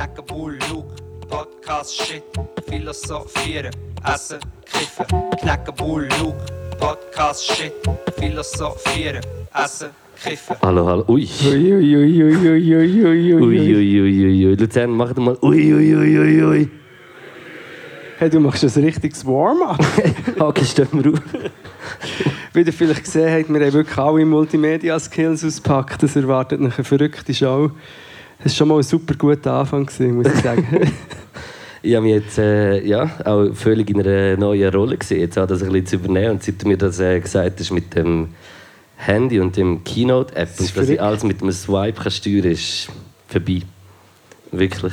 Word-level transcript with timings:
Knacken, 0.00 0.24
Bull, 0.24 0.58
Luke, 0.70 0.96
Podcast, 1.28 1.94
Shit, 1.94 2.22
Philosophieren, 2.66 3.70
Essen, 4.02 4.38
Kiffen. 4.64 5.04
Knacken, 5.42 5.74
Bull, 5.74 6.08
Luke, 6.18 6.38
Podcast, 6.78 7.44
Shit, 7.44 7.74
Philosophieren, 8.18 9.20
Essen, 9.52 9.90
Kiffen. 10.16 10.56
Hallo, 10.62 10.86
hallo. 10.86 11.04
Ui. 11.06 11.28
Ui, 11.44 11.72
ui, 11.74 11.96
ui, 11.96 12.22
ui, 12.22 12.34
ui, 12.34 12.76
ui, 12.76 13.04
ui, 13.04 13.34
Ui, 13.34 13.58
ui, 13.58 14.00
ui, 14.00 14.24
ui, 14.24 14.46
ui. 14.46 14.56
Luzern, 14.56 14.90
mach 14.90 15.12
doch 15.12 15.22
mal. 15.22 15.36
Ui, 15.42 15.70
ui, 15.70 15.94
ui, 15.94 16.18
ui, 16.18 16.42
ui. 16.44 16.70
Hey, 18.18 18.30
du 18.30 18.40
machst 18.40 18.64
ein 18.64 18.84
richtiges 18.84 19.26
Warm-up. 19.26 19.84
Okay, 20.40 20.64
stehen 20.64 20.88
wir 20.92 21.12
auf. 21.12 21.20
Wie 22.54 22.62
ihr 22.62 22.72
vielleicht 22.72 23.04
gesehen 23.04 23.30
habt, 23.30 23.52
wir 23.52 23.66
haben 23.66 23.72
wirklich 23.74 23.98
alle 23.98 24.24
Multimedia-Skills 24.24 25.44
ausgepackt. 25.44 26.02
Das 26.02 26.16
erwartet 26.16 26.58
eine 26.58 26.70
verrückte 26.70 27.34
Show. 27.34 27.72
Es 28.42 28.52
war 28.52 28.56
schon 28.56 28.68
mal 28.68 28.76
ein 28.78 28.82
super 28.82 29.14
guter 29.14 29.52
Anfang, 29.52 29.86
gewesen, 29.86 30.16
muss 30.16 30.26
ich 30.26 30.34
sagen. 30.42 30.66
Ich 31.82 31.94
habe 31.94 32.04
mich 32.04 32.14
jetzt 32.14 32.38
äh, 32.38 32.84
ja, 32.86 33.10
auch 33.24 33.54
völlig 33.54 33.88
in 33.90 34.00
einer 34.00 34.36
neuen 34.36 34.72
Rolle 34.74 34.96
gesehen, 34.96 35.20
jetzt 35.20 35.38
auch 35.38 35.46
das 35.46 35.62
ein 35.62 35.68
bisschen 35.72 35.86
zu 35.86 35.96
übernehmen. 35.96 36.32
Und 36.32 36.42
seit 36.42 36.62
du 36.62 36.68
mir 36.68 36.76
das 36.76 37.00
äh, 37.00 37.20
gesagt 37.20 37.58
hast 37.58 37.70
mit 37.70 37.94
dem 37.94 38.28
Handy 38.96 39.40
und 39.40 39.56
dem 39.56 39.82
Keynote-App 39.82 40.48
und 40.58 40.76
dass 40.76 40.88
ich 40.88 41.00
alles 41.00 41.22
mit 41.24 41.40
einem 41.42 41.52
Swipe 41.52 42.02
kann 42.02 42.10
steuern 42.12 42.42
kann, 42.42 42.50
ist 42.52 42.88
vorbei. 43.28 43.62
Wirklich. 44.52 44.92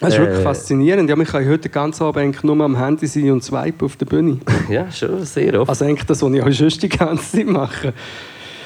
Das 0.00 0.12
ist 0.12 0.20
wirklich 0.20 0.38
Äh, 0.40 0.42
faszinierend. 0.42 1.08
Ja, 1.10 1.16
wir 1.16 1.24
können 1.24 1.48
heute 1.48 1.68
ganz 1.70 2.00
Abend 2.00 2.18
eigentlich 2.22 2.44
nur 2.44 2.60
am 2.64 2.76
Handy 2.76 3.06
sein 3.06 3.30
und 3.30 3.42
swipen 3.42 3.86
auf 3.86 3.96
der 3.96 4.06
Bühne. 4.06 4.38
Ja, 4.70 4.90
schon 4.92 5.24
sehr 5.24 5.58
oft. 5.60 5.70
Also 5.70 5.84
eigentlich 5.86 6.04
das, 6.06 6.22
was 6.22 6.32
ich 6.32 6.42
auch 6.42 6.50
sonst 6.52 6.82
die 6.82 6.88
ganze 6.88 7.36
Zeit 7.38 7.46
mache. 7.46 7.94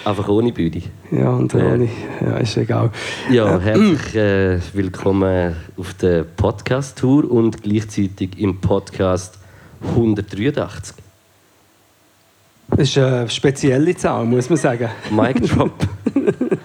Einfach 0.05 0.29
ohne 0.29 0.53
Bühne. 0.53 0.83
Ja, 1.11 1.31
und 1.31 1.53
Ja. 1.53 1.59
ohne. 1.73 1.89
Ja, 2.21 2.37
ist 2.39 2.57
egal. 2.57 2.91
Ja, 3.31 3.59
herzlich 3.61 4.15
äh, 4.15 4.59
willkommen 4.73 5.55
auf 5.77 5.95
der 5.95 6.23
Podcast-Tour 6.25 7.31
und 7.31 7.63
gleichzeitig 7.63 8.39
im 8.39 8.61
Podcast 8.61 9.39
183. 9.95 10.97
Das 12.71 12.79
ist 12.89 12.99
eine 12.99 13.29
spezielle 13.29 13.95
Zahl, 13.97 14.25
muss 14.25 14.49
man 14.49 14.57
sagen. 14.59 14.89
Mic 15.11 15.41
Drop. 15.43 15.73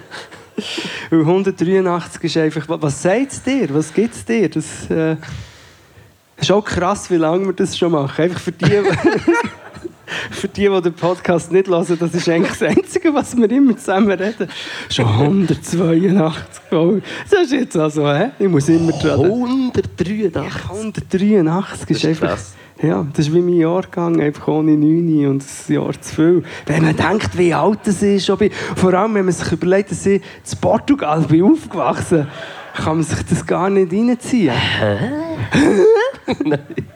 Weil 1.10 1.20
183 1.20 2.24
ist 2.24 2.36
einfach. 2.38 2.68
wa- 2.68 2.78
Was 2.80 3.02
sagt 3.02 3.32
es 3.32 3.42
dir? 3.42 3.68
Was 3.74 3.92
gibt 3.92 4.14
es 4.14 4.24
dir? 4.24 4.48
Das 4.48 4.88
äh, 4.90 5.16
ist 6.38 6.50
auch 6.50 6.64
krass, 6.64 7.10
wie 7.10 7.16
lange 7.16 7.46
wir 7.46 7.52
das 7.52 7.76
schon 7.76 7.92
machen. 7.92 8.22
Einfach 8.22 8.40
für 8.40 8.52
die, 8.52 8.64
für 10.30 10.48
die, 10.48 10.68
die 10.68 10.82
den 10.82 10.92
Podcast 10.92 11.52
nicht 11.52 11.68
hören, 11.68 11.96
das 11.98 12.14
ist 12.14 12.28
eigentlich 12.28 12.58
das 12.58 12.62
Einzige, 12.62 13.14
was 13.14 13.36
wir 13.36 13.50
immer 13.50 13.76
zusammen 13.76 14.10
reden. 14.10 14.48
Schon 14.90 15.06
182 15.06 16.62
Folgen. 16.68 17.02
Das 17.30 17.42
ist 17.42 17.52
jetzt 17.52 17.76
also, 17.76 18.08
hä? 18.08 18.30
Ich 18.38 18.48
muss 18.48 18.68
immer 18.68 18.92
dran. 18.92 19.24
183. 19.24 20.70
183 20.70 21.90
ist, 21.90 21.96
ist 21.96 22.04
einfach. 22.06 22.28
krass. 22.28 22.54
Ja, 22.82 23.06
das 23.14 23.28
ist 23.28 23.34
wie 23.34 23.40
mein 23.40 23.54
Jahrgang, 23.54 24.20
einfach 24.20 24.48
ohne 24.48 24.72
9 24.72 25.28
und 25.28 25.42
ein 25.42 25.72
Jahr 25.72 25.98
zu 25.98 26.14
viel. 26.14 26.42
Wenn 26.66 26.84
man 26.84 26.94
denkt, 26.94 27.38
wie 27.38 27.54
alt 27.54 27.78
das 27.84 28.02
ist, 28.02 28.28
ich, 28.28 28.52
vor 28.76 28.92
allem 28.92 29.14
wenn 29.14 29.24
man 29.24 29.32
sich 29.32 29.50
überlegt, 29.50 29.92
dass 29.92 30.04
ich 30.04 30.20
in 30.20 30.60
Portugal 30.60 31.22
bin 31.22 31.42
aufgewachsen 31.42 32.26
kann 32.76 32.96
man 32.96 33.04
sich 33.04 33.24
das 33.24 33.46
gar 33.46 33.70
nicht 33.70 33.92
reinziehen. 33.92 34.54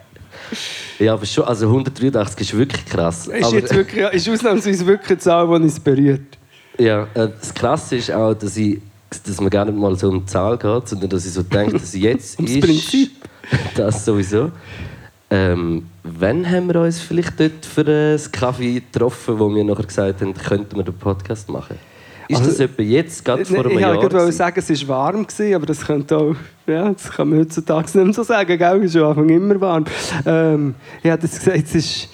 Ja, 0.99 1.13
aber 1.13 1.25
schon, 1.25 1.43
also 1.45 1.67
183 1.67 2.49
ist 2.49 2.57
wirklich 2.57 2.85
krass. 2.85 3.27
Ist, 3.27 3.45
aber, 3.45 3.55
jetzt 3.55 3.73
wirklich, 3.73 4.05
ist 4.13 4.29
ausnahmsweise 4.29 4.85
wirklich 4.85 5.09
eine 5.11 5.19
Zahl, 5.19 5.47
die 5.47 5.53
uns 5.53 5.79
berührt. 5.79 6.37
ja, 6.77 7.07
äh, 7.13 7.29
das 7.39 7.53
Krasse 7.53 7.97
ist 7.97 8.11
auch, 8.11 8.33
dass, 8.33 8.57
ich, 8.57 8.79
dass 9.25 9.39
man 9.39 9.49
gar 9.49 9.65
nicht 9.65 9.77
mal 9.77 9.95
so 9.95 10.09
um 10.09 10.19
die 10.19 10.25
Zahl 10.25 10.57
geht, 10.57 10.87
sondern 10.87 11.09
dass 11.09 11.25
ich 11.25 11.33
so 11.33 11.43
denke, 11.43 11.73
dass 11.73 11.93
jetzt 11.95 12.37
Ums 12.39 12.51
ist... 12.51 12.61
Prinzip. 12.61 13.11
Das 13.75 14.05
sowieso. 14.05 14.51
Ähm, 15.29 15.87
wann 16.03 16.49
haben 16.49 16.67
wir 16.67 16.81
uns 16.81 16.99
vielleicht 16.99 17.39
dort 17.39 17.65
für 17.65 17.85
einen 17.85 18.31
Kaffee 18.31 18.75
getroffen, 18.75 19.39
wo 19.39 19.53
wir 19.53 19.63
nachher 19.63 19.85
gesagt 19.85 20.21
haben, 20.21 20.33
könnten 20.33 20.77
wir 20.77 20.83
den 20.83 20.97
Podcast 20.97 21.49
machen? 21.49 21.77
Ist 22.31 22.37
Also, 22.39 22.51
das 22.51 22.59
etwa 22.59 22.81
jetzt, 22.81 23.25
gerade 23.25 23.45
vor 23.45 23.59
einem 23.65 23.71
ich 23.71 23.79
Jahr? 23.79 23.89
wollte 23.95 24.09
gerade 24.09 24.23
gewesen? 24.25 24.37
sagen, 24.37 24.63
es 24.67 24.87
war 24.87 25.13
warm, 25.13 25.27
gewesen, 25.27 25.55
aber 25.55 25.65
das 25.65 25.85
könnte 25.85 26.17
auch, 26.17 26.35
ja, 26.67 26.91
das 26.91 27.11
kann 27.11 27.29
man 27.29 27.39
heutzutage 27.39 27.85
nicht 27.85 27.95
mehr 27.95 28.13
so 28.13 28.23
sagen, 28.23 28.57
gell? 28.57 28.83
Es 28.83 28.95
ist 28.95 29.01
am 29.01 29.09
Anfang 29.09 29.29
immer 29.29 29.59
warm. 29.61 29.85
Ähm, 30.25 30.75
ich 31.03 31.09
hätte 31.09 31.27
jetzt 31.27 31.39
gesagt, 31.39 31.63
es 31.65 31.75
ist 31.75 32.09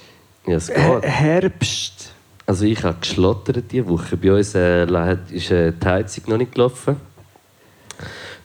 Ja, 0.46 0.56
es 0.58 0.70
Herbst. 0.70 2.14
Also 2.46 2.64
ich 2.66 2.82
habe 2.84 2.96
geschlottert 3.02 3.66
diese 3.72 3.88
Woche. 3.88 4.16
Bei 4.18 4.32
uns 4.34 4.56
äh, 4.56 4.86
ist 5.32 5.52
äh, 5.52 5.74
die 5.74 5.86
Heizung 5.86 6.24
noch 6.28 6.38
nicht 6.38 6.54
gelaufen. 6.54 6.96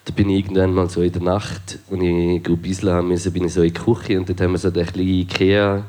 Da 0.05 0.11
bin 0.13 0.29
ich 0.29 0.39
irgendwann 0.43 0.73
mal 0.73 0.89
so 0.89 1.01
in 1.01 1.13
der 1.13 1.21
Nacht, 1.21 1.79
als 1.89 2.01
ich 2.01 2.43
gebisseln 2.43 2.93
haben 2.93 3.07
musste, 3.07 3.31
bin 3.31 3.45
ich 3.45 3.53
so 3.53 3.61
in 3.61 3.73
die 3.73 3.79
Küche 3.79 4.19
und 4.19 4.27
dort 4.27 4.41
haben 4.41 4.51
wir 4.51 4.57
so 4.57 4.67
ein 4.67 4.73
kleines 4.73 4.97
Ikea 4.97 5.83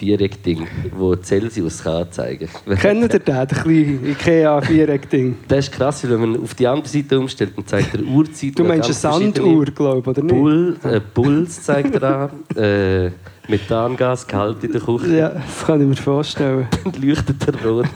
Viereck-Ding, 0.00 0.66
das 0.98 1.28
Celsius 1.28 1.82
kann 1.82 2.04
anzeigen 2.04 2.48
kann. 2.66 2.78
Kennt 2.78 3.02
ihr 3.02 3.18
den, 3.18 3.22
das 3.24 3.62
kleine 3.62 3.98
Ikea-Viereck-Ding? 4.12 5.36
Das 5.48 5.66
ist 5.66 5.72
krass, 5.72 6.02
weil 6.04 6.12
wenn 6.12 6.20
man 6.20 6.42
auf 6.42 6.54
die 6.54 6.66
andere 6.66 6.88
Seite 6.88 7.18
umstellt, 7.20 7.52
dann 7.54 7.66
zeigt 7.66 7.94
er 7.94 8.02
Uhrzeit. 8.02 8.58
Du 8.58 8.64
meinst 8.64 8.86
eine 8.86 8.94
Sanduhr, 8.94 9.66
glaube 9.66 10.00
ich, 10.00 10.06
oder 10.06 10.22
nicht? 10.22 10.34
Pull, 10.34 10.76
äh, 10.84 11.00
Puls 11.00 11.62
zeigt 11.62 11.94
er 11.96 12.30
an, 12.30 12.30
äh, 12.56 13.10
Methangas, 13.48 14.26
Gehalt 14.26 14.64
in 14.64 14.72
der 14.72 14.80
Küche. 14.80 15.16
Ja, 15.16 15.28
das 15.30 15.66
kann 15.66 15.80
ich 15.82 15.86
mir 15.86 15.96
vorstellen. 15.96 16.66
und 16.84 17.02
leuchtet 17.02 17.46
er 17.46 17.68
rot. 17.68 17.86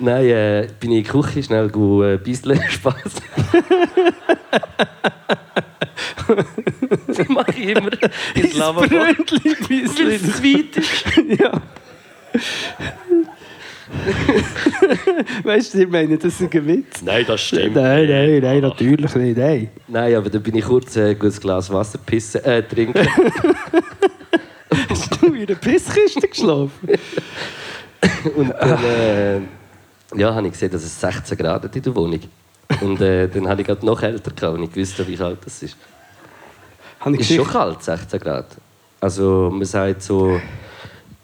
Nein, 0.00 0.26
äh, 0.26 0.68
bin 0.80 0.92
ich 0.92 0.98
in 0.98 1.04
die 1.04 1.10
Küche 1.10 1.42
schnell 1.42 1.68
go, 1.68 2.02
äh, 2.02 2.16
bisschen 2.16 2.60
Spaß. 2.70 2.94
das 7.06 7.28
mache 7.28 7.52
ich 7.56 7.68
immer 7.68 7.90
ins 8.34 8.54
Lavabo. 8.54 8.86
Brötchen, 8.88 9.40
Weil 9.44 10.12
es 10.12 10.42
weit 10.42 10.76
ist. 10.76 11.04
Ja. 11.40 11.60
weißt 15.44 15.74
du, 15.74 15.82
ich 15.82 15.88
meine, 15.88 16.16
das 16.16 16.40
ist 16.40 16.54
ein 16.54 16.66
Witz. 16.66 17.02
Nein, 17.02 17.24
das 17.26 17.40
stimmt. 17.42 17.74
Nein, 17.74 18.08
nein, 18.08 18.40
nein, 18.40 18.60
natürlich 18.60 19.14
nicht. 19.16 19.36
Nein. 19.36 19.68
Nein, 19.88 20.14
aber 20.14 20.30
dann 20.30 20.42
bin 20.42 20.54
ich 20.56 20.64
kurz 20.64 20.96
äh, 20.96 21.10
ein 21.10 21.18
gutes 21.18 21.40
Glas 21.40 21.70
Wasser 21.72 21.98
pissen, 21.98 22.42
äh, 22.44 22.62
trinken. 22.62 23.06
Hast 24.88 25.20
du 25.20 25.26
in 25.34 25.46
einer 25.48 25.56
Pisskiste 25.56 26.28
geschlafen? 26.28 26.88
Und 28.36 28.50
dann 28.50 28.84
äh, 28.84 29.40
ja, 30.16 30.34
habe 30.34 30.46
ich 30.46 30.52
gesehen, 30.52 30.70
dass 30.70 30.82
es 30.82 31.00
16 31.00 31.36
Grad 31.38 31.64
hat 31.64 31.74
in 31.76 31.82
der 31.82 31.94
Wohnung. 31.94 32.20
Und 32.80 33.00
äh, 33.00 33.28
dann 33.28 33.48
habe 33.48 33.60
ich 33.62 33.66
gerade 33.66 33.84
noch 33.84 34.00
älter 34.02 34.30
gehabt, 34.30 34.56
und 34.58 34.64
ich 34.64 34.76
wusste, 34.76 35.06
wie 35.06 35.16
kalt 35.16 35.38
das 35.44 35.62
ist. 35.62 35.76
Habe 37.00 37.16
ich 37.16 37.22
Ist 37.22 37.34
schon 37.34 37.46
kalt, 37.46 37.82
16 37.82 38.20
Grad. 38.20 38.46
Also 39.00 39.50
man 39.52 39.64
sagt 39.64 40.02
so, 40.02 40.40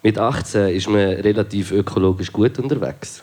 mit 0.03 0.17
18 0.17 0.69
ist 0.75 0.89
man 0.89 0.99
relativ 0.99 1.71
ökologisch 1.71 2.31
gut 2.33 2.57
unterwegs. 2.59 3.21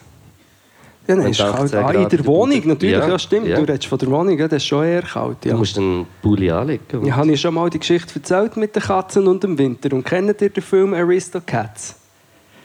Ja, 1.07 1.17
nein, 1.17 1.33
ist 1.33 1.39
kalt. 1.41 1.75
18 1.75 1.79
Ah, 1.85 1.91
in 1.93 2.09
der 2.09 2.25
Wohnung, 2.25 2.63
natürlich, 2.67 2.97
ja, 2.97 3.07
Ja, 3.09 3.19
stimmt. 3.19 3.47
ja. 3.47 3.57
Du 3.57 3.63
redest 3.63 3.87
von 3.87 3.99
der 3.99 4.09
Wohnung, 4.11 4.39
das 4.39 4.53
ist 4.53 4.67
schon 4.67 4.85
eher 4.85 5.03
kalt. 5.03 5.45
Ja. 5.45 5.53
Du 5.53 5.59
musst 5.59 5.77
einen 5.77 6.07
Pulli 6.23 6.51
anlegen. 6.51 7.05
Ja, 7.05 7.17
habe 7.17 7.33
ich 7.33 7.41
schon 7.41 7.53
mal 7.53 7.69
die 7.69 7.79
Geschichte 7.79 8.15
erzählt 8.15 8.57
mit 8.57 8.75
den 8.75 8.83
Katzen 8.83 9.27
und 9.27 9.43
dem 9.43 9.59
Winter. 9.59 9.93
Und 9.95 10.05
kennt 10.05 10.41
ihr 10.41 10.49
den 10.51 10.63
Film 10.63 10.95
Aristocats? 10.95 11.97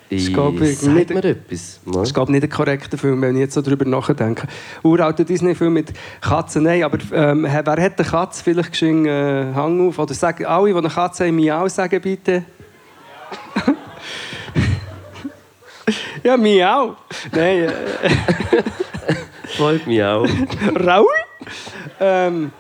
Ich 0.10 0.34
glaube, 0.34 0.68
ich- 0.68 0.80
sag 0.80 0.94
nicht- 0.94 1.10
mir 1.12 1.24
etwas. 1.24 1.80
Das 1.86 2.08
ist 2.10 2.14
glaube 2.14 2.32
ich, 2.32 2.42
nicht 2.42 2.44
ein 2.44 2.50
korrekter 2.50 2.98
Film, 2.98 3.22
wenn 3.22 3.36
ich 3.36 3.42
jetzt 3.42 3.54
so 3.54 3.62
darüber 3.62 3.86
nachdenke. 3.86 4.48
Uralter 4.84 5.24
Disney-Film 5.24 5.74
mit 5.74 5.94
Katzen, 6.22 6.64
nein, 6.64 6.84
aber 6.84 6.98
ähm, 7.14 7.44
wer 7.44 7.54
hat 7.54 7.70
eine 7.70 7.90
Katze 8.10 8.44
vielleicht 8.44 8.72
geschwind 8.72 9.08
äh, 9.08 9.54
Hang 9.54 9.88
auf? 9.88 10.00
Oder 10.00 10.14
sagen 10.14 10.46
alle, 10.46 10.72
die 10.72 10.78
eine 10.78 10.90
Katze 10.90 11.28
haben, 11.28 11.36
Miau 11.36 11.68
sagen 11.68 12.02
bitte. 12.02 12.44
ja, 16.24 16.38
Miau. 16.38 16.96
Nein, 17.32 17.64
äh, 17.64 17.72
Freut 19.58 19.86
mich 19.88 20.04
auch. 20.04 20.28
Raul. 20.86 21.06
Ähm, 22.00 22.52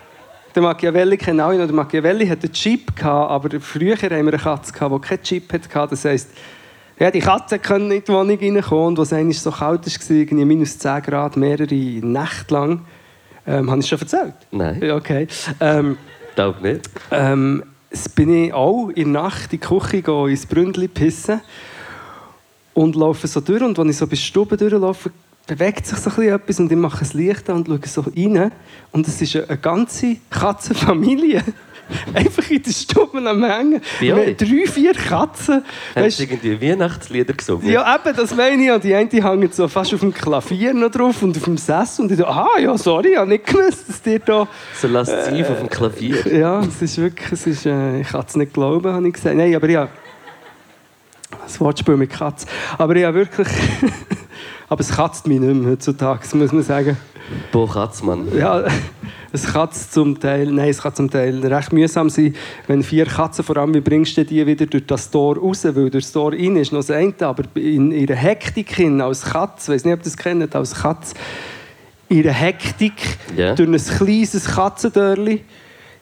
der 0.53 0.63
Machiavelli 0.63 1.17
kennen 1.17 1.39
alle 1.39 1.57
noch. 1.59 1.65
Der 1.67 1.75
Machiavelli 1.75 2.27
hatte 2.27 2.47
einen 2.47 2.53
Chip, 2.53 3.05
aber 3.05 3.59
früher 3.59 3.95
haben 3.95 4.09
wir 4.11 4.17
eine 4.17 4.31
Katze, 4.37 4.73
die 4.73 4.99
keinen 4.99 5.21
Chip 5.23 5.53
hatte. 5.53 5.87
Das 5.91 6.05
heisst, 6.05 6.29
ja, 6.99 7.11
die 7.11 7.19
Katze 7.19 7.59
können 7.59 7.91
in 7.91 8.03
die 8.03 8.11
Wohnung 8.11 8.37
reinkommen. 8.37 8.87
Und 8.87 8.99
als 8.99 9.11
es 9.11 9.43
so 9.43 9.51
kalt 9.51 9.85
war, 9.85 10.15
irgendwie 10.15 10.45
minus 10.45 10.77
10 10.77 11.01
Grad, 11.03 11.37
mehrere 11.37 11.73
Nächte 11.73 12.53
lang. 12.53 12.81
Ähm, 13.47 13.71
habe 13.71 13.79
ich 13.79 13.87
schon 13.87 13.99
erzählt? 13.99 14.33
Nein, 14.51 14.91
okay. 14.91 15.27
Ähm, 15.59 15.97
glaube 16.35 16.61
nicht. 16.61 16.89
ähm, 17.11 17.63
es 17.89 18.07
bin 18.07 18.45
ich 18.45 18.53
auch 18.53 18.89
in 18.89 19.13
der 19.13 19.23
Nacht 19.23 19.51
in 19.53 19.59
die 19.59 19.65
Küche 19.65 19.97
gegangen, 19.97 20.29
ins 20.29 20.45
Bründli 20.45 20.87
pissen 20.87 21.41
und 22.73 22.95
laufe 22.95 23.27
so 23.27 23.39
durch. 23.39 23.63
Und 23.63 23.77
wenn 23.77 23.89
ich 23.89 23.97
so 23.97 24.05
bis 24.05 24.21
Stube 24.21 24.57
durchlaufe, 24.57 25.11
bewegt 25.47 25.87
sich 25.87 25.97
so 25.97 26.09
ein 26.11 26.15
bisschen 26.15 26.35
etwas 26.35 26.59
und 26.59 26.71
ich 26.71 26.77
mache 26.77 26.99
das 26.99 27.13
Licht 27.13 27.49
an 27.49 27.63
und 27.63 27.67
schaue 27.67 27.79
so 27.87 28.01
rein. 28.01 28.51
Und 28.91 29.07
es 29.07 29.21
ist 29.21 29.35
eine 29.35 29.57
ganze 29.57 30.17
Katzenfamilie. 30.29 31.43
Einfach 32.13 32.49
in 32.49 32.61
der 32.61 32.71
Stube 32.71 33.17
am 33.17 33.43
Hängen. 33.43 33.81
Haben 33.99 34.19
euch? 34.19 34.37
drei, 34.37 34.65
vier 34.67 34.93
Katzen. 34.93 35.63
Weißt, 35.95 36.17
sie 36.17 36.23
irgendwie 36.23 36.61
Weihnachtslieder 36.61 37.33
gesungen? 37.33 37.69
ja, 37.69 37.95
eben, 37.95 38.15
das 38.15 38.35
meine 38.35 38.63
ich. 38.63 38.71
Und 38.71 38.83
die 38.83 38.93
eine 38.93 39.09
hängt 39.09 39.55
so 39.55 39.67
fast 39.67 39.93
auf 39.93 39.99
dem 39.99 40.13
Klavier 40.13 40.73
noch 40.73 40.91
drauf 40.91 41.21
und 41.23 41.35
auf 41.37 41.43
dem 41.43 41.57
Sessel. 41.57 42.03
Und 42.03 42.11
ich 42.11 42.17
dachte, 42.17 42.31
ah 42.31 42.59
ja, 42.59 42.77
sorry, 42.77 43.11
ich 43.11 43.17
habe 43.17 43.29
nicht 43.29 43.45
gewusst, 43.45 43.87
dass 43.87 44.01
dir 44.01 44.19
da... 44.19 44.47
So 44.75 44.87
lasst 44.87 45.11
es 45.11 45.49
auf 45.49 45.59
dem 45.59 45.69
Klavier. 45.69 46.27
Ja, 46.31 46.61
es 46.61 46.81
ist 46.81 46.97
wirklich, 46.97 47.31
es 47.31 47.47
ist, 47.47 47.65
äh, 47.65 48.01
ich 48.01 48.07
kann 48.07 48.25
es 48.27 48.35
nicht 48.35 48.53
glauben, 48.53 48.91
habe 48.91 49.07
ich 49.07 49.13
gesagt. 49.13 49.35
Nein, 49.35 49.55
aber 49.55 49.69
ja, 49.69 49.89
das 51.43 51.59
Wortspiel 51.59 51.97
mit 51.97 52.11
Katz. 52.11 52.45
Aber 52.77 52.95
ja, 52.95 53.13
wirklich, 53.13 53.47
aber 54.69 54.81
es 54.81 54.91
katzt 54.91 55.27
mich 55.27 55.39
nicht 55.39 55.55
mehr 55.55 55.71
heutzutage, 55.71 56.21
muss 56.35 56.51
man 56.51 56.63
sagen. 56.63 56.97
Bo 57.51 57.67
Katzmann. 57.67 58.27
Ja, 58.35 58.65
es 59.31 59.45
kann 59.45 59.69
zum 59.71 60.19
Teil, 60.19 60.51
nein, 60.51 60.69
es 60.69 60.81
kann 60.81 60.93
zum 60.95 61.09
Teil 61.09 61.45
recht 61.45 61.71
mühsam 61.73 62.09
sein, 62.09 62.35
wenn 62.67 62.83
vier 62.83 63.05
Katzen, 63.05 63.43
vor 63.43 63.57
allem, 63.57 63.73
wie 63.73 63.81
bringst 63.81 64.17
du 64.17 64.25
die 64.25 64.45
wieder 64.45 64.65
durch 64.65 64.85
das 64.85 65.09
Tor 65.09 65.37
raus, 65.37 65.63
weil 65.65 65.89
durch 65.89 66.05
das 66.05 66.11
Tor 66.11 66.31
rein 66.31 66.55
ist 66.55 66.71
noch 66.71 66.79
das 66.79 66.91
eine, 66.91 67.13
aber 67.21 67.43
in 67.55 67.91
ihrer 67.91 68.15
Hektik 68.15 68.75
hin, 68.75 69.01
als 69.01 69.23
Katz, 69.23 69.67
ich 69.67 69.75
weiß 69.75 69.85
nicht, 69.85 69.93
ob 69.93 69.99
ihr 69.99 70.03
das 70.03 70.17
kennt, 70.17 70.55
als 70.55 70.75
Katz, 70.75 71.13
ihre 72.09 72.31
Hektik 72.31 72.93
Ja. 73.37 73.53
durch 73.55 73.69
ein 73.69 73.97
kleines 73.97 74.45
Katzendörli 74.45 75.41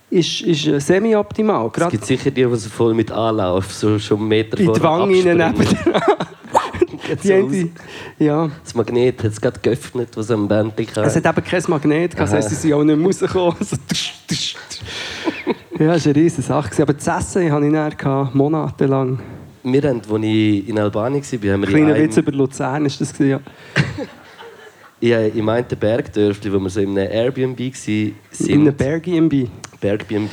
ist, 0.09 0.41
ist 0.41 0.67
äh, 0.67 0.79
semi-optimal. 0.79 1.69
Es 1.75 1.89
gibt 1.89 2.05
sicher 2.05 2.31
die, 2.31 2.45
die 2.45 2.69
voll 2.69 2.93
mit 2.93 3.11
Anlauf, 3.11 3.73
so 3.73 3.99
schon 3.99 4.19
einen 4.19 4.27
Meter 4.29 4.57
in 4.59 4.71
die 4.71 4.81
Wange 4.81 5.13
neben 5.13 5.37
Geht 7.07 7.23
die 7.23 7.61
so 7.61 8.23
ja. 8.23 8.49
Das 8.63 8.75
Magnet 8.75 9.23
hat 9.23 9.31
es 9.31 9.41
gerade 9.41 9.59
geöffnet, 9.59 10.09
was 10.15 10.31
am 10.31 10.47
Bändchen 10.47 11.03
Es 11.03 11.15
hat 11.15 11.25
eben 11.25 11.45
kein 11.45 11.63
Magnet, 11.67 12.11
gehabt, 12.11 12.31
das 12.31 12.33
heisst, 12.33 12.49
sie 12.49 12.55
sind 12.55 12.73
auch 12.73 12.83
nicht 12.83 13.05
rausgekommen. 13.05 13.55
So, 13.61 13.75
tsch, 13.91 14.13
tsch, 14.27 14.55
tsch. 14.69 14.87
ja, 15.79 15.93
das 15.93 16.05
war 16.05 16.11
eine 16.13 16.23
riesige 16.23 16.41
Sache. 16.41 16.81
Aber 16.81 16.93
das 16.93 17.07
Essen 17.07 17.51
hatte 17.51 17.65
ich 17.65 17.95
dann 17.97 18.29
monatelang. 18.33 19.19
Wir 19.63 19.81
haben, 19.81 20.01
als 20.09 20.23
ich 20.23 20.69
in 20.69 20.79
Albanien 20.79 21.23
war, 21.23 21.31
haben 21.31 21.41
wir 21.41 21.53
in 21.53 21.63
Kleiner 21.63 21.93
einem, 21.93 22.03
Witz 22.03 22.17
über 22.17 22.31
Luzern 22.31 22.85
ist 22.85 23.01
das. 23.01 23.17
Ja. 23.19 23.39
ja, 25.01 25.21
im 25.21 25.49
einen 25.49 25.67
Bergdörfli, 25.67 26.53
wo 26.53 26.59
wir 26.59 26.69
so 26.69 26.79
in 26.79 26.97
einem 26.97 27.11
Airbnb 27.11 27.59
waren, 27.59 28.15
In 28.47 28.61
einem 28.61 28.75
Berg-IMB. 28.75 29.49
Bergbnb, 29.81 30.31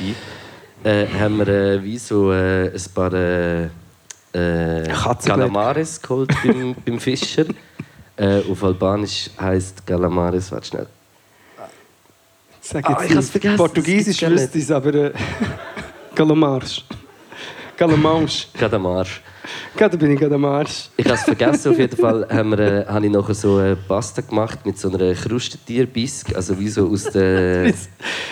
äh, 0.83 1.05
haben 1.19 1.37
wir 1.37 1.47
äh, 1.47 1.83
wie 1.83 1.97
so 1.97 2.31
äh, 2.31 2.67
ein 2.67 2.81
paar 2.93 3.13
äh, 3.13 3.67
äh. 4.35 4.87
Calamares 5.25 6.01
geholt 6.01 6.31
beim, 6.43 6.75
beim 6.85 6.99
Fischer. 6.99 7.45
Äh, 8.17 8.41
auf 8.49 8.63
Albanisch 8.63 9.29
heisst 9.39 9.85
Calamares, 9.85 10.51
warte 10.51 10.67
schnell. 10.67 10.87
Sag 12.61 12.89
Ah, 12.89 12.97
jetzt 13.01 13.11
ich 13.11 13.17
hab's 13.17 13.29
vergessen, 13.29 13.57
Portugiesisch 13.57 14.17
gibt's 14.17 14.41
wüsste 14.41 14.57
ich 14.57 14.63
es, 14.63 14.71
aber... 14.71 14.93
Äh, 14.93 15.11
Calamars. 16.15 16.83
Calamars. 17.77 18.47
Calamarsch. 18.57 19.21
Gerade 19.75 19.97
bin 19.97 20.11
ich 20.11 20.19
gerade 20.19 20.35
am 20.35 20.45
Arsch. 20.45 20.89
Ich 20.95 21.05
habe 21.05 21.15
es 21.15 21.23
vergessen, 21.23 21.71
auf 21.71 21.77
jeden 21.77 21.97
Fall 21.97 22.25
haben 22.29 22.51
wir, 22.51 22.59
äh, 22.59 22.85
habe 22.87 23.05
ich 23.05 23.11
nachher 23.11 23.33
so 23.33 23.57
eine 23.57 23.75
Pasta 23.75 24.21
gemacht 24.21 24.65
mit 24.65 24.79
so 24.79 24.89
einer 24.89 25.13
Krustetierbisk, 25.13 26.35
also 26.35 26.57
wie 26.59 26.69
so 26.69 26.89
aus 26.89 27.03
der... 27.03 27.65
Das 27.73 27.87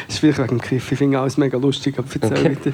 ist 0.08 0.20
vielleicht 0.20 0.40
wegen 0.40 0.48
dem 0.48 0.62
Kiff. 0.62 0.92
Ich 0.92 0.98
finde 0.98 1.20
alles 1.20 1.38
mega 1.38 1.58
lustig, 1.58 1.98
aber 1.98 2.08
erzähl 2.08 2.32
Okay. 2.38 2.50
bitte. 2.50 2.74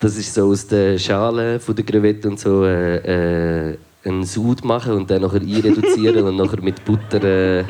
Das 0.00 0.16
ist 0.16 0.32
so 0.32 0.50
aus 0.50 0.66
der 0.66 0.98
Schale 0.98 1.60
von 1.60 1.76
der 1.76 1.84
Crevette 1.84 2.26
und 2.26 2.40
so 2.40 2.64
äh, 2.64 3.72
äh, 3.72 3.78
einen 4.02 4.24
Sud 4.24 4.64
machen 4.64 4.94
und 4.94 5.10
dann 5.10 5.20
nachher 5.20 5.42
einreduzieren 5.42 6.26
und 6.26 6.36
nachher 6.36 6.62
mit 6.62 6.82
Butter 6.86 7.22
äh, 7.22 7.64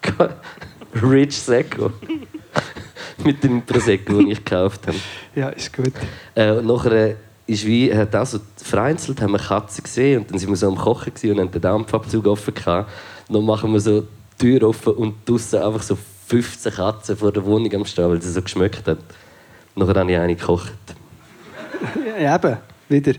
Rich 1.02 1.36
Secco. 1.36 1.92
mit 3.24 3.44
dem 3.44 3.60
Prosecco, 3.60 4.14
den 4.14 4.30
ich 4.30 4.42
gekauft 4.42 4.86
habe. 4.86 4.96
Ja, 5.34 5.50
ist 5.50 5.70
gut. 5.70 5.92
Äh, 6.34 6.52
und 6.52 6.66
nachher 6.66 6.92
äh, 6.92 7.14
ist 7.46 7.66
wie, 7.66 7.94
hat 7.94 8.16
auch 8.16 8.24
so 8.24 8.38
vereinzelt 8.56 9.20
haben 9.20 9.32
wir 9.32 9.38
Katzen 9.38 9.84
gesehen 9.84 10.22
und 10.22 10.30
dann 10.30 10.38
sind 10.38 10.48
wir 10.48 10.56
so 10.56 10.66
am 10.66 10.76
Kochen 10.76 11.12
gewesen 11.12 11.32
und 11.34 11.40
haben 11.40 11.50
den 11.50 11.60
Dampfabzug 11.60 12.26
offen 12.26 12.54
gehabt. 12.54 12.90
Dann 13.28 13.44
machen 13.44 13.70
wir 13.70 13.80
so 13.80 14.00
die 14.00 14.58
Tür 14.58 14.66
offen 14.66 14.94
und 14.94 15.28
draussen 15.28 15.60
einfach 15.60 15.82
so 15.82 15.98
15 16.28 16.72
Katzen 16.72 17.18
vor 17.18 17.32
der 17.32 17.44
Wohnung 17.44 17.74
am 17.74 17.84
Stehen, 17.84 18.08
weil 18.08 18.22
sie 18.22 18.32
so 18.32 18.40
geschmeckt 18.40 18.88
hat. 18.88 18.98
Nachher 19.76 20.00
habe 20.00 20.10
ich 20.10 20.18
eine 20.18 20.36
gekocht. 20.36 20.72
Ja, 22.20 22.36
eben. 22.36 22.56
Wieder. 22.88 23.12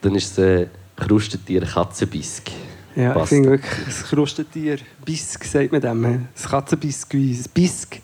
Dann 0.00 0.14
ist 0.14 0.38
es 0.38 0.38
äh, 0.38 0.66
Krustentier 0.96 1.62
Katzenbisk. 1.62 2.50
Ja, 2.94 3.08
ich 3.10 3.14
Passt. 3.14 3.28
finde 3.30 3.50
wirklich, 3.50 3.86
ein 3.86 4.04
Krustentier, 4.08 4.76
Bisk 5.04 5.44
sagt 5.44 5.72
man 5.72 5.80
dem, 5.80 6.04
ein 6.04 6.28
Katzenbiskui, 6.50 7.32
ein 7.32 7.44
Bisk. 7.54 8.00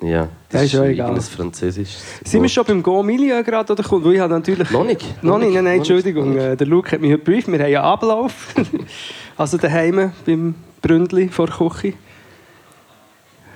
Ja, 0.00 0.08
Ja, 0.08 0.28
das 0.50 0.62
ist 0.64 0.72
ja 0.72 0.78
schon 0.80 0.88
egal. 0.88 1.08
irgendein 1.10 1.30
Französisch. 1.30 1.90
Sind 2.24 2.42
wir 2.42 2.48
schon 2.48 2.64
beim 2.64 2.82
Go-Milieu 2.82 3.42
gerade, 3.42 3.72
oder? 3.72 3.84
Weil 3.90 4.14
ich 4.14 4.20
habe 4.20 4.32
natürlich... 4.34 4.70
Noch 4.70 4.84
nicht. 4.84 5.22
Noch 5.22 5.38
nicht, 5.38 5.54
nein, 5.54 5.64
nein, 5.64 5.64
Noch 5.64 5.70
nicht. 5.70 5.76
Entschuldigung. 5.78 6.36
Äh, 6.36 6.56
Der 6.56 6.66
Luke 6.66 6.90
hat 6.92 7.00
mich 7.00 7.12
heute 7.12 7.22
gebrieft. 7.22 7.48
Wir 7.48 7.58
haben 7.58 7.66
einen 7.66 7.76
Ablauf. 7.76 8.54
also 9.36 9.56
daheim 9.56 10.12
beim 10.26 10.54
Bründli 10.82 11.28
vor 11.28 11.46
der 11.46 11.56
Küche. 11.56 11.94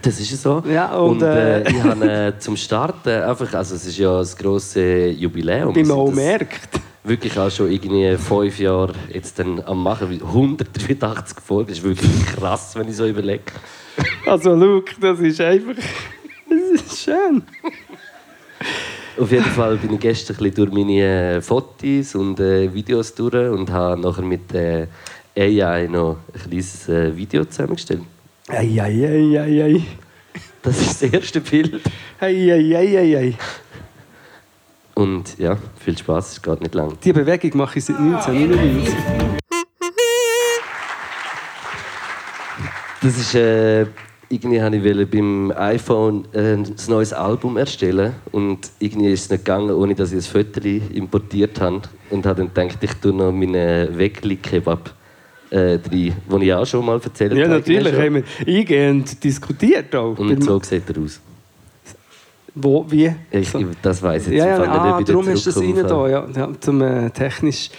Das 0.09 0.19
ist 0.19 0.43
so. 0.43 0.63
Ja, 0.67 0.97
und, 0.97 1.17
und 1.17 1.23
äh, 1.23 1.61
äh, 1.61 1.71
ich 1.71 1.83
habe 1.83 2.11
äh, 2.11 2.39
zum 2.39 2.57
Starten 2.57 3.11
einfach, 3.11 3.53
also 3.53 3.75
es 3.75 3.85
ist 3.85 3.99
ja 3.99 4.17
das 4.17 4.35
grosse 4.35 5.09
Jubiläum. 5.09 5.75
Wie 5.75 5.81
man 5.81 5.87
sind 5.87 5.97
auch 5.97 6.11
merkt. 6.11 6.81
Wirklich 7.05 7.39
auch 7.39 7.51
schon 7.51 7.71
irgendwie 7.71 8.17
fünf 8.17 8.59
Jahre 8.59 8.95
jetzt 9.13 9.39
dann 9.39 9.63
am 9.67 9.83
machen. 9.83 10.09
wie 10.09 10.23
183 10.23 11.41
Folgen, 11.41 11.69
das 11.69 11.79
ist 11.79 11.85
wirklich 11.85 12.27
krass, 12.37 12.75
wenn 12.75 12.89
ich 12.89 12.97
so 12.97 13.07
überlege. 13.07 13.43
Also 14.27 14.55
Luke, 14.55 14.95
das 14.99 15.21
ist 15.21 15.43
einfach... 15.43 15.75
Das 15.75 16.83
ist 16.83 17.05
schön. 17.05 17.43
Auf 19.21 19.31
jeden 19.31 19.45
Fall 19.45 19.77
bin 19.77 19.93
ich 19.93 20.01
gestern 20.01 20.37
ein 20.37 20.43
bisschen 20.43 20.55
durch 20.55 20.73
meine 20.73 21.37
äh, 21.37 21.41
Fotos 21.43 22.15
und 22.15 22.41
äh, 22.41 22.73
Videos 22.73 23.15
durch 23.15 23.51
und 23.51 23.71
habe 23.71 24.01
nachher 24.01 24.23
mit 24.23 24.55
äh, 24.55 24.87
AI 25.37 25.87
noch 25.87 26.17
ein 26.33 26.41
kleines 26.41 26.89
äh, 26.89 27.15
Video 27.15 27.45
zusammengestellt. 27.45 28.01
Ei, 28.51 28.81
ei, 28.81 29.05
ei, 29.05 29.39
ei, 29.39 29.63
ei. 29.63 29.83
Das 30.63 30.81
ist 30.81 31.03
das 31.03 31.13
erste 31.13 31.41
Bild. 31.43 31.83
Ei, 32.19 32.51
ei, 32.51 32.77
ei, 32.77 32.97
ei, 32.97 33.17
ei. 33.17 33.35
Und 34.95 35.39
ja, 35.39 35.59
viel 35.79 35.99
Spaß, 35.99 36.33
es 36.33 36.43
geht 36.43 36.63
nicht 36.63 36.75
lang. 36.75 36.97
Die 37.05 37.13
Bewegung 37.13 37.59
mache 37.59 37.79
ich 37.79 37.85
seit 37.85 37.99
1999. 37.99 38.95
Das 43.03 43.19
ist, 43.19 43.35
äh, 43.35 43.83
irgendwie 44.31 44.61
wollte 44.61 45.03
ich 45.03 45.11
beim 45.11 45.53
iPhone 45.55 46.25
äh, 46.33 46.55
ein 46.55 46.75
neues 46.89 47.13
Album 47.13 47.59
erstellen 47.59 48.15
und 48.33 48.71
irgendwie 48.79 49.13
ist 49.13 49.25
es 49.25 49.31
nicht 49.31 49.45
gegangen, 49.45 49.71
ohne 49.73 49.95
dass 49.95 50.13
ich 50.13 50.27
ein 50.27 50.45
Foto 50.45 50.67
importiert 50.67 51.61
habe. 51.61 51.83
Und 52.09 52.25
habe 52.25 52.47
dann 52.47 52.69
gedacht, 52.69 52.83
ich 52.83 52.95
tue 52.95 53.13
noch 53.13 53.31
meinen 53.31 53.97
Wegli-Kebab 53.97 54.95
äh, 55.51 55.59
rein, 55.59 55.81
den 56.31 56.43
ich 56.43 56.53
auch 56.53 56.67
schon 56.67 56.85
mal 56.85 57.01
erzählt 57.03 57.33
Ja, 57.35 57.45
habe. 57.45 57.55
natürlich 57.55 57.95
Schon. 57.95 58.03
haben 58.05 58.15
wir 58.15 58.57
eingehend 58.57 59.23
diskutiert 59.25 59.95
auch. 59.95 60.19
Und 60.19 60.43
so 60.43 60.61
sieht 60.61 60.89
er 60.91 61.03
aus. 61.03 61.21
Wo, 62.55 62.85
wie? 62.91 63.15
Ich, 63.31 63.55
das 63.83 64.03
weiß 64.03 64.27
ich 64.29 64.33
jetzt 64.35 64.39
Ja, 64.45 64.49
ja, 64.49 64.57
Fall 64.57 64.69
nicht, 64.69 64.79
ah, 64.81 64.99
da 64.99 65.05
darum 65.05 65.29
ist 65.29 65.47
das 65.47 65.57
rein 65.59 65.75
da, 65.77 66.09
ja, 66.09 66.27
ja, 66.35 66.49
zum 66.61 66.83
äh, 66.83 67.11
technisch. 67.11 67.71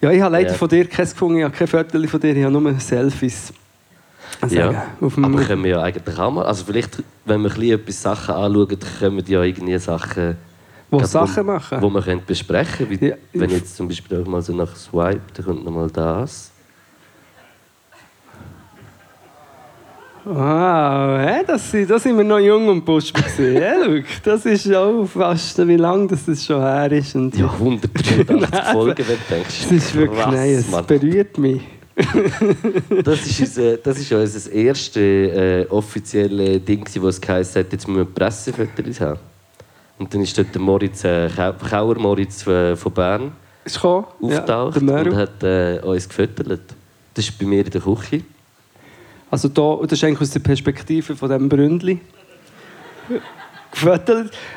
Ja, 0.00 0.10
ich 0.12 0.20
habe 0.20 0.32
leider 0.32 0.50
Ja. 0.50 0.56
von 0.56 0.68
dir 0.68 0.86
keins 0.86 1.12
gefunden, 1.12 1.38
ich 1.38 1.44
habe 1.44 1.54
kein 1.56 1.66
Foto 1.66 2.06
von 2.06 2.20
dir, 2.20 2.36
ich 2.36 2.44
habe 2.44 2.52
nur 2.60 2.78
Selfies. 2.78 3.52
Sagen, 4.40 4.54
Ja, 4.54 4.86
auf 5.00 5.14
dem, 5.14 5.24
aber 5.24 5.42
können 5.42 5.64
wir 5.64 5.70
ja 5.72 5.82
eigentlich 5.82 6.18
auch 6.18 6.30
mal. 6.30 6.44
Also 6.44 6.64
vielleicht, 6.64 7.02
wenn 7.24 7.40
wir 7.42 7.50
ein 7.50 7.54
bisschen 7.56 7.80
etwas 7.80 8.02
Sachen 8.02 8.34
anschauen, 8.34 8.78
können 8.98 9.16
wir 9.16 9.24
ja 9.26 9.42
irgendwie 9.42 9.78
Sachen, 9.78 10.36
wo 10.90 11.02
Sachen 11.04 11.46
machen. 11.46 11.80
wo 11.80 11.88
wir 11.90 12.02
können 12.02 12.22
besprechen 12.26 12.88
können. 12.88 13.04
Ja. 13.10 13.14
Wenn 13.32 13.50
ich 13.50 13.56
jetzt 13.58 13.76
zum 13.76 13.88
Beispiel 13.88 14.20
auch 14.22 14.26
mal 14.26 14.42
so 14.42 14.52
nach 14.54 14.74
Swipe, 14.76 15.20
dann 15.34 15.44
kommt 15.46 15.64
noch 15.64 15.72
mal 15.72 15.90
das. 15.90 16.50
Wow, 20.24 21.18
hä, 21.20 21.42
das, 21.46 21.70
sind- 21.70 21.90
da 21.90 21.98
sind 21.98 22.16
wir 22.16 22.24
noch 22.24 22.38
jung 22.38 22.66
und 22.68 22.84
busch 22.84 23.12
gewesen. 23.12 23.54
ja, 23.60 23.74
Luke, 23.84 24.04
das 24.24 24.46
ist 24.46 24.72
auch 24.74 25.04
fast, 25.04 25.58
wie 25.68 25.76
lange 25.76 26.06
das, 26.08 26.24
das 26.24 26.44
schon 26.44 26.62
her 26.62 26.90
ist. 26.92 27.14
Und 27.14 27.36
Ja, 27.36 27.52
183 27.52 28.64
Folgen, 28.72 29.04
wenn 29.06 29.16
du 29.18 29.34
denkst. 29.34 29.62
das 29.64 29.70
ist 29.72 29.94
wirklich, 29.94 30.20
Krass, 30.20 30.34
nein, 30.34 30.50
es 30.54 30.70
Mann. 30.70 30.86
berührt 30.86 31.36
mich. 31.38 31.60
Das 33.04 33.24
ist 33.26 33.40
unser, 33.40 33.76
das 33.76 33.98
ist 33.98 34.10
unser 34.12 34.50
erstes 34.52 34.96
äh, 34.96 35.66
offizielle 35.68 36.58
Ding, 36.58 36.88
wo 37.00 37.08
es 37.08 37.20
geheißen 37.20 37.62
hat, 37.62 37.72
jetzt 37.72 37.86
müssen 37.86 37.98
wir 37.98 38.04
Pressefotos 38.14 39.00
haben. 39.00 39.20
Und 39.98 40.12
dann 40.12 40.22
ist 40.22 40.36
dort 40.36 40.52
der 40.54 40.60
Moritz, 40.62 41.04
äh, 41.04 41.28
Kau- 41.36 41.52
Kauer 41.52 41.98
Moritz 41.98 42.44
äh, 42.46 42.74
von 42.74 42.92
Bern 42.92 43.32
Ist 43.64 43.76
gekommen? 43.76 44.06
auftaucht 44.22 44.82
ja, 44.82 45.00
und 45.02 45.14
hat 45.16 45.42
äh, 45.44 45.78
uns 45.84 46.08
gefüttert. 46.08 46.60
Das 47.14 47.24
ist 47.28 47.38
bei 47.38 47.44
mir 47.46 47.64
in 47.64 47.70
der 47.70 47.80
Küche. 47.80 48.22
Also 49.34 49.48
da, 49.48 49.80
das 49.82 49.98
ist 49.98 50.04
eigentlich 50.04 50.20
aus 50.20 50.30
der 50.30 50.38
Perspektive 50.38 51.16
von 51.16 51.28
diesem 51.28 51.48
Bründli. 51.48 51.98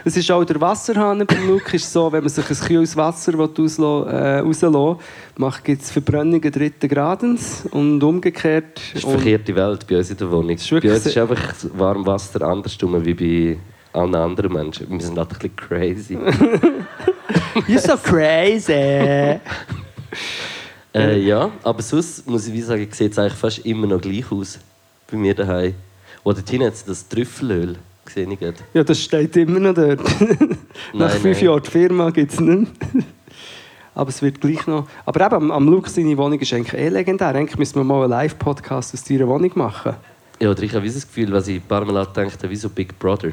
Es 0.05 0.15
ist 0.15 0.29
auch 0.29 0.43
der 0.43 0.61
Wasserhahn 0.61 1.25
beim 1.25 1.47
Luke 1.47 1.75
ist 1.75 1.91
so, 1.91 2.11
wenn 2.11 2.19
man 2.21 2.29
sich 2.29 2.47
ein 2.47 2.55
kühles 2.55 2.95
Wasser 2.95 3.33
rauslassen 3.33 4.07
äh, 4.07 4.37
rauslassen 4.41 4.97
macht, 5.37 5.63
gibt 5.63 5.81
es 5.81 5.89
Verbrennungen 5.89 6.51
dritten 6.51 6.87
Gradens 6.87 7.67
und 7.71 8.03
umgekehrt. 8.03 8.79
Das 8.93 9.01
ist 9.01 9.05
eine 9.05 9.17
verkehrte 9.17 9.55
Welt 9.55 9.87
bei 9.87 9.97
uns 9.97 10.11
in 10.11 10.17
der 10.17 10.29
Wohnung. 10.29 10.51
ist 10.51 10.69
Bei 10.69 10.93
uns 10.93 11.05
ist 11.07 11.17
einfach 11.17 11.55
Warmwasser 11.73 12.43
andersrum 12.43 13.03
wie 13.03 13.15
bei 13.15 13.99
allen 13.99 14.13
anderen 14.13 14.53
Menschen. 14.53 14.87
Wir 14.87 15.01
sind 15.01 15.17
halt 15.17 15.31
ein 15.31 15.39
bisschen 15.39 15.55
crazy. 15.55 16.15
You're 17.67 17.79
so 17.79 17.97
crazy! 17.97 19.39
äh, 20.99 21.19
ja, 21.19 21.51
aber 21.63 21.81
sonst 21.81 22.27
muss 22.27 22.47
ich 22.47 22.53
wie 22.53 22.61
sagen, 22.61 22.87
sieht 22.91 23.11
es 23.11 23.19
eigentlich 23.19 23.33
fast 23.33 23.59
immer 23.59 23.87
noch 23.87 24.01
gleich 24.01 24.31
aus. 24.31 24.59
Bei 25.09 25.17
mir 25.17 25.33
daheim. 25.33 25.73
Oder 26.23 26.43
Tina 26.43 26.65
hat 26.65 26.73
das 26.85 27.07
Trüffelöl 27.07 27.77
gesehen. 28.05 28.31
Ich 28.31 28.39
gerade. 28.39 28.57
ja, 28.73 28.83
das 28.83 29.01
steht 29.01 29.35
immer 29.37 29.59
noch 29.59 29.73
dort. 29.73 29.99
Nach 30.93 31.09
Nein, 31.09 31.09
fünf 31.09 31.37
nein. 31.37 31.45
Jahren 31.45 31.63
die 31.63 31.69
Firma 31.71 32.09
gibt 32.09 32.33
es 32.33 32.39
nicht 32.39 32.93
mehr. 32.93 33.03
Aber 33.95 34.09
es 34.09 34.21
wird 34.21 34.39
gleich 34.39 34.67
noch. 34.67 34.87
Aber 35.05 35.25
eben, 35.25 35.35
am, 35.35 35.51
am 35.51 35.67
Luke 35.67 35.89
seine 35.89 36.15
Wohnung 36.17 36.39
ist 36.39 36.53
eigentlich 36.53 36.79
eh 36.79 36.89
legendär. 36.89 37.29
Eigentlich 37.29 37.57
müssen 37.57 37.75
wir 37.75 37.83
mal 37.83 38.03
einen 38.03 38.11
Live-Podcast 38.11 38.93
aus 38.93 39.03
deiner 39.03 39.27
Wohnung 39.27 39.51
machen. 39.55 39.95
Ja, 40.39 40.51
oder 40.51 40.61
ich 40.61 40.73
habe 40.75 40.85
das 40.85 41.07
Gefühl, 41.07 41.31
was 41.31 41.47
ich 41.47 41.55
ein 41.55 41.67
paar 41.67 41.83
Mal 41.83 42.05
gedacht 42.05 42.37
habe, 42.37 42.49
wie 42.49 42.55
so 42.55 42.69
Big 42.69 42.97
Brother. 42.99 43.31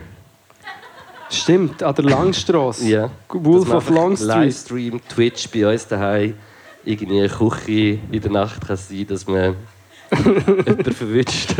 Stimmt, 1.28 1.82
an 1.82 1.94
der 1.94 2.04
Langstrasse. 2.04 2.88
Ja. 2.88 3.10
Wolf 3.28 3.70
of 3.74 3.90
Long 3.90 4.16
Street. 4.16 4.28
Livestream, 4.28 5.00
Twitch 5.08 5.48
bei 5.50 5.70
uns 5.70 5.86
daheim, 5.86 6.34
irgendwie 6.84 7.20
eine 7.20 7.28
Küche 7.28 7.98
in 8.10 8.20
der 8.20 8.30
Nacht 8.30 8.66
kann 8.66 8.76
sein, 8.76 9.06
dass 9.06 9.26
man 9.26 9.56
jemanden 10.24 10.92
verwünscht. 10.92 11.54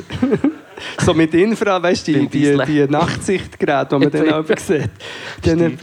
So 1.05 1.15
mit 1.15 1.33
Infra, 1.35 1.83
weißt 1.83 2.09
du, 2.09 2.13
die, 2.13 2.29
die, 2.29 2.59
die 2.67 2.87
Nachtsichtgeräte, 2.89 3.89
die 3.91 3.99
man 3.99 4.11
dann 4.11 4.33
auch 4.45 4.59
sieht. 4.59 4.91
Haben 5.47 5.79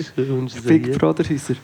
Big 0.66 0.98
Brother 0.98 1.24
Häuser. 1.28 1.56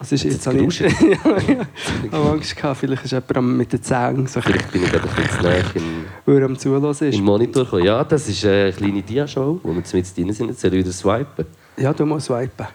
Was 0.00 0.12
ist 0.12 0.24
jetzt? 0.24 0.46
Jetzt 0.46 0.46
ich 0.46 0.58
geruschen. 0.58 0.86
ja, 1.10 1.52
ja. 1.52 1.66
Ich 2.04 2.12
habe 2.12 2.30
Angst 2.30 2.56
gehabt, 2.56 2.80
vielleicht 2.80 3.04
ist 3.04 3.12
jemand 3.12 3.58
mit 3.58 3.70
den 3.70 3.82
Zähnen 3.82 4.26
so, 4.26 4.40
Vielleicht 4.40 4.72
bin 4.72 4.82
ich 4.82 4.90
gerade 4.90 5.06
ein 5.06 5.14
bisschen 5.14 5.42
nahe 5.42 5.64
in, 5.74 6.04
weil 6.24 6.38
er 6.38 6.44
am 6.46 6.58
Zuhören 6.58 6.90
ist. 6.90 7.00
den 7.00 7.22
Monitor 7.22 7.64
gekommen. 7.64 7.84
Ja, 7.84 8.02
das 8.02 8.26
ist 8.26 8.42
eine 8.46 8.72
kleine 8.72 9.02
Dia-Show, 9.02 9.60
wo 9.62 9.68
wir 9.68 9.76
jetzt 9.76 9.92
mit 9.92 10.16
drin 10.16 10.32
sind. 10.32 10.48
Jetzt 10.48 10.60
soll 10.62 10.72
ich 10.72 10.78
wieder 10.78 10.92
swipen. 10.92 11.44
Ja, 11.76 11.92
du 11.92 12.06
musst 12.06 12.26
swipen. 12.26 12.66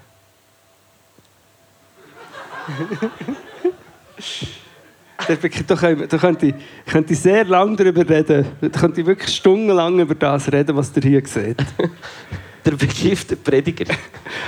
Da 5.28 6.18
könnte 6.18 6.48
ich, 6.48 6.54
könnte 6.86 7.16
sehr 7.16 7.46
lange 7.46 7.76
darüber 7.76 8.08
reden. 8.08 8.46
Da 8.62 8.68
könnte 8.70 9.02
ich 9.02 9.08
wirklich 9.08 9.34
stundenlang 9.36 10.00
über 10.00 10.16
das 10.16 10.52
reden, 10.52 10.76
was 10.76 10.92
ihr 10.96 11.04
hier 11.04 11.22
seht. 11.26 11.58
Der 12.66 12.72
begiftete 12.72 13.36
Prediger. 13.36 13.94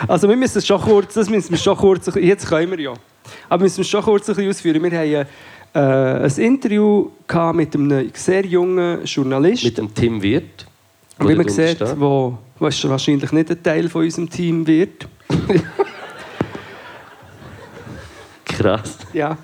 Also 0.08 0.28
wir 0.28 0.36
müssen 0.36 0.58
es 0.58 0.66
schon 0.66 0.82
kurz, 0.82 1.14
das 1.14 1.30
müssen 1.30 1.52
wir 1.52 1.58
schon 1.58 1.78
kurz, 1.78 2.10
jetzt 2.16 2.48
können 2.48 2.72
wir 2.72 2.80
ja. 2.80 2.94
Aber 3.48 3.62
wir 3.62 3.66
müssen 3.66 3.82
es 3.82 3.88
schon 3.88 4.02
kurz 4.02 4.28
ein 4.28 4.36
bisschen 4.36 4.50
ausführen. 4.50 4.84
Wir 4.84 5.00
haben 5.00 5.28
äh, 5.74 6.26
ein 6.26 6.38
Interview 6.38 7.12
gehabt 7.28 7.56
mit 7.56 7.76
einem 7.76 8.10
sehr 8.14 8.46
jungen 8.46 9.06
Journalist. 9.06 9.64
Mit 9.64 9.78
dem 9.78 9.94
Tim 9.94 10.22
Wirt. 10.22 10.66
Wie 11.20 11.28
der 11.28 11.36
man 11.36 11.48
sieht, 11.48 11.80
wo 12.00 12.38
was 12.60 12.88
wahrscheinlich 12.90 13.32
nicht 13.32 13.52
ein 13.52 13.62
Teil 13.62 13.88
von 13.90 14.04
unserem 14.04 14.30
Team 14.30 14.66
wird. 14.66 15.08
Krass. 18.58 18.98
Ja, 19.14 19.38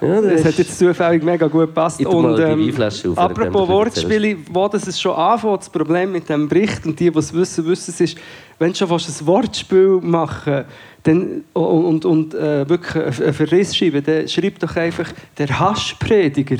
Ja, 0.00 0.20
das 0.20 0.22
das 0.32 0.40
hat 0.44 0.50
ist, 0.50 0.58
jetzt 0.58 0.78
zufällig 0.78 1.22
mega 1.24 1.46
gut 1.48 1.66
gepasst. 1.66 1.98
Die 2.00 2.04
Weinflasche 2.04 3.10
auf, 3.10 3.18
apropos 3.18 3.68
Wortspiele, 3.68 4.36
wo 4.52 4.68
das 4.68 4.86
es 4.86 5.00
schon 5.00 5.14
anfängt, 5.16 5.60
das 5.60 5.70
Problem 5.70 6.12
mit 6.12 6.28
dem 6.28 6.48
Bericht 6.48 6.84
und 6.86 6.98
die, 7.00 7.10
die 7.10 7.18
es 7.18 7.32
wissen, 7.32 7.64
wissen 7.66 7.90
es 7.92 8.00
ist, 8.00 8.18
wenn 8.58 8.70
du 8.72 8.76
schon 8.76 8.88
fast 8.88 9.08
ein 9.20 9.26
Wortspiel 9.26 10.00
machen 10.02 10.64
dann, 11.04 11.44
und, 11.54 11.84
und, 11.84 12.04
und 12.04 12.34
äh, 12.34 12.68
wirklich 12.68 12.94
einen 13.22 13.32
Verriss 13.32 13.76
schreiben, 13.76 14.02
dann 14.04 14.28
schreib 14.28 14.58
doch 14.58 14.76
einfach 14.76 15.10
«der 15.38 15.58
Haschprediger». 15.58 16.58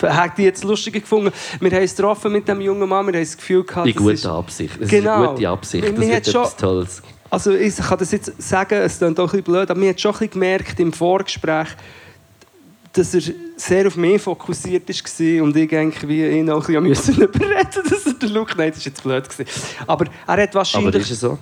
Hat 0.00 0.38
die 0.38 0.44
jetzt 0.44 0.62
lustiger 0.62 1.00
gefunden? 1.00 1.32
Wir 1.58 1.70
haben 1.72 1.82
es 1.82 1.96
getroffen 1.96 2.30
mit 2.30 2.46
dem 2.46 2.60
jungen 2.60 2.88
Mann, 2.88 3.04
wir 3.06 3.14
haben 3.14 3.20
das 3.20 3.36
Gefühl 3.36 3.64
gehabt, 3.64 3.88
in 3.88 3.94
guter 3.96 4.12
ist- 4.12 4.26
Absicht. 4.26 4.76
Es 4.76 4.82
ist 4.82 4.90
Genau. 4.90 5.14
eine 5.14 5.26
gute 5.28 5.48
Absicht. 5.48 5.84
Das 5.84 5.90
hat 5.92 5.98
wird 6.00 6.26
schon- 6.26 6.42
etwas 6.42 6.56
Tolles. 6.56 7.02
Also 7.30 7.52
ich 7.52 7.76
kann 7.76 7.98
das 7.98 8.12
jetzt 8.12 8.40
sagen, 8.40 8.74
es 8.74 8.98
klingt 8.98 9.18
auch 9.20 9.24
ein 9.24 9.30
bisschen 9.30 9.44
blöd, 9.44 9.70
aber 9.70 9.78
man 9.78 9.90
hat 9.90 10.00
schon 10.00 10.12
ein 10.12 10.18
bisschen 10.18 10.30
gemerkt 10.32 10.80
im 10.80 10.92
Vorgespräch, 10.92 11.68
dass 12.92 13.14
er 13.14 13.20
sehr 13.56 13.86
auf 13.86 13.96
mich 13.96 14.22
fokussiert 14.22 14.88
war 14.88 15.42
und 15.42 15.56
ich 15.56 15.76
eigentlich 15.76 16.08
wie 16.08 16.26
ihn 16.26 16.50
auch 16.50 16.66
ein 16.68 16.82
bisschen 16.82 16.82
müssen 16.84 17.14
überreden 17.22 17.82
dass 17.88 18.06
er 18.06 18.14
den 18.14 18.30
Look... 18.30 18.56
Nein, 18.56 18.70
das 18.70 18.80
war 18.80 18.86
jetzt 18.86 19.02
blöd. 19.02 19.28
Gewesen. 19.28 19.60
Aber 19.86 20.06
er 20.26 20.42
hat 20.42 20.54
wahrscheinlich 20.54 21.06
so? 21.06 21.38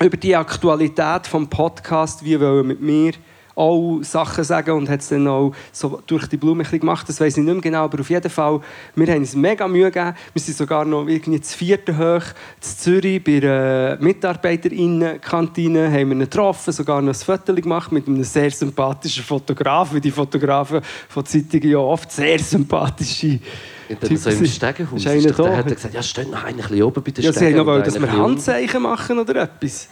über 0.00 0.16
die 0.16 0.36
Aktualität 0.36 1.32
des 1.32 1.48
Podcasts, 1.48 2.22
wie 2.22 2.38
wollen 2.38 2.66
mit 2.66 2.80
mir 2.80 3.12
auch 3.56 4.00
Sachen 4.02 4.44
sagen 4.44 4.72
und 4.72 4.88
hat 4.88 5.00
es 5.00 5.08
dann 5.08 5.26
auch 5.26 5.52
so 5.72 6.00
durch 6.06 6.26
die 6.28 6.36
Blume 6.36 6.62
gemacht. 6.62 7.08
Das 7.08 7.20
weiß 7.20 7.38
ich 7.38 7.42
nicht 7.42 7.52
mehr 7.52 7.62
genau, 7.62 7.84
aber 7.84 8.00
auf 8.00 8.10
jeden 8.10 8.30
Fall, 8.30 8.60
wir 8.94 9.06
haben 9.06 9.20
uns 9.20 9.34
mega 9.34 9.66
Mühe 9.66 9.90
gegeben. 9.90 10.14
Wir 10.32 10.42
sind 10.42 10.58
sogar 10.58 10.84
noch 10.84 11.08
irgendwie 11.08 11.40
das 11.40 11.54
vierte 11.54 11.96
hoch 11.96 12.22
in 12.22 12.62
Zürich 12.62 13.24
bei 13.24 13.38
einer 13.38 13.96
Mitarbeiterinnen-Kantine, 13.98 15.90
haben 15.90 16.10
wir 16.10 16.16
ihn 16.16 16.20
getroffen, 16.20 16.72
sogar 16.72 17.00
noch 17.00 17.12
ein 17.12 17.14
Foto 17.14 17.54
gemacht 17.54 17.90
mit 17.92 18.06
einem 18.06 18.22
sehr 18.22 18.50
sympathischen 18.50 19.24
Fotograf, 19.24 19.92
weil 19.92 20.00
die 20.00 20.10
Fotografen 20.10 20.82
von 21.08 21.24
Zeitungen 21.24 21.70
ja 21.70 21.78
oft 21.78 22.12
sehr 22.12 22.38
sympathische 22.38 23.40
Typen 23.88 24.16
so 24.18 24.30
im. 24.30 24.44
Stegenhaus. 24.46 25.04
Ist 25.04 25.24
Ist 25.24 25.38
doch, 25.38 25.46
da? 25.46 25.56
hat 25.56 25.66
er 25.66 25.74
gesagt, 25.74 25.94
ja, 25.94 26.02
steht 26.02 26.30
noch 26.30 26.44
ein 26.44 26.56
bisschen 26.56 26.82
oben 26.82 27.02
bei 27.02 27.10
den 27.10 27.24
Ja, 27.24 27.32
sie 27.32 27.38
haben 27.38 27.46
Stegen 27.46 27.58
noch 27.58 27.66
wollen, 27.66 27.84
dass 27.84 27.98
wir. 27.98 28.12
Handzeichen 28.12 28.82
machen 28.82 29.18
oder 29.18 29.42
etwas. 29.42 29.88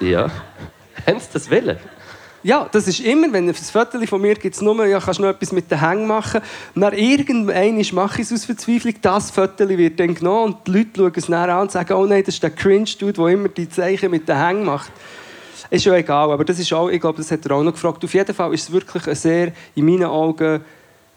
Ja. 0.00 0.30
Haben 1.06 1.20
sie 1.20 1.26
das 1.32 1.50
wollen? 1.50 1.76
Ja, 2.42 2.68
das 2.70 2.86
ist 2.86 3.00
immer, 3.00 3.32
wenn 3.32 3.48
ein 3.48 3.54
Foto 3.54 3.98
von 4.06 4.20
mir 4.20 4.34
gibt 4.34 4.54
es 4.54 4.60
nur, 4.60 4.86
ja, 4.86 5.00
kannst 5.00 5.18
du 5.18 5.24
noch 5.24 5.30
etwas 5.30 5.52
mit 5.52 5.70
den 5.70 5.80
Hängen 5.80 6.06
machen. 6.06 6.40
Dann 6.74 6.92
irgendwann 6.92 7.84
mache 7.92 8.20
ich 8.20 8.30
es 8.30 8.32
aus 8.32 8.44
Verzweiflung, 8.44 8.94
das 9.02 9.30
Foto 9.30 9.68
wird 9.68 9.98
dann 9.98 10.14
genommen 10.14 10.54
und 10.54 10.66
die 10.66 10.72
Leute 10.72 10.90
schauen 10.96 11.12
es 11.16 11.26
dann 11.26 11.50
an 11.50 11.62
und 11.62 11.72
sagen, 11.72 11.92
oh 11.94 12.06
nein, 12.06 12.22
das 12.24 12.34
ist 12.34 12.42
der 12.42 12.50
Cringe-Dude, 12.50 13.14
der 13.14 13.26
immer 13.26 13.48
die 13.48 13.68
Zeichen 13.68 14.10
mit 14.10 14.28
den 14.28 14.38
Hängen 14.38 14.64
macht. 14.64 14.92
Ist 15.70 15.84
ja 15.84 15.94
egal, 15.94 16.30
aber 16.30 16.44
das 16.44 16.58
ist 16.60 16.72
auch, 16.72 16.88
ich 16.88 17.00
glaube, 17.00 17.18
das 17.18 17.30
hat 17.30 17.44
er 17.44 17.56
auch 17.56 17.62
noch 17.62 17.72
gefragt. 17.72 18.04
Auf 18.04 18.14
jeden 18.14 18.34
Fall 18.34 18.54
ist 18.54 18.64
es 18.64 18.72
wirklich 18.72 19.08
ein 19.08 19.16
sehr, 19.16 19.52
in 19.74 19.84
meinen 19.84 20.04
Augen, 20.04 20.60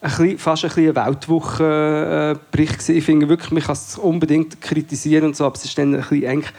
ein 0.01 0.09
bisschen, 0.09 0.37
fast 0.39 0.63
ein 0.63 0.69
bisschen 0.69 0.95
Weltwochenbericht 0.95 2.73
gewesen. 2.73 2.95
Ich 2.95 3.03
finde 3.03 3.29
wirklich, 3.29 3.51
man 3.51 3.61
kann 3.61 3.73
es 3.73 3.97
unbedingt 3.97 4.59
kritisieren 4.61 5.25
und 5.25 5.35
so, 5.35 5.45
aber 5.45 5.55
es 5.55 5.65
ist 5.65 5.77
dann 5.77 5.93
ein 5.93 6.01
bisschen 6.01 6.25
eigentlich 6.25 6.53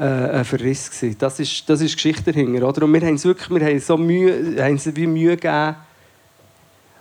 äh, 0.00 0.38
ein 0.38 0.44
Verriss 0.46 0.90
gewesen. 0.90 1.16
Das 1.18 1.38
ist, 1.38 1.68
das 1.68 1.82
ist 1.82 1.94
Geschichte 1.94 2.32
dahinter, 2.32 2.66
oder? 2.66 2.84
Und 2.84 2.94
wir 2.94 3.02
haben 3.02 3.16
es 3.16 3.24
wirklich, 3.24 3.50
wir 3.50 3.66
haben 3.66 3.80
so 3.80 3.98
Mühe, 3.98 4.56
haben 4.58 4.78
sie 4.78 4.96
wie 4.96 5.06
Mühe 5.06 5.36
gegeben. 5.36 5.76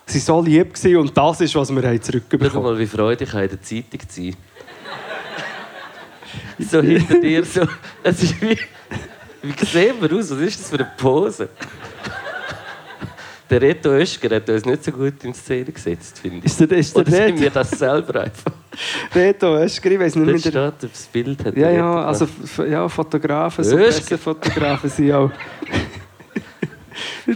Sie 0.05 0.17
waren 0.19 0.25
so 0.25 0.41
lieb 0.41 0.73
gewesen 0.73 0.97
und 0.97 1.17
das 1.17 1.39
ist, 1.39 1.55
was 1.55 1.69
wir 1.73 1.81
haben 1.81 1.97
Schau 1.97 2.11
zurückbekommen 2.11 2.63
mal, 2.63 2.77
wie 2.77 2.87
freudig 2.87 3.29
ich 3.29 3.33
in 3.33 3.49
der 3.49 3.61
Zeitung 3.61 4.09
zu 4.09 4.21
sein. 4.21 4.35
so 6.59 6.81
hinter 6.81 7.21
dir, 7.21 7.45
so. 7.45 7.61
Es 8.03 8.23
ist 8.23 8.41
wie. 8.41 8.57
Wie 9.41 9.65
sehen 9.65 9.95
wir 10.01 10.17
aus? 10.17 10.31
Was 10.31 10.39
ist 10.39 10.59
das 10.59 10.69
für 10.69 10.79
eine 10.79 10.91
Pose? 10.97 11.47
Der 13.49 13.61
Reto 13.61 13.91
Oeschger 13.91 14.35
hat 14.35 14.49
uns 14.49 14.65
nicht 14.65 14.83
so 14.83 14.91
gut 14.91 15.23
in 15.23 15.33
Szene 15.33 15.71
gesetzt, 15.71 16.19
finde 16.19 16.39
ich. 16.39 16.45
Ist 16.45 16.59
der, 16.59 16.71
ist 16.71 16.93
der 16.93 17.01
Oder 17.01 17.11
sind 17.11 17.39
wir 17.39 17.49
das 17.49 17.69
selber 17.71 18.21
einfach? 18.21 18.51
Reto 19.15 19.57
Öschger, 19.57 19.91
ich 19.91 19.99
weiss 19.99 20.15
nicht 20.15 20.27
Dort 20.27 20.43
mehr. 20.43 20.51
Der, 20.51 20.73
steht 20.77 20.91
das 20.91 21.05
Bild. 21.07 21.45
Hat 21.45 21.57
ja, 21.57 21.71
ja, 21.71 22.05
also 22.05 22.27
ja, 22.69 22.87
Fotografen, 22.87 23.63
so. 23.63 23.75
Pressefotografen 23.75 24.89
sind 24.89 25.11
auch. 25.11 25.31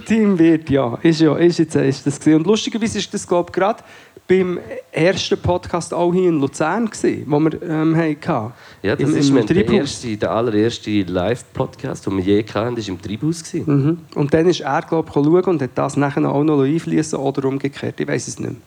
Team 0.05 0.37
wird, 0.37 0.69
ja. 0.69 0.97
Ist, 1.01 1.21
ja, 1.21 1.35
ist 1.35 1.59
jetzt 1.59 1.75
ist 1.75 2.05
das 2.05 2.19
gewesen. 2.19 2.37
Und 2.37 2.47
lustigerweise 2.47 2.97
ist 2.97 3.13
das, 3.13 3.27
glaube 3.27 3.49
ich, 3.49 3.53
gerade 3.53 3.83
beim 4.27 4.59
ersten 4.91 5.37
Podcast 5.37 5.93
auch 5.93 6.13
hier 6.13 6.29
in 6.29 6.39
Luzern, 6.39 6.89
gewesen, 6.89 7.23
wo 7.27 7.39
wir 7.39 7.61
ähm, 7.61 7.95
hatten. 7.95 8.53
Ja, 8.81 8.95
das 8.95 9.09
Im- 9.09 9.17
ist 9.17 9.29
im 9.29 9.35
mein, 9.35 9.45
der, 9.45 9.69
erste, 9.69 10.17
der 10.17 10.31
allererste 10.31 11.03
Live-Podcast, 11.03 12.05
den 12.05 12.17
wir 12.17 12.23
je 12.23 12.43
hatten, 12.43 12.77
war 12.77 12.87
im 12.87 13.01
gewesen. 13.01 13.63
Mhm. 13.65 13.97
Und 14.15 14.33
dann 14.33 14.47
ist 14.47 14.61
er, 14.61 14.81
glaube 14.81 15.09
ich, 15.09 15.13
schauen 15.13 15.43
und 15.43 15.61
hat 15.61 15.71
das 15.75 15.97
nachher 15.97 16.29
auch 16.29 16.43
noch 16.43 16.63
einfließen 16.63 17.19
oder 17.19 17.47
umgekehrt. 17.47 17.99
Ich 17.99 18.07
weiß 18.07 18.27
es 18.27 18.39
nicht 18.39 18.51
mehr. 18.51 18.61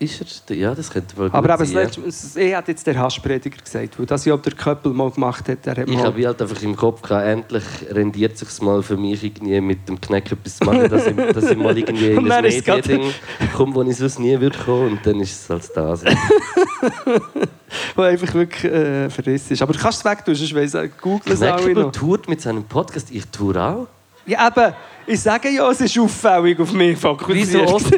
Ist 0.00 0.48
er? 0.48 0.56
Ja, 0.56 0.74
das 0.74 0.90
könnte 0.90 1.14
wohl 1.18 1.28
Aber 1.30 1.54
eben, 1.54 1.66
sein. 1.66 1.86
das 1.86 1.96
letzte, 2.06 2.40
er 2.40 2.56
hat 2.56 2.68
jetzt 2.68 2.86
der 2.86 2.98
Haschprediger 2.98 3.58
gesagt, 3.62 3.98
weil 3.98 4.06
das 4.06 4.24
ja 4.24 4.32
auch 4.32 4.40
der 4.40 4.54
Köppel 4.54 4.94
mal 4.94 5.10
gemacht 5.10 5.46
hat. 5.46 5.66
Er 5.66 5.76
hat 5.76 5.88
Ich 5.90 5.98
habe 5.98 6.26
halt 6.26 6.40
einfach 6.40 6.62
im 6.62 6.74
Kopf 6.74 7.02
gehabt, 7.02 7.26
endlich 7.26 7.64
rendiert 7.90 8.32
es 8.32 8.40
sich 8.40 8.62
mal 8.62 8.82
für 8.82 8.96
mich 8.96 9.22
irgendwie 9.22 9.60
mit 9.60 9.86
dem 9.86 10.00
Kneck 10.00 10.32
etwas 10.32 10.56
zu 10.56 10.64
machen, 10.64 10.88
dass 10.88 11.06
ich, 11.06 11.14
dass 11.14 11.50
ich 11.50 11.58
mal 11.58 11.76
irgendwie 11.76 12.06
in 12.12 12.32
ein 12.32 12.42
Mediending 12.42 13.12
komme, 13.54 13.74
wo 13.74 13.82
ich 13.82 13.98
sonst 13.98 14.20
nie 14.20 14.40
würde 14.40 14.56
kommen 14.56 14.92
und 14.92 15.06
dann 15.06 15.20
ist 15.20 15.32
es 15.32 15.50
als 15.50 15.70
das. 15.70 16.02
wo 17.94 18.00
einfach 18.00 18.32
wirklich 18.32 18.72
äh, 18.72 19.10
verrissen 19.10 19.52
ist. 19.52 19.60
Aber 19.60 19.74
du 19.74 19.78
kannst 19.78 19.98
es 19.98 20.04
wegtun, 20.10 20.34
sonst 20.34 20.54
weiss 20.54 20.72
ich, 20.72 20.96
google 20.98 21.30
es 21.30 21.40
Kneckable 21.40 21.74
noch. 21.74 21.92
tourt 21.92 22.26
mit 22.26 22.40
seinem 22.40 22.64
Podcast, 22.64 23.10
ich 23.10 23.26
tue 23.26 23.54
auch. 23.60 23.86
Ja, 24.24 24.48
eben, 24.48 24.72
ich 25.06 25.20
sage 25.20 25.50
ja, 25.50 25.70
es 25.70 25.80
ist 25.82 25.98
auffällig 25.98 26.58
auf 26.58 26.72
mich 26.72 26.96
fokussiert. 26.96 27.68
so 27.68 27.74
oft, 27.74 27.92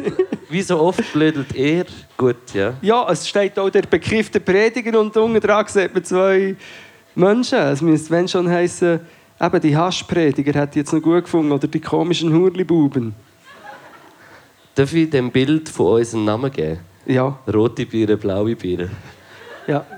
wie 0.53 0.61
so 0.61 0.79
oft 0.79 1.11
blödelt 1.11 1.53
er. 1.55 1.85
Gut, 2.15 2.53
ja. 2.53 2.75
Ja, 2.81 3.05
es 3.11 3.27
steht 3.27 3.57
auch 3.59 3.69
der 3.69 3.81
Begriff 3.81 4.29
der 4.29 4.39
Prediger 4.39 4.97
und 4.99 5.15
unten 5.17 5.39
dran 5.41 5.65
sieht 5.67 5.93
man 5.93 6.03
zwei 6.03 6.55
Menschen. 7.15 7.57
Es 7.59 7.81
müsste, 7.81 8.11
wenn 8.11 8.27
schon 8.27 8.49
heißen, 8.49 8.99
eben 9.41 9.61
die 9.61 9.75
Haschprediger 9.75 10.63
ich 10.69 10.75
jetzt 10.75 10.93
noch 10.93 11.01
gut 11.01 11.23
gefunden 11.25 11.51
oder 11.51 11.67
die 11.67 11.81
komischen 11.81 12.31
Hurlibuben. 12.33 13.13
Darf 14.75 14.93
ich 14.93 15.09
dem 15.09 15.31
Bild 15.31 15.67
von 15.69 15.99
uns 15.99 16.13
einen 16.13 16.25
Namen 16.25 16.51
geben? 16.51 16.79
Ja, 17.05 17.37
Rote 17.53 17.85
Biere, 17.85 18.15
blaue 18.15 18.55
Biere. 18.55 18.89
ja. 19.67 19.85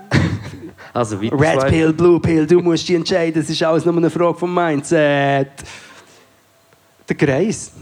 Also 0.94 1.18
Red 1.18 1.32
zwei- 1.34 1.70
Pill, 1.70 1.92
Blue 1.92 2.22
Pill, 2.22 2.48
du 2.48 2.62
musst 2.62 2.88
dich 2.88 2.96
entscheiden. 2.96 3.42
Es 3.42 3.50
ist 3.50 3.62
alles 3.64 3.84
nur 3.84 3.98
eine 3.98 4.10
Frage 4.10 4.38
vom 4.40 4.54
Mindset. 4.54 5.50
Der 7.10 7.16
Kreis. 7.18 7.74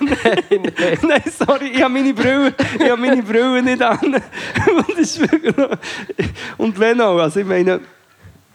Nein, 0.00 0.72
Nein, 1.02 1.22
sorry, 1.30 1.68
ich 1.74 1.82
habe 1.82 1.94
meine 1.94 2.12
Brille, 2.14 2.54
ich 2.78 2.90
habe 2.90 3.00
meine 3.00 3.22
Brille 3.22 3.62
nicht 3.62 3.82
an. 3.82 3.98
Und, 4.76 4.98
das 4.98 5.20
Und 6.58 6.78
wenn 6.78 7.00
auch, 7.00 7.18
also 7.18 7.40
ich 7.40 7.46
meine, 7.46 7.80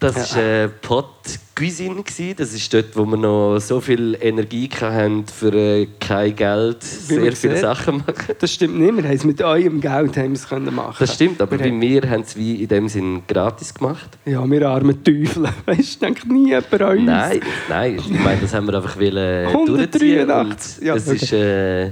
Das 0.00 0.36
war 0.36 0.42
äh, 0.42 0.68
Pot 0.68 1.08
Cuisine. 1.56 2.04
Das 2.36 2.52
ist 2.54 2.72
dort, 2.72 2.94
wo 2.96 3.04
wir 3.04 3.16
noch 3.16 3.58
so 3.58 3.80
viel 3.80 4.16
Energie 4.20 4.68
hatten, 4.80 5.26
für 5.26 5.52
äh, 5.52 5.88
kein 5.98 6.36
Geld 6.36 6.82
sehr 6.84 7.32
viele 7.32 7.54
sieht. 7.54 7.58
Sachen 7.58 7.96
machen. 7.98 8.34
das 8.38 8.52
stimmt 8.52 8.78
nicht, 8.78 8.96
wir 8.96 9.02
haben 9.02 9.16
es 9.16 9.24
mit 9.24 9.42
eurem 9.42 9.80
Geld 9.80 10.16
haben 10.16 10.32
es 10.32 10.48
können 10.48 10.72
machen. 10.72 10.96
Das 11.00 11.14
stimmt, 11.14 11.42
aber 11.42 11.52
Wir 11.52 11.58
bei 11.58 11.64
haben- 11.70 11.78
mir 11.78 12.02
haben 12.08 12.20
es 12.20 12.36
wie 12.36 12.62
in 12.62 12.68
dem 12.68 12.88
Sinn 12.88 13.22
gratis 13.26 13.74
gemacht. 13.74 14.18
Ja, 14.24 14.48
wir 14.48 14.68
armen 14.68 15.02
Teufel. 15.02 15.48
Weißt 15.66 15.96
du, 16.00 16.06
denkt 16.06 16.26
nie 16.26 16.48
jemand 16.50 16.72
an 16.80 16.98
uns. 16.98 17.06
Nein, 17.06 17.40
nein, 17.68 17.96
ich 17.96 18.08
meine, 18.08 18.40
das 18.40 18.54
haben 18.54 18.66
wir 18.68 18.74
einfach 18.74 18.96
wollen, 19.00 19.46
183. 19.48 19.96
durchziehen. 19.96 20.86
Ja, 20.86 20.94
es 20.94 21.08
okay. 21.08 21.16
ist 21.16 21.32
äh, 21.32 21.90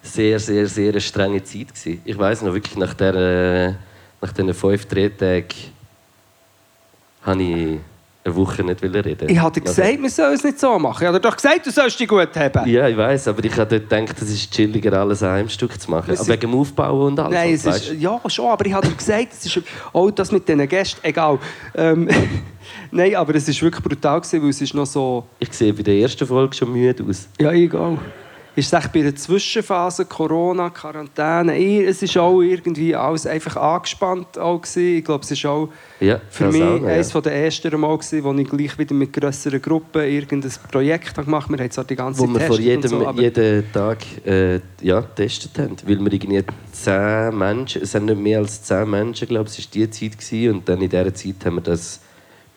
sehr, 0.00 0.38
sehr, 0.38 0.66
sehr 0.68 0.90
eine 0.90 1.00
strenge 1.00 1.42
Zeit 1.42 1.74
gewesen. 1.74 2.00
Ich 2.04 2.16
weiß 2.16 2.42
noch 2.42 2.54
wirklich 2.54 2.76
nach 2.76 2.94
der, 2.94 3.14
äh, 3.14 3.74
nach 4.24 4.32
diesen 4.32 4.54
fünf 4.54 4.86
Drehtagen 4.86 5.48
habe 7.28 7.42
ich 7.42 7.78
eine 8.24 8.36
Woche 8.36 8.62
nicht 8.62 8.82
reden. 8.82 9.28
Ich 9.28 9.40
hatte 9.40 9.60
Also- 9.60 9.74
gesagt, 9.80 10.02
wir 10.02 10.10
sollen 10.10 10.34
es 10.34 10.44
nicht 10.44 10.58
so 10.60 10.78
machen. 10.78 11.02
Ich 11.02 11.08
habe 11.08 11.20
doch 11.20 11.34
gesagt, 11.34 11.64
du 11.66 11.70
sollst 11.70 11.98
dich 11.98 12.08
gut 12.08 12.28
haben. 12.36 12.68
Ja, 12.68 12.88
ich 12.88 12.96
weiß, 12.96 13.28
aber 13.28 13.42
ich 13.44 13.52
habe 13.56 13.78
dort 13.78 13.88
gedacht, 13.88 14.20
es 14.20 14.30
ist 14.30 14.52
chilliger, 14.52 14.92
alles 15.00 15.22
an 15.22 15.30
einem 15.30 15.48
Stück 15.48 15.80
zu 15.80 15.90
machen. 15.90 16.08
Wir 16.08 16.18
Aber 16.20 16.28
wegen 16.28 16.40
dem 16.40 16.54
Aufbau 16.54 17.06
und 17.06 17.18
alles. 17.20 17.32
Nein, 17.32 17.54
es 17.54 17.64
ist, 17.64 17.92
ja, 17.98 18.20
schon, 18.26 18.46
aber 18.50 18.66
ich 18.66 18.72
habe 18.74 18.86
dir 18.86 18.94
gesagt, 18.94 19.28
es 19.32 19.46
ist 19.46 19.62
auch 19.92 20.10
das 20.10 20.30
mit 20.32 20.46
diesen 20.46 20.68
Gästen, 20.68 21.00
egal. 21.04 21.38
Ähm, 21.74 22.08
Nein, 22.90 23.14
aber 23.14 23.34
es 23.34 23.48
war 23.48 23.62
wirklich 23.62 23.82
brutal, 23.84 24.20
gewesen, 24.20 24.42
weil 24.42 24.50
es 24.50 24.60
ist 24.60 24.74
noch 24.74 24.86
so, 24.86 25.24
Ich 25.38 25.52
sehe 25.52 25.72
bei 25.72 25.82
der 25.82 25.94
ersten 25.94 26.26
Folge 26.26 26.54
schon 26.54 26.72
müde 26.72 27.04
aus. 27.08 27.28
ja, 27.40 27.50
egal. 27.52 27.98
Ist 28.58 28.74
es 28.74 28.88
bei 28.88 29.02
der 29.02 29.14
Zwischenphase, 29.14 30.04
Corona, 30.06 30.70
Quarantäne, 30.70 31.84
es 31.84 32.02
ist 32.02 32.16
auch 32.16 32.40
irgendwie 32.42 32.92
alles 32.92 33.24
einfach 33.24 33.54
angespannt 33.54 34.36
auch 34.36 34.60
gewesen. 34.60 34.96
Ich 34.96 35.04
glaube, 35.04 35.22
es 35.22 35.30
ist 35.30 35.46
auch 35.46 35.68
Ja, 36.00 36.20
für 36.28 36.46
mich 36.46 36.60
auch 36.60 36.80
noch, 36.80 36.88
ja. 36.88 36.94
eines 36.94 37.12
der 37.12 37.32
ersten 37.44 37.80
Mal 37.80 37.96
gewesen, 37.96 38.24
wo 38.24 38.34
ich 38.34 38.50
gleich 38.50 38.76
wieder 38.76 38.96
mit 38.96 39.12
grösseren 39.12 39.62
Gruppen 39.62 40.02
irgendein 40.02 40.50
Projekt 40.72 41.14
gemacht 41.14 41.46
habe. 41.46 41.56
Wir 41.56 41.62
haben 41.62 41.70
zwar 41.70 41.84
die 41.84 41.94
ganze 41.94 42.20
Wo 42.20 42.26
Zeit 42.26 42.34
wir 42.34 42.46
vor 42.48 42.58
jedem, 42.58 42.88
so, 42.90 43.10
jeden 43.12 43.72
Tag 43.72 43.98
äh, 44.26 44.60
ja, 44.82 45.02
getestet 45.02 45.56
haben. 45.56 45.76
Weil 45.86 46.00
wir 46.00 46.12
irgendwie 46.12 46.44
zehn 46.72 47.38
Menschen, 47.38 47.82
es 47.82 47.92
sind 47.92 48.06
nicht 48.06 48.18
mehr 48.18 48.40
als 48.40 48.60
zehn 48.64 48.90
Menschen, 48.90 49.28
glaube 49.28 49.48
ich, 49.48 49.56
es 49.56 49.66
war 49.66 49.70
die 49.72 49.88
Zeit. 49.88 50.18
Gewesen. 50.18 50.56
Und 50.56 50.68
dann 50.68 50.82
in 50.82 50.88
dieser 50.88 51.14
Zeit 51.14 51.44
haben 51.44 51.54
wir 51.54 51.62
das 51.62 52.00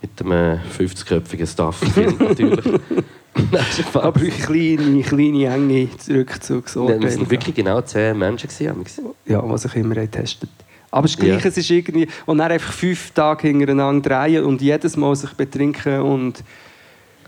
mit 0.01 0.19
einem 0.19 0.59
50-köpfigen 0.79 1.45
Staff 1.45 1.79
natürlich. 2.19 2.81
Ist 3.33 3.79
Spaß. 3.79 3.95
aber 4.03 4.19
kleine, 4.19 5.01
kleine, 5.01 5.45
enge 5.47 5.87
Rückzugsorte. 6.09 6.93
Nein, 6.93 7.01
wir 7.09 7.17
waren 7.19 7.31
wirklich 7.31 7.55
genau 7.55 7.81
zehn 7.81 8.17
Menschen. 8.17 8.47
Gewesen. 8.49 9.05
Ja, 9.25 9.41
was 9.47 9.65
ich 9.65 9.75
immer 9.75 9.95
getestet 9.95 10.49
Aber 10.91 11.03
das 11.03 11.15
Gleiche, 11.17 11.43
Ja. 11.43 11.47
es 11.49 11.57
ist 11.57 11.69
irgendwie... 11.69 12.07
Und 12.25 12.37
dann 12.39 12.51
einfach 12.51 12.73
fünf 12.73 13.11
Tage 13.11 13.47
hintereinander 13.47 14.09
drehen 14.25 14.43
und 14.43 14.61
jedes 14.61 14.97
Mal 14.97 15.15
sich 15.15 15.31
betrinken 15.33 16.01
und... 16.01 16.43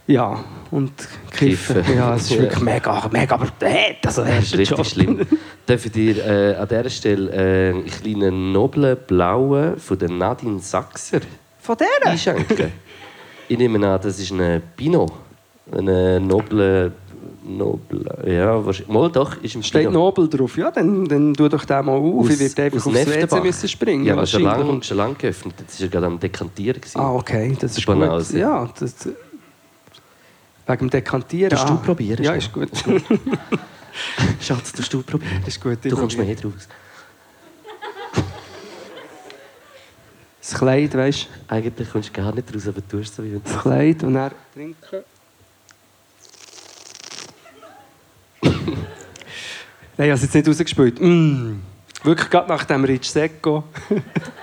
Ja, 0.06 0.44
und 0.70 0.92
kiffen. 1.32 1.76
Kiffen. 1.82 1.96
Ja, 1.98 2.16
es 2.16 2.24
ist 2.24 2.32
Ja. 2.32 2.42
wirklich 2.42 2.62
mega, 2.62 3.10
mega... 3.10 3.36
Aber 3.36 3.48
hey, 3.62 3.96
das 4.02 4.18
ist 4.18 4.58
richtig 4.58 4.86
schlimm. 4.88 5.22
Darf 5.66 5.86
ich 5.86 5.92
dir 5.94 6.18
äh, 6.26 6.56
an 6.58 6.68
dieser 6.68 6.90
Stelle 6.90 7.32
äh, 7.32 7.70
einen 7.70 7.86
kleinen 7.86 8.52
noblen 8.52 8.98
blauen 9.08 9.78
von 9.80 9.98
der 9.98 10.10
Nadine 10.10 10.60
Sachser 10.60 11.22
Von 11.62 11.78
der? 11.78 12.12
einschenken? 12.12 12.74
ich 13.48 13.58
nehme 13.58 13.78
an, 13.88 14.00
das 14.02 14.20
ist 14.20 14.32
ein 14.34 14.62
Pinot. 14.76 15.14
Ein 15.72 16.28
nobler... 16.28 16.92
Nobler, 17.46 18.26
ja, 18.26 18.66
wahrscheinlich. 18.66 18.94
Mal 18.94 19.12
doch, 19.12 19.36
ist 19.42 19.56
im 19.56 19.64
Steht. 19.64 19.92
Nobel 19.92 20.30
drauf. 20.30 20.58
Ja, 20.58 20.72
dann, 20.72 21.06
dann 21.06 21.34
tu 21.34 21.50
doch 21.50 21.66
den 21.66 21.86
mal 21.86 21.92
auf. 21.92 22.30
ich 22.30 22.40
werde 22.40 22.64
einfach 22.64 22.86
aufs 22.86 22.96
WC 22.96 23.42
müssen 23.42 23.68
springen. 23.68 24.06
Ja, 24.06 24.14
aber 24.14 24.26
schon 24.26 24.44
lange, 24.44 24.82
schon 24.82 24.96
lange 24.96 25.16
geöffnet. 25.16 25.56
Jetzt 25.60 25.80
war 25.80 25.86
er 25.88 25.92
gerade 25.92 26.06
am 26.06 26.20
Dekantieren. 26.20 26.80
gewesen. 26.80 26.98
Ah, 26.98 27.14
okay, 27.14 27.58
das 27.60 27.78
ist 27.78 27.86
Banause. 27.86 28.32
gut. 28.32 28.42
Ja, 28.42 28.70
das... 28.80 29.10
Wegen 30.66 30.80
dem 30.80 30.90
Dekantieren. 30.90 31.50
Darfst 31.50 31.68
du 31.68 31.74
ah. 31.74 31.82
probieren, 31.84 32.24
Ja, 32.24 32.34
ist 32.34 32.54
gut. 32.54 32.70
Schatz, 34.40 34.72
tust 34.72 34.94
du 34.94 35.04
probieren? 35.04 35.44
ist 35.46 35.62
gut. 35.62 35.80
Du 35.84 35.96
kommst 35.98 36.16
probiere. 36.16 36.26
mehr 36.26 36.36
draus. 36.36 36.68
Das 40.40 40.54
Kleid, 40.56 40.94
weißt 40.96 41.28
du? 41.48 41.54
Eigentlich 41.54 41.90
kommst 41.90 42.10
du 42.10 42.14
gar 42.14 42.34
nicht 42.34 42.54
raus, 42.54 42.68
aber 42.68 42.82
du 42.82 42.98
tust 42.98 43.16
so, 43.16 43.24
wie 43.24 43.34
wenn 43.34 43.44
Das 43.44 43.60
Kleid 43.60 44.04
und 44.04 44.14
dann 44.14 44.32
trinken. 44.54 45.04
Nein, 49.98 49.98
ich 49.98 50.00
habe 50.00 50.12
es 50.14 50.22
jetzt 50.24 50.36
nicht 50.36 50.48
rausgespielt. 50.48 51.00
Mm. 51.00 51.60
Wirklich 52.04 52.30
gerade 52.30 52.50
nach 52.50 52.66
dem 52.66 52.84
Rich 52.84 53.10
Secco. 53.10 53.64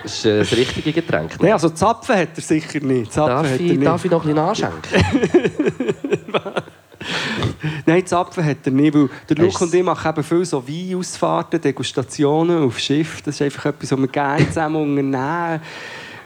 Das 0.01 0.13
ist 0.15 0.25
äh, 0.25 0.39
das 0.39 0.51
richtige 0.51 0.91
Getränk. 0.93 1.39
Nein, 1.39 1.53
also 1.53 1.69
Zapfen 1.69 2.15
hat 2.15 2.29
er 2.35 2.41
sicher 2.41 2.79
nicht. 2.79 3.13
Zapfen 3.13 3.35
Darf 3.35 3.45
hat 3.45 3.59
er 3.59 3.65
ich, 3.65 3.71
nicht. 3.73 3.85
darf 3.85 4.05
ich 4.05 4.11
noch 4.11 4.25
ein 4.25 4.33
bisschen 4.33 4.71
anschenken? 4.71 5.93
Nein, 7.85 8.05
Zapfen 8.05 8.43
hat 8.43 8.57
er 8.65 8.71
nicht, 8.71 8.93
weil 8.95 9.09
der 9.29 9.37
Hast 9.37 9.53
Luke 9.53 9.63
und 9.65 9.73
ich 9.73 9.83
machen 9.83 10.09
eben 10.09 10.23
viel 10.23 10.45
so 10.45 10.67
Weinausfahrten, 10.67 11.61
Degustationen 11.61 12.63
auf 12.63 12.79
Schiff. 12.79 13.21
Das 13.21 13.35
ist 13.35 13.41
einfach 13.43 13.65
etwas, 13.65 13.91
was 13.91 13.99
wir 13.99 14.07
gerne 14.07 14.47
zusammen 14.47 14.81
unternehmen. 14.81 15.61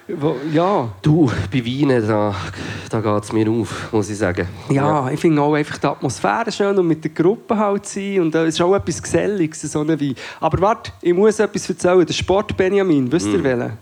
Wo, 0.08 0.36
ja, 0.54 0.88
Du, 1.02 1.32
bei 1.52 1.66
Weinen, 1.66 2.08
da, 2.08 2.36
da 2.92 3.02
geht 3.02 3.24
es 3.24 3.34
mir 3.34 3.50
auf, 3.50 3.92
muss 3.92 4.08
ich 4.08 4.18
sagen. 4.18 4.48
Ja, 4.70 5.10
ich 5.10 5.20
finde 5.20 5.42
auch 5.42 5.56
einfach 5.56 5.80
die 5.80 5.88
Atmosphäre 5.88 6.52
schön 6.52 6.78
und 6.78 6.86
mit 6.86 7.04
der 7.04 7.10
Gruppe 7.10 7.58
halt 7.58 7.88
sein. 7.88 8.22
Und 8.22 8.36
es 8.36 8.54
ist 8.54 8.62
auch 8.62 8.76
etwas 8.76 9.02
Geselliges, 9.02 9.62
so 9.62 9.82
eine 9.82 10.00
Wein. 10.00 10.14
Aber 10.40 10.62
warte, 10.62 10.92
ich 11.02 11.14
muss 11.14 11.40
etwas 11.40 11.68
erzählen. 11.68 12.06
Der 12.06 12.14
Sport 12.14 12.56
Benjamin, 12.56 13.12
wisst 13.12 13.28
ihr 13.28 13.44
welchen? 13.44 13.80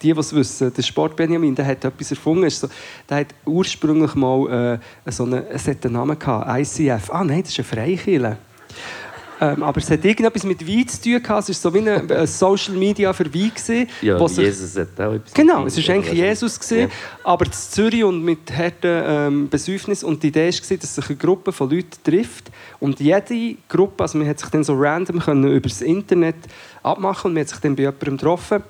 Die, 0.00 0.14
die 0.14 0.18
es 0.18 0.34
wissen, 0.34 0.72
der 0.72 0.82
Sport 0.82 1.16
Benjamin, 1.16 1.54
der 1.54 1.66
hat 1.66 1.84
etwas 1.84 2.12
erfunden. 2.12 2.48
So, 2.48 2.68
der 3.10 3.18
hat 3.18 3.34
ursprünglich 3.44 4.14
mal 4.14 4.78
äh, 5.04 5.10
so 5.10 5.24
einen, 5.24 5.44
es 5.50 5.68
hat 5.68 5.84
einen 5.84 5.94
Namen 5.94 6.18
gehabt, 6.18 6.48
ICF. 6.48 7.10
Ah 7.10 7.24
nein, 7.24 7.42
das 7.42 7.50
ist 7.50 7.58
eine 7.58 7.64
Freikirche. 7.66 8.38
Ähm, 9.40 9.62
aber 9.62 9.78
es 9.78 9.88
hat 9.90 10.04
irgendetwas 10.04 10.42
mit 10.44 10.66
Wein 10.66 10.88
zu 10.88 11.00
tun 11.00 11.22
gehabt. 11.22 11.48
Es 11.48 11.64
war 11.64 11.70
so 11.70 11.74
wie 11.74 11.78
eine, 11.88 12.02
äh, 12.12 12.26
Social 12.26 12.74
Media 12.74 13.12
für 13.12 13.24
Wein. 13.32 13.52
Gewesen, 13.54 13.86
Ja, 14.02 14.28
sich- 14.28 14.38
Jesus 14.38 14.76
hat 14.76 15.00
auch 15.00 15.12
etwas 15.14 15.32
Genau, 15.32 15.64
es 15.66 15.76
war 15.88 15.94
eigentlich 15.94 16.10
zu. 16.10 16.16
Jesus, 16.16 16.58
gewesen, 16.60 16.78
Ja. 16.80 16.88
aber 17.24 17.46
in 17.46 17.52
Zürich 17.52 18.02
und 18.04 18.24
mit 18.24 18.50
harten 18.56 19.02
ähm, 19.06 19.48
Besäufnis. 19.48 20.02
Und 20.02 20.22
die 20.22 20.28
Idee 20.28 20.50
war, 20.52 20.76
dass 20.76 20.94
sich 20.94 21.06
eine 21.08 21.16
Gruppe 21.16 21.52
von 21.52 21.70
Leuten 21.70 21.90
trifft 22.02 22.50
und 22.80 22.98
jede 22.98 23.56
Gruppe, 23.68 24.02
also 24.02 24.18
man 24.18 24.26
hat 24.28 24.40
sich 24.40 24.48
dann 24.48 24.64
so 24.64 24.74
random 24.76 25.20
können 25.20 25.50
über 25.52 25.68
das 25.68 25.82
Internet 25.82 26.36
abmachen 26.82 27.28
und 27.28 27.34
man 27.34 27.42
hat 27.42 27.48
sich 27.50 27.58
dann 27.60 27.76
bei 27.76 27.82
jemandem 27.82 28.16
getroffen, 28.16 28.62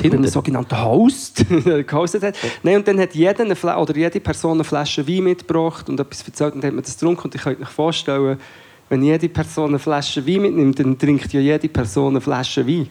bei 0.00 0.04
einem 0.04 0.26
sogenannten 0.28 0.80
Host, 0.84 1.44
gehostet 1.88 2.22
hat. 2.22 2.36
Nein, 2.62 2.76
und 2.76 2.86
dann 2.86 3.00
hat 3.00 3.16
jeder 3.16 3.40
eine 3.42 3.56
Fla 3.56 3.80
oder 3.80 3.96
jede 3.96 4.20
Person 4.20 4.52
eine 4.58 4.64
Flasche 4.64 5.08
Wein 5.08 5.24
mitgebracht 5.24 5.88
und 5.88 5.98
etwas 5.98 6.22
erzählt 6.22 6.54
und 6.54 6.62
dann 6.62 6.68
hat 6.68 6.74
man 6.76 6.84
das 6.84 6.92
getrunken. 6.96 7.22
Und 7.24 7.34
ich 7.34 7.42
könnte 7.42 7.58
mir 7.60 7.66
vorstellen, 7.66 8.38
wenn 8.88 9.02
jede 9.02 9.28
Person 9.28 9.70
eine 9.70 9.78
Flasche 9.78 10.26
Wein 10.26 10.42
mitnimmt, 10.42 10.78
dann 10.78 10.98
trinkt 10.98 11.32
ja 11.32 11.40
jede 11.40 11.68
Person 11.68 12.12
eine 12.14 12.20
Flasche 12.20 12.66
Wein. 12.66 12.88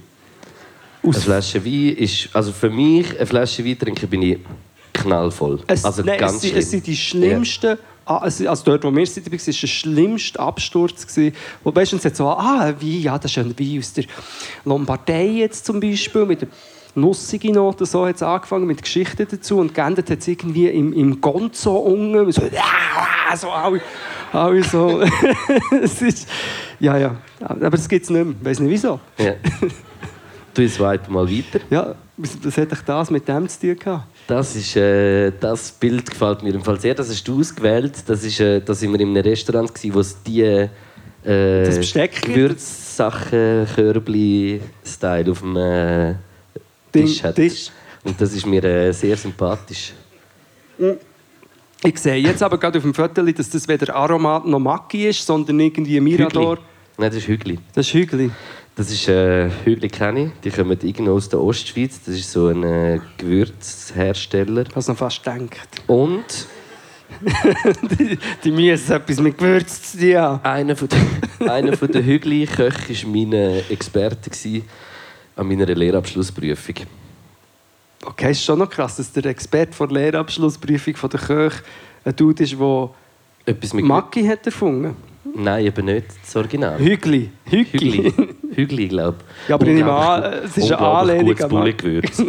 Eine 1.04 1.14
Flasche 1.14 1.64
Wein 1.64 1.96
ist, 1.98 2.30
also 2.34 2.52
für 2.52 2.70
mich, 2.70 3.16
eine 3.18 3.26
Flasche 3.26 3.64
Wein 3.66 3.78
trinken 3.80 4.08
bin 4.10 4.22
ich 4.22 4.40
knallvoll. 4.94 5.60
Es, 5.68 5.86
also 5.86 6.04
nein, 6.04 6.20
ganz 6.20 6.44
es, 6.44 6.52
es 6.54 6.72
sind 6.72 6.86
die 6.88 6.96
schlimmsten, 6.96 7.78
ah, 8.06 8.24
es- 8.26 8.46
also 8.46 8.64
dort, 8.66 8.84
wo 8.84 8.96
wir 8.96 9.06
sind, 9.06 9.30
war 9.30 9.36
es 9.36 9.46
der 9.46 9.54
schlimmste 9.54 10.40
Absturz. 10.40 11.06
Gewesen. 11.08 11.36
Wo 11.64 11.74
hat 11.74 12.16
so, 12.16 12.28
ah, 12.30 12.74
wie, 12.80 13.02
ja, 13.02 13.18
das 13.18 13.32
ist 13.32 13.38
ein 13.38 13.58
Wein 13.58 13.80
aus 13.80 13.94
der 13.94 14.06
Lombardei 14.66 15.28
jetzt 15.28 15.66
zum 15.66 15.80
Beispiel, 15.80 16.26
mit 16.26 16.42
der 16.42 16.48
nussige 16.98 17.52
Note, 17.52 17.86
so 17.86 18.06
hat 18.06 18.16
es 18.16 18.24
angefangen, 18.24 18.68
mit 18.68 18.82
Geschichten 18.82 19.28
dazu 19.30 19.60
und 19.60 19.74
geendet 19.74 20.10
hat 20.10 20.20
es 20.20 20.28
irgendwie 20.28 20.68
im, 20.68 20.94
im 20.94 21.22
Gonzo 21.22 21.76
unten, 21.78 22.32
so, 22.32 22.42
so 23.36 23.50
alle, 23.52 23.82
alle 24.32 24.64
so, 24.64 25.02
es 25.82 26.02
ist, 26.02 26.28
ja, 26.80 26.98
ja, 26.98 27.16
aber 27.40 27.74
es 27.74 27.88
gibt 27.88 28.04
es 28.04 28.10
nicht 28.10 28.26
mehr, 28.26 28.36
ich 28.40 28.46
weiß 28.46 28.60
nicht 28.60 28.72
wieso. 28.72 29.00
Ja. 29.18 29.34
Du 30.54 30.64
jetzt 30.64 30.80
weiter 30.80 31.12
mal 31.12 31.30
weiter. 31.30 31.60
Ja, 31.70 31.94
was, 32.18 32.58
hat 32.58 32.74
euch 32.74 32.82
das 32.82 33.12
mit 33.12 33.28
dem 33.28 33.48
zu 33.48 33.60
tun 33.60 33.78
gehabt? 33.78 34.08
Das, 34.26 34.56
ist, 34.56 34.76
äh, 34.76 35.32
das 35.40 35.72
Bild 35.72 36.10
gefällt 36.10 36.42
mir 36.42 36.56
im 36.56 36.64
Fall 36.64 36.80
sehr. 36.80 36.96
Das 36.96 37.10
hast 37.10 37.28
du 37.28 37.40
ausgewählt. 37.40 37.94
Das 38.08 38.24
ist, 38.24 38.40
äh, 38.40 38.60
da 38.60 38.74
sind 38.74 38.92
wir 38.92 39.00
in 39.00 39.10
einem 39.10 39.24
Restaurant, 39.24 39.74
gewesen, 39.74 39.94
wo 39.94 40.00
es 40.00 40.22
die 40.24 40.42
äh, 40.42 40.68
Das? 41.24 41.94
Gewürzsachen, 41.94 43.68
Körbli-Style 43.76 45.32
auf 45.32 45.42
dem... 45.42 45.56
Äh, 45.58 46.16
Tisch 47.06 47.24
hat. 47.24 47.36
Tisch. 47.36 47.70
Und 48.04 48.20
das 48.20 48.34
ist 48.34 48.46
mir 48.46 48.64
äh, 48.64 48.92
sehr 48.92 49.18
sympathisch. 49.18 49.94
Ich 51.84 51.98
sehe 52.00 52.16
jetzt 52.16 52.42
aber 52.42 52.58
gerade 52.58 52.78
auf 52.78 52.84
dem 52.84 52.94
Foto, 52.94 53.22
dass 53.24 53.50
das 53.50 53.68
weder 53.68 53.96
Aromat 53.96 54.46
noch 54.46 54.60
Maki 54.60 55.10
ist, 55.10 55.26
sondern 55.26 55.60
irgendwie 55.60 56.00
Mirador. 56.00 56.58
Hügli. 56.58 56.66
Nein, 56.98 57.10
das 57.10 57.18
ist 57.18 57.28
Hügli. 57.28 57.60
Das 57.74 57.88
ist 57.88 57.94
Hügli. 57.94 58.32
Das 58.76 58.92
ist 58.92 59.08
äh, 59.08 59.50
Hügli 59.66 59.88
kenne 59.88 60.26
ich. 60.26 60.32
Die 60.44 60.50
kommen 60.52 60.78
irgendwo 60.82 61.14
aus 61.14 61.30
der 61.30 61.42
Ostschweiz. 61.42 62.00
Das 62.06 62.16
ist 62.16 62.32
so 62.32 62.48
ein 62.48 62.64
äh, 62.64 63.00
Gewürzhersteller. 63.18 64.66
Habe 64.74 64.92
noch 64.92 64.98
fast 64.98 65.24
gedacht. 65.24 65.82
Und 65.88 66.48
die, 68.00 68.18
die 68.44 68.52
müssen 68.52 68.92
etwas 68.92 69.20
mit 69.20 69.38
Gewürz 69.38 69.92
zu 69.92 69.98
tun 69.98 70.16
haben. 70.18 70.46
einer 70.46 70.76
von 70.76 70.88
den, 70.90 71.50
einer 71.50 71.76
von 71.76 71.92
den 71.92 72.06
Hügli-Köchen 72.06 72.96
war 73.04 73.10
mein 73.10 73.34
äh, 73.34 73.60
Experte 73.70 74.30
gewesen 74.30 74.64
an 75.38 75.48
meiner 75.48 75.66
Lehrabschlussprüfung. 75.68 76.76
Okay, 78.06 78.32
ist 78.32 78.44
schon 78.44 78.60
noch 78.60 78.70
krass, 78.70 78.98
dass 78.98 79.12
der 79.12 79.26
Experte 79.26 79.74
vor 79.74 79.88
der 79.88 79.98
Lehrabschlussprüfung 79.98 80.96
von 80.96 81.10
der 81.10 81.20
Köch 81.20 81.54
ein 82.04 82.16
Dude 82.16 82.44
ist, 82.44 82.54
der 82.60 82.90
Etwas 83.46 83.74
mit 83.74 83.86
Maki 83.86 84.26
hat 84.26 84.46
erfunden. 84.46 84.96
Nein, 85.36 85.66
eben 85.66 85.86
nicht 85.86 86.08
das 86.24 86.36
Original. 86.36 86.80
Hügli. 86.80 87.30
Hügli. 87.46 88.14
Hügli. 88.56 88.88
Glaube 88.88 89.18
ich. 89.44 89.50
Ja, 89.50 89.56
aber 89.56 89.68
ich 89.68 89.84
an, 89.84 90.24
es 90.46 90.58
ist 90.58 90.72
eine 90.72 90.80
Anlehnung 90.80 91.40
an 91.40 91.52
Maki. 91.52 91.74
Gewürz. 91.74 92.20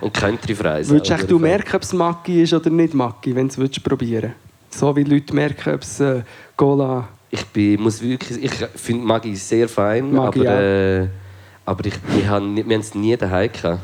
Und 0.00 0.14
Country-Fries. 0.14 0.88
Würdest 0.88 1.12
auch, 1.12 1.18
echt 1.18 1.30
du 1.30 1.38
merken, 1.38 1.76
ob 1.76 1.82
es 1.82 1.92
Maki 1.92 2.42
ist 2.42 2.54
oder 2.54 2.70
nicht 2.70 2.94
Maki, 2.94 3.34
wenn 3.34 3.48
du 3.48 3.62
es 3.62 3.80
probieren? 3.80 4.32
So 4.70 4.96
wie 4.96 5.04
Leute 5.04 5.34
merken, 5.34 5.74
ob 5.74 5.82
es 5.82 6.00
äh, 6.00 6.22
Cola... 6.56 7.08
Ich 7.30 7.44
bin, 7.46 7.80
muss 7.80 8.02
wirklich, 8.02 8.42
ich 8.44 8.52
finde 8.76 9.06
Maggi 9.06 9.36
sehr 9.36 9.68
fein, 9.68 10.12
Maggi 10.12 10.46
aber, 10.46 10.60
äh, 10.60 11.06
aber 11.64 11.86
ich, 11.86 11.94
wir 12.14 12.28
haben 12.28 12.54
nie- 12.54 12.64
wir 12.66 12.74
haben 12.74 12.80
es 12.80 12.94
nie 12.94 13.16
daheim 13.16 13.50
gehabt. 13.52 13.80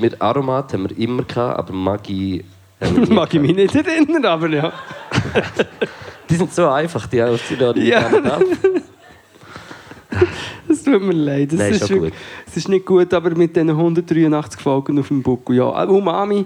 Mit 0.00 0.20
Aromat 0.20 0.72
haben 0.72 0.88
wir 0.88 0.98
immer 0.98 1.22
gehabt, 1.22 1.58
aber 1.58 1.72
Maggi 1.74 2.42
haben 2.80 2.96
wir 2.96 3.06
nie 3.06 3.14
Mag 3.14 3.34
ich 3.34 3.40
mich 3.40 3.54
nicht 3.54 3.74
erinnern, 3.74 4.24
aber 4.24 4.48
ja. 4.48 4.72
Die 6.30 6.34
sind 6.36 6.52
so 6.52 6.68
einfach, 6.68 7.06
die 7.06 7.22
auf 7.22 7.40
die 7.48 7.54
Laden 7.54 7.86
Ja. 7.86 8.10
Es 10.68 10.82
tut 10.82 11.02
mir 11.02 11.12
leid. 11.12 11.52
Das 11.52 11.58
Nein, 11.60 11.72
ist 11.72 11.82
ist, 11.82 11.88
schon 11.88 12.02
wirklich- 12.02 12.20
Es 12.46 12.56
ist 12.56 12.68
nicht 12.68 12.84
gut, 12.86 13.12
aber 13.14 13.30
mit 13.36 13.54
diesen 13.54 13.70
183 13.70 14.60
Folgen 14.60 14.98
auf 14.98 15.08
dem 15.08 15.22
Buckel, 15.22 15.56
ja. 15.56 15.84
Äh, 15.84 15.86
Umami, 15.86 16.44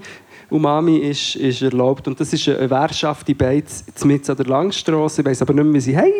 Umami 0.51 0.97
ist, 0.99 1.37
ist 1.37 1.63
erlaubt 1.63 2.07
und 2.09 2.19
das 2.21 2.33
ist 2.33 2.49
eine 2.49 2.69
Währschaft 2.69 3.29
in 3.29 3.37
Beiz, 3.37 3.85
mitten 4.05 4.31
an 4.31 4.37
der 4.37 4.47
Langstrasse. 4.47 5.21
Ich 5.23 5.27
weiss 5.27 5.41
aber 5.43 5.55
nicht 5.55 5.65
mehr, 5.65 5.75
wie 5.75 5.81
sie 5.81 5.97
heisst. 5.97 6.13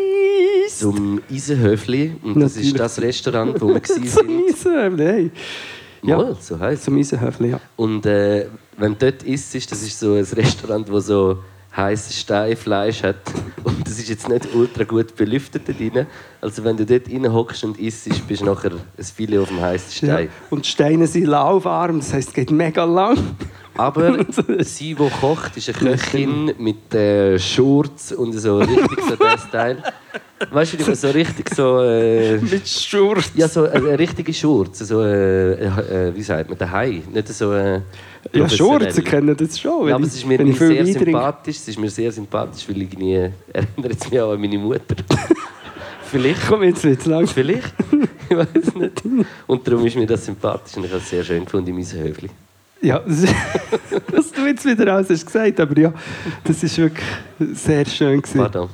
Zum 0.81 1.21
Eisenhöfli. 1.31 2.17
Und 2.23 2.41
das 2.41 2.55
Natürlich. 2.55 2.73
ist 2.75 2.81
das 2.81 3.01
Restaurant, 3.01 3.61
wo 3.61 3.69
wir 3.69 3.83
Zum 3.83 4.03
waren. 4.03 4.43
Eisenhöfli, 4.49 5.05
hey. 5.05 5.31
Ja. 6.03 6.17
Mal, 6.17 6.37
so 6.41 6.59
heisst 6.59 6.85
Zum 6.85 6.97
Eisenhöfli, 6.99 7.51
ja. 7.51 7.61
Und 7.77 8.07
äh, 8.07 8.47
wenn 8.79 8.93
du 8.99 9.11
dort 9.11 9.23
isst, 9.23 9.55
ist, 9.55 9.71
das 9.71 9.83
ist 9.83 9.99
so 9.99 10.15
ein 10.15 10.25
Restaurant, 10.25 10.89
das 10.89 11.07
so 11.07 11.39
heißes 11.77 12.21
Steinfleisch 12.21 13.03
hat. 13.03 13.17
Und 13.65 13.87
das 13.87 13.99
ist 13.99 14.09
jetzt 14.09 14.29
nicht 14.29 14.55
ultra 14.55 14.85
gut 14.85 15.15
belüftet 15.17 15.69
da 15.69 15.73
drin. 15.73 16.07
Also 16.41 16.65
wenn 16.65 16.77
du 16.77 16.85
dort 16.85 17.09
hockst 17.33 17.65
und 17.65 17.79
isst, 17.79 18.09
bist 18.27 18.41
du 18.43 18.47
nachher 18.47 18.73
ein 18.73 19.05
Filet 19.05 19.39
auf 19.39 19.49
dem 19.49 19.61
heißen 19.61 20.09
ja. 20.09 20.15
Stein. 20.15 20.29
Und 20.51 20.65
die 20.65 20.69
Steine 20.69 21.07
sind 21.07 21.27
laufarm, 21.27 21.99
das 22.01 22.13
heisst, 22.13 22.29
es 22.29 22.35
geht 22.35 22.51
mega 22.51 22.85
lang. 22.85 23.19
Aber 23.77 24.19
sie, 24.59 24.95
die 24.95 25.11
kocht, 25.21 25.57
ist 25.57 25.69
eine 25.69 25.93
Köchin 25.93 26.53
mit 26.59 26.93
äh, 26.95 27.39
Shorts 27.39 28.13
und 28.13 28.33
so 28.33 28.59
richtig 28.59 29.01
so 29.09 29.17
das 29.17 29.49
Teil. 29.51 29.83
Weißt 30.51 30.75
du, 30.79 30.95
so 30.95 31.11
richtig 31.11 31.55
so... 31.55 31.81
Äh, 31.81 32.39
Mit 32.41 32.67
Schurz. 32.67 33.31
ja, 33.35 33.47
so 33.47 33.65
eine, 33.65 33.75
eine 33.75 33.99
richtige 33.99 34.33
Shorts. 34.33 34.81
So, 34.81 35.03
äh, 35.03 35.53
äh, 35.53 36.15
wie 36.15 36.23
sagt 36.23 36.49
man, 36.49 36.59
der 36.59 36.71
Hai. 36.71 37.03
Nicht 37.13 37.29
so... 37.29 37.53
Äh, 37.53 37.83
Ja, 38.33 38.41
professionell. 38.43 38.93
Schurz, 38.93 39.05
kennen 39.05 39.37
das 39.37 39.59
schon. 39.59 39.89
Ja, 39.89 39.95
aber 39.95 40.05
es 40.05 40.15
ist 40.15 40.27
mir 40.27 40.55
sehr 40.55 40.87
sympathisch. 40.87 41.57
Es 41.57 41.69
ist 41.69 41.79
mir 41.79 41.91
sehr 41.91 42.13
sympathisch, 42.13 42.69
weil 42.69 42.83
ich 42.83 42.97
nie 42.99 43.15
erinnert 43.53 43.97
es 44.01 44.11
mich 44.11 44.21
auch 44.21 44.33
an 44.33 44.41
meine 44.41 44.59
Mutter. 44.59 44.97
Vielleicht. 46.11 46.47
Komm, 46.49 46.65
jetzt 46.65 46.83
wird 46.85 47.01
es 47.01 47.07
lang. 47.07 47.27
Vielleicht. 47.27 47.73
Ich 48.29 48.37
weiß 48.37 48.47
es 48.55 48.75
nicht. 48.75 49.03
Und 49.47 49.67
darum 49.67 49.87
ist 49.87 49.97
mir 49.97 50.07
das 50.07 50.25
sympathisch 50.27 50.77
und 50.77 50.85
ich 50.85 50.91
habe 50.91 51.01
es 51.01 51.09
sehr 51.09 51.25
schön 51.25 51.45
gefunden 51.45 51.69
in 51.71 51.77
meinem 51.77 52.05
Höfli. 52.05 52.31
Ja, 52.83 53.03
was 53.07 54.33
du 54.33 54.47
jetzt 54.47 54.65
wieder 54.65 54.95
alles 54.95 55.11
hast 55.11 55.27
gesagt, 55.27 55.61
aber 55.61 55.79
ja, 55.79 55.93
das 56.45 56.63
ist 56.63 56.79
wirklich 56.79 57.07
sehr 57.53 57.85
schön 57.85 58.23
gewesen. 58.23 58.39
Pardon. 58.39 58.69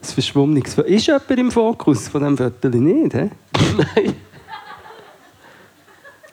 Das 0.00 0.12
Verschwommenes. 0.12 0.76
Ist 0.78 1.06
jemand 1.06 1.30
im 1.30 1.50
Fokus 1.50 2.08
von 2.08 2.22
diesem 2.22 2.36
Viertel 2.36 2.70
nicht? 2.80 3.14
He? 3.14 3.30
Nein. 3.76 4.14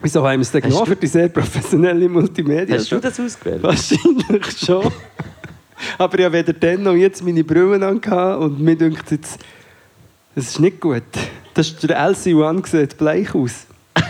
Wieso 0.02 0.26
haben 0.26 0.38
wir 0.38 0.42
es 0.42 0.50
denn 0.50 0.62
genommen 0.62 0.86
für 0.86 0.96
die 0.96 1.06
sehr 1.06 1.28
professionelle 1.28 2.08
Multimedia? 2.08 2.76
Hast 2.76 2.90
du 2.90 2.98
das 2.98 3.20
ausgewählt? 3.20 3.62
Wahrscheinlich 3.62 4.58
schon. 4.58 4.90
Aber 5.98 6.18
ich 6.18 6.24
habe 6.24 6.34
weder 6.34 6.52
dann 6.52 6.82
noch 6.82 6.94
jetzt 6.94 7.22
meine 7.22 7.44
Brillen 7.44 7.82
angehabt 7.82 8.40
und 8.42 8.60
mir 8.60 8.76
denkt 8.76 9.10
jetzt, 9.10 9.38
das 10.34 10.48
ist 10.48 10.60
nicht 10.60 10.80
gut. 10.80 11.02
Das 11.54 11.68
ist 11.68 11.82
der 11.82 11.98
LC1 11.98 12.66
sieht 12.66 12.96
bleich 12.96 13.34
aus. 13.34 13.66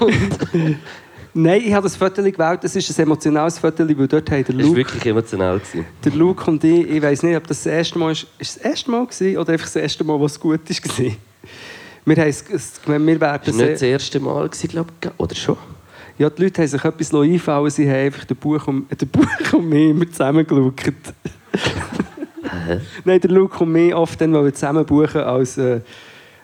Nein, 1.36 1.62
ich 1.64 1.72
habe 1.74 1.82
das 1.82 1.96
Foto 1.96 2.22
gewählt. 2.22 2.60
Das 2.62 2.76
ist 2.76 2.96
ein 2.96 3.02
emotionales 3.02 3.58
Foto, 3.58 3.86
weil 3.88 4.06
dort 4.08 4.30
haben 4.30 4.44
der 4.44 4.54
Das 4.54 4.56
war 4.56 4.62
Luke, 4.62 4.76
wirklich 4.76 5.06
emotional. 5.06 5.58
Gewesen. 5.58 5.84
der 6.04 6.12
Luke 6.12 6.48
und 6.50 6.62
ich, 6.62 6.88
ich 6.88 7.02
weiß 7.02 7.22
nicht, 7.24 7.36
ob 7.36 7.46
das 7.46 7.62
das 7.64 7.72
erste 7.72 7.98
Mal 7.98 8.12
ist. 8.12 8.26
Ist 8.38 8.56
das 8.56 8.64
erste 8.64 8.90
Mal 8.90 9.04
gewesen, 9.06 9.36
oder 9.38 9.52
einfach 9.52 9.66
das 9.66 9.76
erste 9.76 10.04
Mal, 10.04 10.18
wo 10.18 10.26
es 10.26 10.38
gut 10.38 10.60
war? 10.68 11.04
Wir 12.06 12.16
haben 12.16 12.28
es, 12.28 12.44
es- 12.50 12.80
wir 12.86 13.00
werden 13.20 13.20
Das 13.44 13.56
war 13.58 13.62
nicht 13.62 13.72
das 13.74 13.82
erste 13.82 14.20
Mal, 14.20 14.48
glaube 14.48 14.90
ich. 15.02 15.10
Oder 15.18 15.34
schon? 15.34 15.56
ja, 16.18 16.30
die 16.30 16.42
Leute 16.44 16.62
haben 16.62 16.68
sich 16.68 16.84
etwas 16.84 17.12
einfallen 17.14 17.70
Sie 17.70 17.88
haben 17.90 17.96
einfach 17.96 18.24
den 18.24 18.36
Buch 18.36 18.66
und, 18.68 18.86
den 19.00 19.08
Buch 19.08 19.26
und 19.54 19.68
mich 19.68 19.90
immer 19.90 20.08
zusammengeschaut. 20.08 20.72
Nein, 23.04 23.20
der 23.20 23.30
Luke 23.30 23.58
und 23.64 23.72
mich 23.72 23.92
oft 23.94 24.20
dann 24.20 24.54
zusammen 24.54 24.84
buchen 24.86 25.20
als, 25.22 25.58
äh, 25.58 25.80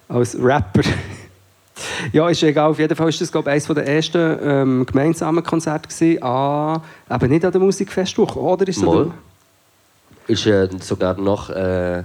als 0.08 0.36
Rapper. 0.42 0.82
Ja, 2.12 2.28
ist 2.28 2.42
egal. 2.42 2.70
Auf 2.70 2.78
jeden 2.78 2.94
Fall 2.94 3.06
war 3.06 3.12
das, 3.18 3.32
glaube 3.32 3.50
ich, 3.50 3.52
eines 3.52 3.66
der 3.66 3.86
ersten 3.86 4.38
ähm, 4.42 4.86
gemeinsamen 4.86 5.42
Konzerte. 5.42 5.88
Gewesen, 5.88 6.22
an, 6.22 6.82
eben 7.10 7.30
nicht 7.30 7.44
an 7.44 7.52
der 7.52 7.60
Musikfestwoche, 7.60 8.38
oder? 8.38 8.68
Ist 8.68 8.78
es 8.78 8.82
Mal. 8.82 9.10
Ist 10.26 10.46
äh, 10.46 10.68
sogar 10.80 11.20
nach, 11.20 11.50
äh, 11.50 12.04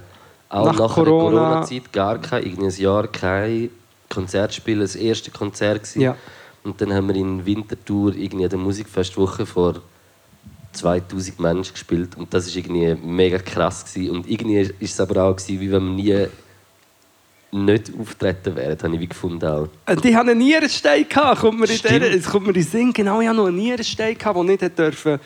auch 0.50 0.66
Nach 0.66 0.80
nach, 0.80 0.94
Corona- 0.96 1.30
der 1.30 1.40
Corona-Zeit 1.40 1.94
gar 1.94 2.18
kein, 2.20 2.44
irgendwie 2.44 2.66
ein 2.66 2.82
Jahr 2.82 3.08
kein 3.08 3.70
Konzert 4.10 4.54
spielen. 4.54 4.80
Das 4.80 4.96
erste 4.96 5.32
Konzert 5.32 5.84
gewesen. 5.84 6.02
Ja. 6.02 6.16
Und 6.64 6.82
dann 6.82 6.94
haben 6.94 7.08
wir 7.08 7.16
in 7.16 7.46
Winterthur 7.46 8.16
irgendwie 8.16 8.46
an 8.46 8.50
der 8.50 8.60
Musikfestwoche 8.60 9.46
vor 9.46 9.76
2000 10.72 11.40
Menschen 11.40 11.74
gespielt. 11.74 12.18
Und 12.18 12.34
das 12.34 12.48
war 12.48 12.56
irgendwie 12.58 12.96
mega 13.06 13.38
krass. 13.38 13.86
Gewesen. 13.86 14.16
Und 14.16 14.30
irgendwie 14.30 14.60
ist 14.60 14.94
es 14.94 15.00
aber 15.00 15.24
auch, 15.24 15.36
gewesen, 15.36 15.60
wie 15.62 15.72
wenn 15.72 15.96
wir 15.96 15.96
nie 15.96 16.28
nicht 17.56 17.92
auftreten 18.00 18.56
wären, 18.56 18.78
habe 18.82 18.96
ich 18.96 19.02
wie 19.02 19.08
gefunden 19.08 19.46
auch. 19.48 19.68
der? 19.88 19.96
Die 19.98 20.16
haben 20.16 20.30
einen 20.30 20.40
Nierenstein 20.40 21.08
gehabt. 21.08 21.42
Kommt 21.42 21.60
mir 21.60 21.70
in 21.70 21.78
Stimmt. 21.78 22.02
der, 22.04 22.14
es 22.14 22.26
kommt 22.26 22.46
mir 22.46 22.50
in 22.54 22.62
den 22.62 22.64
Sinn. 22.64 22.94
Genau, 22.94 23.22
ich 23.22 23.28
hatte 23.28 23.38
noch 23.38 23.48
einen 23.48 23.58
Nierenstein 23.58 24.18
gehabt, 24.18 24.36
der 24.36 24.44
nicht 24.44 24.62
hätte 24.62 24.84
dürfen. 24.84 25.20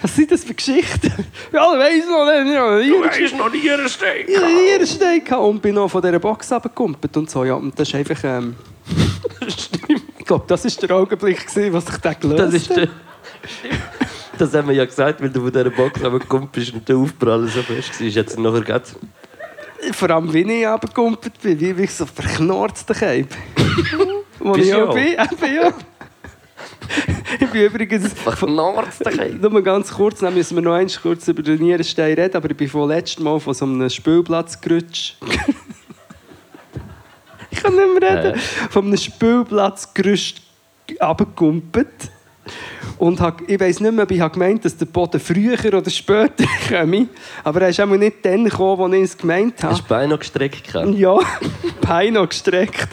Was 0.00 0.16
sind 0.16 0.32
das 0.32 0.42
für 0.44 0.54
Geschichten? 0.54 1.12
Ja, 1.52 1.72
ich 1.74 1.78
weiss 1.78 2.08
noch 2.08 2.26
nicht. 2.26 2.54
Ja, 2.54 2.78
du 2.78 3.04
weißt 3.04 3.36
noch 3.36 3.52
Nierenstein. 3.52 4.24
Ich 4.26 4.36
hatte 4.36 4.46
einen 4.46 4.56
Nierenstein 4.64 5.24
gehabt 5.24 5.42
und 5.42 5.62
bin 5.62 5.74
noch 5.76 5.88
von 5.88 6.02
dieser 6.02 6.18
Box 6.18 6.50
runtergekumpelt 6.50 7.16
und 7.16 7.30
so. 7.30 7.44
Ja, 7.44 7.54
und 7.54 7.78
das 7.78 7.88
ist 7.88 7.94
einfach... 7.94 8.18
Ähm, 8.24 8.56
ich 10.18 10.24
glaube, 10.26 10.44
das 10.48 10.64
war 10.64 10.88
der 10.88 10.96
Augenblick, 10.96 11.46
gewesen, 11.46 11.72
was 11.72 11.86
sich 11.86 11.96
da 11.98 12.12
gelöst 12.14 12.40
Das 12.40 12.54
ist 12.54 12.70
hat. 12.70 12.76
der 12.78 12.88
Das 14.38 14.54
haben 14.54 14.68
wir 14.68 14.74
ja 14.74 14.84
gesagt, 14.84 15.20
weil 15.22 15.30
du 15.30 15.40
von 15.40 15.52
dieser 15.52 15.70
Box 15.70 16.00
gekommen 16.00 16.48
bist 16.50 16.72
und 16.74 16.88
der 16.88 16.96
Aufprall 16.96 17.46
so 17.46 17.62
fest 17.62 18.00
war. 18.00 18.06
Jetzt 18.08 18.38
nachher 18.38 18.62
gerade 18.62 18.84
Vor 19.90 20.10
allem, 20.10 20.32
wie 20.32 20.42
ich 20.42 20.66
runtergekumpelt 20.66 21.40
bin, 21.40 21.60
wie 21.60 21.76
wie 21.76 21.82
ich 21.82 21.94
so 21.94 22.06
verknorzt 22.06 22.88
daheim. 22.88 23.26
Wo 24.38 24.54
ich 24.56 24.74
auch 24.74 24.94
bin. 24.94 25.08
Eben, 25.08 25.54
ja. 25.54 25.72
ich 27.40 27.48
bin 27.48 27.62
übrigens... 27.62 28.12
verknarzt. 28.12 29.02
Nur 29.40 29.62
ganz 29.62 29.92
kurz, 29.92 30.20
dann 30.20 30.34
müssen 30.34 30.56
wir 30.56 30.62
noch 30.62 30.74
eins 30.74 31.00
kurz 31.00 31.28
über 31.28 31.42
den 31.42 31.60
Nierenstein 31.60 32.14
reden, 32.14 32.36
aber 32.36 32.50
ich 32.50 32.56
bin 32.56 32.68
vom 32.68 32.88
letzten 32.88 33.22
Mal 33.22 33.38
von 33.38 33.54
so 33.54 33.64
einem 33.64 33.88
Spielplatz 33.88 34.60
gerutscht. 34.60 35.16
ich 37.50 37.62
kann 37.62 37.74
nicht 37.74 38.00
mehr 38.00 38.24
reden. 38.24 38.40
Von 38.70 38.86
einem 38.86 38.96
Spielplatz 38.96 39.94
gerüscht 39.94 40.42
abgekumpelt. 40.98 42.10
Und 42.98 43.20
hab, 43.20 43.48
ich 43.48 43.58
weiß 43.58 43.80
nicht 43.80 43.92
mehr, 43.92 44.04
ob 44.04 44.10
ich 44.10 44.32
gemeint 44.32 44.64
dass 44.64 44.76
der 44.76 44.86
Boden 44.86 45.20
früher 45.20 45.58
oder 45.74 45.90
später 45.90 46.44
komme. 46.68 47.08
Aber 47.44 47.62
er 47.62 47.68
ist 47.68 47.80
auch 47.80 47.86
nicht 47.86 48.24
dann 48.24 48.44
gekommen, 48.44 48.92
als 48.92 48.94
ich 48.94 49.02
es 49.02 49.18
gemeint 49.18 49.62
habe. 49.62 49.72
Hast 49.72 49.80
du 49.80 49.84
die 49.84 49.88
Beine 49.88 50.08
noch 50.08 50.18
gestreckt? 50.18 50.72
Ja, 50.94 51.18
Beine 51.80 52.20
noch 52.20 52.28
gestreckt. 52.28 52.88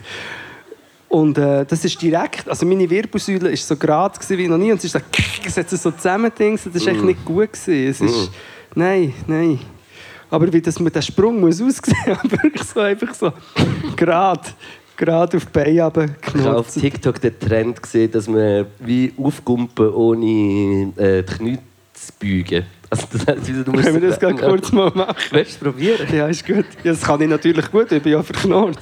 Und 1.10 1.38
äh, 1.40 1.66
das 1.66 1.84
ist 1.84 2.00
direkt, 2.00 2.48
also 2.48 2.66
meine 2.68 2.88
Wirbelsäule 2.88 3.50
war 3.50 3.58
so 3.58 3.76
gerade 3.76 4.20
wie 4.30 4.48
noch 4.48 4.58
nie. 4.58 4.72
Und 4.72 4.78
es 4.78 4.86
ist 4.86 4.92
so, 4.94 5.00
es 5.46 5.58
hat 5.58 5.70
so 5.70 5.92
zusammengedingst, 5.92 6.68
das 6.72 6.86
war 6.86 6.94
echt 6.94 7.04
nicht 7.04 7.26
gut. 7.26 7.52
Gewesen. 7.52 8.08
Es 8.08 8.14
ist, 8.14 8.32
Nein, 8.76 9.14
nein. 9.28 9.60
Aber 10.30 10.52
wie 10.54 10.62
das 10.62 10.80
mit 10.80 10.96
dem 10.96 11.02
Sprung 11.02 11.40
muss 11.40 11.62
aussehen, 11.62 12.18
wirklich 12.24 12.64
so, 12.64 12.80
einfach 12.82 13.14
so 13.16 13.34
gerade, 13.96 14.42
gerade 15.00 15.38
auf 15.38 15.46
die 15.46 15.52
Beine 15.52 16.16
Ich 16.28 16.42
habe 16.42 16.58
auf. 16.58 16.74
TikTok 16.74 17.20
den 17.22 17.40
Trend 17.40 17.82
gesehen, 17.82 18.12
dass 18.12 18.28
man 18.28 18.68
wie 18.80 19.14
aufgumpen 19.18 19.90
ohne 19.94 20.94
äh, 20.98 21.24
die 21.24 21.34
Knie 21.34 21.58
zu 21.94 22.14
beugen. 22.20 22.66
Also 22.90 23.08
das 23.12 23.28
heißt, 23.28 23.48
du 23.48 23.72
musst 23.72 23.86
Können 23.86 24.02
wir 24.02 24.10
das 24.10 24.20
gerade 24.20 24.36
kurz 24.36 24.72
mal 24.72 24.92
machen? 24.94 25.16
Willst 25.32 25.62
du 25.62 25.68
es 25.68 25.74
probieren? 25.74 26.08
Ja, 26.14 26.28
ist 26.28 26.46
gut. 26.46 26.66
Ja, 26.84 26.92
das 26.92 27.02
kann 27.02 27.22
ich 27.22 27.30
natürlich 27.30 27.72
gut, 27.72 27.92
ich 27.92 28.02
bin 28.02 28.12
ja 28.12 28.24
verknurrt. 28.24 28.80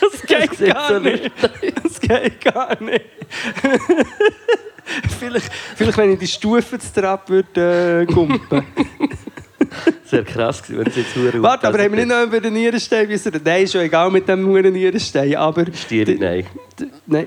Das 0.00 0.22
geht 0.26 0.54
sieht 0.56 0.72
gar 0.72 0.88
so 0.88 0.98
nicht. 1.00 1.30
Das 1.82 2.00
geht 2.00 2.40
gar 2.40 2.82
nicht. 2.82 3.04
vielleicht, 5.18 5.52
vielleicht, 5.76 5.98
wenn 5.98 6.12
ich 6.12 6.18
die 6.18 6.26
Stufen 6.26 6.80
zu 6.80 6.92
Trab 6.92 7.28
würde 7.28 8.02
äh, 8.02 8.06
gumpen. 8.06 8.64
Sehr 10.04 10.24
krass 10.24 10.62
gewesen, 10.62 10.78
wenn 10.78 10.86
es 10.86 10.96
jetzt 10.96 11.16
hure 11.16 11.42
Warte, 11.42 11.68
aber 11.68 11.78
haben 11.78 11.92
wir 11.92 12.04
nicht 12.04 12.08
noch 12.08 12.22
über 12.22 12.40
den 12.40 12.52
Nierenstein 12.52 13.08
wissen? 13.08 13.32
Nein, 13.44 13.64
ist 13.64 13.72
schon 13.72 13.82
egal 13.82 14.10
mit 14.10 14.28
dem 14.28 14.46
huren 14.46 14.72
Nierenstein. 14.72 15.34
Aber 15.36 15.64
Stiere, 15.72 16.14
nein. 16.14 16.46
Nein, 17.06 17.26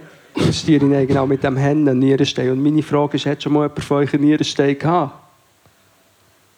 Stiere, 0.51 0.85
nein, 0.85 1.07
genau, 1.07 1.27
mit 1.27 1.43
dem 1.43 1.57
Hennen, 1.57 1.99
Nierenstein. 1.99 2.51
Und 2.51 2.63
meine 2.63 2.81
Frage 2.81 3.17
ist, 3.17 3.25
hat 3.25 3.43
schon 3.43 3.53
mal 3.53 3.63
jemand 3.63 3.83
von 3.83 3.97
euch 3.97 4.13
einen 4.13 4.23
Nierenstein 4.23 4.77
gehabt? 4.77 5.15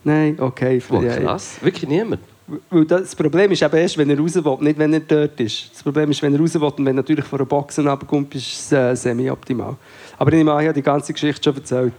Nein, 0.04 0.38
okay. 0.40 0.82
Oh, 0.90 1.00
krass. 1.00 1.58
Wirklich 1.62 1.90
niemand. 1.90 2.22
Weil 2.70 2.86
das, 2.86 3.16
Problem 3.16 3.52
ist 3.52 3.62
eben 3.62 3.76
erst, 3.76 3.98
wenn 3.98 4.10
er 4.10 4.20
raus 4.20 4.36
will, 4.36 4.58
nicht 4.60 4.78
wenn 4.78 4.94
er 4.94 5.00
dort 5.00 5.40
ist. 5.40 5.72
Das 5.74 5.82
Problem 5.82 6.12
ist, 6.12 6.22
wenn 6.22 6.34
er 6.34 6.40
raus 6.40 6.54
will 6.54 6.64
und 6.64 6.86
wenn 6.86 6.96
natürlich 6.96 7.26
von 7.26 7.40
einer 7.40 7.46
Boxen 7.46 7.88
runterkommt, 7.88 8.36
ist 8.36 8.48
es 8.48 8.72
äh, 8.72 8.96
semi-optimal. 8.96 9.78
Aber 10.18 10.32
ich 10.32 10.38
nehme 10.38 10.52
an, 10.52 10.60
ich 10.60 10.68
habe 10.68 10.76
die 10.76 10.84
ganze 10.84 11.14
Geschichte 11.14 11.42
schon 11.42 11.56
erzählt. 11.56 11.94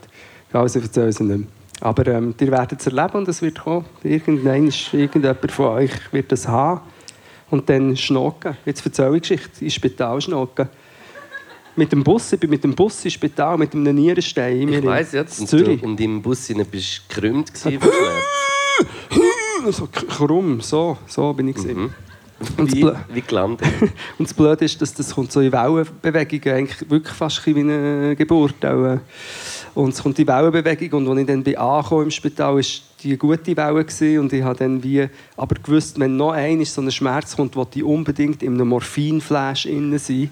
Also 0.52 0.80
erzähle 0.80 1.12
sie 1.12 1.24
nicht 1.24 1.38
mehr. 1.38 1.48
Aber 1.80 2.06
ähm, 2.06 2.34
ihr 2.40 2.50
werdet 2.50 2.80
es 2.80 2.86
erleben 2.86 3.18
und 3.18 3.28
es 3.28 3.42
wird 3.42 3.60
kommen. 3.60 3.84
Irgendwann 4.02 4.72
irgendjemand 4.92 5.52
von 5.52 5.66
euch 5.66 5.90
wird 6.12 6.30
das 6.32 6.48
haben 6.48 6.80
und 7.50 7.68
dann 7.68 7.96
schnocken. 7.96 8.56
Jetzt 8.64 8.84
erzähle 8.84 9.16
ich 9.16 9.22
Geschichte. 9.22 9.64
Ins 9.64 9.74
Spital 9.74 10.20
schnocken. 10.20 10.68
Mit 11.76 11.90
dem 11.90 12.04
Bus, 12.04 12.32
ich 12.32 12.38
bin 12.38 12.50
mit 12.50 12.62
dem 12.62 12.74
Bus 12.74 13.04
ins 13.04 13.14
Spital, 13.14 13.58
mit 13.58 13.74
einem 13.74 13.94
Nierenstein. 13.94 14.68
in 14.68 14.72
Ich 14.72 14.84
weiss 14.84 15.12
in 15.12 15.20
jetzt. 15.20 15.40
Und 15.40 15.52
du 15.52 15.72
und 15.82 16.00
im 16.00 16.22
Bus 16.22 16.48
bist 16.70 17.02
du 17.08 17.14
gekrümmt. 17.14 17.52
So 19.70 19.88
krumm, 19.90 20.60
so, 20.60 20.98
so 21.06 21.32
bin 21.32 21.48
ich. 21.48 21.56
Mhm. 21.56 21.90
Und 22.58 22.74
Wie, 22.74 22.86
wie 23.12 23.20
gelandet. 23.22 23.66
Und 24.18 24.28
das 24.28 24.34
Blöde 24.34 24.64
ist, 24.64 24.80
dass 24.82 24.92
das 24.92 25.14
kommt 25.14 25.32
so 25.32 25.40
in 25.40 25.52
Wellenbewegungen, 25.52 26.58
eigentlich 26.58 26.90
wirklich 26.90 27.14
fast 27.14 27.46
wie 27.46 27.58
eine 27.58 28.14
Geburt. 28.16 28.64
Auch. 28.64 28.98
Und 29.74 29.92
es 29.92 30.02
kommt 30.02 30.18
die 30.18 30.26
Wellenbewegung 30.26 31.00
und 31.00 31.08
als 31.08 31.20
ich 31.20 31.26
dann 31.26 31.42
bin 31.42 31.56
angekommen 31.56 32.04
im 32.04 32.10
Spital, 32.10 32.54
war 32.54 32.62
die 33.02 33.18
gute 33.18 33.56
Welle 33.56 33.84
gewesen. 33.84 34.18
und 34.20 34.32
ich 34.32 34.42
habe 34.42 34.56
dann 34.56 34.82
wie, 34.82 35.08
aber 35.36 35.56
gewusst, 35.56 35.98
wenn 35.98 36.16
noch 36.16 36.30
ein 36.30 36.64
so 36.64 36.80
ein 36.80 36.90
Schmerz 36.90 37.34
kommt, 37.34 37.56
will 37.56 37.66
ich 37.74 37.82
unbedingt 37.82 38.42
in 38.42 38.54
einem 38.54 38.68
Morphinflash 38.68 39.66
innen 39.66 39.98
sein. 39.98 40.30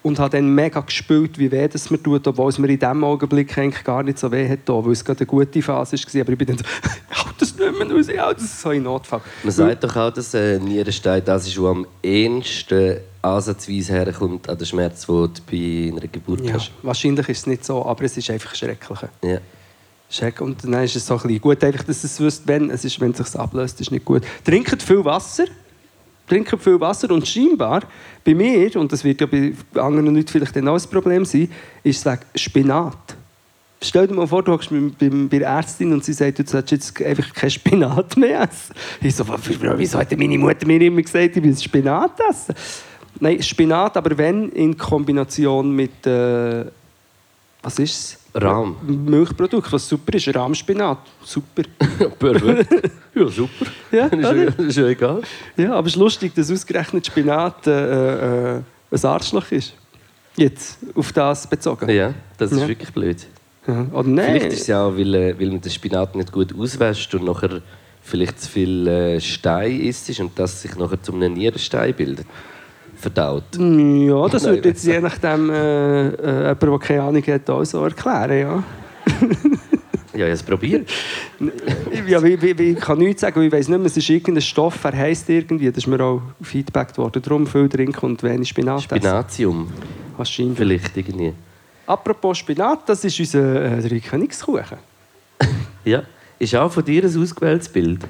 Und 0.00 0.20
habe 0.20 0.36
dann 0.36 0.54
mega 0.54 0.80
gespürt, 0.80 1.38
wie 1.38 1.50
weh 1.50 1.66
das 1.66 1.90
mir 1.90 2.00
tut, 2.00 2.26
obwohl 2.28 2.48
es 2.48 2.58
mir 2.58 2.68
in 2.68 2.78
diesem 2.78 3.02
Augenblick 3.02 3.58
eigentlich 3.58 3.82
gar 3.82 4.04
nicht 4.04 4.18
so 4.18 4.30
weh 4.30 4.48
hat, 4.48 4.60
weil 4.66 4.92
es 4.92 5.04
gerade 5.04 5.20
eine 5.20 5.26
gute 5.26 5.60
Phase 5.60 5.96
war. 5.96 6.20
Aber 6.20 6.32
ich 6.32 6.38
bin 6.38 6.46
dann 6.46 6.58
so, 6.58 6.64
ich 7.10 7.24
halte 7.24 7.34
das 7.40 7.56
nicht 7.58 7.78
mehr 7.78 7.96
raus, 7.96 8.08
ich 8.08 8.18
halte 8.18 8.40
das 8.40 8.62
so 8.62 8.70
in 8.70 8.84
Notfall. 8.84 9.20
Man 9.42 9.52
sagt 9.52 9.82
doch 9.82 9.96
auch, 9.96 10.12
dass 10.12 10.32
äh, 10.34 10.60
Nierenstein 10.60 11.22
das 11.24 11.48
ist, 11.48 11.60
was 11.60 11.68
am 11.68 11.86
ehesten 12.00 12.98
ansatzweise 13.22 13.92
herkommt 13.94 14.48
an 14.48 14.56
den 14.58 14.66
Schmerz, 14.66 15.06
den 15.06 15.14
du 15.16 15.30
bei 15.50 15.90
einer 15.96 16.06
Geburt 16.08 16.40
Ja, 16.42 16.54
hast. 16.54 16.70
wahrscheinlich 16.82 17.28
ist 17.28 17.38
es 17.40 17.46
nicht 17.46 17.64
so, 17.64 17.84
aber 17.84 18.04
es 18.04 18.16
ist 18.16 18.30
einfach 18.30 18.54
schrecklich. 18.54 18.98
Ja. 19.22 19.38
Schreck. 20.10 20.40
Und 20.40 20.64
dann 20.64 20.84
ist 20.84 20.96
es 20.96 21.06
so 21.06 21.14
ein 21.16 21.20
bisschen 21.22 21.40
gut, 21.40 21.62
einfach, 21.62 21.84
dass 21.84 22.02
es 22.02 22.18
wisst, 22.20 22.46
wenn 22.46 22.70
es 22.70 22.84
ist, 22.84 22.98
wenn 23.00 23.10
es 23.10 23.18
sich 23.18 23.38
ablöst, 23.38 23.80
ist 23.80 23.90
nicht 23.90 24.04
gut. 24.04 24.22
Trinkt 24.44 24.82
viel 24.82 25.04
Wasser. 25.04 25.44
Trinkt 26.26 26.62
viel 26.62 26.78
Wasser 26.80 27.10
und 27.10 27.26
scheinbar 27.26 27.82
bei 28.24 28.34
mir, 28.34 28.74
und 28.76 28.92
das 28.92 29.02
wird 29.02 29.20
ja 29.20 29.26
bei 29.26 29.52
anderen 29.74 30.14
Leuten 30.14 30.28
vielleicht 30.28 30.54
dann 30.56 30.68
auch 30.68 30.78
ein 30.78 30.90
Problem 30.90 31.24
sein, 31.24 31.50
ist 31.82 32.06
es 32.06 32.18
Spinat. 32.42 33.16
Stell 33.80 34.08
dir 34.08 34.14
mal 34.14 34.26
vor, 34.26 34.42
du 34.42 34.52
hockst 34.52 34.70
bei 34.70 35.08
der 35.38 35.48
Ärztin 35.48 35.92
und 35.92 36.04
sie 36.04 36.12
sagt, 36.12 36.38
du 36.38 36.44
sollst 36.46 36.70
jetzt 36.72 37.00
einfach 37.02 37.32
kein 37.32 37.48
Spinat 37.50 38.16
mehr 38.16 38.42
essen. 38.42 38.74
Ich 39.00 39.14
so, 39.14 39.26
"Was- 39.28 39.40
wieso 39.78 39.98
hat 39.98 40.10
meine 40.18 40.36
Mutter 40.36 40.66
mir 40.66 40.80
immer 40.82 41.00
gesagt, 41.00 41.36
ich 41.36 41.42
will 41.42 41.56
Spinat 41.56 42.18
essen? 42.28 42.54
Nein, 43.20 43.42
Spinat, 43.42 43.96
aber 43.96 44.16
wenn 44.16 44.50
in 44.50 44.76
Kombination 44.76 45.70
mit, 45.74 46.06
äh, 46.06 46.64
was 47.62 47.78
ist 47.78 48.18
es? 48.34 48.42
Rahm. 48.42 48.76
Milchprodukt, 48.86 49.72
was 49.72 49.88
super 49.88 50.14
ist, 50.14 50.32
Rahmspinat. 50.34 50.98
Super. 51.24 51.62
Perfekt. 52.18 52.90
ja, 53.14 53.26
super. 53.28 53.66
Ja, 53.90 54.06
ist, 54.06 54.22
ja, 54.58 54.64
ist 54.66 54.76
ja 54.76 54.86
egal. 54.86 55.22
Ja, 55.56 55.74
aber 55.74 55.86
es 55.86 55.94
ist 55.94 55.98
lustig, 55.98 56.34
dass 56.34 56.50
ausgerechnet 56.50 57.06
Spinat 57.06 57.66
äh, 57.66 58.56
äh, 58.56 58.60
ein 58.90 59.04
Arschloch 59.04 59.50
ist. 59.50 59.72
Jetzt, 60.36 60.78
auf 60.94 61.10
das 61.12 61.46
bezogen. 61.48 61.88
Ja, 61.90 62.14
das 62.36 62.52
ist 62.52 62.60
Ja. 62.60 62.68
wirklich 62.68 62.92
blöd. 62.92 63.26
Ja. 63.66 63.86
Oder 63.92 64.08
nein. 64.08 64.26
Vielleicht 64.26 64.52
ist 64.52 64.60
es 64.60 64.66
ja 64.68 64.84
auch, 64.84 64.96
weil, 64.96 65.14
äh, 65.14 65.40
weil 65.40 65.48
man 65.48 65.60
den 65.60 65.72
Spinat 65.72 66.14
nicht 66.14 66.30
gut 66.30 66.54
auswäscht 66.56 67.12
und 67.14 67.24
nachher 67.24 67.60
vielleicht 68.02 68.40
zu 68.40 68.48
viel 68.50 68.86
äh, 68.86 69.20
Stein 69.20 69.80
isst 69.80 70.20
und 70.20 70.38
das 70.38 70.62
sich 70.62 70.76
nachher 70.76 71.02
zu 71.02 71.12
einem 71.14 71.32
Nierenstein 71.32 71.92
bildet. 71.94 72.26
Verdaut. 73.00 73.44
Ja, 73.56 74.28
das 74.28 74.44
würde 74.44 74.68
jetzt 74.68 74.84
je 74.84 75.00
nachdem 75.00 75.50
äh, 75.50 76.08
äh, 76.08 76.38
jemand, 76.40 76.62
der 76.62 76.78
keine 76.78 77.02
Ahnung 77.02 77.22
hat, 77.26 77.48
auch 77.50 77.64
so 77.64 77.84
erklären. 77.84 78.38
Ja, 78.38 78.64
Ja, 80.18 80.24
ich 80.26 80.30
habe 80.30 80.32
es 80.32 80.42
probiert. 80.42 80.90
ja 82.08 82.20
wie, 82.24 82.58
wie, 82.58 82.72
ich 82.72 82.80
kann 82.80 82.98
nichts 82.98 83.20
sagen, 83.20 83.40
ich 83.40 83.52
weiß 83.52 83.68
nicht 83.68 83.78
mehr, 83.78 83.86
es 83.86 83.96
ist 83.96 84.10
irgendein 84.10 84.42
Stoff, 84.42 84.82
er 84.82 84.96
heisst 84.96 85.30
irgendwie, 85.30 85.68
das 85.68 85.78
ist 85.78 85.86
mir 85.86 86.00
auch 86.02 86.22
feedbackt 86.42 86.98
worden. 86.98 87.22
Darum 87.22 87.46
viel 87.46 87.68
trinken 87.68 88.04
und 88.04 88.22
wenig 88.24 88.48
Spinat. 88.48 88.82
Spinatium. 88.82 89.68
Wahrscheinlich. 90.16 90.58
Vielleicht 90.58 90.96
irgendwie. 90.96 91.34
Apropos 91.86 92.38
Spinat, 92.38 92.88
das 92.88 93.04
ist 93.04 93.20
unser 93.20 93.78
äh, 93.78 93.88
Dreikönigskuchen. 93.88 94.78
Ja. 95.84 96.02
Ist 96.38 96.54
auch 96.54 96.70
von 96.70 96.84
dir 96.84 97.02
ein 97.02 97.22
ausgewähltes 97.22 97.68
Bild, 97.68 98.00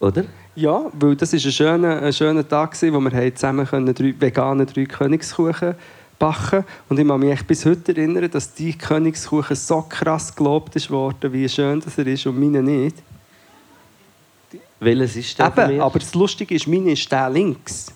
oder? 0.00 0.24
Ja, 0.54 0.90
weil 0.92 1.16
das 1.16 1.32
war 1.32 1.40
ein 1.40 1.52
schöner, 1.52 2.02
ein 2.02 2.12
schöner 2.12 2.46
Tag, 2.46 2.80
wo 2.82 3.00
wir 3.00 3.34
zusammen 3.34 3.66
können 3.66 3.94
drei, 3.94 4.14
veganen 4.18 4.66
drei 4.66 4.84
Königskuchen 4.84 5.74
backen 6.18 6.64
Und 6.88 6.98
ich 6.98 7.08
kann 7.08 7.20
mich 7.20 7.46
bis 7.46 7.64
heute 7.64 7.96
erinnern, 7.96 8.30
dass 8.30 8.52
die 8.52 8.76
Königskuchen 8.76 9.56
so 9.56 9.82
krass 9.82 10.34
gelobt 10.34 10.76
ist 10.76 10.90
worden, 10.90 11.32
wie 11.32 11.48
schön 11.48 11.80
das 11.80 11.96
er 11.98 12.06
ist 12.06 12.26
und 12.26 12.38
meine 12.38 12.62
nicht. 12.62 12.96
Welches 14.78 15.16
ist 15.16 15.38
der 15.38 15.46
Eben, 15.46 15.80
aber 15.80 15.98
das 15.98 16.14
Lustige 16.14 16.54
ist, 16.54 16.68
meine 16.68 16.92
ist 16.92 17.10
der 17.10 17.30
links. 17.30 17.86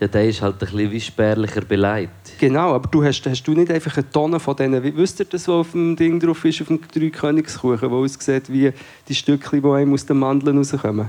Ja, 0.00 0.08
der 0.08 0.28
ist 0.28 0.42
halt 0.42 0.54
ein 0.54 0.58
bisschen 0.58 0.90
wie 0.90 1.00
spärlicher 1.00 1.60
beleidigt. 1.60 2.38
Genau, 2.38 2.74
aber 2.74 2.88
du 2.88 3.02
hast, 3.02 3.24
hast 3.26 3.42
du 3.42 3.52
nicht 3.52 3.70
einfach 3.70 3.96
eine 3.96 4.10
Tonne 4.10 4.40
von 4.40 4.54
denen, 4.56 4.82
wie, 4.82 4.96
wisst 4.96 5.20
ihr 5.20 5.26
das, 5.26 5.48
was 5.48 5.54
auf 5.54 5.72
dem 5.72 5.96
Ding 5.96 6.20
drauf 6.20 6.44
ist, 6.44 6.60
auf 6.60 6.68
dem 6.68 6.80
drei 6.92 7.10
Königskuchen, 7.10 7.90
wo 7.90 8.04
aussieht 8.04 8.50
wie 8.52 8.72
die 9.08 9.14
Stückchen, 9.14 9.62
die 9.62 9.68
einem 9.68 9.92
aus 9.94 10.06
den 10.06 10.18
Mandeln 10.18 10.58
rauskommen? 10.58 11.08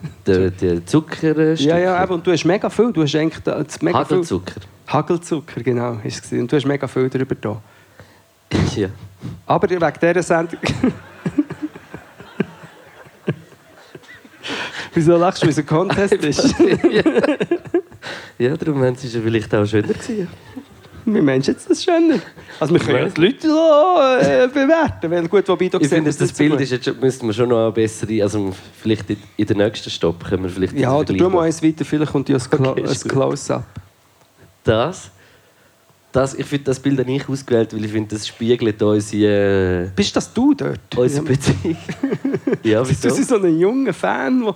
Der, 0.26 0.50
der 0.50 0.86
Zucker. 0.86 1.36
äh, 1.36 1.54
Ja, 1.54 1.78
ja, 1.78 2.02
eben, 2.02 2.14
und 2.14 2.24
du 2.24 2.30
hast 2.30 2.44
mega 2.44 2.70
viel, 2.70 2.92
du 2.92 3.02
hast 3.02 3.14
eigentlich 3.16 3.44
mega 3.82 4.04
viel... 4.04 4.18
Hagelzucker. 4.18 4.60
Hagelzucker, 4.86 5.62
genau, 5.62 5.98
ist 6.04 6.14
es. 6.16 6.22
gewesen. 6.22 6.42
Und 6.42 6.52
du 6.52 6.56
hast 6.56 6.64
mega 6.64 6.86
viel 6.86 7.08
darüber 7.08 7.34
da. 7.34 7.60
ja. 8.76 8.88
Aber 9.46 9.68
wegen 9.68 9.92
dieser 10.00 10.22
Sendung... 10.22 10.60
Wieso 14.94 15.16
lachst 15.16 15.42
du, 15.42 15.46
wie 15.46 15.50
es 15.50 15.58
ein 15.58 15.66
Contest 15.66 16.12
ist? 16.14 16.54
ja, 18.38 18.56
darum 18.56 18.82
haben 18.82 18.94
sie 18.94 19.06
es 19.06 19.14
vielleicht 19.14 19.54
auch 19.54 19.64
schöner 19.64 19.88
gewesen. 19.88 20.28
Wie 21.04 21.20
meinst 21.20 21.48
du 21.48 21.52
jetzt 21.52 21.68
das 21.68 21.82
schöner? 21.82 22.18
Also 22.60 22.74
wir 22.74 22.80
können 22.80 23.12
die 23.14 23.20
Leute 23.20 23.48
so, 23.48 24.00
äh, 24.20 24.48
bewerten. 24.48 25.10
Weil 25.10 25.26
gut, 25.28 25.48
wobei 25.48 25.68
du 25.68 25.78
Ich 25.80 25.88
finde, 25.88 26.12
das 26.12 26.32
Bild 26.32 26.60
ist 26.60 26.70
jetzt 26.70 26.84
schon, 26.84 27.00
müssten 27.00 27.26
wir 27.26 27.32
schon 27.34 27.48
noch 27.48 27.62
eine 27.64 27.72
bessere, 27.72 28.22
also 28.22 28.52
vielleicht 28.80 29.10
in, 29.10 29.16
in 29.36 29.46
der 29.46 29.56
nächsten 29.56 29.90
Stopp 29.90 30.24
können 30.24 30.44
wir 30.44 30.50
vielleicht 30.50 30.74
Ja, 30.74 30.92
oder 30.94 31.06
tu 31.06 31.06
vergleichen. 31.14 31.32
mal 31.34 31.42
eins 31.46 31.62
weiter, 31.62 31.84
vielleicht 31.84 32.12
kommt 32.12 32.28
ja 32.28 32.36
ein, 32.36 32.42
Clo 32.50 32.70
Okay, 32.70 32.84
ein. 32.86 32.94
Close-Up. 33.08 33.64
Das, 34.64 35.10
das, 36.12 36.34
ich 36.34 36.46
finde 36.46 36.64
das 36.66 36.78
Bild 36.78 36.98
habe 37.00 37.10
ich 37.10 37.28
ausgewählt, 37.28 37.74
weil 37.74 37.84
ich 37.84 37.90
finde, 37.90 38.14
das 38.14 38.28
spiegelt 38.28 38.80
unsere, 38.82 39.90
Bist 39.96 40.14
das 40.14 40.32
du 40.32 40.54
dort? 40.54 40.78
äh, 40.94 40.98
unsere 41.00 41.24
Beziehung. 41.24 41.76
ja, 42.62 42.82
Du 42.82 42.88
bist 42.88 43.02
wieso? 43.04 43.22
so 43.22 43.36
ein 43.44 43.58
junger 43.58 43.92
Fan, 43.92 44.44
wo... 44.44 44.54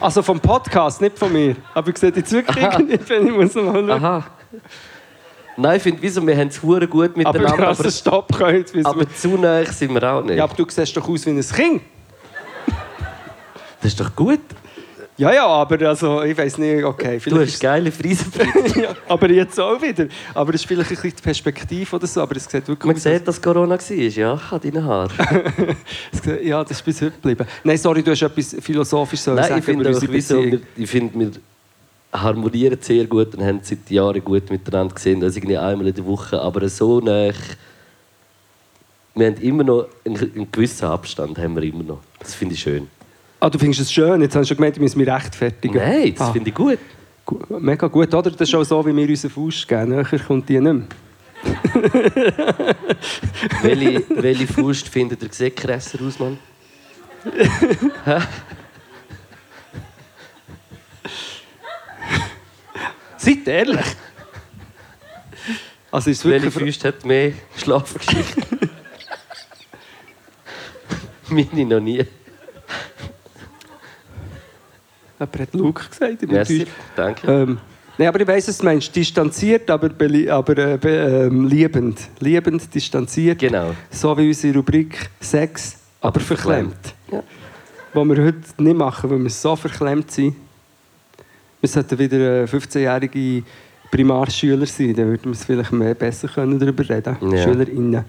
Also 0.00 0.22
vom 0.22 0.38
Podcast, 0.40 1.00
nicht 1.00 1.18
von 1.18 1.32
mir. 1.32 1.56
Aber 1.74 1.88
ich 1.90 1.96
sehe 1.98 2.12
jetzt 2.14 2.30
wirklich 2.30 2.78
nicht, 2.78 3.08
wenn 3.08 3.26
ich 3.26 3.32
muss 3.34 3.54
mal 3.54 3.72
schauen. 3.72 3.90
Aha. 3.90 4.26
Nein, 5.56 5.76
ich 5.78 5.82
finde, 5.82 6.02
wieso, 6.02 6.26
wir 6.26 6.36
haben 6.36 6.48
es 6.48 6.58
verdammt 6.58 6.90
gut 6.90 7.10
Aber 7.10 7.16
miteinander, 7.18 7.68
aber, 7.68 7.80
einen 7.80 7.90
Stopp 7.90 8.40
es- 8.40 8.84
aber 8.84 9.08
zu 9.10 9.28
nahe 9.38 9.64
sind 9.66 9.92
wir 9.94 10.02
auch 10.12 10.22
nicht. 10.22 10.36
Ja, 10.36 10.44
aber 10.44 10.54
du 10.54 10.66
siehst 10.68 10.96
doch 10.96 11.08
aus 11.08 11.24
wie 11.26 11.30
ein 11.30 11.40
Kind. 11.40 11.82
Das 13.80 13.92
ist 13.92 14.00
doch 14.00 14.14
gut. 14.14 14.40
Ja, 15.18 15.32
ja, 15.32 15.46
aber 15.46 15.80
also, 15.88 16.22
ich 16.24 16.36
weiß 16.36 16.58
nicht, 16.58 16.84
okay. 16.84 17.18
Du 17.24 17.40
hast 17.40 17.58
geile 17.58 17.90
Friesenbrille. 17.90 18.82
ja, 18.82 18.94
aber 19.08 19.30
jetzt 19.30 19.58
auch 19.58 19.80
wieder. 19.80 20.08
Aber 20.34 20.52
das 20.52 20.60
ist 20.60 20.66
vielleicht 20.68 20.90
ein 20.90 20.94
bisschen 20.96 21.16
die 21.16 21.22
Perspektive 21.22 21.96
oder 21.96 22.06
so, 22.06 22.20
aber 22.20 22.36
es 22.36 22.44
sieht 22.44 22.68
wirklich 22.68 22.86
Man 22.86 22.96
sieht, 22.96 23.26
dass 23.26 23.40
Corona 23.40 23.78
war. 23.78 23.90
Ja, 23.96 24.34
ich 24.34 24.50
habe 24.50 24.70
deine 24.70 24.84
Haare. 24.84 25.08
es 26.12 26.22
sieht- 26.22 26.42
Ja, 26.44 26.62
das 26.62 26.72
ist 26.72 26.84
bis 26.84 27.00
heute 27.00 27.12
geblieben. 27.12 27.46
Nein, 27.64 27.78
sorry, 27.78 28.02
du 28.02 28.10
hast 28.10 28.20
etwas 28.20 28.56
philosophisch 28.60 29.20
sollen 29.20 29.36
Nein, 29.36 29.48
sagen 29.48 29.58
ich 29.60 29.64
finde 29.64 29.88
wieso, 30.12 30.44
wir, 30.44 30.60
ich 30.76 30.90
finde, 30.90 31.18
wir 31.18 31.30
harmonieren 32.22 32.78
sehr 32.80 33.04
gut 33.06 33.34
und 33.34 33.44
haben 33.44 33.60
seit 33.62 33.90
Jahren 33.90 34.22
gut 34.24 34.50
miteinander 34.50 34.94
gesehen. 34.94 35.22
Also 35.22 35.38
irgendwie 35.38 35.56
einmal 35.58 35.86
in 35.88 35.94
der 35.94 36.04
Woche, 36.06 36.40
aber 36.40 36.68
so 36.68 37.00
nah. 37.00 37.30
Wir 39.14 39.26
haben 39.28 39.36
immer 39.40 39.64
noch 39.64 39.86
einen, 40.04 40.16
einen 40.18 40.52
gewissen 40.52 40.84
Abstand, 40.86 41.38
haben 41.38 41.54
wir 41.56 41.62
immer 41.62 41.82
noch. 41.84 42.00
Das 42.18 42.34
finde 42.34 42.54
ich 42.54 42.60
schön. 42.60 42.86
Ah, 43.40 43.48
du 43.48 43.58
findest 43.58 43.80
es 43.80 43.92
schön. 43.92 44.20
Jetzt 44.20 44.34
hast 44.36 44.42
du 44.44 44.48
schon 44.48 44.56
gemeint, 44.58 44.76
ich 44.76 44.82
muss 44.82 44.94
mich 44.96 45.08
rechtfertigen. 45.08 45.76
Nein, 45.76 46.14
das 46.16 46.28
Ah, 46.28 46.32
finde 46.32 46.50
ich 46.50 46.54
gut. 46.54 46.78
gu- 47.24 47.38
Mega 47.58 47.86
gut, 47.86 48.12
oder? 48.14 48.30
Das 48.30 48.48
ist 48.48 48.54
auch 48.54 48.64
so, 48.64 48.84
wie 48.86 48.94
wir 48.94 49.08
unseren 49.08 49.30
Fuß 49.30 49.66
geben. 49.66 49.90
Näher 49.90 50.04
kommt 50.26 50.48
die 50.48 50.60
nicht 50.60 50.72
mehr. 50.72 50.84
welche, 53.62 54.02
welche 54.16 54.46
Faust 54.46 54.88
findet 54.88 55.22
ihr 55.22 55.28
sieht 55.32 55.56
krasser 55.56 55.98
aus, 56.06 56.18
Mann? 56.18 56.38
Seid 63.26 63.48
ehrlich. 63.48 63.86
Also 65.90 66.10
ist 66.10 66.24
Welche. 66.24 66.48
Faust 66.48 66.84
hat 66.84 67.04
mehr 67.04 67.32
Schlafgeschichte? 67.56 68.40
Meine 71.28 71.64
noch 71.64 71.80
nie. 71.80 72.04
Jemand 75.18 75.40
hat 75.40 75.54
Luke 75.54 75.88
gesagt. 75.88 76.20
bin 76.20 76.30
Merci, 76.30 76.66
danke. 76.94 77.26
Ähm, 77.26 77.58
Nein, 77.98 78.06
aber 78.06 78.20
ich 78.20 78.28
weiss, 78.28 78.46
was 78.46 78.58
du 78.58 78.64
meinst. 78.64 78.94
Distanziert, 78.94 79.68
aber, 79.70 79.90
aber 80.30 80.58
äh, 80.58 81.26
ähm, 81.26 81.48
liebend. 81.48 81.98
Liebend, 82.20 82.72
distanziert. 82.72 83.40
Genau. 83.40 83.74
So 83.90 84.16
wie 84.18 84.28
unsere 84.28 84.54
Rubrik 84.58 85.10
Sex, 85.18 85.78
aber, 86.00 86.20
verklemmt. 86.20 86.94
Ja. 87.10 87.24
Was 87.92 88.06
wir 88.06 88.24
heute 88.24 88.38
nicht 88.58 88.76
machen, 88.76 89.10
weil 89.10 89.18
wir 89.18 89.30
so 89.30 89.56
verklemmt 89.56 90.12
sind. 90.12 90.36
Wir 91.60 91.68
sollten 91.68 91.98
wieder 91.98 92.42
äh, 92.42 92.44
15-jährige 92.44 93.42
Primarschüler 93.90 94.66
sein, 94.66 94.94
dann 94.94 95.08
würden 95.08 95.24
wir 95.26 95.32
es 95.32 95.44
vielleicht 95.44 95.72
mehr 95.72 95.94
besser 95.94 96.28
können 96.28 96.58
darüber 96.58 96.88
reden 96.88 97.16
Ja. 97.32 97.42
SchülerInnen. 97.42 98.04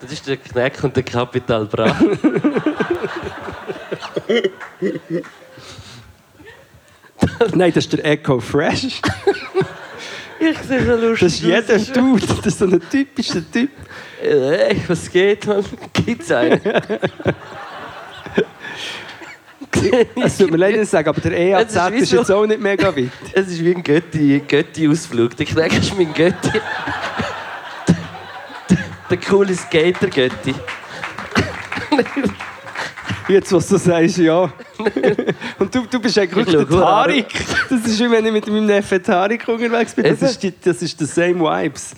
Das 0.00 0.12
ist 0.12 0.26
der 0.26 0.36
Kneck 0.36 0.82
und 0.84 0.94
der 0.96 1.02
Kapital 1.02 1.66
Bra. 1.66 1.94
Nein, 7.54 7.72
das 7.74 7.84
ist 7.84 7.92
der 7.92 8.04
Echo 8.04 8.40
Fresh. 8.40 9.00
Ich 10.40 10.58
sehe 10.60 10.84
so 10.84 10.94
lustig 10.94 11.20
Das 11.20 11.32
ist 11.34 11.42
jeder 11.42 11.78
Dude. 12.00 12.26
Das 12.26 12.46
ist 12.46 12.58
so 12.58 12.66
ein 12.66 12.80
typischer 12.90 13.42
Typ. 13.50 13.70
Hey, 14.20 14.80
was 14.86 15.10
geht, 15.10 15.46
man? 15.46 15.64
Gibt's 15.92 16.30
einen? 16.30 16.60
Es 20.24 20.36
tut 20.38 20.50
mir 20.50 20.56
leid, 20.56 20.74
dass 20.76 20.82
ich 20.84 20.88
sage, 20.90 21.08
aber 21.10 21.20
der 21.20 21.32
EAZ 21.38 21.74
Es 21.76 21.90
ist 21.94 22.00
ist 22.02 22.10
so- 22.10 22.16
jetzt 22.18 22.30
auch 22.32 22.46
nicht 22.46 22.60
mega 22.60 22.88
weit. 22.94 23.10
Es 23.32 23.48
ist 23.48 23.62
wie 23.64 23.74
ein 23.74 23.82
Götti- 23.82 24.40
Götti-Ausflug. 24.46 25.36
Der 25.36 25.46
Kneck 25.46 25.78
ist 25.78 25.96
mein 25.96 26.12
Götti. 26.14 26.60
Der 29.10 29.16
coole 29.18 29.54
Skater-Götti. 29.54 30.54
Jetzt, 33.28 33.52
was 33.52 33.68
du 33.68 33.76
sagst, 33.76 34.18
ja. 34.18 34.50
Und 35.58 35.74
du, 35.74 35.86
du 35.90 36.00
bist 36.00 36.18
eigentlich 36.18 36.46
der. 36.46 36.66
Tarik. 36.68 37.26
Das 37.68 37.80
ist 37.84 37.98
wie 38.00 38.10
wenn 38.10 38.24
ich 38.24 38.32
mit 38.32 38.46
meinem 38.46 38.66
Neffen 38.66 39.02
Tarik 39.02 39.46
unterwegs 39.48 39.94
bin. 39.94 40.04
Das 40.04 40.22
ist, 40.22 40.42
die, 40.42 40.52
das 40.62 40.80
ist 40.82 40.98
the 40.98 41.04
same 41.04 41.40
vibes. 41.40 41.94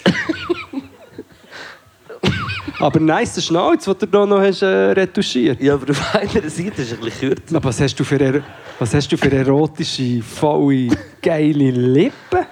Aber 2.80 2.98
nice, 2.98 3.34
der 3.34 3.42
Schnauz, 3.42 3.84
den 3.84 3.94
du 3.98 4.06
da 4.06 4.26
noch 4.26 4.40
hast, 4.40 4.62
äh, 4.62 4.66
retuschiert. 4.66 5.60
Ja, 5.60 5.74
aber 5.74 5.90
auf 5.90 6.14
einer 6.14 6.48
Seite 6.48 6.82
ist 6.82 6.92
ein 6.94 7.00
bisschen 7.00 7.30
kürzer. 7.30 7.56
Aber 7.56 7.68
was 7.68 7.80
hast 7.80 7.94
du 8.00 8.04
für, 8.04 8.18
er 8.20 8.42
was 8.78 8.94
hast 8.94 9.12
du 9.12 9.16
für 9.18 9.30
erotische, 9.30 10.22
volle, 10.22 10.88
geile 11.20 11.70
Lippen? 11.70 12.46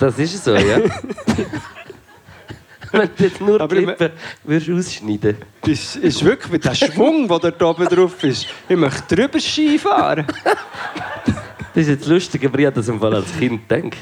Das 0.00 0.18
ist 0.18 0.44
so, 0.44 0.54
ja. 0.54 0.78
Wenn 2.90 3.10
du 3.16 3.24
jetzt 3.24 3.40
nur 3.40 3.60
Aber 3.60 3.74
die 3.74 3.84
Lippen 3.84 4.10
würdest 4.44 4.70
ausschneiden 4.70 5.36
Das 5.60 5.70
ist, 5.70 5.96
ist 5.96 6.24
wirklich 6.24 6.52
mit 6.52 6.64
dem 6.64 6.74
Schwung, 6.74 7.28
der 7.28 7.52
da 7.52 7.66
oben 7.66 7.86
drauf 7.86 8.24
ist. 8.24 8.46
Ich 8.68 8.76
möchte 8.76 9.14
drüber 9.14 9.38
Ski 9.38 9.78
fahren. 9.78 10.26
Das 11.24 11.82
ist 11.82 11.88
jetzt 11.88 12.06
lustig, 12.06 12.44
aber 12.44 12.58
ich 12.58 12.66
habe 12.66 12.76
das 12.76 12.88
im 12.88 12.98
Fall 12.98 13.14
als 13.14 13.36
Kind 13.38 13.68
gedacht. 13.68 13.96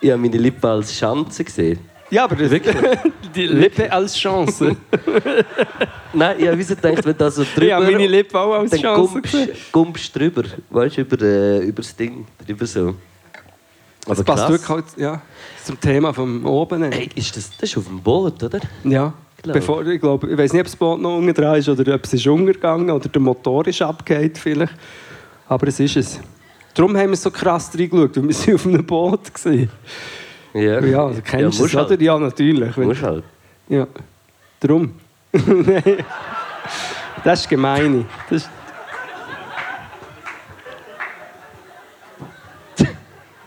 Ich 0.00 0.10
habe 0.10 0.20
meine 0.20 0.36
Lippen 0.36 0.66
als 0.66 0.94
Schanze 0.94 1.42
gesehen. 1.44 1.78
Ja, 2.10 2.24
aber 2.24 2.36
das, 2.36 2.50
Wirklich? 2.50 2.76
die 3.34 3.46
Lippe 3.46 3.90
als 3.90 4.16
Chance. 4.16 4.76
Nein, 6.12 6.36
ich 6.38 6.46
habe 6.46 6.58
wieso 6.58 6.74
gedacht, 6.76 7.04
wenn 7.04 7.12
du 7.12 7.14
da 7.14 7.30
so 7.30 7.44
drüber... 7.54 7.74
Habe 7.74 7.84
meine 7.86 8.06
Lippe 8.06 8.38
auch 8.38 8.54
als 8.54 8.70
dann 8.70 8.80
Chance 8.80 9.20
gesehen. 9.20 9.50
gumpst 9.72 10.14
drüber. 10.14 10.44
Weißt 10.70 10.96
du, 10.96 11.00
über, 11.02 11.22
äh, 11.22 11.58
über 11.64 11.82
das 11.82 11.96
Ding. 11.96 12.26
Drüber 12.46 12.66
so. 12.66 12.94
Das 14.06 14.20
Aber 14.20 14.24
passt 14.24 14.44
krass. 14.44 14.50
wirklich 14.50 14.68
halt, 14.68 14.84
ja, 14.96 15.22
zum 15.64 15.80
Thema 15.80 16.14
vom 16.14 16.46
oben. 16.46 16.92
Hey, 16.92 17.08
ist 17.16 17.36
das, 17.36 17.50
das 17.58 17.70
ist 17.70 17.76
auf 17.76 17.86
dem 17.86 18.00
Boot, 18.00 18.40
oder? 18.40 18.60
Ja. 18.84 19.12
glaube. 19.42 19.58
Bevor, 19.58 19.86
ich 19.86 20.00
glaube, 20.00 20.30
ich 20.30 20.38
weiß 20.38 20.52
nicht, 20.52 20.60
ob 20.60 20.66
das 20.66 20.76
Boot 20.76 21.00
noch 21.00 21.16
unten 21.16 21.34
dran 21.34 21.56
ist 21.56 21.68
oder 21.68 21.94
ob 21.94 22.04
es 22.04 22.12
ist 22.12 22.26
untergegangen 22.26 22.90
oder 22.90 23.08
der 23.08 23.20
Motor 23.20 23.66
ist 23.66 23.82
abgeht 23.82 24.38
vielleicht. 24.38 24.74
Aber 25.48 25.66
es 25.66 25.80
ist 25.80 25.96
es. 25.96 26.20
Darum 26.72 26.96
haben 26.96 27.10
wir 27.10 27.16
so 27.16 27.30
krass 27.30 27.70
reingeschaut, 27.76 28.16
weil 28.16 28.28
wir 28.28 28.34
sind 28.34 28.54
auf 28.54 28.66
einem 28.66 28.84
Boot 28.84 29.44
waren. 29.44 29.70
Ja, 30.56 30.80
Ja, 30.80 31.08
du 31.08 31.20
kennst 31.22 31.58
musst 31.60 31.74
es, 31.74 31.80
oder? 31.80 31.88
halt. 31.90 32.00
Ja, 32.00 32.18
natürlich. 32.18 32.76
Musst 32.76 33.02
halt. 33.02 33.24
Ja. 33.68 33.86
Darum. 34.60 34.92
Nein. 35.32 36.04
Das 37.24 37.40
ist 37.40 37.48
gemein. 37.48 38.06
Das 38.30 38.42
ist, 38.42 38.50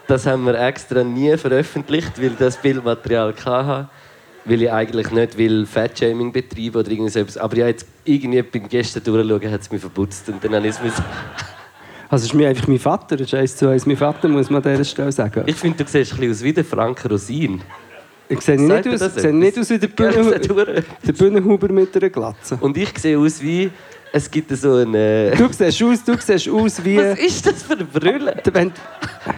Das 0.07 0.25
haben 0.25 0.43
wir 0.45 0.59
extra 0.59 1.03
nie 1.03 1.37
veröffentlicht, 1.37 2.19
weil 2.19 2.31
das 2.31 2.57
Bildmaterial 2.57 3.31
hatte. 3.45 3.89
Weil 4.45 4.63
ich 4.63 4.71
eigentlich 4.71 5.11
nicht 5.11 5.37
will 5.37 5.67
Fat-Shaming 5.67 6.31
betreiben 6.31 6.77
oder 6.77 6.89
irgendetwas. 6.89 7.37
Aber 7.37 7.55
ja, 7.55 7.67
jetzt 7.67 7.85
irgendwie 8.05 8.41
beim 8.41 8.67
Gästen 8.67 9.03
durchschauen, 9.03 9.51
hat 9.51 9.61
es 9.61 9.71
mich 9.71 9.81
verputzt. 9.81 10.27
Und 10.29 10.43
dann 10.43 10.55
habe 10.55 10.67
ich 10.67 10.73
es 10.73 10.81
also 12.09 12.25
ist 12.25 12.33
mir 12.33 12.49
einfach 12.49 12.67
mein 12.67 12.79
Vater. 12.79 13.17
Das 13.17 13.27
ist 13.27 13.33
eins 13.33 13.55
zu 13.55 13.67
eins 13.67 13.85
mein 13.85 13.97
Vater, 13.97 14.27
muss 14.27 14.49
man 14.49 14.63
an 14.63 14.71
dieser 14.71 14.83
Stelle 14.83 15.11
sagen. 15.11 15.43
Ich 15.45 15.55
finde, 15.55 15.83
du 15.83 15.89
siehst 15.89 16.13
ein 16.13 16.19
bisschen 16.19 16.31
aus 16.31 16.43
wie 16.43 16.53
der 16.53 16.65
Frank 16.65 17.09
Rosin. 17.09 17.61
Ich 18.27 18.41
sehe 18.41 18.61
nicht 18.61 18.87
aus, 18.87 19.01
ich 19.01 19.21
sehe 19.21 19.33
nicht 19.33 19.57
aus 19.57 19.69
wie 19.69 19.79
der, 19.79 19.89
durch. 19.89 20.83
der 21.07 21.13
Bühnenhuber 21.13 21.71
mit 21.71 21.95
einer 21.95 22.09
Glatze. 22.09 22.57
Und 22.61 22.77
ich 22.77 22.97
sehe 22.97 23.17
aus 23.17 23.41
wie... 23.41 23.71
Es 24.11 24.29
gibt 24.29 24.55
so 24.57 24.73
eine... 24.73 25.31
Du 25.37 25.47
siehst 25.51 25.83
aus, 25.83 26.03
du 26.03 26.15
siehst 26.19 26.49
aus 26.49 26.83
wie... 26.83 26.97
Was 26.97 27.19
ist 27.19 27.45
das 27.45 27.61
für 27.61 27.73
eine 27.73 27.85
Brille? 27.85 28.37
Wenn, 28.51 28.71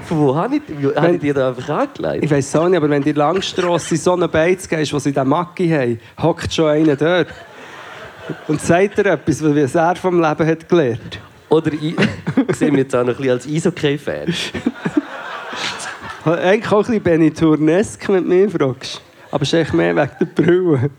Von 0.05 0.17
wo 0.17 0.36
habe 0.36 0.55
ich, 0.57 0.95
habe 0.95 1.15
ich 1.15 1.19
dir 1.19 1.34
da 1.34 1.49
einfach 1.49 1.69
angelegt? 1.69 2.23
ich 2.23 2.31
weiß 2.31 2.55
auch 2.55 2.69
nicht, 2.69 2.77
aber 2.77 2.89
wenn 2.89 3.03
die 3.03 3.12
Langstrasse 3.12 3.97
so 3.97 4.13
einen 4.13 4.29
Beiz 4.29 4.67
gehst, 4.67 4.93
wo 4.93 4.99
sie 4.99 5.12
den 5.12 5.27
Macki 5.27 5.69
haben, 5.69 5.99
hockt 6.21 6.53
schon 6.53 6.69
einer 6.69 6.95
dort. 6.95 7.27
Und 8.47 8.62
sagt 8.62 8.97
dir 8.97 9.07
etwas, 9.07 9.43
was 9.43 9.75
er 9.75 9.95
vom 9.97 10.21
Leben 10.21 10.47
hat 10.47 10.69
gelernt. 10.69 11.19
Oder 11.51 11.73
ich, 11.73 11.95
sehe 12.55 12.71
mich 12.71 12.79
jetzt 12.79 12.95
auch 12.95 13.03
noch 13.03 13.09
ein 13.09 13.17
bisschen 13.17 13.31
als 13.31 13.47
Eishockey-Fan. 13.47 14.33
Eigentlich 16.23 16.71
auch 16.71 16.77
ein 16.79 16.85
bisschen 16.85 17.03
Benny-Tournesk, 17.03 18.07
wenn 18.07 18.23
du 18.23 18.29
mich 18.29 18.51
fragst. 18.51 19.01
Aber 19.31 19.43
es 19.43 19.49
ist 19.49 19.55
eigentlich 19.55 19.73
mehr 19.73 19.95
wegen 19.95 20.11
der 20.19 20.25
Brille. 20.25 20.89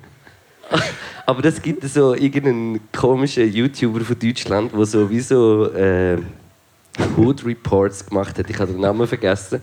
Aber 1.26 1.44
es 1.44 1.62
gibt 1.62 1.82
so 1.84 2.14
irgendeinen 2.14 2.80
komischen 2.92 3.50
YouTuber 3.50 4.00
von 4.00 4.18
Deutschland, 4.18 4.72
der 4.74 4.84
sowieso 4.84 5.72
äh, 5.72 6.18
Hood 7.16 7.46
Reports 7.46 8.04
gemacht 8.04 8.38
hat. 8.38 8.50
Ich 8.50 8.58
habe 8.58 8.72
den 8.72 8.80
Namen 8.80 9.06
vergessen. 9.06 9.62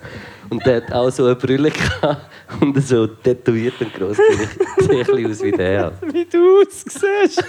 Und 0.50 0.66
der 0.66 0.78
hat 0.78 0.92
auch 0.92 1.12
so 1.12 1.26
eine 1.26 1.36
Brille 1.36 1.70
gehabt 1.70 2.26
und 2.62 2.82
so 2.84 3.06
tätowiert 3.06 3.80
und 3.80 3.94
gross. 3.94 4.18
Ich 4.18 4.86
sehe 4.86 5.02
ein 5.02 5.06
bisschen 5.06 5.32
aus 5.32 5.44
wie 5.44 5.52
der. 5.52 5.92
Wie 6.14 6.26
du 6.26 6.62
aussiehst. 6.62 7.44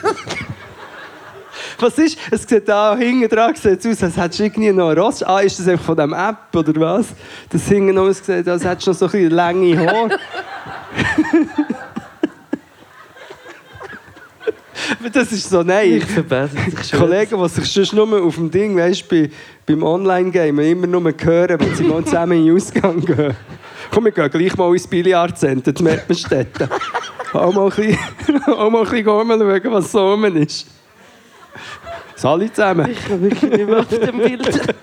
Was 1.80 1.98
ist? 1.98 2.18
Es 2.30 2.42
sieht 2.42 2.68
da 2.68 2.94
hinten 2.96 3.28
dran 3.28 3.52
aus, 3.52 3.64
als 3.64 4.16
hättest 4.16 4.38
du 4.38 4.44
irgendwie 4.44 4.70
noch 4.72 4.90
eine 4.90 5.00
Rost. 5.00 5.26
Ah, 5.26 5.40
ist 5.40 5.58
das 5.58 5.66
einfach 5.66 5.86
von 5.86 5.96
dem 5.96 6.12
App 6.12 6.54
oder 6.54 6.78
was? 6.80 7.06
Das 7.48 7.66
hinten 7.66 7.96
aussieht, 7.96 8.46
als 8.46 8.64
hättest 8.64 8.86
du 8.86 8.90
noch 8.90 8.98
so 8.98 9.06
ein 9.06 9.10
bisschen 9.12 9.30
lange 9.30 9.78
Haare. 9.78 10.18
Das 15.12 15.32
ist 15.32 15.48
so 15.48 15.62
nein. 15.62 15.94
Ich 15.94 16.04
verbessere 16.04 16.84
schon. 16.84 17.00
Kollegen, 17.00 17.42
die 17.42 17.48
sich 17.48 17.72
sonst 17.72 17.92
nur 17.92 18.22
auf 18.22 18.34
dem 18.34 18.50
Ding, 18.50 18.76
weißt, 18.76 19.08
bei, 19.08 19.30
beim 19.66 19.82
Online-Game 19.82 20.58
immer 20.58 20.86
nur 20.86 21.12
hören, 21.22 21.60
wenn 21.60 21.74
sie 21.74 21.84
mal 21.84 22.04
zusammen 22.04 22.38
in 22.38 22.46
den 22.46 22.56
Ausgang 22.56 23.00
gehen. 23.00 23.34
Komm, 23.90 24.04
wir 24.04 24.12
gehen 24.12 24.30
gleich 24.30 24.56
mal 24.56 24.72
ins 24.72 24.86
Billardzentrum, 24.86 25.74
zu 25.74 25.82
Merpenstetten. 25.82 26.68
auch 27.32 27.52
mal 27.52 27.64
ein 27.64 27.70
bisschen, 27.70 28.42
auch 28.46 28.70
mal 28.70 28.82
ein 28.82 28.90
bisschen 28.90 29.08
rumschauen, 29.08 29.72
was 29.72 29.92
so 29.92 30.12
rum 30.12 30.24
ist. 30.36 30.66
Alle 32.24 32.52
zusammen. 32.52 32.90
Ich 32.90 33.06
kann 33.06 33.22
wirklich 33.22 33.50
nicht 33.50 33.66
mehr 33.66 33.78
auf 33.80 33.88
dem 33.88 34.18
Bild. 34.18 34.74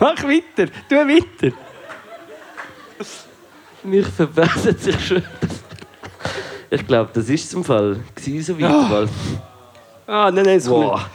Mach 0.00 0.22
weiter. 0.22 0.70
Tu 0.88 0.94
weiter. 0.94 1.56
Mich 3.82 4.06
verbessert 4.06 4.80
sich 4.80 5.06
schon. 5.06 5.22
Ich 6.70 6.86
glaube, 6.86 7.10
das 7.12 7.28
ist 7.28 7.50
zum 7.50 7.64
Fall. 7.64 7.98
Gewesen, 8.14 8.56
so 8.56 8.60
weit 8.60 8.90
mal. 8.90 9.08
Ah, 10.06 10.30
nein, 10.30 10.44
nein, 10.44 10.56
es 10.58 10.66
kommt 10.66 10.86
Boah. 10.86 11.10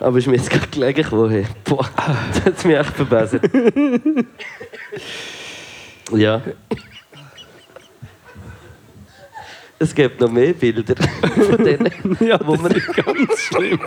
Aber 0.00 0.18
ist 0.18 0.26
mir 0.26 0.36
jetzt 0.36 0.50
gerade 0.50 0.66
gelegen 0.66 1.30
hey. 1.30 1.46
Boah, 1.64 1.88
das 2.34 2.44
hat 2.44 2.64
mich 2.64 2.76
echt 2.76 2.92
verbessert. 2.94 3.42
ja. 6.12 6.42
Es 9.82 9.94
gibt 9.94 10.20
noch 10.20 10.30
mehr 10.30 10.52
Bilder 10.52 10.94
von 11.34 11.64
denen. 11.64 11.90
Ja, 12.20 12.38
wo 12.46 12.54
man, 12.56 12.72
ganz 12.72 13.40
schlimm. 13.40 13.80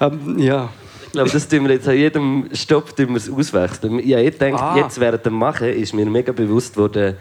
ähm, 0.00 0.38
ja. 0.38 0.68
ich 1.06 1.12
glaube, 1.12 1.30
das 1.30 1.46
tun 1.48 1.64
wir 1.64 1.74
jetzt 1.74 1.88
an 1.88 1.96
jedem 1.96 2.48
Stopp 2.52 2.96
tun 2.96 3.10
wir 3.10 3.16
es 3.16 3.30
auswechseln. 3.30 4.00
Ich 4.00 4.12
habe 4.12 4.24
gedacht, 4.30 4.60
Ah. 4.60 4.76
jetzt 4.76 4.98
während 4.98 5.24
dem 5.24 5.34
Machen 5.34 5.68
ist 5.68 5.94
mir 5.94 6.06
mega 6.06 6.32
bewusst 6.32 6.76
worden, 6.76 7.16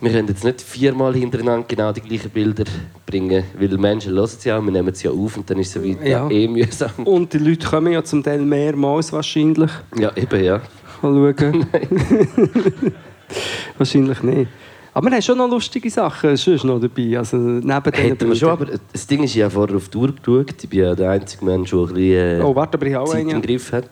wir 0.00 0.10
können 0.10 0.28
jetzt 0.28 0.44
nicht 0.44 0.60
viermal 0.60 1.14
hintereinander 1.14 1.64
genau 1.66 1.90
die 1.92 2.02
gleichen 2.02 2.28
Bilder 2.30 2.64
bringen, 3.06 3.44
weil 3.58 3.68
Menschen 3.78 4.12
hören 4.12 4.26
sie 4.26 4.48
ja, 4.50 4.60
wir 4.60 4.70
nehmen 4.70 4.92
sie 4.92 5.06
ja 5.06 5.12
auf 5.12 5.36
und 5.38 5.48
dann 5.48 5.58
ist 5.60 5.74
es 5.74 5.82
Ja. 6.02 6.28
ja. 6.28 6.30
eh 6.30 6.46
mühsam. 6.46 6.90
Und 7.04 7.32
die 7.32 7.38
Leute 7.38 7.66
kommen 7.66 7.90
ja 7.92 8.04
zum 8.04 8.22
Teil 8.22 8.40
mehrmals 8.40 9.12
wahrscheinlich. 9.14 9.70
Ja, 9.96 10.12
eben, 10.14 10.44
ja. 10.44 10.60
Mal 11.00 11.34
schauen. 11.38 11.66
wahrscheinlich 13.78 14.22
nicht. 14.22 14.50
Aber 14.96 15.08
wir 15.08 15.16
haben 15.16 15.22
schon 15.22 15.36
noch 15.36 15.50
lustige 15.50 15.90
Sachen 15.90 16.36
sonst 16.36 16.62
noch 16.62 16.80
dabei. 16.80 17.18
Also 17.18 17.36
neben 17.36 17.92
Hätten 17.92 18.28
wir 18.28 18.36
schon, 18.36 18.50
aber 18.50 18.66
das 18.92 19.06
Ding 19.08 19.24
ist, 19.24 19.34
ich 19.34 19.42
habe 19.42 19.50
vorher 19.50 19.76
auf 19.76 19.88
die 19.88 19.98
Uhr 19.98 20.14
geschaut. 20.14 20.62
Ich 20.62 20.68
bin 20.68 20.78
ja 20.78 20.94
der 20.94 21.10
einzige 21.10 21.44
Mensch, 21.44 21.70
der 21.70 21.80
ein 21.80 21.86
bisschen 21.88 22.40
äh, 22.40 22.42
Oh, 22.44 22.54
warte, 22.54 22.78
aber 22.78 22.86
ich 22.86 22.96
auch 22.96 23.08
Zeit 23.08 23.22
einen. 23.22 23.30
im 23.30 23.42
Griff 23.42 23.72
hat. 23.72 23.90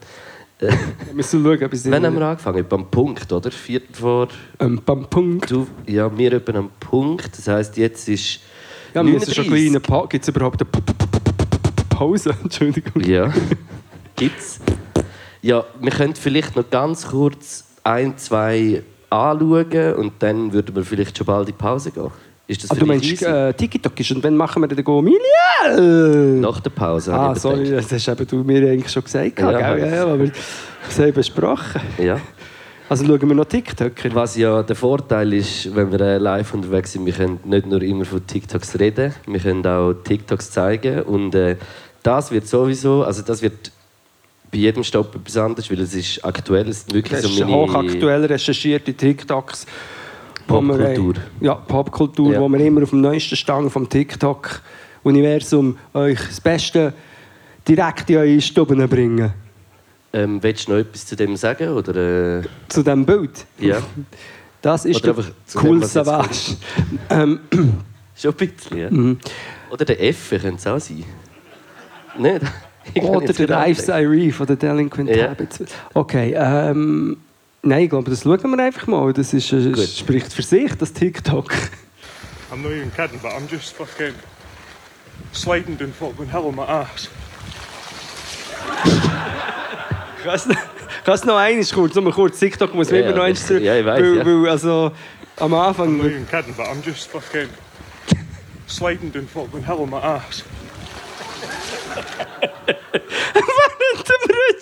Wir 0.60 0.70
müssen 1.12 1.42
schauen, 1.42 1.64
ob 1.64 1.72
ich 1.72 1.90
Wann 1.90 2.06
haben 2.06 2.14
wir 2.14 2.22
angefangen? 2.24 2.64
Beim 2.68 2.86
Punkt, 2.88 3.32
oder? 3.32 3.50
Viertel 3.50 3.92
vor... 3.92 4.28
Ähm, 4.60 4.80
beim 4.86 5.06
Punkt. 5.06 5.50
Du, 5.50 5.66
ja, 5.88 6.16
wir 6.16 6.34
etwa 6.34 6.56
am 6.56 6.70
Punkt. 6.78 7.36
Das 7.36 7.48
heisst, 7.48 7.76
jetzt 7.76 8.08
ist... 8.08 8.38
Ja, 8.94 9.04
wir 9.04 9.12
müssen 9.12 9.34
schon 9.34 9.46
39. 9.46 9.72
kleine 9.72 9.80
pa 9.80 10.06
Gibt 10.06 10.22
es 10.22 10.28
überhaupt 10.28 10.62
eine 10.62 10.70
Pause? 11.88 12.36
Entschuldigung. 12.44 13.02
Ja, 13.02 13.32
gibt's. 14.14 14.60
Ja, 15.40 15.64
wir 15.80 15.90
können 15.90 16.14
vielleicht 16.14 16.54
noch 16.54 16.70
ganz 16.70 17.08
kurz 17.08 17.64
ein, 17.82 18.16
zwei 18.18 18.84
anschauen 19.12 19.94
und 19.94 20.12
dann 20.20 20.52
würden 20.52 20.74
wir 20.74 20.84
vielleicht 20.84 21.16
schon 21.16 21.26
bald 21.26 21.48
in 21.48 21.54
die 21.54 21.62
Pause 21.62 21.90
gehen. 21.90 22.10
Ist 22.48 22.64
das 22.64 22.70
Ah, 22.70 22.74
für 22.74 22.80
du 22.80 22.86
meinst 22.86 23.22
äh, 23.22 23.52
TikTok 23.54 23.98
ist 24.00 24.10
und 24.10 24.24
wann 24.24 24.36
machen 24.36 24.62
wir 24.62 24.66
den 24.68 24.84
Go 24.84 25.00
Milial? 25.00 26.40
Nach 26.40 26.60
der 26.60 26.70
Pause, 26.70 27.14
Ah, 27.14 27.34
sorry, 27.34 27.70
das 27.70 27.92
hast 27.92 28.08
eben 28.08 28.26
du 28.26 28.36
mir 28.42 28.68
eigentlich 28.70 28.90
schon 28.90 29.04
gesagt. 29.04 29.38
Ja. 29.38 29.50
Ja, 29.52 29.76
ja, 29.76 29.86
ja, 29.86 30.06
aber 30.06 30.24
es 30.24 31.14
besprochen. 31.14 31.80
Ja. 31.98 32.18
Also 32.88 33.06
schauen 33.06 33.26
wir 33.26 33.34
noch 33.34 33.46
TikToker. 33.46 34.14
Was 34.14 34.36
ja 34.36 34.62
der 34.62 34.76
Vorteil 34.76 35.32
ist, 35.32 35.74
wenn 35.74 35.90
wir 35.92 36.00
äh, 36.00 36.18
live 36.18 36.52
unterwegs 36.52 36.92
sind, 36.92 37.06
wir 37.06 37.12
können 37.14 37.38
nicht 37.44 37.66
nur 37.66 37.80
immer 37.80 38.04
von 38.04 38.26
TikToks 38.26 38.78
reden, 38.78 39.14
wir 39.26 39.40
können 39.40 39.66
auch 39.66 39.94
TikToks 39.94 40.50
zeigen 40.50 41.02
und 41.02 41.34
äh, 41.34 41.56
das 42.02 42.32
wird 42.32 42.48
sowieso, 42.48 43.04
also 43.04 43.22
das 43.22 43.40
wird 43.40 43.70
bei 44.52 44.58
jedem 44.58 44.84
Stopp 44.84 45.14
etwas 45.16 45.36
anderes, 45.38 45.70
weil 45.70 45.80
es 45.80 45.94
ist 45.94 46.22
aktuell, 46.24 46.68
es 46.68 46.80
sind 46.82 46.92
wirklich 46.94 47.20
Das 47.20 47.24
ist 47.30 47.36
so 47.38 47.44
meine 47.46 47.56
hochaktuell 47.56 48.24
recherchierte 48.26 48.92
TikToks. 48.92 49.66
Popkultur. 50.46 51.14
Ja, 51.40 51.54
Popkultur, 51.54 52.32
Ja. 52.34 52.40
wo 52.40 52.48
wir 52.48 52.60
immer 52.60 52.82
auf 52.82 52.90
dem 52.90 53.00
neuesten 53.00 53.36
Stand 53.36 53.72
vom 53.72 53.88
TikTok-Universum 53.88 55.78
euch 55.94 56.18
das 56.26 56.40
Beste 56.40 56.92
direkt 57.66 58.10
in 58.10 58.16
eure 58.18 58.40
Stuben 58.40 58.86
bringen. 58.88 59.32
Ähm, 60.12 60.42
willst 60.42 60.68
du 60.68 60.72
noch 60.72 60.78
etwas 60.80 61.06
zu 61.06 61.16
dem 61.16 61.36
sagen? 61.36 61.68
Oder, 61.70 62.40
äh, 62.40 62.42
Zu 62.68 62.82
diesem 62.82 63.06
Bild. 63.06 63.46
ja, 63.58 63.78
Das 64.60 64.84
ist 64.84 65.02
Oder 65.02 65.14
der 65.14 65.24
dem, 65.24 65.32
cool 65.62 65.82
Savage. 65.84 66.56
Ähm, 67.10 67.40
schon 68.14 68.32
ein 68.32 68.36
bisschen. 68.36 68.76
Ja. 68.78 68.90
Mhm. 68.90 69.18
Oder 69.70 69.84
der 69.86 70.02
F 70.02 70.30
könnte 70.30 70.48
es 70.56 70.66
auch 70.66 70.78
sein. 70.78 71.04
Nicht? 72.18 72.42
Oder 72.94 73.32
der 73.32 73.58
andenken. 73.58 73.90
Irene 73.90 74.32
von 74.32 74.46
den 74.46 74.58
Delinquent 74.58 75.10
Ja. 75.10 75.30
Habits. 75.30 75.60
Okay, 75.94 76.34
ähm, 76.36 77.16
nein, 77.62 77.84
ich 77.84 77.90
glaube, 77.90 78.10
das 78.10 78.22
schauen 78.22 78.40
wir 78.56 78.62
einfach 78.64 78.86
mal. 78.86 79.12
Das 79.12 79.32
ist, 79.32 79.52
äh, 79.52 79.70
Gut. 79.72 79.88
spricht 79.88 80.32
für 80.32 80.42
sich, 80.42 80.74
das 80.76 80.92
TikTok. 80.92 81.52
I'm 82.52 82.56
not 82.62 82.72
even 82.72 82.92
kidding, 82.94 83.18
but 83.20 83.30
I'm 83.32 83.50
just 83.50 83.74
fucking 83.74 84.14
sliding 85.32 85.78
down 85.78 85.92
fucking 85.92 86.26
hell 86.30 86.42
on 86.44 86.54
my 86.56 86.62
ass. 86.62 87.08
Kannst 90.24 90.50
du 90.50 90.54
kannst 91.04 91.24
du 91.24 91.28
noch 91.28 91.36
eines 91.36 91.72
kurz, 91.72 91.94
nur 91.94 92.12
kurz 92.12 92.38
TikTok 92.38 92.74
muss 92.74 92.90
man 92.90 93.00
Ja, 93.00 93.06
immer 93.06 93.16
noch 93.16 93.24
eins 93.24 93.46
zurück. 93.46 93.62
ja, 93.62 93.76
ich 93.76 93.84
weiss, 93.86 94.00
weil, 94.02 94.16
ja. 94.18 94.24
weil, 94.26 94.48
also 94.50 94.92
am 95.38 95.54
Anfang. 95.54 95.88
I'm 95.88 95.96
not 95.96 96.06
even 96.06 96.28
kidding, 96.28 96.54
but 96.54 96.66
I'm 96.66 96.84
just 96.84 97.08
fucking 97.10 97.48
sliding 98.68 99.10
down 99.12 99.26
fucking 99.26 99.64
hell 99.64 99.80
on 99.80 99.90
my 99.90 99.98
ass. 99.98 100.44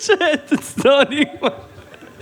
Dem 0.07 0.17
Rutschen 0.17 0.19
hat 0.19 0.51
es 0.51 0.75
da 0.75 1.03
nicht 1.05 1.31
gemacht. 1.31 1.70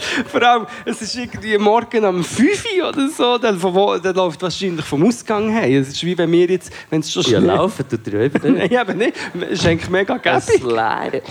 Vor 0.27 0.41
allem, 0.41 0.65
es 0.85 1.01
ist 1.01 1.15
irgendwie 1.15 1.57
morgen 1.57 2.03
um 2.05 2.23
5 2.23 2.63
Uhr 2.79 2.89
oder 2.89 3.09
so, 3.09 3.37
dann, 3.37 3.59
von 3.59 3.73
wo, 3.73 3.97
dann 3.97 4.15
läuft 4.15 4.41
wahrscheinlich 4.41 4.85
vom 4.85 5.05
Ausgang 5.05 5.49
her. 5.49 5.79
Es 5.81 5.89
ist 5.89 6.03
wie 6.05 6.17
wenn 6.17 6.31
wir 6.31 6.47
jetzt, 6.47 6.71
wenn 6.89 7.01
es 7.01 7.11
schon 7.11 7.23
Ja, 7.23 7.39
schnell- 7.39 7.43
laufen 7.45 7.85
tut 7.89 8.07
ja 8.13 8.19
eben 8.21 8.53
nicht. 8.53 8.71
Nein, 8.71 8.87
eben 8.87 8.97
nicht. 8.97 9.13
Es 9.51 9.59
ist 9.59 9.65
eigentlich 9.67 9.89
mega 9.89 10.17
Das 10.17 10.47
gäbig. 10.47 10.63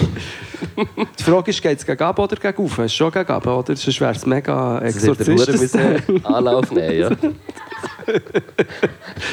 Die 1.19 1.23
Frage 1.23 1.51
ist, 1.51 1.63
geht 1.63 1.79
es 1.79 1.87
gegen 1.87 2.03
ab 2.03 2.19
oder 2.19 2.37
gegen 2.37 2.63
auf? 2.65 2.79
Es 2.79 2.87
ist 2.87 2.95
schon 2.95 3.11
gegen 3.11 3.29
ab, 3.31 3.47
oder? 3.47 3.77
Sonst 3.77 4.01
wäre 4.01 4.13
es 4.13 4.27
mega 4.27 4.81
Das 4.81 4.95
hätte 4.97 5.17
der 5.25 5.27
Hure 5.35 5.43
Exorzist. 5.45 5.75
müssen 5.77 6.25
Anlauf 6.27 6.71
nehmen, 6.73 6.99
ja. 6.99 7.11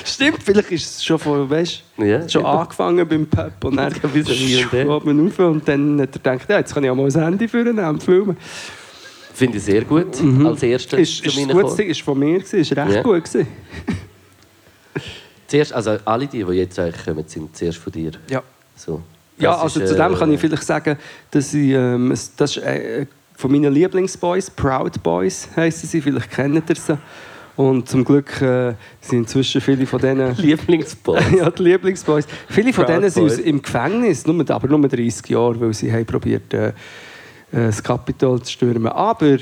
Stimmt, 0.03 0.39
vielleicht 0.43 0.71
ist 0.71 0.97
es 0.97 1.03
schon 1.05 1.19
von, 1.19 1.49
weißt, 1.49 1.83
Ja, 1.97 2.27
schon 2.29 2.41
eben. 2.41 2.49
angefangen 2.51 3.07
beim 3.07 3.25
Pep 3.27 3.63
und 3.63 3.75
dann 3.77 3.93
Ja, 3.93 4.67
schaut 4.85 5.05
man 5.05 5.27
auf 5.27 5.39
und 5.39 5.67
dann 5.67 6.01
hat 6.01 6.09
er 6.15 6.19
gedacht, 6.19 6.49
ja, 6.49 6.57
jetzt 6.59 6.73
kann 6.73 6.83
ich 6.83 6.89
auch 6.89 6.95
mal 6.95 7.05
das 7.05 7.15
Handy 7.15 7.47
führen 7.47 7.77
und 7.79 8.03
filmen. 8.03 8.37
Finde 9.35 9.57
ich 9.57 9.63
sehr 9.65 9.83
gut. 9.83 10.15
Als 10.45 10.63
erstes 10.63 10.93
Mhm. 10.93 11.03
Ist, 11.03 11.17
zu 11.17 11.25
ist, 11.25 11.37
ein 11.37 11.43
gutes 11.43 11.55
gekommen. 11.57 11.77
Ding, 11.77 11.89
ist 11.89 12.01
von 12.01 12.17
mir 12.19 12.39
gewesen, 12.39 12.59
ist 12.59 12.71
recht 12.77 12.91
Ja. 12.93 13.01
gut 13.01 13.23
gewesen. 13.25 13.47
Zuerst, 15.47 15.73
also 15.73 15.97
alle 16.05 16.25
die, 16.27 16.43
die 16.43 16.53
jetzt 16.53 16.79
eigentlich 16.79 17.03
kommen, 17.03 17.23
sind 17.27 17.55
zuerst 17.55 17.77
von 17.77 17.91
dir. 17.91 18.11
Ja. 18.29 18.41
So. 18.77 19.01
Ja, 19.37 19.57
also 19.57 19.81
ist, 19.81 19.89
zu 19.89 19.95
dem 19.95 20.13
äh, 20.13 20.17
kann 20.17 20.31
ich 20.31 20.39
vielleicht 20.39 20.63
sagen, 20.63 20.97
dass 21.31 21.53
ich, 21.53 21.71
ähm, 21.71 22.13
das 22.37 22.55
ist 22.55 22.63
äh, 22.63 23.05
von 23.35 23.51
meinen 23.51 23.73
Lieblingsboys, 23.73 24.49
Proud 24.51 25.03
Boys 25.03 25.49
heissen 25.55 25.87
sie, 25.89 25.99
vielleicht 26.01 26.31
kennt 26.31 26.69
ihr 26.69 26.75
sie. 26.77 26.97
Und 27.57 27.87
zum 27.89 28.03
Glück 28.05 28.41
äh, 28.41 28.73
sind 29.01 29.19
inzwischen 29.19 29.59
viele 29.61 29.85
von 29.85 29.99
denen... 29.99 30.33
Lieblingsboy. 30.37 31.19
ja, 31.37 31.49
die 31.51 31.63
Lieblingsboys. 31.63 32.25
Viele 32.49 32.71
von 32.71 32.85
Proud 32.85 32.95
denen 32.97 33.09
sind 33.09 33.27
Boys. 33.27 33.37
im 33.39 33.61
Gefängnis, 33.61 34.25
nur, 34.25 34.49
aber 34.49 34.67
nur 34.69 34.87
30 34.87 35.27
Jahre, 35.29 35.59
weil 35.59 35.73
sie 35.73 35.91
haben 35.91 36.05
probiert, 36.05 36.53
äh, 36.53 36.69
äh, 36.69 36.73
das 37.51 37.81
Kapitol 37.81 38.41
zu 38.41 38.51
stürmen. 38.51 38.87
Aber 38.87 39.37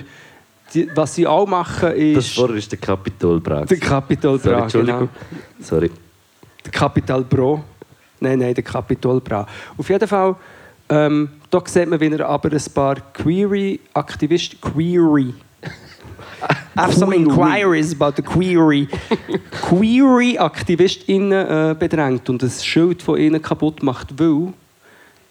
die, 0.73 0.89
was 0.95 1.15
sie 1.15 1.27
auch 1.27 1.47
machen, 1.47 1.89
Das 2.15 2.25
ist 2.25 2.35
vorher 2.35 2.55
ist 2.57 2.71
der 2.71 2.79
Kapitolbrand. 2.79 3.69
der 3.69 3.77
Kapitol 3.77 4.39
Sorry, 4.39 4.55
Bra. 4.55 4.63
Entschuldigung. 4.63 5.09
Genau. 5.29 5.41
Sorry. 5.59 5.91
Der 6.65 6.71
Kapital 6.71 7.23
Bro. 7.23 7.63
Nein, 8.19 8.39
nein, 8.39 8.53
der 8.53 8.63
Kapitol 8.63 9.21
Bra. 9.21 9.45
Auf 9.77 9.89
jeden 9.89 10.07
Fall, 10.07 10.35
ähm, 10.89 11.29
da 11.49 11.61
sieht 11.65 11.89
man, 11.89 11.99
wie 11.99 12.11
er 12.11 12.27
aber 12.27 12.51
ein 12.51 12.61
paar 12.73 12.95
Query-Aktivisten... 13.13 14.59
Query... 14.61 15.33
I 16.75 16.75
have 16.75 16.93
some 16.93 17.13
inquiries 17.13 17.93
about 17.93 18.15
the 18.17 18.21
query. 18.21 18.87
Query-AktivistInnen 19.61 21.31
äh, 21.31 21.75
bedrängt 21.77 22.29
und 22.29 22.43
das 22.43 22.65
Schild 22.65 23.01
von 23.01 23.17
ihnen 23.17 23.41
kaputt 23.41 23.81
macht, 23.81 24.19
weil 24.19 24.53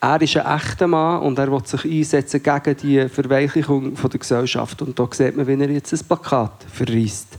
er 0.03 0.21
ist 0.21 0.37
ein 0.37 0.45
echter 0.45 0.89
Mann 0.89 1.23
und 1.23 1.39
er 1.39 1.51
will 1.51 1.65
sich 1.65 1.85
einsetzen 1.85 2.43
gegen 2.43 2.77
die 2.77 3.09
Verweichlichung 3.09 3.95
von 3.97 4.11
der 4.11 4.19
Gesellschaft. 4.19 4.83
Und 4.83 4.99
da 4.99 5.07
sieht 5.13 5.37
man, 5.37 5.47
wie 5.47 5.53
er 5.53 5.71
jetzt 5.71 5.93
ein 5.93 6.01
Plakat 6.09 6.67
verreist. 6.73 7.39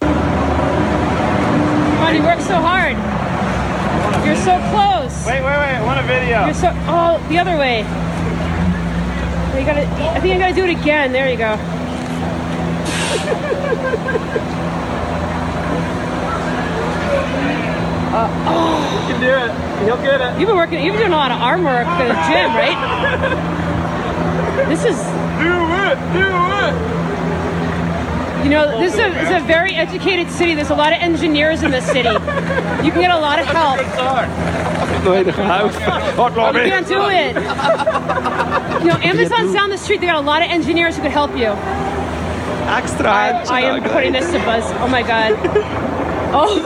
Come 0.00 0.14
on, 2.04 2.16
you 2.16 2.22
work 2.22 2.40
so 2.40 2.54
hard. 2.54 2.96
You're 4.26 4.34
so 4.34 4.58
close. 4.72 5.24
Wait, 5.24 5.40
wait, 5.40 5.58
wait, 5.58 5.76
I 5.76 5.82
want 5.84 6.00
a 6.00 6.02
video. 6.02 6.46
You're 6.46 6.54
so. 6.54 6.68
Oh, 6.88 7.20
the 7.28 7.38
other 7.38 7.56
way. 7.56 7.84
You 9.56 9.64
gotta. 9.64 9.86
I 10.16 10.20
think 10.20 10.34
I 10.34 10.38
gotta 10.38 10.54
do 10.54 10.64
it 10.64 10.70
again. 10.80 11.12
There 11.12 11.30
you 11.30 11.36
go. 11.38 11.56
You 18.26 19.12
can 19.12 19.20
do 19.20 19.30
it. 19.30 19.50
You'll 19.86 20.02
get 20.02 20.20
it. 20.20 20.38
You've 20.40 20.48
been 20.48 20.56
working. 20.56 20.82
You've 20.82 20.94
been 20.94 21.02
doing 21.02 21.12
a 21.12 21.16
lot 21.16 21.30
of 21.30 21.40
arm 21.40 21.62
work 21.64 21.86
at 21.86 22.08
the 22.08 22.14
gym, 22.26 22.50
right? 22.56 22.78
This 24.68 24.84
is. 24.84 24.96
Do 25.38 25.54
it, 25.54 25.98
do 26.12 26.26
it. 26.26 26.74
You 28.44 28.50
know, 28.50 28.80
this 28.80 28.94
is 28.94 29.00
a, 29.00 29.10
this 29.10 29.28
is 29.30 29.42
a 29.42 29.46
very 29.46 29.74
educated 29.74 30.30
city. 30.30 30.54
There's 30.54 30.70
a 30.70 30.74
lot 30.74 30.92
of 30.92 31.00
engineers 31.00 31.62
in 31.62 31.70
this 31.70 31.84
city. 31.86 32.08
You 32.08 32.90
can 32.92 33.00
get 33.00 33.10
a 33.10 33.18
lot 33.18 33.38
of 33.38 33.46
help. 33.46 33.78
Noch 35.04 35.14
einer 35.14 35.32
kann 35.32 35.46
helfen. 35.46 36.16
Warte, 36.16 36.36
lass 36.36 36.54
You 36.54 36.60
mich. 36.62 36.70
can't 36.70 36.88
do 36.88 37.08
it. 37.08 37.36
You 38.82 38.88
know, 38.88 38.98
Amazon's 39.02 39.52
down 39.52 39.70
the 39.70 39.78
street. 39.78 40.00
They 40.00 40.06
got 40.06 40.16
a 40.16 40.20
lot 40.26 40.42
of 40.42 40.50
engineers 40.50 40.96
who 40.96 41.02
could 41.02 41.12
help 41.12 41.36
you. 41.36 41.54
Extra 42.68 43.08
I, 43.08 43.44
I 43.48 43.60
am 43.62 43.82
putting 43.82 44.12
this 44.12 44.30
to 44.32 44.38
buzz. 44.40 44.64
Oh 44.82 44.88
my 44.88 45.02
god. 45.02 45.36
Oh. 46.30 46.60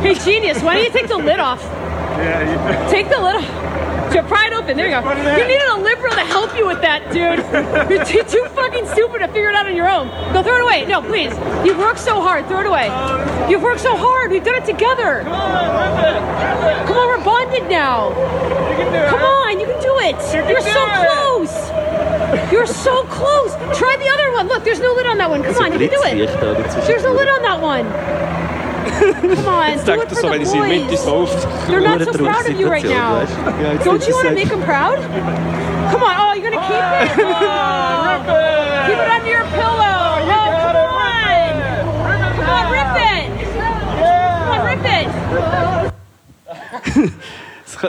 hey, 0.02 0.14
genius, 0.14 0.62
why 0.62 0.74
don't 0.74 0.84
you 0.84 0.90
take 0.90 1.08
the 1.08 1.16
lid 1.16 1.38
off? 1.40 1.62
Yeah, 1.62 2.84
you, 2.84 2.90
Take 2.90 3.08
the 3.08 3.20
lid 3.20 3.36
off. 3.36 3.79
Just 4.12 4.28
pry 4.28 4.46
it 4.46 4.52
open. 4.52 4.76
There 4.76 4.86
you 4.86 4.94
go. 4.94 5.02
Put 5.02 5.18
it 5.18 5.26
in. 5.26 5.38
You 5.38 5.46
needed 5.46 5.68
a 5.68 5.76
liberal 5.76 6.14
to 6.14 6.24
help 6.24 6.56
you 6.56 6.66
with 6.66 6.80
that, 6.82 7.12
dude. 7.12 7.38
You're 7.90 8.04
too, 8.04 8.22
too 8.24 8.44
fucking 8.54 8.86
stupid 8.86 9.20
to 9.20 9.28
figure 9.28 9.50
it 9.50 9.54
out 9.54 9.66
on 9.66 9.76
your 9.76 9.88
own. 9.88 10.08
Go 10.32 10.42
throw 10.42 10.56
it 10.56 10.62
away. 10.62 10.86
No, 10.86 11.00
please. 11.00 11.32
You've 11.64 11.78
worked 11.78 12.00
so 12.00 12.20
hard. 12.20 12.46
Throw 12.46 12.60
it 12.60 12.66
away. 12.66 12.90
You've 13.48 13.62
worked 13.62 13.80
so 13.80 13.96
hard. 13.96 14.30
We've 14.30 14.44
done 14.44 14.56
it 14.56 14.66
together. 14.66 15.22
Come 15.24 16.96
on, 16.96 17.06
we're 17.08 17.24
bonded 17.24 17.68
now. 17.70 18.10
Come 19.08 19.22
on, 19.22 19.60
you 19.60 19.66
can 19.66 19.80
do 19.80 19.94
it. 20.00 20.16
You're 20.48 20.60
so 20.60 20.86
close. 21.06 21.70
You're 22.52 22.66
so 22.66 23.04
close. 23.04 23.54
Try 23.78 23.96
the 23.98 24.08
other 24.08 24.32
one. 24.32 24.48
Look, 24.48 24.64
there's 24.64 24.80
no 24.80 24.92
lid 24.92 25.06
on 25.06 25.18
that 25.18 25.30
one. 25.30 25.42
Come 25.42 25.56
on, 25.56 25.72
you 25.72 25.78
can 25.78 25.90
do 25.90 26.02
it. 26.04 26.14
Blitzlicht 26.14 26.40
da 26.40 26.54
dazwischen. 26.54 26.86
There's 26.86 27.02
no 27.04 27.12
lid 27.12 27.28
on 27.28 27.42
that 27.42 27.60
one. 27.60 27.86
Come 28.80 29.48
on, 29.48 29.84
do 29.84 29.92
it 29.92 30.00
er 30.00 30.08
for 30.08 30.14
so, 30.16 30.30
wenn 30.30 30.44
the 30.44 30.94
ich 30.94 31.00
boys. 31.04 31.46
They're 31.66 31.80
not 31.80 32.02
so 32.02 32.12
proud 32.12 32.46
of 32.48 32.58
you 32.58 32.68
right 32.68 32.84
now. 32.84 33.24
Don't 33.84 34.06
you 34.06 34.14
want 34.14 34.28
to 34.28 34.34
make 34.34 34.48
them 34.48 34.62
proud? 34.62 34.98
Come 35.90 36.02
on. 36.02 36.14
Oh, 36.18 36.32
you're 36.34 36.50
gonna 36.50 36.62
keep 36.66 36.80
it? 36.80 37.24
Oh, 37.24 38.18
keep 38.86 38.98
it 38.98 39.10
under 39.10 39.30
your 39.30 39.44
pillow. 39.56 39.98
Oh, 40.32 40.48
come 40.64 40.94
on. 41.00 41.52
Come 42.36 42.50
on, 42.56 42.64
rip 42.72 42.96
it. 43.10 43.26
Come 44.38 44.54
on, 44.54 44.62
rip 44.66 44.86
it. 44.86 45.08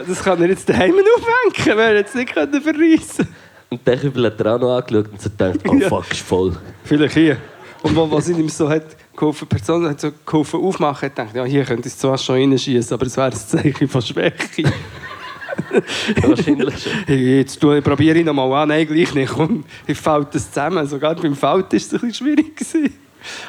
Das 0.06 0.22
kann, 0.24 0.40
er 0.40 0.48
jetzt 0.48 0.66
daheim 0.70 0.94
aufhängen, 0.94 1.76
wer 1.76 1.94
jetzt 1.96 2.14
nicht 2.14 2.32
können 2.32 2.62
verreissen 2.62 3.28
Und 3.68 3.86
der 3.86 3.98
Kübel 3.98 4.24
hat 4.24 4.40
er 4.40 4.54
auch 4.54 4.58
noch 4.58 4.76
angeschaut 4.78 5.12
und 5.12 5.20
so 5.20 5.28
gedacht, 5.28 5.58
oh 5.68 5.80
fuck, 5.80 6.10
ist 6.10 6.22
voll. 6.22 6.56
Vielleicht 6.84 7.14
hier. 7.14 7.36
Und 7.82 7.96
wo, 7.96 8.10
was 8.10 8.28
ihm 8.28 8.48
so 8.48 8.68
hat 8.68 8.96
geholfen, 9.16 9.48
Person 9.48 9.88
hat 9.88 10.00
so 10.00 10.10
geholfen 10.24 10.60
aufmachen, 10.60 11.06
hat 11.06 11.16
gedacht, 11.16 11.34
ja, 11.34 11.44
hier 11.44 11.64
könnte 11.64 11.88
ich 11.88 11.96
zwar 11.96 12.16
schon 12.16 12.36
reinschießen, 12.36 12.94
aber 12.94 13.06
es 13.06 13.16
wäre 13.16 13.26
ein 13.26 13.32
Zeichen 13.32 13.88
von 13.88 14.02
Schwäche. 14.02 14.64
Wahrscheinlich 16.22 16.82
schon. 16.82 17.18
Jetzt 17.18 17.60
probiere 17.60 18.18
ich 18.18 18.24
noch 18.24 18.34
mal 18.34 18.62
an, 18.62 18.68
nein, 18.68 18.86
gleich 18.86 19.14
nicht. 19.14 19.32
Komm, 19.32 19.64
ich 19.86 19.98
falte 19.98 20.30
das 20.34 20.50
zusammen. 20.50 20.86
Sogar 20.86 21.14
beim 21.16 21.34
Falten 21.34 21.72
war 21.72 21.76
es 21.76 21.92
ein 21.92 22.00
bisschen 22.00 22.14
schwierig. 22.14 22.56
Gewesen. 22.56 22.92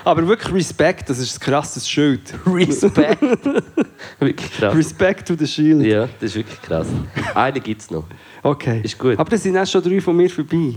Aber 0.03 0.27
wirklich 0.27 0.53
Respekt, 0.53 1.09
das 1.09 1.19
ist 1.19 1.36
ein 1.36 1.39
krasses 1.39 1.89
Schild. 1.89 2.34
Respekt. 2.45 3.21
wirklich 4.19 4.51
krass. 4.51 4.75
Respect 4.75 5.27
to 5.27 5.36
the 5.36 5.47
Shield. 5.47 5.86
Ja, 5.86 6.07
das 6.19 6.31
ist 6.31 6.36
wirklich 6.36 6.61
krass. 6.61 6.88
Eine 7.34 7.59
gibt 7.59 7.81
es 7.81 7.91
noch. 7.91 8.05
Okay. 8.41 8.81
Ist 8.84 8.97
gut. 8.97 9.17
Aber 9.17 9.29
das 9.29 9.41
sind 9.43 9.57
auch 9.57 9.65
schon 9.65 9.81
drei 9.81 9.99
von 10.01 10.15
mir 10.15 10.29
vorbei. 10.29 10.75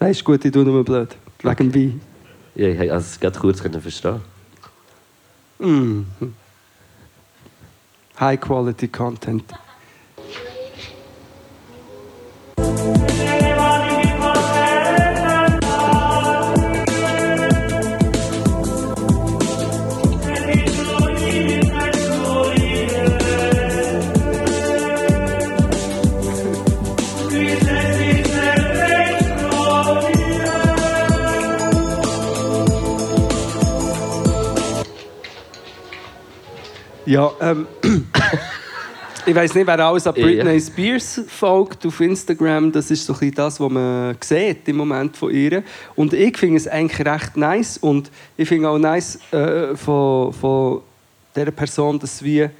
Nein, 0.00 0.10
ist 0.10 0.24
gut, 0.24 0.44
ich 0.44 0.52
tue 0.52 0.64
nur 0.64 0.84
blöd. 0.84 1.16
Wegen 1.42 1.72
dem 1.72 1.74
Wein. 1.74 2.13
Ja, 2.54 2.68
ich 2.68 2.92
also 2.92 3.06
es 3.06 3.20
gerade 3.20 3.38
kurz 3.38 3.60
verstehen. 3.60 4.20
Mm. 5.58 6.02
High 8.20 8.40
quality 8.40 8.88
content. 8.88 9.44
Ja, 37.06 37.30
ähm, 37.40 37.66
ich 39.26 39.34
weiß 39.34 39.54
nicht, 39.54 39.66
wer 39.66 39.78
alles 39.78 40.06
an. 40.06 40.14
Britney 40.14 40.60
Spears 40.60 41.20
folgt 41.28 41.84
auf 41.86 42.00
Instagram. 42.00 42.72
Das 42.72 42.90
ist 42.90 43.04
so 43.04 43.12
ein 43.12 43.18
bisschen 43.18 43.34
das, 43.34 43.60
was 43.60 43.70
man 43.70 44.16
sieht 44.20 44.66
im 44.68 44.76
Moment 44.76 45.16
von 45.16 45.30
ihr. 45.30 45.62
Und 45.96 46.12
ich 46.14 46.36
finde 46.38 46.56
es 46.56 46.68
eigentlich 46.68 47.06
recht 47.06 47.36
nice. 47.36 47.78
Und 47.78 48.10
ich 48.36 48.48
finde 48.48 48.68
auch 48.70 48.78
nice 48.78 49.18
äh, 49.32 49.76
von, 49.76 50.32
von 50.32 50.80
dieser 51.36 51.50
Person, 51.50 51.98
dass 51.98 52.22
wir, 52.22 52.50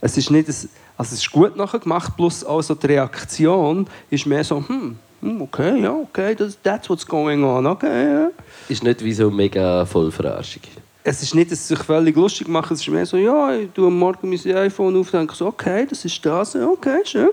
es 0.00 0.16
ist 0.18 0.30
nicht, 0.30 0.48
ein, 0.48 0.54
also 0.98 1.14
es 1.14 1.20
ist 1.20 1.30
gut 1.30 1.56
nachher 1.56 1.78
gemacht, 1.78 2.12
plus 2.16 2.44
auch 2.44 2.62
so 2.62 2.74
die 2.74 2.86
Reaktion 2.86 3.86
ist 4.10 4.26
mehr 4.26 4.44
so, 4.44 4.62
hm, 4.66 4.96
hm, 5.22 5.42
okay, 5.42 5.80
ja, 5.80 5.92
okay, 5.92 6.34
das, 6.34 6.58
that's 6.62 6.90
what's 6.90 7.06
going 7.06 7.42
on, 7.44 7.66
okay, 7.66 8.12
ja. 8.12 8.30
Ist 8.68 8.82
nicht 8.82 9.02
wie 9.02 9.12
so 9.12 9.30
mega 9.30 9.86
voll 9.86 10.10
Verarschung. 10.10 10.62
Es 11.06 11.22
ist 11.22 11.34
nicht, 11.36 11.52
dass 11.52 11.66
sie 11.68 11.74
sich 11.74 11.84
völlig 11.84 12.16
lustig 12.16 12.48
machen, 12.48 12.74
es 12.74 12.80
ist 12.80 12.88
mehr 12.88 13.06
so, 13.06 13.16
ja, 13.16 13.54
ich 13.54 13.70
tue 13.70 13.86
am 13.86 13.96
Morgen 13.96 14.28
mein 14.28 14.56
iPhone 14.56 14.96
auf 14.96 15.06
und 15.06 15.20
denke 15.20 15.36
so, 15.36 15.46
okay, 15.46 15.86
das 15.88 16.04
ist 16.04 16.26
das, 16.26 16.56
okay, 16.56 16.98
schön. 17.04 17.28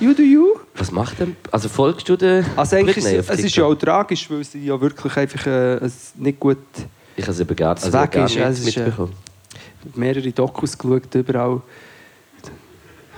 You 0.00 0.12
do 0.12 0.22
you. 0.22 0.56
Was 0.74 0.90
macht 0.90 1.20
denn? 1.20 1.36
Also 1.52 1.68
folgst 1.68 2.08
du 2.08 2.16
den 2.16 2.44
Also 2.56 2.74
eigentlich 2.74 2.96
Britney 2.96 3.18
ist 3.18 3.30
es, 3.30 3.38
ist 3.38 3.54
ja 3.54 3.64
auch 3.64 3.76
tragisch, 3.76 4.28
weil 4.28 4.42
sie 4.42 4.64
ja 4.64 4.80
wirklich 4.80 5.16
einfach 5.16 5.46
äh, 5.46 5.88
nicht 6.16 6.40
gut 6.40 6.58
Ich 7.14 7.22
habe 7.22 7.32
es 7.32 7.40
eben 7.40 7.54
gar, 7.54 7.76
also 7.76 7.92
Weg 7.92 8.10
gar 8.10 8.26
ist, 8.26 8.34
nicht 8.34 8.44
es 8.44 8.58
ist, 8.58 8.76
äh, 8.76 8.80
mitbekommen. 8.80 9.12
mehrere 9.94 10.32
Dokus 10.32 10.76
geschaut, 10.76 11.14
überall. 11.14 11.62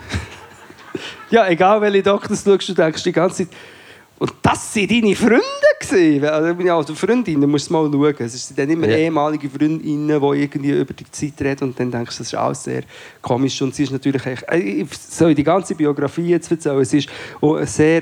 ja, 1.30 1.48
egal 1.48 1.80
welche 1.80 2.02
Dokus 2.02 2.44
du 2.44 2.52
schaust, 2.52 2.68
du 2.68 2.74
denkst 2.74 3.02
die 3.02 3.12
ganze 3.12 3.44
Zeit, 3.44 3.56
und 4.18 4.32
das 4.42 4.74
waren 4.76 4.88
deine 4.88 5.14
Freunde? 5.14 5.42
Gewesen. 5.78 6.24
Also, 6.24 6.94
Freundinnen, 6.94 7.48
musst 7.50 7.68
du 7.68 7.74
mal 7.74 7.90
schauen. 7.92 8.14
Es 8.18 8.48
sind 8.48 8.58
dann 8.58 8.70
immer 8.70 8.88
Ja. 8.88 8.96
ehemalige 8.96 9.48
Freundinnen, 9.48 9.82
die 9.82 10.40
irgendwie 10.40 10.70
über 10.70 10.94
die 10.94 11.04
Zeit 11.10 11.34
reden 11.40 11.64
und 11.64 11.78
dann 11.78 11.90
denkst 11.90 12.16
du, 12.16 12.22
das 12.22 12.28
ist 12.28 12.34
alles 12.34 12.64
sehr 12.64 12.82
komisch. 13.20 13.60
Und 13.60 13.74
sie 13.74 13.82
ist 13.82 13.92
natürlich 13.92 14.22
äh, 14.26 14.58
ich 14.58 14.88
soll 14.96 15.34
die 15.34 15.44
ganze 15.44 15.74
Biografie 15.74 16.28
jetzt 16.28 16.50
erzählen, 16.50 16.80
es 16.80 17.06
war 17.40 17.66
sehr 17.66 18.00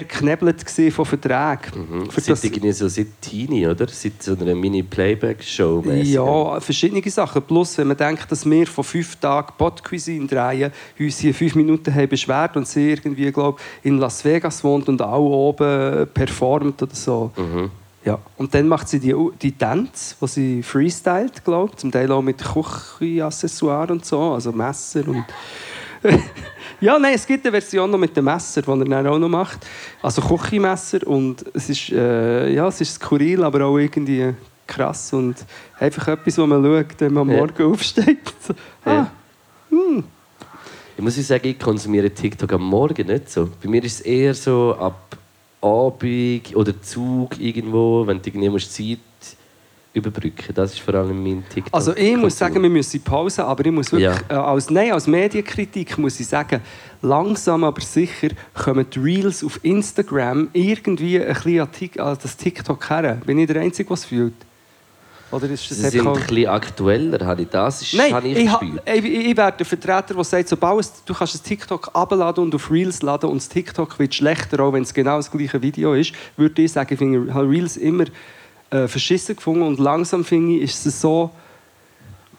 gewesen 0.64 0.92
von 0.92 1.04
Verträgen. 1.04 2.04
Mhm. 2.04 2.10
Für 2.10 2.20
Seit 2.20 2.44
irgendwie 2.44 2.72
so 2.72 2.86
seit 2.88 3.08
Teenie, 3.20 3.66
oder? 3.66 3.88
Seit 3.88 4.22
so 4.22 4.36
einer 4.36 4.54
Mini-Playback-Show. 4.54 5.84
Ja, 6.02 6.60
verschiedene 6.60 7.02
Sachen. 7.10 7.42
Plus, 7.42 7.76
wenn 7.78 7.88
man 7.88 7.96
denkt, 7.96 8.30
dass 8.30 8.48
wir 8.48 8.66
vor 8.66 8.84
fünf 8.84 9.16
Tagen 9.16 9.52
Pod 9.58 9.82
Cuisine 9.82 10.26
drehen, 10.26 10.70
uns 10.98 11.18
hier 11.18 11.34
fünf 11.34 11.54
Minuten 11.56 11.92
haben 11.94 12.08
beschwert 12.08 12.56
und 12.56 12.66
sie 12.68 12.90
irgendwie, 12.90 13.30
glaube 13.32 13.60
in 13.82 13.98
Las 13.98 14.24
Vegas 14.24 14.62
wohnt 14.62 14.88
und 14.88 15.02
auch 15.02 15.18
oben 15.18 16.03
performt 16.06 16.82
oder 16.82 16.94
so. 16.94 17.30
Mhm. 17.36 17.70
Ja. 18.04 18.18
Und 18.36 18.54
dann 18.54 18.68
macht 18.68 18.88
sie 18.88 19.00
die, 19.00 19.14
die 19.40 19.52
Tänze, 19.52 20.14
die 20.20 20.26
sie 20.26 20.62
freestylt, 20.62 21.42
glaube 21.44 21.70
ich. 21.72 21.78
Zum 21.78 21.90
Teil 21.90 22.10
auch 22.12 22.20
mit 22.20 22.42
Küchenaccessoires 22.42 23.90
und 23.90 24.04
so, 24.04 24.32
also 24.32 24.52
Messer 24.52 25.08
und... 25.08 25.24
ja, 26.80 26.98
nein, 26.98 27.14
es 27.14 27.26
gibt 27.26 27.46
eine 27.46 27.52
Version 27.52 27.90
noch 27.90 27.96
mit 27.98 28.14
dem 28.14 28.26
Messer, 28.26 28.60
die 28.60 28.68
er 28.70 28.76
dann 28.84 29.06
auch 29.06 29.18
noch 29.18 29.28
macht. 29.28 29.66
Also 30.02 30.20
Küchenmesser 30.20 31.06
und 31.06 31.46
es 31.54 31.70
ist, 31.70 31.90
äh, 31.92 32.52
ja, 32.52 32.68
es 32.68 32.82
ist 32.82 32.94
skurril, 32.96 33.42
aber 33.42 33.64
auch 33.64 33.78
irgendwie 33.78 34.34
krass 34.66 35.12
und 35.14 35.36
einfach 35.78 36.08
etwas, 36.08 36.36
wo 36.36 36.46
man 36.46 36.62
schaut, 36.62 37.00
wenn 37.00 37.12
man 37.12 37.22
am 37.22 37.30
Ja. 37.30 37.38
Morgen 37.38 37.72
aufsteht. 37.72 38.18
Ah, 38.84 38.92
Ja. 38.92 39.10
Ich 40.96 41.02
muss 41.02 41.16
sagen, 41.26 41.48
ich 41.48 41.58
konsumiere 41.58 42.10
TikTok 42.10 42.52
am 42.52 42.62
Morgen 42.62 43.06
nicht 43.08 43.28
so. 43.30 43.48
Bei 43.62 43.68
mir 43.68 43.82
ist 43.82 43.94
es 43.94 44.00
eher 44.02 44.32
so 44.34 44.76
ab 44.78 45.16
Abend 45.64 46.54
oder 46.54 46.80
Zug 46.82 47.40
irgendwo, 47.40 48.06
wenn 48.06 48.20
du 48.20 48.30
irgendwie 48.30 48.68
Zeit 48.68 48.98
überbrücken 49.94 50.52
Das 50.54 50.72
ist 50.72 50.80
vor 50.80 50.94
allem 50.94 51.22
mein 51.22 51.44
TikTok. 51.48 51.72
Also 51.72 51.96
ich 51.96 52.16
muss 52.16 52.36
sagen, 52.36 52.60
wir 52.62 52.68
müssen 52.68 53.00
Pause, 53.00 53.44
aber 53.44 53.64
ich 53.64 53.72
muss 53.72 53.92
wirklich, 53.92 54.10
Ja. 54.28 54.36
äh, 54.36 54.40
als, 54.40 54.68
nein, 54.68 54.92
als 54.92 55.06
Medienkritik 55.06 55.96
muss 55.98 56.18
ich 56.18 56.26
sagen, 56.26 56.60
langsam 57.00 57.62
aber 57.64 57.80
sicher 57.80 58.28
kommen 58.54 58.86
die 58.90 58.98
Reels 58.98 59.44
auf 59.44 59.60
Instagram 59.62 60.48
irgendwie 60.52 61.20
ein 61.20 61.32
bisschen 61.32 62.00
an, 62.00 62.18
das 62.20 62.36
TikTok 62.36 62.90
her. 62.90 63.20
Bin 63.24 63.38
ich 63.38 63.46
der 63.46 63.62
Einzige, 63.62 63.94
es 63.94 64.04
fühlt? 64.04 64.34
Oder 65.34 65.50
ist 65.50 65.68
das 65.70 65.78
Sie 65.78 65.88
sind 65.90 66.06
ein 66.06 66.12
bisschen 66.14 66.46
aktueller, 66.46 67.26
habe 67.26 67.42
ich 67.42 67.48
das 67.48 67.82
ist, 67.82 67.94
Nein, 67.94 68.12
habe 68.14 68.28
ich, 68.28 68.38
ich, 68.38 68.48
ha- 68.50 68.58
gespürt. 68.58 68.82
ich, 68.88 69.04
ich 69.04 69.36
werde 69.36 69.56
der 69.58 69.66
Vertreter, 69.66 70.14
der 70.14 70.24
sagt, 70.24 70.48
sobald 70.48 70.88
du 71.06 71.14
kannst 71.14 71.34
das 71.34 71.42
TikTok 71.42 71.90
abladen 71.92 72.44
und 72.44 72.54
auf 72.54 72.70
Reels 72.70 73.02
laden 73.02 73.30
und 73.30 73.36
das 73.38 73.48
TikTok 73.48 73.98
wird 73.98 74.14
schlechter, 74.14 74.60
auch 74.60 74.72
wenn 74.72 74.82
es 74.82 74.94
genau 74.94 75.16
das 75.16 75.30
gleiche 75.30 75.60
Video 75.60 75.94
ist, 75.94 76.12
würde 76.36 76.62
ich 76.62 76.72
sagen, 76.72 76.92
ich 76.92 76.98
finde 76.98 77.32
habe 77.34 77.48
Reels 77.48 77.76
immer 77.76 78.04
äh, 78.70 78.86
verschissen 78.86 79.34
gefunden 79.36 79.62
und 79.62 79.78
langsam 79.80 80.24
finde 80.24 80.56
ich, 80.56 80.62
ist 80.62 80.86
es 80.86 81.00
so 81.00 81.30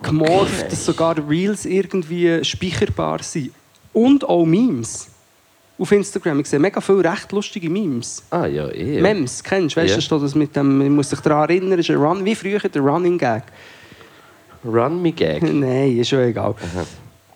gemorpht, 0.01 0.71
dass 0.71 0.85
sogar 0.85 1.15
Reels 1.29 1.65
irgendwie 1.65 2.43
speicherbar 2.43 3.21
sind. 3.23 3.51
Und 3.93 4.23
auch 4.27 4.45
Memes. 4.45 5.07
Auf 5.77 5.91
Instagram. 5.91 6.39
Ich 6.39 6.47
sehe 6.47 6.59
mega 6.59 6.79
viele 6.81 7.03
recht 7.03 7.31
lustige 7.31 7.69
Memes. 7.69 8.23
Ah, 8.29 8.45
ja, 8.45 8.69
eh. 8.69 9.01
Memes, 9.01 9.43
kennst 9.43 9.75
du? 9.75 9.81
Weißt 9.81 9.91
du, 9.91 9.95
da 9.97 10.01
steht 10.01 10.21
das 10.23 10.35
mit 10.35 10.55
dem, 10.55 10.81
ich 10.81 10.89
muss 10.89 11.09
dich 11.09 11.19
daran 11.19 11.49
erinnern, 11.49 11.79
ist 11.79 11.89
ein 11.89 11.97
Run, 11.97 12.23
wie 12.23 12.35
früher 12.35 12.59
der 12.59 12.81
Running 12.81 13.17
Gag. 13.17 13.43
Run 14.63 15.01
me 15.01 15.11
Gag. 15.11 15.41
Nein, 15.53 15.97
ist 15.97 16.09
schon 16.09 16.19
egal. 16.19 16.55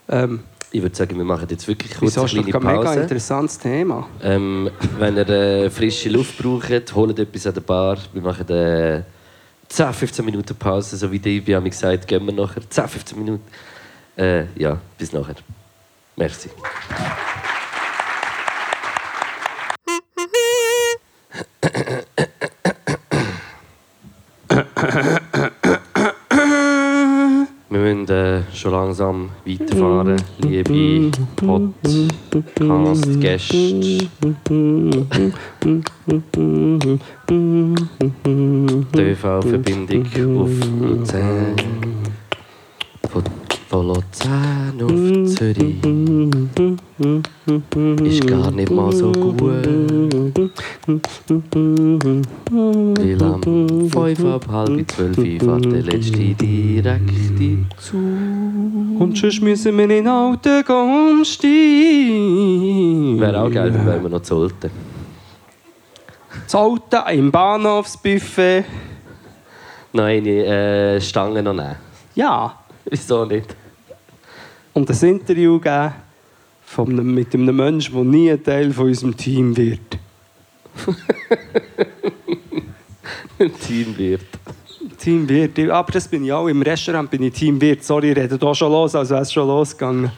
Ähm, 0.07 0.39
Ich 0.71 0.81
würde 0.81 0.95
sagen, 0.95 1.17
wir 1.17 1.25
machen 1.25 1.47
jetzt 1.49 1.67
wirklich 1.67 1.91
kurz 1.97 2.17
eine 2.17 2.25
ist 2.25 2.35
doch 2.35 2.41
kleine 2.43 2.55
ein 2.57 2.63
mega 2.77 2.83
Pause. 2.89 3.01
interessantes 3.01 3.57
Thema. 3.59 4.07
Ähm, 4.23 4.69
wenn 4.97 5.17
ihr 5.17 5.29
äh, 5.29 5.69
frische 5.69 6.09
Luft 6.09 6.37
braucht, 6.37 6.95
holt 6.95 7.19
etwas 7.19 7.45
an 7.47 7.53
der 7.53 7.61
Bar. 7.61 7.97
Wir 8.13 8.21
machen 8.21 8.49
äh, 8.49 9.03
10, 9.67 9.93
15 9.93 10.25
Minuten 10.25 10.55
Pause, 10.55 10.97
so 10.97 11.11
wie 11.11 11.19
die 11.19 11.45
wie 11.45 11.55
haben 11.55 11.69
gesagt, 11.69 12.07
gehen 12.07 12.25
wir 12.25 12.33
nachher 12.33 12.67
10, 12.67 12.87
15 12.87 13.19
Minuten. 13.19 13.43
Äh, 14.17 14.45
ja, 14.55 14.77
bis 14.97 15.13
nachher. 15.13 15.35
Merci. 16.15 16.49
Müssen 28.09 28.15
äh, 28.15 28.41
schon 28.55 28.71
langsam 28.71 29.29
weiterfahren, 29.45 30.15
liebe 30.39 31.11
Podcast-Gäste. 31.35 34.07
ÖV-Verbindung 38.97 40.07
auf 40.41 40.49
Luzern. 40.81 41.53
Von, 43.69 43.87
Luzern 43.87 44.81
auf 44.81 44.89
Zürich. 45.35 45.75
Ist 48.03 48.25
gar 48.25 48.49
nicht 48.49 48.71
mal 48.71 48.91
so 48.91 49.11
gut. 49.11 49.39
Weil 52.49 53.21
am 53.21 53.41
5 53.89 54.25
ab 54.25 54.47
halb 54.49 54.91
12 54.91 55.15
fährt 55.15 55.65
der 55.65 55.83
letzte 55.83 56.33
direkte 56.33 57.57
Zug. 57.77 58.01
Und 58.99 59.15
sonst 59.15 59.41
müssen 59.43 59.77
wir 59.77 59.89
in 59.91 60.07
Alten 60.07 60.63
umsteigen. 60.71 61.59
Wäre 63.19 63.39
auch 63.39 63.51
geil, 63.51 63.71
wenn 63.85 64.01
wir 64.01 64.09
noch 64.09 64.23
sollten. 64.23 64.71
Das 66.43 66.55
Alten 66.55 67.07
im 67.19 67.31
Bahnhofsbuffet. 67.31 68.65
Noch 69.93 70.05
eine 70.05 70.29
äh, 70.29 70.99
Stange 70.99 71.43
noch 71.43 71.53
nehmen. 71.53 71.75
Ja. 72.15 72.58
Wieso 72.89 73.25
nicht? 73.25 73.55
Und 74.73 74.89
ein 74.89 75.09
Interview 75.09 75.59
geben 75.59 75.93
von 76.65 76.89
einem, 76.89 77.13
mit 77.13 77.33
einem 77.33 77.55
Menschen, 77.55 77.93
der 77.93 78.03
nie 78.03 78.31
ein 78.31 78.43
Teil 78.43 78.73
von 78.73 78.87
unserem 78.87 79.15
Team 79.15 79.55
wird. 79.55 79.79
Teamwirt. 83.61 84.25
Teamwirt. 84.97 85.59
Aber 85.69 85.91
das 85.91 86.07
bin 86.07 86.25
ich 86.25 86.31
auch. 86.31 86.47
Im 86.47 86.61
Restaurant 86.61 87.09
bin 87.09 87.23
ich 87.23 87.33
Teamwirt. 87.33 87.83
Sorry, 87.83 88.11
ich 88.11 88.17
rede 88.17 88.37
hier 88.37 88.55
schon 88.55 88.71
los, 88.71 88.95
also 88.95 89.13
wäre 89.13 89.21
es 89.21 89.31
schon 89.31 89.47
losgegangen. 89.47 90.11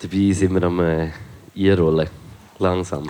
Dabei 0.00 0.32
sind 0.32 0.54
wir 0.54 0.62
am 0.62 0.80
äh, 0.80 1.10
Einrollen. 1.56 2.08
Langsam. 2.58 3.06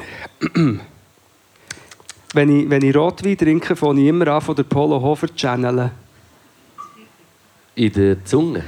Wenn 2.32 2.60
ich, 2.60 2.70
wenn 2.70 2.82
ich 2.82 2.94
Rotwein 2.94 3.36
trinke, 3.36 3.74
fange 3.74 4.02
ich 4.02 4.08
immer 4.08 4.28
an 4.28 4.40
von 4.40 4.54
der 4.54 4.62
Polo 4.62 5.00
Hofer 5.00 5.28
zu 5.28 5.34
channeln. 5.34 5.90
In 7.80 7.90
der 7.94 8.22
Zunge. 8.26 8.62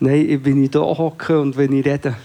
Nein, 0.00 0.40
wenn 0.42 0.64
ich 0.64 0.72
hier 0.72 0.80
hocke 0.80 1.40
und 1.40 1.56
wenn 1.56 1.72
ich 1.72 1.86
rede. 1.86 2.16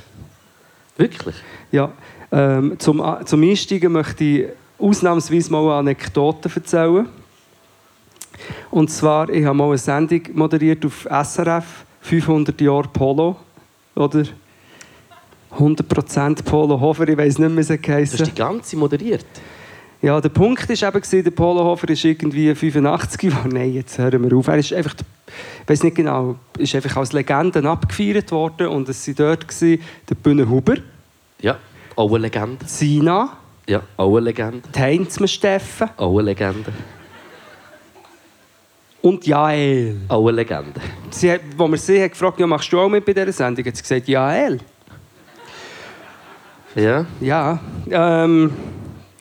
Wirklich? 0.98 1.36
Ja, 1.72 1.92
ähm, 2.32 2.80
zum, 2.80 3.04
zum 3.26 3.44
Einsteigen 3.44 3.92
möchte 3.92 4.24
ich 4.24 4.46
ausnahmsweise 4.80 5.52
mal 5.52 5.62
eine 5.62 5.74
Anekdote 5.76 6.50
erzählen. 6.56 7.08
Und 8.72 8.90
zwar, 8.90 9.30
ich 9.30 9.46
habe 9.46 9.56
mal 9.56 9.68
eine 9.68 9.78
Sendung 9.78 10.22
moderiert 10.34 10.84
auf 10.84 11.08
SRF, 11.12 11.86
500 12.02 12.60
Jahre 12.60 12.88
Polo, 12.88 13.36
oder? 13.94 14.24
100% 15.60 16.44
Polo 16.44 16.82
Hofer, 16.82 17.08
ich 17.08 17.18
weiß 17.20 17.38
nicht 17.38 17.50
mehr, 17.50 17.58
wie 17.58 17.62
es 17.62 17.68
Du 17.68 17.74
hast 17.76 17.82
geheißen. 17.84 18.26
die 18.26 18.34
ganze 18.34 18.78
moderiert. 18.78 19.28
Ja, 20.02 20.22
der 20.22 20.30
Punkt 20.30 20.70
war 20.70 20.96
eben, 20.96 21.24
der 21.24 21.32
Polo 21.32 21.64
Hofer 21.64 21.90
ist 21.90 22.06
irgendwie 22.06 22.54
85 22.54 23.20
geworden. 23.20 23.50
Nein, 23.54 23.74
jetzt 23.74 23.98
hören 23.98 24.30
wir 24.30 24.38
auf. 24.38 24.48
Er 24.48 24.58
ist 24.58 24.72
einfach, 24.74 24.94
ich 25.64 25.70
weiß 25.70 25.84
nicht 25.84 25.96
genau, 25.96 26.36
ist 26.60 26.76
einfach 26.76 26.98
als 26.98 27.14
Legende 27.14 27.68
abgefeiert 27.68 28.32
worden 28.32 28.68
und 28.68 28.88
es 28.90 29.08
waren 29.08 29.16
dort 29.16 29.48
gewesen, 29.48 29.82
der 30.08 30.16
Bühne 30.16 30.48
Huber, 30.48 30.76
Ja, 31.42 31.58
auch 31.96 32.10
eine 32.10 32.20
Legende. 32.20 32.64
Sina, 32.68 33.38
Ja, 33.68 33.82
auch 33.98 34.18
eine 34.18 34.26
Legende. 34.28 34.62
die 34.74 34.80
Heinzmann 34.80 35.28
Steffen 35.28 35.90
Auch 35.98 36.14
eine 36.20 36.22
Legende. 36.30 36.72
und 39.02 39.26
Jael. 39.26 39.98
Auch 40.10 40.28
eine 40.28 40.38
Legende. 40.38 40.80
Sie 41.10 41.32
hat, 41.32 41.42
wo 41.58 41.68
wir 41.68 41.78
sie 41.78 42.04
hat 42.04 42.12
gefragt, 42.12 42.40
ja, 42.40 42.46
machst 42.46 42.72
du 42.72 42.80
auch 42.80 42.90
mit 42.90 43.04
bei 43.04 43.14
dieser 43.14 43.32
Sendung? 43.32 43.66
Hat 43.66 43.76
sie 43.76 43.82
gesagt, 43.82 44.08
Jael. 44.08 44.60
Ja, 46.76 47.06
Ja, 47.20 47.60
ähm, 47.90 48.52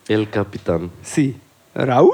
El 0.09 0.27
Capitan. 0.27 0.91
sie. 1.03 1.35
Raul? 1.75 2.11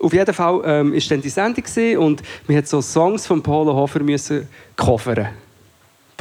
Auf 0.00 0.12
jeden 0.12 0.34
Fall 0.34 0.60
ähm, 0.64 0.92
ist 0.92 1.10
dann 1.10 1.22
die 1.22 1.30
Sendung 1.30 1.64
und 1.98 2.22
wir 2.46 2.56
mussten 2.56 2.66
so 2.66 2.82
Songs 2.82 3.26
von 3.26 3.42
Polo 3.42 3.74
Hofer 3.74 4.00
müssen 4.00 4.46
covern. 4.76 5.28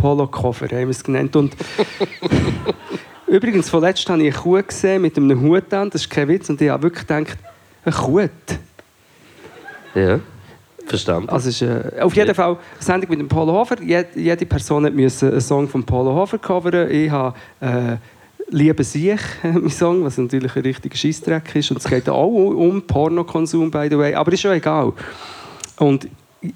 Polo 0.03 0.27
Cover 0.27 0.67
haben 0.67 0.79
wir 0.79 0.89
es 0.89 1.03
genannt. 1.03 1.35
Und 1.35 1.55
übrigens, 3.27 3.69
vorletzt 3.69 4.09
habe 4.09 4.21
ich 4.21 4.33
eine 4.33 4.41
Kuh 4.43 4.61
gesehen 4.61 5.01
mit 5.01 5.17
einem 5.17 5.39
Hut 5.41 5.73
an. 5.73 5.89
Das 5.89 6.01
ist 6.01 6.09
kein 6.09 6.27
Witz. 6.27 6.49
Und 6.49 6.61
ich 6.61 6.69
habe 6.69 6.83
wirklich 6.83 7.07
gedacht, 7.07 7.37
ein 7.85 8.01
Hut. 8.05 8.31
Ja, 9.95 10.19
verstanden. 10.85 11.29
Also 11.29 11.49
ist, 11.49 11.61
äh, 11.61 12.01
auf 12.01 12.15
jeden 12.15 12.35
Fall 12.35 12.51
eine 12.51 12.57
Sendung 12.79 13.09
mit 13.11 13.19
dem 13.19 13.29
Polo 13.29 13.53
Hofer. 13.53 13.81
Jede, 13.81 14.07
jede 14.15 14.45
Person 14.45 14.93
müssen 14.93 15.31
einen 15.31 15.41
Song 15.41 15.69
von 15.69 15.85
Polo 15.85 16.13
Hofer 16.13 16.37
covern. 16.37 16.91
Ich 16.91 17.09
habe 17.09 17.37
äh, 17.61 17.95
«Liebe 18.49 18.83
sich», 18.83 19.19
mein 19.43 19.69
Song, 19.69 20.03
was 20.03 20.17
natürlich 20.17 20.55
ein 20.55 20.63
richtiger 20.63 20.95
Scheissdreck 20.95 21.55
ist. 21.55 21.71
Und 21.71 21.77
es 21.77 21.85
geht 21.85 22.09
auch 22.09 22.27
um 22.27 22.81
Pornokonsum, 22.81 23.71
by 23.71 23.87
the 23.89 23.97
way. 23.97 24.13
Aber 24.13 24.31
ist 24.31 24.41
schon 24.41 24.53
egal. 24.53 24.93
Und 25.77 26.07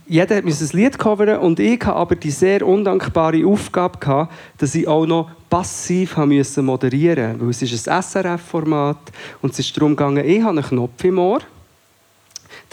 jeder 0.05 0.41
müssen 0.41 0.69
ein 0.69 0.77
Lied 0.77 0.99
covern 0.99 1.39
und 1.39 1.59
ich 1.59 1.79
hatte 1.79 1.95
aber 1.95 2.15
die 2.15 2.31
sehr 2.31 2.65
undankbare 2.65 3.45
Aufgabe, 3.45 4.27
dass 4.57 4.75
ich 4.75 4.87
auch 4.87 5.05
noch 5.05 5.31
passiv 5.49 6.17
moderieren 6.17 7.37
musste. 7.37 7.41
Weil 7.41 7.49
es 7.49 7.61
ist 7.61 7.87
ein 7.87 8.01
SRF-Format 8.01 8.97
und 9.41 9.53
es 9.53 9.59
ist 9.59 9.77
darum 9.77 9.95
gegangen, 9.95 10.27
ich 10.27 10.41
habe 10.41 10.57
einen 10.57 10.63
Knopf 10.63 11.03
im 11.03 11.19
Ohr. 11.19 11.39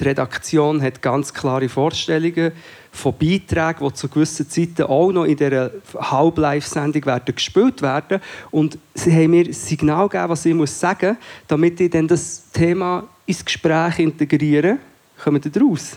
Die 0.01 0.05
Redaktion 0.05 0.83
hat 0.83 1.03
ganz 1.03 1.33
klare 1.33 1.69
Vorstellungen 1.69 2.53
von 2.95 3.13
Beiträgen, 3.19 3.87
die 3.87 3.93
zu 3.95 4.09
gewissen 4.09 4.49
Zeiten 4.49 4.85
auch 4.85 5.11
noch 5.11 5.25
in 5.25 5.37
dieser 5.37 5.71
Halb-Live-Sendung 5.99 7.05
werden 7.07 7.35
gespielt 7.35 7.83
werden. 7.83 8.21
Und 8.51 8.79
sie 8.95 9.13
haben 9.13 9.31
mir 9.31 9.45
ein 9.47 9.53
Signal 9.53 10.09
gegeben, 10.09 10.29
was 10.31 10.47
ich 10.47 10.55
muss 10.55 10.79
sagen 10.79 11.09
muss, 11.09 11.19
damit 11.49 11.81
ich 11.81 11.91
dann 11.91 12.07
das 12.07 12.45
Thema 12.53 13.05
ins 13.27 13.45
Gespräch 13.45 13.99
integriere. 13.99 14.79
Kommen 15.23 15.43
Sie 15.43 15.51
daraus? 15.51 15.97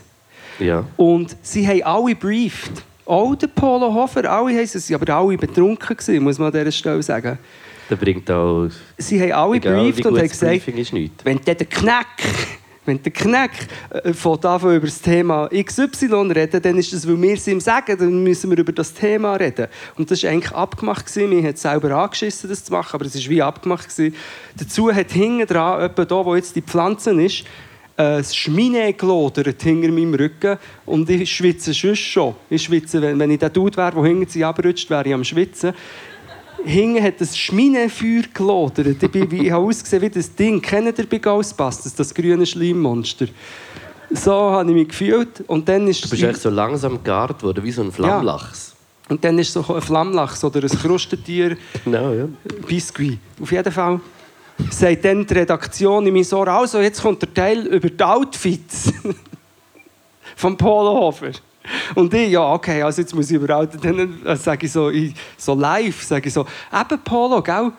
Ja. 0.60 0.84
Und 0.98 1.36
sie 1.42 1.68
haben 1.68 1.84
alle 1.84 2.16
briefed. 2.16 2.84
Auch 3.06 3.36
der 3.36 3.48
Polo 3.48 3.94
Hofer, 3.94 4.30
alle 4.30 4.58
haben 4.58 4.66
sie, 4.66 4.96
aber 4.96 5.14
alle 5.16 5.38
betrunken 5.38 5.96
gewesen, 5.96 6.24
muss 6.24 6.40
man 6.40 6.48
an 6.48 6.60
dieser 6.60 6.72
Stelle 6.72 7.02
sagen. 7.04 7.38
Der 7.90 7.96
bringt 7.96 8.30
auch. 8.30 8.68
Sie 8.98 9.22
haben 9.22 9.32
alle 9.32 9.56
Egal, 9.58 9.82
briefed 9.82 10.04
wie 10.04 10.08
und 10.08 10.18
haben 10.18 10.28
gesagt, 10.28 10.68
wenn 11.24 11.40
der 11.46 11.56
Knack, 11.56 12.08
wenn 12.88 13.04
der 13.04 13.12
Knack 13.12 13.52
äh, 13.90 14.14
von 14.14 14.40
davon 14.40 14.76
über 14.76 14.88
das 14.88 15.02
Thema 15.02 15.50
XY 15.50 16.32
reden, 16.34 16.62
dann 16.62 16.78
ist 16.78 16.94
das, 16.94 17.08
weil 17.08 17.22
wir 17.22 17.34
es 17.34 17.48
ihm 17.48 17.60
sagen, 17.60 17.98
dann 17.98 18.24
müssen 18.24 18.50
wir 18.50 18.58
über 18.58 18.72
das 18.72 18.94
Thema 18.94 19.36
reden. 19.36 19.68
Und 19.98 20.10
das 20.10 20.24
war 20.24 20.32
eigentlich 20.32 20.54
abgemacht. 20.54 21.16
Wir 21.16 21.28
haben 21.28 21.46
es 21.46 21.62
selber 21.62 21.92
angeschissen, 21.92 22.50
das 22.50 22.64
zu 22.64 22.72
machen, 22.72 22.96
aber 22.96 23.06
es 23.06 23.16
war 23.16 23.30
wie 23.30 23.42
abgemacht. 23.42 23.90
Gewesen. 23.90 24.16
Dazu 24.58 24.94
hat 24.94 25.12
hinten 25.12 25.46
dran, 25.46 25.82
etwa 25.82 26.06
da, 26.06 26.26
wo 26.26 26.36
jetzt 26.36 26.56
die 26.56 26.62
Pflanze 26.62 27.12
ist, 27.22 27.42
äh, 27.98 28.18
das 28.18 28.36
Schmine 28.36 28.94
gelodert 28.94 29.62
hinter 29.62 29.92
meinem 29.92 30.14
Rücken 30.14 30.58
und 30.86 31.10
ich 31.10 31.32
schwitze 31.32 31.74
schon 31.74 31.96
schon. 31.96 32.36
Ich 32.50 32.64
schwitze, 32.64 33.02
wenn, 33.02 33.32
ich 33.32 33.40
der 33.40 33.50
Dude 33.50 33.76
wäre, 33.76 33.92
der 33.92 34.04
hinter 34.04 34.30
sie 34.30 34.46
abrutscht, 34.46 34.90
wäre 34.90 35.08
ich 35.08 35.14
am 35.14 35.24
Schwitzen. 35.24 35.74
Hinten 36.66 37.04
hat 37.04 37.22
das 37.22 37.38
Schminefeuer 37.38 38.24
gelodert. 38.34 39.02
Ich, 39.02 39.12
bin, 39.12 39.32
ich 39.32 39.52
habe 39.52 39.66
ausgesehen 39.66 40.02
wie 40.02 40.10
das 40.10 40.34
Ding. 40.34 40.62
Kennt 40.62 40.98
ihr 40.98 41.06
bei 41.08 41.18
Ghostbusters, 41.20 41.94
das 41.96 42.14
grüne 42.14 42.46
Schleimmonster? 42.46 43.28
So 44.12 44.32
habe 44.34 44.70
ich 44.72 44.76
mich 44.76 44.88
gefühlt. 44.90 45.42
Und 45.48 45.68
dann 45.70 45.88
ist 45.88 46.04
Du 46.06 46.10
bist 46.10 46.24
echt 46.24 46.42
so 46.42 46.50
langsam 46.50 46.94
gegart 46.98 47.42
worden, 47.44 47.64
wie 47.64 47.72
so 47.72 47.82
ein 47.84 47.92
Flammlachs. 47.92 48.74
und 49.10 49.24
dann 49.24 49.38
ist 49.40 49.54
so 49.54 49.64
ein 49.74 49.82
Flammlachs 49.82 50.44
oder 50.44 50.62
ein 50.64 50.70
Krustentier, 50.70 51.58
Genau, 51.86 52.14
ja. 52.14 52.28
Biscuit. 52.68 53.20
Auf 53.42 53.52
jeden 53.52 53.72
Fall 53.72 54.00
sagt 54.72 55.06
dann 55.06 55.26
die 55.26 55.34
Redaktion 55.34 56.08
in 56.08 56.14
mein 56.14 56.26
Ohr, 56.34 56.48
also 56.48 56.80
jetzt 56.80 57.02
kommt 57.02 57.22
der 57.22 57.34
Teil 57.34 57.68
über 57.68 57.90
die 57.90 58.04
Outfits 58.04 58.92
vom 60.36 60.58
Polohofer. 60.58 61.32
Und 61.96 62.14
ich, 62.14 62.32
ja, 62.32 62.54
okay, 62.54 62.82
also 62.82 63.02
jetzt 63.02 63.14
muss 63.14 63.30
ich 63.30 63.36
über 63.36 63.56
Outfits, 63.56 63.78
dann 63.82 64.26
äh, 64.26 64.36
sage 64.36 64.66
ich 64.66 64.72
so, 64.72 64.90
ich, 64.90 65.14
so 65.38 65.54
live, 65.54 66.04
sage 66.04 66.28
ich 66.28 66.34
so, 66.34 66.46
eben 66.74 67.02
Polo, 67.04 67.42
gell? 67.42 67.72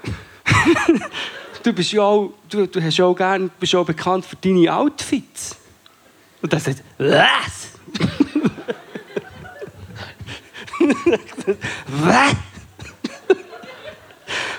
du 1.63 1.73
bist 1.73 1.93
ja 1.93 2.03
auch, 2.03 2.33
du, 2.49 2.67
du 2.67 2.83
hast 2.83 2.97
ja 2.97 3.05
auch 3.05 3.15
gern, 3.15 3.51
bist 3.59 3.73
ja 3.73 3.81
auch 3.81 3.87
bekannt 3.87 4.25
für 4.25 4.37
deine 4.37 4.75
Outfits. 4.75 5.57
Und 6.41 6.53
er 6.53 6.61
sagt, 6.61 6.83
was? 6.99 7.73
was? 11.87 12.37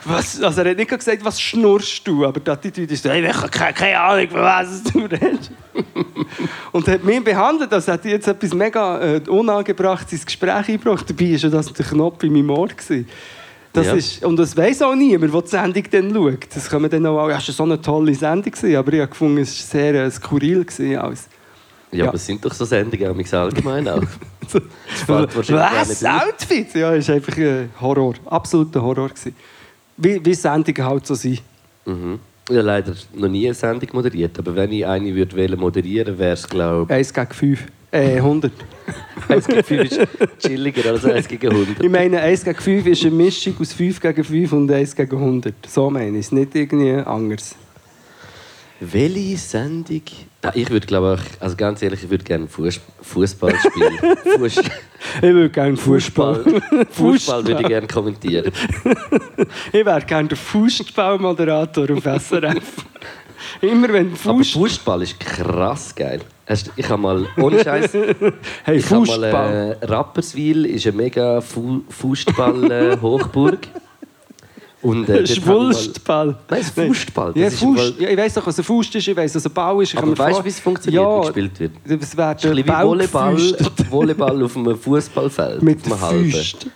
Was? 0.09 0.41
Also 0.41 0.61
er 0.61 0.71
hat 0.71 0.77
nicht 0.77 0.89
gesagt, 0.89 1.23
was 1.23 1.39
schnurst 1.39 2.07
du, 2.07 2.25
aber 2.25 2.39
die 2.39 2.49
Attitüde 2.51 2.93
ist 2.93 3.03
so, 3.03 3.09
hey, 3.09 3.25
ich 3.25 3.33
habe 3.35 3.49
keine, 3.49 3.73
keine 3.73 3.99
Ahnung, 3.99 4.29
von 4.29 4.41
was 4.41 4.83
du 4.83 4.99
redest. 4.99 5.51
Und 6.71 6.87
er 6.87 6.95
hat 6.95 7.03
mich 7.03 7.23
behandelt, 7.23 7.71
als 7.73 7.87
hätte 7.87 8.09
jetzt 8.09 8.27
etwas 8.27 8.53
mega 8.53 8.99
äh, 8.99 9.21
unangebracht 9.27 10.11
ins 10.11 10.25
Gespräch 10.25 10.67
eingebracht. 10.69 11.09
Dabei 11.09 11.31
war 11.31 11.37
ja 11.37 11.49
das 11.49 11.73
der 11.73 11.85
Knopf 11.85 12.23
in 12.23 12.33
meinem 12.33 12.49
Ohr. 12.51 12.67
Gewesen. 12.67 13.07
Das 13.73 13.87
Ja. 13.87 13.93
ist, 13.93 14.23
und 14.25 14.35
das 14.37 14.57
weiss 14.57 14.81
auch 14.81 14.95
niemand, 14.95 15.33
der 15.33 15.41
die 15.41 15.47
Sendung 15.47 15.83
dann 15.91 16.13
schaut. 16.13 16.55
Das 16.55 16.71
wir 16.71 16.89
dann 16.89 17.05
auch, 17.05 17.29
ja, 17.29 17.37
es 17.37 17.47
war 17.47 17.53
so 17.55 17.63
eine 17.63 17.79
tolle 17.81 18.15
Sendung, 18.15 18.51
gewesen, 18.51 18.75
aber 18.75 18.93
ich 18.93 18.99
habe 19.01 19.09
gefunden, 19.09 19.37
es 19.39 19.73
war 19.73 19.81
sehr 19.81 20.05
äh, 20.05 20.11
skurril. 20.11 20.65
Gewesen, 20.65 20.97
alles. 20.97 21.27
Ja, 21.91 21.97
Ja. 21.99 22.05
aber 22.07 22.15
es 22.15 22.25
sind 22.25 22.43
doch 22.43 22.53
so 22.53 22.65
Sendungen 22.65 23.07
auch 23.09 23.33
allgemein 23.33 23.87
auch. 23.87 24.01
Was? 25.07 26.03
Outfit? 26.03 26.73
Ja, 26.73 26.91
ist 26.93 27.09
einfach 27.09 27.37
ein 27.37 27.69
Horror. 27.79 28.15
Absoluter 28.25 28.81
Horror. 28.81 29.09
Gewesen. 29.09 29.35
Wie, 30.01 30.25
wie 30.25 30.33
Sendungen 30.33 30.85
halt 30.85 31.05
so 31.05 31.13
sind. 31.13 31.41
Mhm. 31.85 32.19
Ich 32.49 32.55
habe 32.55 32.65
leider 32.65 32.93
noch 33.13 33.27
nie 33.27 33.45
eine 33.45 33.53
Sendung 33.53 33.89
moderiert, 33.93 34.39
aber 34.39 34.55
wenn 34.55 34.71
ich 34.71 34.85
eine 34.85 35.13
würde 35.13 35.35
wählen 35.35 35.59
moderieren, 35.59 36.17
wäre 36.17 36.33
es, 36.33 36.47
glaube 36.47 36.91
1 36.91 37.13
gegen 37.13 37.33
5. 37.33 37.67
Äh, 37.91 38.15
100. 38.15 38.51
ich, 39.27 39.29
1 39.29 39.47
gegen 39.47 39.63
5 39.63 39.81
ist 39.91 39.99
chilliger 40.39 40.89
als 40.89 41.05
1 41.05 41.27
gegen 41.27 41.51
100. 41.51 41.83
Ich 41.83 41.89
meine, 41.89 42.21
1 42.21 42.45
gegen 42.45 42.59
5 42.59 42.87
ist 42.87 43.01
eine 43.03 43.11
Mischung 43.11 43.55
aus 43.59 43.73
5 43.73 43.99
gegen 43.99 44.23
5 44.23 44.53
und 44.53 44.71
1 44.71 44.95
gegen 44.95 45.17
100. 45.17 45.53
So 45.67 45.89
meine 45.89 46.17
ich 46.17 46.25
es, 46.25 46.31
nicht 46.31 46.55
irgendwie 46.55 46.93
anders. 46.93 47.55
Welche 48.79 49.37
Sendung? 49.37 50.01
Ich 50.53 50.69
würde, 50.69 50.87
glaube 50.87 51.19
ich, 51.21 51.41
also 51.41 51.55
ganz 51.57 51.81
ehrlich, 51.81 52.03
ich 52.03 52.09
würde 52.09 52.23
gerne 52.23 52.47
Fuß, 52.47 52.79
Fußball 53.01 53.53
spielen. 53.59 53.99
Fuß, 54.37 54.57
Ich 55.17 55.21
würde 55.21 55.49
gerne 55.49 55.75
Fußball. 55.75 56.61
Fußball 56.91 57.45
würde 57.45 57.61
ich 57.61 57.67
gerne 57.67 57.87
kommentieren. 57.87 58.51
Ich 59.73 59.85
wäre 59.85 60.01
gerne 60.01 60.29
der 60.29 60.37
Fußballmoderator 60.37 61.87
auf 61.91 62.03
SRF. 62.03 62.85
Immer 63.61 63.91
wenn 63.91 64.07
Aber 64.09 64.17
Fuß... 64.17 64.51
Fußball 64.51 65.01
ist 65.01 65.19
krass 65.19 65.93
geil. 65.93 66.21
Ich 66.75 66.89
habe 66.89 67.01
mal, 67.01 67.27
ohne 67.37 67.63
Scheiß, 67.63 67.93
Hey, 68.63 68.77
ich 68.77 68.85
habe 68.89 69.05
mal 69.05 69.05
Fußball. 69.05 69.77
äh, 69.81 69.85
Rapperswil 69.85 70.65
ist 70.65 70.87
eine 70.87 70.97
mega 70.97 71.41
Fu 71.41 71.81
Fußball-Hochburg. 71.89 73.59
Und 74.81 75.09
äh, 75.09 75.27
Schwulstball. 75.27 76.37
Nein, 76.49 76.63
Fußball. 76.63 77.33
Ja, 77.35 77.45
Das 77.45 77.53
ist 77.55 77.59
Fuß, 77.59 77.89
im 77.97 78.01
ja, 78.03 78.09
ich 78.09 78.17
weiss 78.17 78.33
doch, 78.33 78.47
was 78.47 78.57
ein 78.57 78.63
Fuß 78.63 78.95
ist, 78.95 79.07
ich 79.07 79.15
weiss, 79.15 79.35
was 79.35 79.45
ein 79.45 79.53
Ball 79.53 79.83
ist. 79.83 79.93
Ich 79.93 79.99
Aber 79.99 80.17
weißt 80.17 80.39
du, 80.39 80.45
wie 80.45 80.49
es 80.49 80.59
funktioniert, 80.59 81.03
ja, 81.03 81.17
wie 81.17 81.25
gespielt 81.25 81.59
wird? 81.59 82.01
Es 82.01 82.15
wäre 82.15 82.29
ein 82.29 82.35
bisschen 82.35 82.57
wie 82.57 82.67
Volleyball. 82.67 83.37
Volleyball 83.89 84.43
auf 84.43 84.55
einem 84.55 84.77
Fußballfeld. 84.77 85.61
Mit 85.61 85.85
einem 85.85 85.99
halben. 85.99 86.33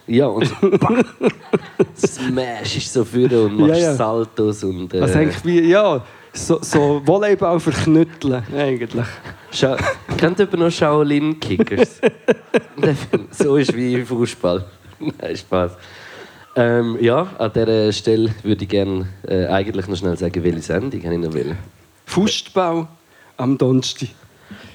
Ja, 0.08 0.28
und 0.28 0.47
so, 0.47 0.54
Smash 2.08 2.78
ist 2.78 2.91
so 2.91 3.06
vorne 3.06 3.41
und 3.43 3.58
machst 3.58 3.72
Ja, 3.72 3.78
ja. 3.78 3.95
Saltos. 3.95 4.64
Und, 4.66 4.93
äh, 4.93 4.99
Also 4.99 5.20
eigentlich 5.20 5.45
wie, 5.45 5.62
ja, 5.62 6.04
so, 6.34 6.60
so 6.62 7.01
Volleyball 7.06 7.60
verknütteln, 7.60 8.43
eigentlich. 8.54 9.06
Scha 9.51 9.78
Kennt 10.18 10.39
jemand 10.39 10.60
noch 10.60 10.72
Shaolin 10.72 11.39
Kickers? 11.39 12.01
so 13.32 13.56
ist 13.56 13.74
wie 13.76 14.01
Fußball. 14.01 14.66
Nein, 14.99 15.38
Spaß. 15.38 15.72
Ähm, 16.56 16.97
ja, 17.01 17.28
an 17.39 17.51
dieser 17.51 17.91
Stelle 17.91 18.34
würde 18.43 18.64
ich 18.64 18.70
gerne 18.70 19.08
äh, 19.28 19.47
eigentlich 19.47 19.88
noch 19.88 19.97
schnell 19.97 20.18
sagen, 20.18 20.43
welche 20.43 20.62
Sendung 20.62 21.04
habe 21.04 21.16
ich 21.16 21.22
noch 21.22 21.34
will. 21.34 21.56
Fußball 22.06 22.88
am 23.38 23.58
Donnerstag. 23.58 24.10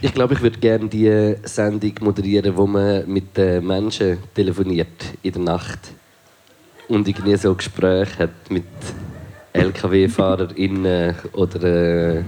Ich 0.00 0.12
glaube, 0.12 0.34
ich 0.34 0.42
würde 0.42 0.58
gerne 0.58 0.88
die 0.88 1.36
Sendung 1.44 1.92
moderieren, 2.00 2.56
wo 2.56 2.66
man 2.66 3.06
mit 3.06 3.36
den 3.36 3.66
Menschen 3.66 4.18
telefoniert 4.34 4.88
in 5.22 5.32
der 5.32 5.42
Nacht 5.42 5.78
und 6.88 7.06
irgendwie 7.06 7.36
so 7.36 7.54
Gespräche 7.54 8.24
hat 8.24 8.50
mit 8.50 8.64
LKW-FahrerInnen 9.52 11.14
oder 11.32 11.62
äh, 11.62 12.24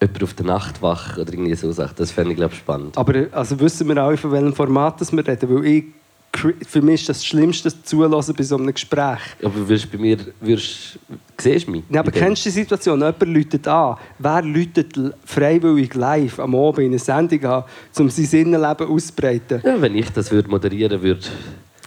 jemand 0.00 0.22
auf 0.22 0.34
der 0.34 0.46
Nachtwache 0.46 1.20
oder 1.20 1.32
irgendwie 1.32 1.54
so 1.54 1.70
Sachen. 1.72 1.94
Das 1.96 2.10
fände 2.10 2.32
ich, 2.32 2.36
glaube 2.36 2.54
ich, 2.54 2.60
spannend. 2.60 2.96
Aber 2.96 3.14
äh, 3.14 3.28
also 3.32 3.58
wissen 3.60 3.86
wir 3.88 4.02
auch, 4.02 4.16
von 4.16 4.32
welchem 4.32 4.54
Format 4.54 5.00
das 5.00 5.12
wir 5.12 5.26
reden. 5.26 5.48
Weil 5.48 5.66
ich, 5.66 5.84
für 6.32 6.80
mich 6.80 7.00
ist 7.02 7.08
das 7.08 7.24
Schlimmste 7.26 7.70
Zulassen 7.82 8.34
bei 8.34 8.42
so 8.44 8.56
einem 8.56 8.72
Gespräch. 8.72 9.18
Aber 9.42 9.54
würdest 9.68 9.90
bei 9.90 9.98
mir, 9.98 10.16
würdest, 10.40 10.98
siehst 11.38 11.66
du 11.66 11.72
mich? 11.72 11.82
Ja, 11.90 12.00
aber 12.00 12.10
kennst 12.12 12.44
du 12.46 12.48
die 12.50 12.54
Situation? 12.54 12.98
Jemand 13.00 13.26
läutet 13.26 13.66
an. 13.68 13.96
Wer 14.18 14.42
läutet 14.42 14.94
freiwillig 15.24 15.94
live 15.94 16.38
am 16.38 16.54
Abend 16.54 16.78
in 16.78 16.86
eine 16.86 16.98
Sendung 16.98 17.44
an, 17.44 17.64
um 17.98 18.08
sein 18.08 18.40
Innenleben 18.40 18.86
auszubreiten? 18.88 19.60
Ja, 19.64 19.80
wenn 19.80 19.96
ich 19.96 20.10
das 20.10 20.30
würde 20.30 20.48
moderieren 20.48 21.02
würde, 21.02 21.20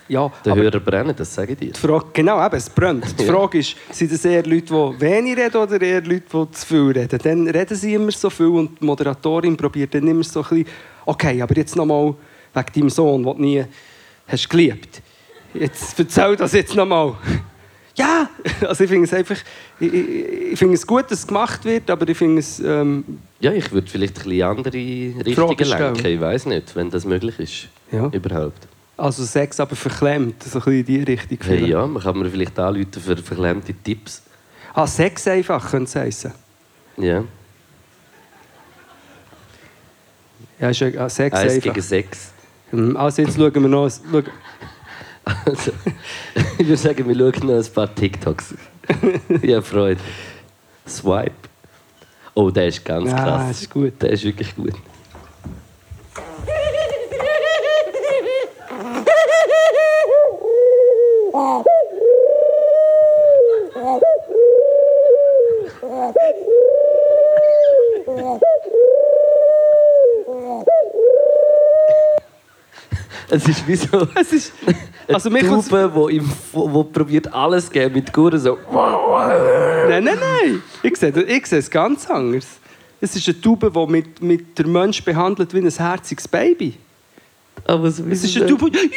Ja, 0.10 0.30
der 0.44 0.56
Hörer 0.56 0.80
brennen, 0.82 1.16
das 1.18 1.34
sage 1.34 1.54
ich 1.54 1.60
dir. 1.60 1.72
die 1.72 1.80
Frage, 1.80 2.06
genau, 2.14 2.46
eben, 2.46 2.56
es 2.56 2.70
brennt. 2.70 3.18
Die. 3.20 3.24
Frage 3.32 3.60
ist, 3.60 3.76
sind 3.92 4.12
es 4.12 4.26
eher 4.26 4.44
Leute, 4.44 4.66
die 4.66 5.02
wenig 5.02 5.38
reden 5.38 5.56
oder 5.58 5.82
eher 5.82 6.02
Leute, 6.02 6.24
die 6.32 6.52
zu 6.52 6.66
viel 6.68 6.92
reden? 6.92 7.20
Dann 7.24 7.48
reden 7.48 7.76
sie 7.78 7.94
immer 7.94 8.12
so 8.12 8.30
viel 8.30 8.48
und 8.48 8.80
die 8.82 8.86
Moderatorin 8.86 9.56
probiert 9.56 9.96
dann 9.96 10.06
immer 10.08 10.24
so 10.24 10.42
ein 10.44 10.50
bisschen, 10.50 10.66
okay, 11.06 11.42
aber 11.42 11.56
jetzt 11.56 11.76
nochmal 11.78 12.14
wegen 12.54 12.68
deinem 12.76 12.90
Sohn, 12.90 13.24
du 13.24 13.34
nie 13.36 13.64
hast 14.34 14.50
geliebt. 14.50 15.02
Jetzt 15.54 15.98
erzähl 16.00 16.36
das 16.36 16.54
jetzt 16.54 16.76
nochmal. 16.76 17.16
Ja, 17.96 18.28
also 18.68 18.84
ich 18.84 18.90
finde 18.90 19.06
es 19.06 19.14
einfach, 19.14 19.38
ich, 19.80 19.94
ich, 19.94 20.58
finde 20.58 20.74
es 20.74 20.88
gut, 20.88 21.06
dass 21.12 21.20
es 21.20 21.28
gemacht 21.28 21.64
wird, 21.64 21.92
aber 21.92 22.10
ich 22.10 22.18
finde 22.18 22.40
es, 22.40 22.60
ähm, 22.60 23.20
Ja, 23.40 23.52
ich 23.52 23.72
würde 23.72 23.88
vielleicht 23.88 24.18
ein 24.18 24.24
bisschen 24.24 24.42
andere 24.42 24.74
Richtungen 24.74 25.58
lenken. 25.58 26.06
Ich 26.06 26.20
weiß 26.20 26.48
nicht, 26.48 26.76
wenn 26.76 26.90
das 26.90 27.06
möglich 27.06 27.40
ist. 27.40 27.68
Ja. 27.92 28.08
Überhaupt. 28.08 28.68
also 28.98 29.24
Sex 29.24 29.60
aber 29.60 29.76
verklemmt, 29.76 30.42
so 30.42 30.58
ein 30.58 30.66
bisschen 30.66 30.80
in 30.80 30.86
die 30.86 31.04
Richtung. 31.04 31.38
Hey, 31.44 31.70
ja, 31.70 31.86
man 31.86 32.02
kann 32.02 32.18
mir 32.18 32.30
vielleicht 32.32 32.58
anrufen 32.58 33.00
für 33.00 33.18
verklemmte 33.18 33.76
Tipps. 33.76 34.24
Ah, 34.74 34.88
Sex 34.88 35.28
einfach, 35.28 35.70
könnte 35.70 35.86
es 35.86 35.96
heissen. 35.96 36.34
Ja. 36.98 37.24
Ja, 40.60 40.70
ist 40.70 40.80
ja 40.80 40.88
ah, 40.98 41.10
Sex 41.10 41.38
Eins 41.38 41.54
einfach. 41.54 41.74
gegen 41.74 41.82
sechs. 41.82 42.33
Hm, 42.74 42.98
Also 42.98 43.22
jetzt 43.22 43.36
schauen 43.38 43.54
wir 43.54 43.62
noch, 43.70 43.84
Also, 43.84 44.02
ich 46.58 46.68
würde 46.68 46.78
sagen, 46.78 47.08
wir 47.08 47.16
schauen 47.16 47.48
noch 47.48 47.64
ein 47.64 47.74
paar 47.74 47.94
TikToks. 47.94 48.56
ja, 49.44 49.62
Freude. 49.62 50.02
Swipe. 50.88 51.32
Oh, 52.34 52.50
der 52.50 52.68
ist 52.68 52.84
ganz 52.84 53.10
Ja, 53.12 53.16
krass. 53.24 53.48
das 53.50 53.62
ist 53.62 53.70
gut. 53.70 54.02
Der 54.02 54.10
ist 54.10 54.24
wirklich 54.24 54.56
gut. 54.56 54.74
Es 73.36 73.48
ist 73.48 73.68
wie 73.68 73.76
so. 73.76 74.08
Es 74.16 74.32
ist, 74.32 74.54
also 75.08 75.30
eine 75.30 75.40
Taube, 75.42 75.92
wo, 75.94 76.08
im, 76.08 76.30
wo, 76.52 76.72
wo 76.72 76.84
probiert 76.84 77.34
alles 77.34 77.66
zu 77.66 77.72
geben 77.72 77.96
mit 77.96 78.14
Guren 78.14 78.40
so. 78.40 78.58
Nein, 79.90 80.04
nein, 80.04 80.18
nein. 80.20 80.64
Ich 80.84 80.96
sehe, 80.98 81.10
ich 81.24 81.46
sehe 81.48 81.60
es 81.60 81.70
ganz 81.70 82.08
anders. 82.10 82.46
Es 83.02 83.16
ist 83.16 83.28
eine 83.28 83.42
Taube, 83.42 83.72
die 83.72 83.92
mit, 83.92 84.22
mit 84.22 84.58
der 84.60 84.68
Mensch 84.68 85.04
behandelt 85.04 85.54
wie 85.54 85.58
ein 85.60 85.70
herziges 85.70 86.28
Baby. 86.28 86.76
Aber 87.66 87.90
so 87.92 88.04
Es 88.10 88.24
ist 88.24 88.38
eine 88.38 88.46
Taube, 88.46 88.70
die... 88.70 88.92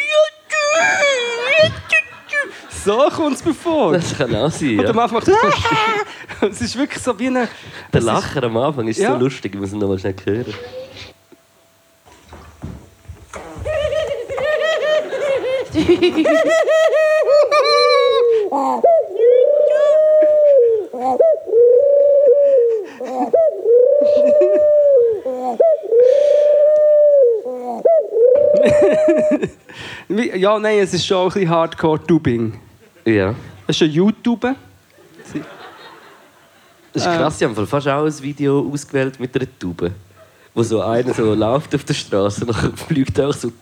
So 2.85 2.99
kommt 3.17 3.37
es 3.37 3.45
mir 3.45 3.55
vor. 3.55 3.95
Das 3.95 4.17
kann 4.17 4.35
auch 4.37 4.51
sein. 4.51 4.79
Und 4.79 4.87
am 4.87 4.99
Anfang 4.99 5.19
macht 5.19 5.29
es 6.51 6.61
ist 6.61 6.77
wirklich 6.79 7.03
so 7.03 7.19
wie 7.19 7.27
eine... 7.27 7.49
Der 7.93 7.99
es 8.01 8.01
ist- 8.01 8.05
Lacher 8.05 8.45
am 8.45 8.57
Anfang 8.59 8.87
ist 8.87 8.99
Ja. 9.01 9.15
so 9.15 9.25
lustig, 9.25 9.55
ich 9.55 9.61
muss 9.61 9.73
ihn 9.73 9.79
noch 9.79 9.89
mal 9.89 9.99
schnell 9.99 10.15
hören. 10.25 10.55
Ja, 30.35 30.59
nein, 30.59 30.79
es 30.79 30.95
ist 30.95 31.07
schon 31.07 31.27
ein 31.27 31.33
bisschen 31.33 31.51
Hardcore-Tubing. 31.51 32.59
Ja. 33.05 33.35
Es 33.67 33.77
ist 33.77 33.83
eine 33.83 33.91
YouTube. 33.93 34.47
Das 36.93 37.05
ist 37.05 37.05
krass, 37.05 37.39
sie 37.39 37.45
haben 37.45 37.67
fast 37.67 37.89
auch 37.89 38.05
ein 38.05 38.23
Video 38.23 38.67
ausgewählt 38.73 39.21
mit 39.21 39.37
einer 39.37 39.47
Taube. 39.59 39.93
Wo 40.57 40.63
so 40.63 40.81
einer 40.81 41.13
so 41.13 41.35
läuft 41.35 41.75
auf 41.75 41.85
der 41.85 41.93
Straße 41.93 42.47
und 42.47 42.57
dann 42.57 42.75
fliegt 42.75 43.19
er 43.19 43.29
auch 43.29 43.35
so. 43.35 43.53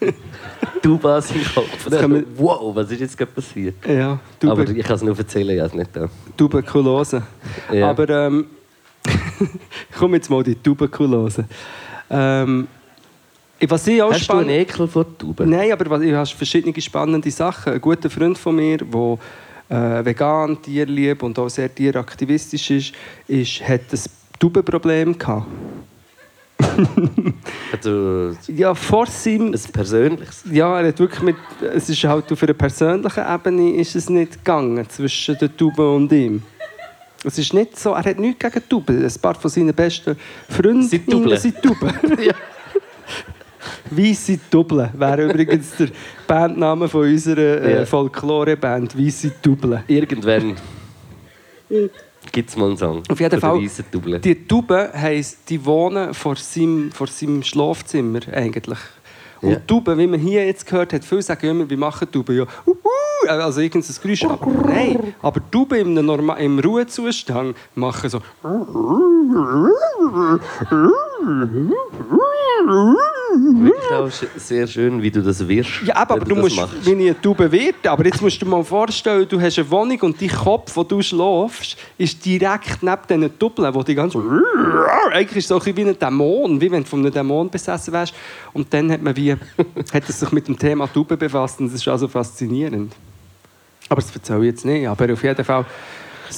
Tubas 0.82 1.32
im 1.32 1.42
Kopf. 1.52 1.90
Das 1.90 2.00
kann 2.00 2.12
man- 2.12 2.24
Wow, 2.36 2.76
was 2.76 2.90
ist 2.92 3.00
jetzt 3.00 3.18
gerade 3.18 3.32
passiert? 3.32 3.74
Ja, 3.86 4.20
Aber 4.42 4.64
Tuber 4.64 4.70
ich 4.70 4.84
kann 4.84 4.94
es 4.94 5.02
nur 5.02 5.18
erzählen, 5.18 5.56
ja, 5.56 5.66
es 5.66 5.74
nicht 5.74 5.90
da. 5.94 6.08
Tuberkulose. 6.36 7.22
Ja. 7.72 7.90
Aber 7.90 8.08
ähm, 8.08 8.46
ich 9.90 9.96
komme 9.98 10.16
jetzt 10.16 10.30
mal 10.30 10.44
die 10.44 10.54
Tuberkulose. 10.54 11.44
Ähm, 12.08 12.68
was 13.66 13.86
ich 13.88 14.00
auch 14.00 14.12
Hast 14.12 14.28
du 14.28 14.34
einen. 14.34 14.50
Ekel 14.50 14.86
vor 14.86 15.06
Tuben? 15.18 15.50
Nein, 15.50 15.72
aber 15.72 16.00
ich 16.00 16.12
habe 16.12 16.26
verschiedene 16.26 16.80
spannende 16.80 17.32
Sachen. 17.32 17.72
Ein 17.72 17.80
guter 17.80 18.08
Freund 18.08 18.38
von 18.38 18.54
mir, 18.54 18.76
der 18.78 19.18
äh, 19.70 20.04
vegan, 20.04 20.62
tierlieb 20.62 21.20
und 21.24 21.36
auch 21.36 21.48
sehr 21.48 21.74
tieraktivistisch 21.74 22.70
ist, 22.70 22.92
ist 23.26 23.60
hat 23.66 23.80
ein 23.92 24.00
Tubenproblem 24.38 25.18
gehabt. 25.18 25.46
Also, 27.72 28.32
Ja, 28.48 28.74
vor 28.74 29.06
seinem... 29.06 29.52
ein 29.52 29.72
persönliches. 29.72 30.44
Ja, 30.50 30.80
er 30.80 30.88
hat 30.88 30.98
wirklich 30.98 31.22
mit... 31.22 31.36
Es 31.74 31.88
ist 31.88 32.04
halt 32.04 32.30
auf 32.30 32.42
einer 32.42 32.54
persönlichen 32.54 33.24
Ebene 33.34 33.76
ist 33.76 33.96
es 33.96 34.08
nicht 34.08 34.32
gegangen 34.34 34.88
zwischen 34.88 35.36
der 35.38 35.54
Tube 35.56 35.78
und 35.78 36.12
ihm. 36.12 36.42
Es 37.24 37.38
ist 37.38 37.52
nicht 37.54 37.78
so... 37.78 37.92
Er 37.92 38.04
hat 38.04 38.18
nichts 38.18 38.38
gegen 38.38 38.68
Tuben. 38.68 39.04
Ein 39.04 39.12
paar 39.20 39.34
von 39.34 39.50
seinen 39.50 39.74
besten 39.74 40.16
Freunden 40.48 40.82
Sind 40.82 41.10
Tubeln. 41.10 41.38
sind 41.38 41.62
Tuben. 41.62 41.92
Ja. 42.22 42.34
Weisse 43.90 44.38
Dubble 44.50 44.90
wäre 44.94 45.24
übrigens 45.24 45.76
der 45.76 45.88
Bandname 46.26 46.88
von 46.88 47.02
unserer 47.02 47.62
äh. 47.62 47.86
Folklore-Band. 47.86 48.98
Weisse 48.98 49.32
Dubble. 49.42 49.84
Irgendwann 49.86 50.56
gibt 52.32 52.50
es 52.50 52.56
mal 52.56 52.66
einen 52.66 52.76
Song. 52.76 53.02
Auf 53.08 53.20
jeden 53.20 53.40
Fall, 53.40 53.60
die 54.20 54.46
Tuben 54.46 54.92
heisst, 54.92 55.38
die 55.48 55.64
wohnen 55.64 56.14
vor 56.14 56.36
seinem, 56.36 56.90
vor 56.92 57.06
seinem 57.06 57.42
Schlafzimmer 57.42 58.20
eigentlich. 58.32 58.78
Und 59.40 59.50
Ja. 59.50 59.56
Tuben, 59.66 59.98
wie 59.98 60.06
man 60.06 60.20
hier 60.20 60.46
jetzt 60.46 60.66
gehört 60.66 60.92
hat, 60.94 61.04
viele 61.04 61.20
sagen 61.22 61.48
immer, 61.48 61.68
wie 61.68 61.76
machen 61.76 62.10
Tuben? 62.10 62.34
Ja, 62.36 62.44
uhu, 62.66 62.78
also 63.28 63.60
irgendein 63.60 63.94
Geräusch. 64.02 64.24
Aber 64.24 64.50
nein, 64.66 65.14
aber 65.20 65.40
Tuben 65.50 65.78
im, 65.78 66.06
Norma 66.06 66.34
im 66.34 66.58
Ruhezustand 66.58 67.54
machen 67.74 68.08
so. 68.10 68.20
Wirklich 73.34 73.90
auch 73.92 74.38
sehr 74.38 74.66
schön, 74.66 75.02
wie 75.02 75.10
du 75.10 75.22
das 75.22 75.46
wirst. 75.46 75.82
Ja, 75.84 75.96
aber, 75.96 76.14
aber 76.14 76.24
du 76.24 76.36
musst 76.36 76.58
wie 76.84 76.92
eine 76.92 77.20
Taube 77.20 77.50
werden. 77.50 77.76
Aber 77.86 78.04
jetzt 78.04 78.22
musst 78.22 78.40
du 78.40 78.44
dir 78.44 78.50
mal 78.50 78.64
vorstellen, 78.64 79.26
du 79.28 79.40
hast 79.40 79.58
eine 79.58 79.70
Wohnung 79.70 80.00
und 80.02 80.20
dein 80.20 80.28
Kopf, 80.28 80.76
wo 80.76 80.84
du 80.84 81.02
schläfst, 81.02 81.76
ist 81.98 82.24
direkt 82.24 82.82
neben 82.82 83.02
diesen 83.08 83.38
Tubbeln, 83.38 83.74
wo 83.74 83.82
die 83.82 83.94
ganze... 83.94 84.18
Eigentlich 85.12 85.38
ist 85.38 85.44
es 85.44 85.48
so 85.48 85.54
ein 85.56 85.60
bisschen 85.60 85.76
wie 85.76 85.90
ein 85.90 85.98
Dämon, 85.98 86.60
wie 86.60 86.70
wenn 86.70 86.82
du 86.82 86.88
von 86.88 87.00
einem 87.00 87.12
Dämon 87.12 87.50
besessen 87.50 87.92
wärst. 87.92 88.14
Und 88.52 88.72
dann 88.72 88.90
hat 88.90 89.02
man 89.02 89.16
wie... 89.16 89.32
hat 89.92 90.08
es 90.08 90.20
sich 90.20 90.32
mit 90.32 90.48
dem 90.48 90.58
Thema 90.58 90.86
Tauben 90.86 91.18
befasst 91.18 91.60
und 91.60 91.66
das 91.66 91.74
ist 91.74 91.88
also 91.88 92.08
faszinierend. 92.08 92.92
Aber 93.88 94.00
das 94.00 94.14
erzähle 94.14 94.40
ich 94.40 94.46
jetzt 94.46 94.64
nicht. 94.64 94.88
Aber 94.88 95.12
auf 95.12 95.22
jeden 95.22 95.44
Fall... 95.44 95.64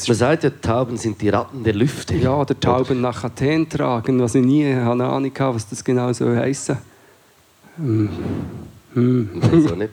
Man 0.08 0.16
sagt 0.16 0.44
ja, 0.44 0.50
Tauben 0.50 0.96
sind 0.96 1.20
die 1.20 1.28
Ratten 1.28 1.64
der 1.64 1.74
Lüfte. 1.74 2.14
Ja, 2.16 2.44
der 2.44 2.58
Tauben 2.58 3.00
nach 3.00 3.24
Athen 3.24 3.68
tragen, 3.68 4.20
was 4.20 4.34
ich 4.34 4.44
nie 4.44 4.66
eine 4.66 5.04
Ahnung 5.06 5.30
hatte, 5.32 5.54
was 5.54 5.68
das 5.68 5.84
genau 5.84 6.12
soll 6.12 6.36
heissen. 6.36 6.78
Weiß 8.94 9.72
auch 9.72 9.76
nicht. 9.76 9.92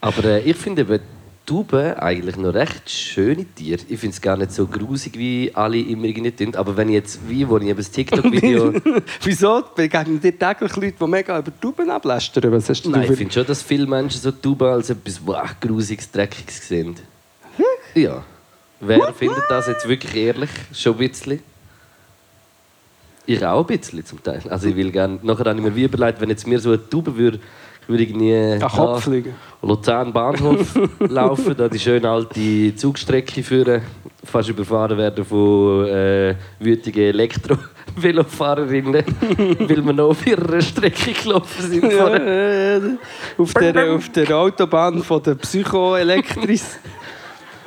Aber 0.00 0.24
äh, 0.24 0.40
ich 0.40 0.56
finde 0.56 0.82
eben 0.82 1.00
Tauben 1.44 1.94
eigentlich 1.94 2.36
noch 2.36 2.54
recht 2.54 2.88
schöne 2.88 3.44
Tiere. 3.44 3.80
Ich 3.88 3.98
finde 3.98 4.14
es 4.14 4.20
gar 4.20 4.36
nicht 4.36 4.52
so 4.52 4.66
grusig, 4.66 5.18
wie 5.18 5.50
alle 5.54 5.78
immer 5.78 6.04
irgendwie 6.04 6.30
tun. 6.30 6.54
Aber 6.54 6.76
wenn 6.76 6.88
ich 6.88 6.94
jetzt, 6.94 7.20
wie, 7.28 7.48
wo 7.48 7.58
ich 7.58 7.64
eben 7.64 7.76
das 7.76 7.90
TikTok-Video... 7.90 8.74
Wieso 9.22 9.62
begegnen 9.74 10.20
dir 10.20 10.38
täglich 10.38 10.76
Leute, 10.76 10.94
die 11.00 11.06
mega 11.06 11.38
über 11.38 11.52
Tauben 11.60 11.90
ablästern? 11.90 12.52
Was 12.52 12.68
hast 12.68 12.82
du 12.82 12.90
Nein, 12.90 13.10
ich 13.10 13.18
finde 13.18 13.32
schon, 13.32 13.46
dass 13.46 13.62
viele 13.62 13.86
Menschen 13.86 14.20
so 14.20 14.30
Tauben 14.30 14.68
als 14.68 14.90
etwas 14.90 15.20
wow, 15.24 15.48
Grusiges, 15.60 16.10
Dreckiges 16.10 16.68
sehen. 16.68 16.96
Ja. 17.94 18.24
Wer 18.84 19.14
findet 19.14 19.44
das 19.48 19.68
jetzt 19.68 19.88
wirklich 19.88 20.16
ehrlich? 20.16 20.50
Schon 20.74 20.94
ein 20.94 20.98
bisschen? 20.98 21.38
Ich 23.26 23.46
auch 23.46 23.60
ein 23.60 23.66
bisschen 23.66 24.04
zum 24.04 24.20
Teil. 24.20 24.42
Also 24.48 24.66
ich 24.66 24.74
will 24.74 24.90
gerne... 24.90 25.20
Nachher 25.22 25.44
habe 25.44 25.56
ich 25.56 25.64
mir 25.64 25.76
wie 25.76 25.84
überlegt, 25.84 26.20
wenn 26.20 26.30
jetzt 26.30 26.48
mir 26.48 26.58
so 26.58 26.70
eine 26.70 26.90
Taube 26.90 27.16
würde, 27.16 27.38
würde 27.86 28.02
ich 28.02 28.10
irgendwie... 28.10 28.58
Den 28.58 28.60
Kopf 28.60 29.04
fliegen. 29.04 29.36
Luzern 29.62 30.12
Bahnhof 30.12 30.76
laufen, 30.98 31.54
da 31.56 31.68
die 31.68 31.78
schöne 31.78 32.10
alte 32.10 32.74
Zugstrecke 32.74 33.44
führen, 33.44 33.82
fast 34.24 34.48
überfahren 34.48 34.98
werden 34.98 35.24
von 35.24 35.86
äh, 35.86 36.34
wütigen 36.58 37.02
Elektro-Velofahrerinnen, 37.02 39.04
weil 39.60 39.86
wir 39.86 39.92
noch 39.92 40.08
auf 40.08 40.26
ihrer 40.26 40.60
Strecke 40.60 41.12
gelaufen 41.12 41.70
sind. 41.70 41.92
Ja. 41.92 42.80
auf, 43.38 43.54
der, 43.54 43.92
auf 43.92 44.08
der 44.08 44.36
Autobahn 44.36 45.04
von 45.04 45.22
der 45.22 45.36
Psychoelektris. 45.36 46.80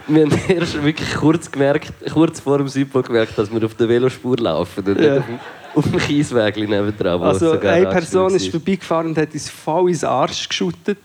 Wir 0.08 0.24
haben 0.24 0.40
erst 0.48 0.84
wirklich 0.84 1.14
kurz, 1.16 1.52
gemerkt, 1.52 1.94
kurz 2.12 2.40
vor 2.40 2.58
dem 2.58 2.68
Südpol 2.68 3.04
gemerkt, 3.04 3.38
dass 3.38 3.52
wir 3.52 3.64
auf 3.66 3.74
der 3.76 3.90
Velospur 3.90 4.38
laufen 4.38 4.86
und 4.86 5.00
Ja. 5.00 5.16
nicht 5.16 5.26
auf 5.74 5.84
dem 5.84 6.00
Kiesweg 6.00 6.58
es 6.58 7.44
Also 7.44 7.60
eine 7.60 7.90
Person 7.90 8.34
ist 8.36 8.50
vorbeigefahren 8.50 9.08
und 9.08 9.18
hat 9.18 9.34
uns 9.34 9.50
voll 9.50 9.90
ins 9.90 10.04
Arsch 10.04 10.48
geschüttet. 10.48 11.00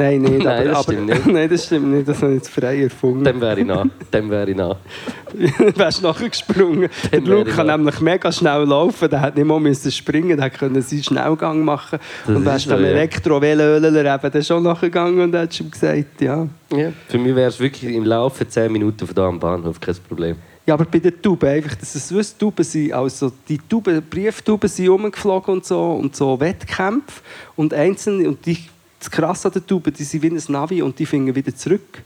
Nein, 0.00 0.22
nicht. 0.22 0.38
Nein, 0.44 0.46
aber, 0.46 0.64
das 0.64 0.78
aber, 0.78 0.92
stimmt 0.92 1.06
nicht. 1.06 1.26
Nein, 1.32 1.48
das 1.48 1.64
stimmt 1.66 1.86
nicht. 1.88 2.08
Das 2.08 2.22
habe 2.22 2.32
ich 2.32 2.38
jetzt 2.38 2.48
frei 2.48 2.82
erfunden. 2.82 3.24
Dem 3.24 3.40
wäre 3.40 3.60
ich 3.60 3.66
nach. 3.66 3.86
Dem 4.12 4.30
wäre 4.30 4.50
ich 4.50 4.56
nach. 4.56 4.76
Du 5.32 5.78
wärst 5.78 6.02
nachher 6.02 6.28
gesprungen. 6.28 6.88
Der 7.04 7.20
Dann 7.20 7.28
wäre 7.28 7.38
Luke 7.38 7.50
kann 7.52 7.66
noch. 7.66 7.76
nämlich 7.76 8.00
mega 8.00 8.32
schnell 8.32 8.64
laufen. 8.64 9.08
Der 9.08 9.20
hat 9.20 9.36
nicht 9.36 9.44
mal 9.44 9.60
müssen 9.60 9.92
springen, 9.92 10.36
der 10.36 10.50
konnte 10.50 10.82
seinen 10.82 11.04
Schnellgang 11.04 11.64
machen. 11.64 12.00
Das 12.26 12.36
und 12.36 12.44
wärst 12.44 12.64
so, 12.64 12.76
dem 12.76 12.84
ja. 12.84 13.02
Eben 13.02 14.30
dann 14.32 14.42
schon 14.42 14.62
nachgegangen 14.62 15.20
und 15.20 15.34
hättest 15.34 15.60
ihm 15.60 15.70
gesagt, 15.70 16.20
ja. 16.20 16.48
Ja. 16.74 16.92
Für 17.08 17.18
mich 17.18 17.34
wäre 17.36 17.48
es 17.48 17.60
wirklich 17.60 17.94
im 17.94 18.04
Laufe 18.04 18.48
10 18.48 18.72
Minuten 18.72 19.06
von 19.06 19.14
da 19.14 19.28
am 19.28 19.38
Bahnhof 19.38 19.80
kein 19.80 19.94
Problem. 20.08 20.36
Ja, 20.66 20.74
aber 20.74 20.84
bei 20.84 20.98
den 20.98 21.20
Tauben, 21.20 21.48
einfach, 21.48 21.74
dass 21.74 21.94
es 21.94 22.12
wüsste, 22.12 22.38
Tauben 22.38 22.64
sind, 22.64 22.92
also 22.92 23.32
die 23.48 23.58
Tauben, 23.58 24.02
Brieftauben 24.02 24.68
sind 24.68 24.88
rumgeflogen 24.88 25.54
und 25.54 25.64
so, 25.64 25.92
und 25.92 26.14
so 26.14 26.38
Wettkämpfe 26.38 27.22
und 27.56 27.72
einzelne, 27.72 28.28
und 28.28 28.44
die, 28.44 28.58
das 29.00 29.10
Krasse 29.10 29.48
an 29.48 29.54
den 29.54 29.66
Tauben, 29.66 29.92
die 29.92 30.04
sind 30.04 30.22
wie 30.22 30.30
ein 30.30 30.40
Navi 30.48 30.82
und 30.82 30.98
die 30.98 31.06
finden 31.06 31.34
wieder 31.34 31.54
zurück. 31.54 32.02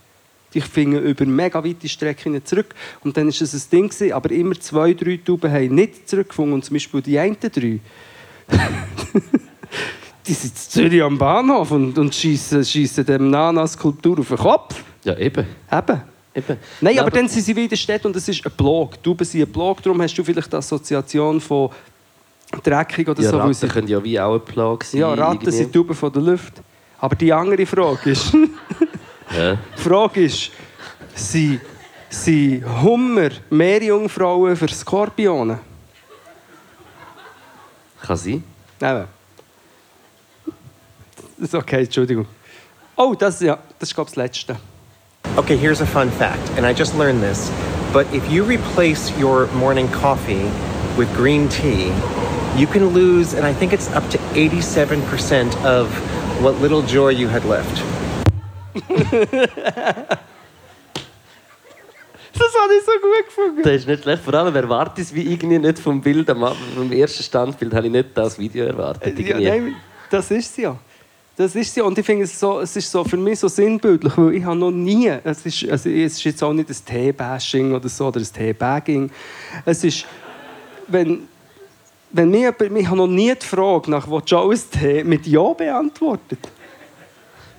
Die 0.54 0.60
finden 0.60 1.02
über 1.02 1.26
mega 1.26 1.62
weite 1.64 1.88
Strecken 1.88 2.40
zurück. 2.46 2.74
Und 3.02 3.16
dann 3.16 3.26
war 3.26 3.30
es 3.30 3.52
ein 3.52 3.62
Ding, 3.70 3.88
gewesen, 3.88 4.12
aber 4.12 4.30
immer 4.30 4.54
zwei, 4.54 4.94
drei 4.94 5.18
Tauben 5.24 5.50
haben 5.50 5.74
nicht 5.74 6.08
zurückgefunden. 6.08 6.54
Und 6.54 6.64
zum 6.64 6.74
Beispiel 6.74 7.02
die 7.02 7.18
einen 7.18 7.36
drei, 7.40 7.50
die 10.26 10.32
sind 10.32 10.52
in 10.52 10.56
Zürich 10.56 11.02
am 11.02 11.18
Bahnhof 11.18 11.72
und, 11.72 11.98
und 11.98 12.14
schießen 12.14 13.04
dem 13.04 13.30
Nana-Skulptur 13.30 14.20
auf 14.20 14.28
den 14.28 14.36
Kopf. 14.36 14.80
Ja, 15.02 15.18
eben. 15.18 15.44
Eben. 15.72 16.02
eben. 16.34 16.56
Nein, 16.80 16.94
Ja, 16.94 17.02
aber, 17.02 17.10
dann 17.10 17.28
sind 17.28 17.42
sie 17.42 17.56
wieder 17.56 17.76
Stadt 17.76 18.06
und 18.06 18.14
es 18.14 18.28
ist 18.28 18.46
ein 18.46 18.52
Blog. 18.56 19.02
Du 19.02 19.14
bist 19.14 19.34
ein 19.34 19.46
Blog, 19.48 19.82
darum 19.82 20.00
hast 20.00 20.16
du 20.16 20.22
vielleicht 20.22 20.52
die 20.52 20.56
Assoziation 20.56 21.40
von 21.40 21.70
dreckig 22.62 23.08
oder 23.08 23.22
Ja, 23.22 23.30
so. 23.30 23.38
Ratten 23.38 23.68
können 23.68 23.88
ja 23.88 24.02
wie 24.04 24.20
auch 24.20 24.30
eine 24.30 24.38
Plage 24.38 24.86
sein. 24.86 25.00
ja, 25.00 25.12
Ratten 25.12 25.40
irgendwie. 25.40 25.50
sind 25.50 25.72
Tauben 25.74 25.94
von 25.94 26.12
der 26.12 26.22
Luft. 26.22 26.62
Aber 27.04 27.16
die 27.16 27.30
andere 27.30 27.66
Frage 27.66 28.12
ist, 28.12 28.32
Ja. 29.36 29.56
die 29.76 29.80
Frage 29.82 30.24
ist, 30.24 30.50
sind, 31.14 31.60
sind 32.08 32.64
Hummer 32.82 33.28
Meerjungfrauen 33.50 34.56
für 34.56 34.68
Skorpione? 34.68 35.58
Kann 38.00 38.16
sein. 38.16 38.42
Nein. 38.80 39.04
Das 41.36 41.48
ist 41.48 41.54
okay, 41.54 41.82
Entschuldigung. 41.84 42.24
Oh, 42.96 43.14
das, 43.18 43.38
ja, 43.40 43.58
das 43.78 43.90
ist 43.90 43.94
glaube 43.94 44.08
ich 44.08 44.14
das 44.14 44.24
Letzte. 44.24 44.56
Okay, 45.36 45.58
here's 45.58 45.82
a 45.82 45.86
fun 45.86 46.10
fact, 46.10 46.48
and 46.56 46.64
I 46.66 46.72
just 46.72 46.96
learned 46.96 47.20
this. 47.22 47.50
But 47.92 48.06
if 48.14 48.26
you 48.30 48.44
replace 48.44 49.12
your 49.20 49.46
morning 49.58 49.88
coffee 49.92 50.50
with 50.96 51.14
green 51.14 51.50
tea, 51.50 51.92
you 52.56 52.66
can 52.66 52.94
lose, 52.94 53.34
and 53.36 53.44
I 53.46 53.52
think 53.52 53.74
it's 53.74 53.90
up 53.94 54.08
to 54.08 54.18
87% 54.34 55.54
of 55.66 55.88
what 56.40 56.60
little 56.60 56.82
joy 56.82 57.10
you 57.10 57.28
had 57.28 57.44
left. 57.44 57.82
Das 62.36 62.52
habe 62.60 62.72
ich 62.74 62.84
so 62.84 62.92
gut 63.00 63.26
gefunden. 63.26 63.62
Das 63.62 63.72
ist 63.74 63.86
nicht 63.86 64.02
schlecht. 64.02 64.22
Vor 64.24 64.34
allem 64.34 64.54
erwarte 64.54 65.00
ich 65.00 65.06
es 65.06 65.14
wie 65.14 65.22
irgendwie 65.22 65.58
nicht 65.58 65.78
vom 65.78 66.00
Bild. 66.00 66.28
Am, 66.30 66.44
vom 66.74 66.90
ersten 66.90 67.22
Standbild 67.22 67.72
habe 67.72 67.86
ich 67.86 67.92
nicht 67.92 68.08
das 68.14 68.38
Video 68.38 68.64
erwartet. 68.64 69.18
Ja, 69.20 69.38
nein, 69.38 69.76
das 70.10 70.30
ist 70.32 70.52
sie 70.52 70.62
ja. 70.62 70.76
Das 71.36 71.54
ist 71.54 71.72
sie. 71.72 71.80
Und 71.80 71.98
ich 71.98 72.06
finde 72.06 72.24
es 72.24 72.38
so, 72.38 72.60
es 72.60 72.74
ist 72.76 72.90
so 72.90 73.04
für 73.04 73.16
mich 73.16 73.38
so 73.38 73.48
sinnbildlich, 73.48 74.16
weil 74.16 74.34
ich 74.34 74.44
habe 74.44 74.56
noch 74.56 74.70
nie, 74.70 75.12
es 75.22 75.46
ist, 75.46 75.68
also 75.68 75.88
es 75.88 76.12
ist 76.14 76.24
jetzt 76.24 76.42
auch 76.42 76.52
nicht 76.52 76.68
ein 76.68 76.76
Tee-Bashing 76.84 77.72
oder 77.72 77.88
so, 77.88 78.06
oder 78.06 78.20
ein 78.20 78.26
Tee-Bagging. 78.26 79.10
Es 79.64 79.82
ist, 79.82 80.04
wenn, 80.86 81.28
wenn 82.14 82.32
jemand, 82.32 82.60
ich 82.60 82.86
habe 82.86 82.96
noch 82.96 83.06
nie 83.08 83.34
die 83.34 83.44
Frage 83.44 83.90
nach, 83.90 84.08
wo 84.08 84.20
Joe 84.20 84.54
ein 84.54 84.60
Tee 84.70 85.02
mit 85.02 85.26
Ja 85.26 85.52
beantwortet. 85.52 86.38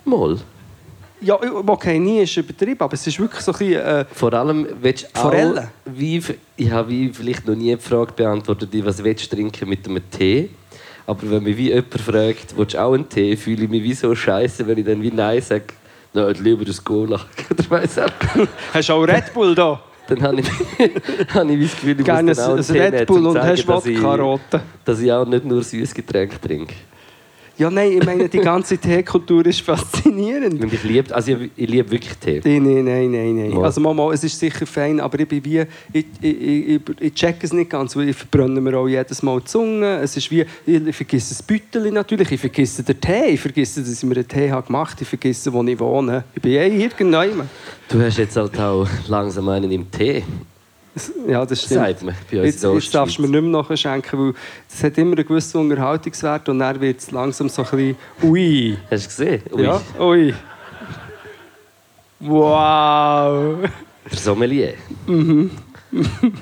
Mal. 0.04 0.38
Ja, 1.20 1.38
okay, 1.66 1.98
nie 1.98 2.20
ist 2.20 2.36
übertrieben, 2.36 2.80
aber 2.80 2.94
es 2.94 3.06
ist 3.06 3.18
wirklich 3.18 3.40
so 3.42 3.52
ein 3.52 3.58
bisschen, 3.58 3.82
äh, 3.82 4.04
Vor 4.12 4.32
allem 4.32 4.66
willst 4.80 5.04
du 5.04 5.18
auch, 5.18 5.22
Forellen. 5.22 5.68
wie, 5.84 6.22
ich 6.56 6.70
habe 6.70 6.88
wie 6.88 7.10
vielleicht 7.10 7.46
noch 7.46 7.54
nie 7.54 7.74
die 7.74 7.80
Frage 7.82 8.12
beantwortet, 8.12 8.70
was 8.84 9.02
willst 9.02 9.30
du 9.30 9.36
trinken 9.36 9.68
mit 9.68 9.86
einem 9.86 10.10
Tee. 10.10 10.50
Aber 11.06 11.30
wenn 11.30 11.42
mich 11.42 11.56
wie 11.56 11.68
jemand 11.68 12.00
fragt, 12.00 12.56
willst 12.56 12.74
du 12.74 12.82
auch 12.82 12.92
einen 12.94 13.08
Tee, 13.08 13.36
fühle 13.36 13.64
ich 13.64 13.70
mich 13.70 13.82
wie 13.82 13.94
so 13.94 14.14
scheiße, 14.14 14.66
wenn 14.66 14.78
ich 14.78 14.86
dann 14.86 15.02
wie 15.02 15.10
Nein 15.10 15.40
sage. 15.42 15.64
Nein, 16.14 16.34
lieber 16.40 16.64
das 16.64 16.82
Cola. 16.82 17.20
Oder 17.50 17.70
weiss 17.70 17.98
auch. 17.98 18.08
Hast 18.72 18.88
du 18.88 18.92
auch 18.94 19.02
Red 19.02 19.34
Bull 19.34 19.54
da? 19.54 19.80
Dann 20.08 20.22
habe 20.22 20.40
ich, 20.40 20.48
habe 21.34 21.52
ich 21.54 21.62
das 21.70 21.72
Gefühl, 21.80 21.98
ich 21.98 22.04
Gerne 22.04 22.28
muss 22.30 22.36
dann 22.36 22.50
auch 22.52 22.56
ein 22.56 22.76
einen 22.76 22.94
Red 22.94 23.06
Bull 23.06 23.26
und 23.26 23.38
hast 23.38 23.68
dass 23.68 23.86
ich- 23.86 23.96
Wodka-Rote. 24.02 24.60
Dass 24.84 25.00
ich 25.00 25.12
auch 25.12 25.26
nicht 25.26 25.44
nur 25.44 25.62
süßes 25.62 25.94
Getränk 25.94 26.40
trinke. 26.40 26.74
Ja, 27.58 27.70
nein, 27.70 27.92
ich 27.92 28.04
meine, 28.04 28.28
die 28.28 28.38
ganze 28.38 28.76
Teekultur 28.78 29.46
ist 29.46 29.62
faszinierend. 29.62 30.62
Und 30.62 30.72
ich 30.72 30.82
liebe, 30.82 31.14
also 31.14 31.32
ich, 31.32 31.50
ich 31.56 31.68
liebe 31.68 31.90
wirklich 31.90 32.14
Tee. 32.18 32.40
Nein, 32.44 32.84
nein, 32.84 33.10
nein, 33.10 33.36
nein. 33.36 33.50
Mal. 33.50 33.64
Also 33.64 33.80
Mama, 33.80 34.12
es 34.12 34.22
ist 34.24 34.38
sicher 34.38 34.66
fein, 34.66 35.00
aber 35.00 35.18
ich 35.20 35.26
bin 35.26 35.42
wie, 35.42 35.64
ich, 35.92 36.04
ich, 36.20 36.42
ich, 36.42 36.80
ich, 37.00 37.14
check 37.14 37.36
es 37.42 37.54
nicht 37.54 37.70
ganz, 37.70 37.96
weil 37.96 38.10
ich 38.10 38.16
verbrenne 38.16 38.60
mir 38.60 38.76
auch 38.76 38.86
jedes 38.86 39.22
Mal 39.22 39.40
die 39.40 39.46
Zunge. 39.46 40.00
Es 40.00 40.16
ist 40.18 40.30
wie, 40.30 40.44
ich, 40.66 40.96
vergesse 40.96 41.30
das 41.30 41.42
Büteli 41.42 41.90
natürlich, 41.90 42.30
ich 42.30 42.40
vergesse 42.40 42.82
den 42.82 43.00
Tee, 43.00 43.30
ich 43.30 43.40
vergesse, 43.40 43.80
dass 43.80 43.90
ich 43.90 44.02
mir 44.02 44.16
einen 44.16 44.28
Tee 44.28 44.50
habe 44.50 44.66
gemacht 44.66 44.92
habe, 44.92 45.02
ich 45.02 45.08
vergesse, 45.08 45.50
wo 45.50 45.62
ich 45.62 45.80
wohne. 45.80 46.24
Ich 46.34 46.42
bin 46.42 46.52
eh 46.52 46.66
irgendwann. 46.66 47.48
Du 47.88 48.00
hast 48.02 48.18
jetzt 48.18 48.36
halt 48.36 48.58
auch 48.60 48.86
langsam 49.08 49.48
einen 49.48 49.70
im 49.70 49.90
Tee, 49.90 50.24
Ja, 51.28 51.44
das 51.44 51.62
stimmt. 51.62 51.80
sagt 51.80 52.02
man 52.02 52.14
bei 52.30 52.38
uns 52.38 52.46
Jetzt, 52.46 52.64
jetzt 52.64 52.94
darfst 52.94 53.18
du 53.18 53.22
mir 53.22 53.28
nicht 53.28 53.42
mehr 53.42 53.62
nachschenken, 53.62 54.18
weil 54.18 54.34
es 54.68 54.82
hat 54.82 54.96
immer 54.98 55.16
einen 55.16 55.26
gewissen 55.26 55.60
Unterhaltungswert 55.60 56.48
und 56.48 56.58
dann 56.58 56.80
wird 56.80 57.00
es 57.00 57.10
langsam 57.10 57.48
so 57.48 57.62
ein 57.62 57.70
bisschen 57.70 57.96
«Ui». 58.22 58.76
Hast 58.90 59.04
du 59.04 59.08
gesehen? 59.08 59.42
Ui, 59.52 59.62
Ja, 59.62 59.80
«Ui». 59.98 60.34
Wow. 62.20 63.68
Der 64.10 64.18
Sommelier. 64.18 64.74
Mhm. 65.06 65.50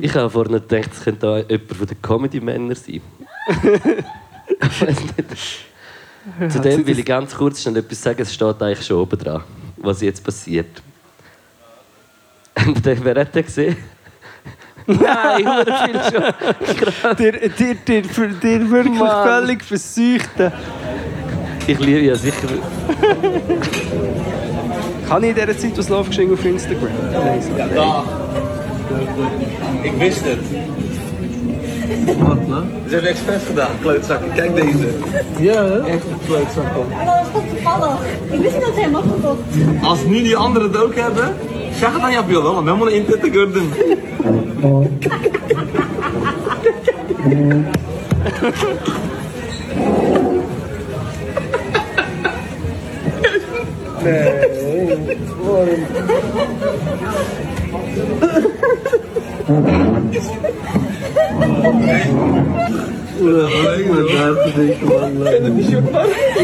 ich 0.00 0.14
habe 0.14 0.28
vorhin 0.28 0.54
gedacht, 0.54 0.90
es 0.92 1.04
könnte 1.04 1.28
auch 1.28 1.48
jemand 1.48 1.76
von 1.76 1.86
den 1.86 2.02
Comedy-Männern 2.02 2.74
sein. 2.74 3.00
Zu 6.48 6.60
dem 6.60 6.86
will 6.86 6.98
ich 6.98 7.06
ganz 7.06 7.34
kurz 7.34 7.62
schnell 7.62 7.76
etwas 7.76 8.02
sagen. 8.02 8.22
Es 8.22 8.34
steht 8.34 8.60
eigentlich 8.60 8.84
schon 8.84 8.98
oben 8.98 9.18
dran, 9.18 9.42
was 9.76 10.00
jetzt 10.00 10.24
passiert. 10.24 10.82
Und 12.66 12.84
wer 12.84 13.20
hat 13.20 13.34
den 13.34 13.44
gesehen? 13.44 13.76
Nein, 14.86 15.46
hure 15.46 15.64
viel 15.84 16.00
schon. 17.02 17.16
Der, 17.16 17.32
der 18.42 18.70
wirklich 18.70 18.98
Mann. 18.98 19.26
völlig 19.26 19.64
verseuchte. 19.64 20.52
Ich 21.66 21.78
liebe 21.78 22.00
ja 22.00 22.14
sicher. 22.14 22.48
Kann 25.08 25.22
ich 25.22 25.30
in 25.30 25.34
dieser 25.34 25.58
Zeit 25.58 25.78
was 25.78 26.06
geschehen 26.08 26.32
auf 26.32 26.44
Instagram? 26.44 26.88
Nein, 27.12 27.42
so. 27.42 28.04
Ik 29.82 29.92
wist 29.98 30.24
het. 30.24 30.38
Wat, 32.18 32.48
ne? 32.48 32.62
Ze 32.86 32.94
hebben 32.94 33.10
expres 33.10 33.42
gedaan, 33.46 33.70
klootzakken. 33.80 34.32
Kijk 34.32 34.54
deze. 34.54 34.88
Ja, 35.38 35.64
hè? 35.64 35.86
Echt 35.86 36.04
een 36.04 36.18
klootzak. 36.26 36.74
dat 36.74 36.84
was 37.04 37.26
toch 37.32 37.42
toevallig. 37.48 38.00
Ik 38.30 38.40
wist 38.40 38.54
niet 38.54 38.64
dat 38.64 38.74
ze 38.74 38.80
hem 38.80 38.94
afgekocht. 38.94 39.40
Als 39.82 40.04
nu 40.04 40.22
die 40.22 40.36
anderen 40.36 40.72
het 40.72 40.82
ook 40.82 40.94
hebben, 40.94 41.36
zeg 41.78 41.92
het 41.92 42.02
aan 42.02 42.12
je 42.12 42.24
beelden, 42.24 42.52
want 42.52 42.66
helemaal 42.66 42.88
in 42.88 43.04
te 43.04 43.18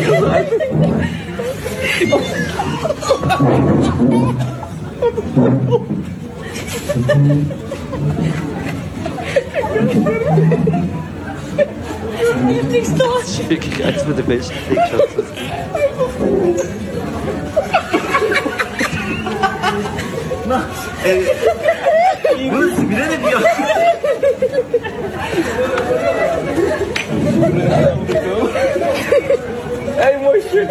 gördüm. 0.07 0.61
Niks 12.70 12.91
los. 12.99 13.49
Wirklich 13.49 13.85
eines 13.85 14.05
der 14.05 14.22
besten 14.22 14.55
TikToks. 14.68 15.12
Was 30.27 30.45
es 30.45 30.53
gibt. 30.53 30.70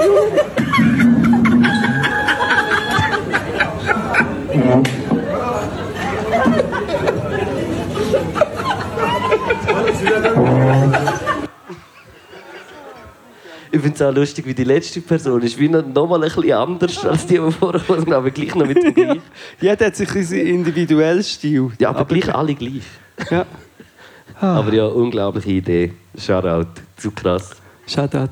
Ich 13.72 13.82
finde 13.82 13.96
es 13.96 14.02
auch 14.02 14.14
lustig, 14.14 14.46
wie 14.46 14.54
die 14.54 14.64
letzte 14.64 15.02
Person 15.02 15.42
ist. 15.42 15.60
Wie 15.60 15.68
noch 15.68 15.86
noch 15.86 16.08
mal 16.08 16.24
ein 16.24 16.32
bisschen 16.32 16.54
anders 16.54 17.06
als 17.06 17.26
die, 17.28 17.34
die 17.40 17.52
vorher 17.52 17.82
waren, 17.90 18.14
aber 18.14 18.32
gleich 18.32 18.56
noch 18.56 18.66
mit 18.66 18.82
dem 18.82 18.94
gleichen. 18.94 19.22
Jeder 19.60 19.88
hat 19.88 19.96
sich 19.98 20.10
seinen 20.10 20.48
individuellen 20.48 21.24
Stil. 21.24 21.72
Ja, 21.78 21.90
aber 21.90 22.06
gleich 22.06 22.34
alle 22.34 22.56
gleich. 22.56 22.84
Ja. 23.30 23.46
Aber 24.42 24.74
ja, 24.74 24.86
unglaubliche 24.86 25.52
Idee. 25.52 25.94
Shoutout. 26.18 26.68
Zu 26.98 27.12
krass. 27.12 27.52
Shoutout. 27.88 28.30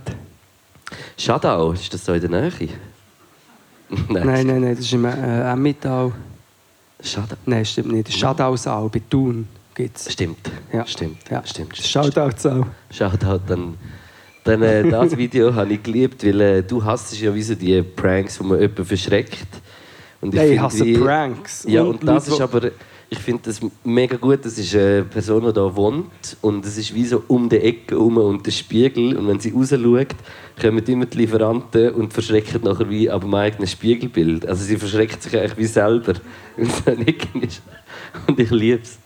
Shadau, 1.17 1.71
ist 1.71 1.93
das 1.93 2.05
so 2.05 2.13
in 2.13 2.21
der 2.21 2.29
Nähe? 2.29 2.51
Nein. 3.89 4.25
Nein, 4.25 4.47
nein, 4.47 4.61
nein, 4.61 4.75
das 4.75 4.85
ist 4.85 4.93
im 4.93 5.05
äh, 5.05 5.51
Emmental. 5.51 6.11
Shadau. 7.01 7.35
Nein, 7.45 7.65
stimmt 7.65 7.91
nicht. 7.91 8.11
Schadausau 8.13 8.89
bei 8.89 9.01
Thun 9.09 9.47
gibt 9.75 9.97
es. 9.97 10.11
Stimmt. 10.11 10.49
Ja. 10.71 10.85
Stimmt. 10.85 11.17
Ja. 11.29 11.43
Stimmt. 11.45 11.77
Shoutout 11.77 12.65
Shoutout 12.91 13.41
dann. 13.47 13.77
Dann, 14.43 14.61
äh, 14.61 14.89
das 14.89 15.15
Video 15.17 15.53
habe 15.53 15.73
ich 15.73 15.83
geliebt, 15.83 16.23
weil 16.25 16.41
äh, 16.41 16.63
du 16.63 16.83
hasst 16.83 17.19
ja 17.19 17.33
wie 17.33 17.43
so 17.43 17.55
die 17.55 17.81
Pranks, 17.81 18.39
wo 18.39 18.43
man 18.45 18.59
jemanden 18.59 18.85
verschreckt. 18.85 19.47
Und 20.21 20.33
ich 20.33 20.41
find 20.41 20.61
hasse 20.61 20.85
wie- 20.85 20.97
Pranks. 20.97 21.65
Ja, 21.67 21.81
Und 21.81 22.01
und 22.01 22.07
das 22.07 22.27
Leute, 22.27 22.31
ist 22.31 22.41
aber, 22.41 22.71
ich 23.13 23.19
finde 23.19 23.43
das 23.45 23.61
mega 23.83 24.17
gut. 24.17 24.43
Das 24.43 24.57
ist 24.57 24.75
eine 24.75 25.03
Person, 25.03 25.43
die 25.43 25.53
hier 25.53 25.75
wohnt 25.75 26.37
und 26.41 26.65
es 26.65 26.77
ist 26.77 26.93
wie 26.93 27.05
so 27.05 27.23
um 27.27 27.47
die 27.47 27.57
Ecke 27.57 27.95
herum 27.95 28.17
und 28.17 28.45
der 28.45 28.51
Spiegel. 28.51 29.15
Und 29.15 29.27
wenn 29.27 29.39
sie 29.39 29.51
raus 29.51 29.69
schaut, 29.69 30.15
kommen 30.59 30.83
immer 30.85 31.05
die 31.05 31.19
Lieferanten 31.19 31.91
und 31.91 32.11
verschrecken 32.11 32.61
nachher 32.63 32.89
wie 32.89 33.09
ab 33.09 33.21
dem 33.21 33.33
eigenen 33.35 33.67
Spiegelbild. 33.67 34.47
Also 34.47 34.63
sie 34.65 34.77
verschreckt 34.77 35.21
sich 35.21 35.37
eigentlich 35.37 35.57
wie 35.57 35.65
selber, 35.65 36.13
wenn 36.57 36.67
es 36.67 36.87
ein 36.87 37.07
Ecken 37.07 37.43
ist. 37.43 37.61
Und 38.27 38.39
ich 38.39 38.49
liebe 38.49 38.81
es. 38.81 38.97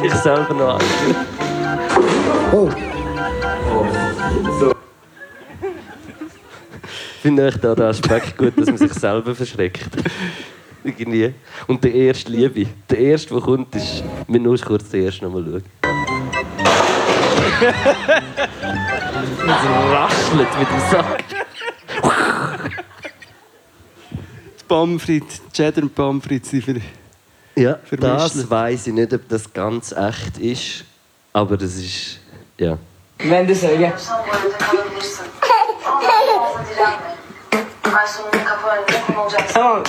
Sich 0.00 0.14
selber 0.14 0.54
noch 0.54 0.74
anschauen. 0.74 1.16
So. 4.60 4.72
Ich 7.14 7.22
finde 7.22 7.48
echt 7.48 7.66
auch 7.66 7.74
den 7.74 7.84
Aspekt 7.84 8.38
gut, 8.38 8.56
dass 8.56 8.66
man 8.66 8.78
sich 8.78 8.94
selber 8.94 9.34
verschreckt. 9.34 9.88
Irgendwie. 10.84 11.34
Und 11.66 11.82
der 11.82 11.92
erste 11.92 12.30
Liebe. 12.30 12.66
Der 12.88 12.98
erste, 12.98 13.34
der 13.34 13.42
kommt, 13.42 13.74
ist. 13.74 14.04
Wir 14.26 14.40
müssen 14.40 14.64
kurz 14.64 14.88
den 14.88 15.04
ersten 15.04 15.24
nochmal 15.24 15.44
schauen. 15.44 15.62
Es 19.48 19.54
raschelt 19.92 20.58
mit 20.58 20.68
dem 20.68 20.80
Sack. 20.90 21.24
Die 24.57 24.57
Pommes 24.68 25.02
frites, 25.02 25.40
Cheddar 25.52 25.82
und 25.82 25.94
Pommes 25.94 26.24
frites 26.24 26.50
sind 26.50 26.64
für... 26.64 26.80
Ja, 27.56 27.78
das 27.96 28.48
weiß 28.48 28.86
ich 28.86 28.92
nicht, 28.92 29.12
ob 29.12 29.28
das 29.28 29.52
ganz 29.52 29.92
echt 29.92 30.38
ist. 30.38 30.84
Aber 31.32 31.56
das 31.56 31.74
ist. 31.74 32.20
Ja. 32.56 32.78
Önünde 33.18 33.54
kum 39.06 39.16
olacaksın. 39.16 39.54
Tamam. 39.54 39.82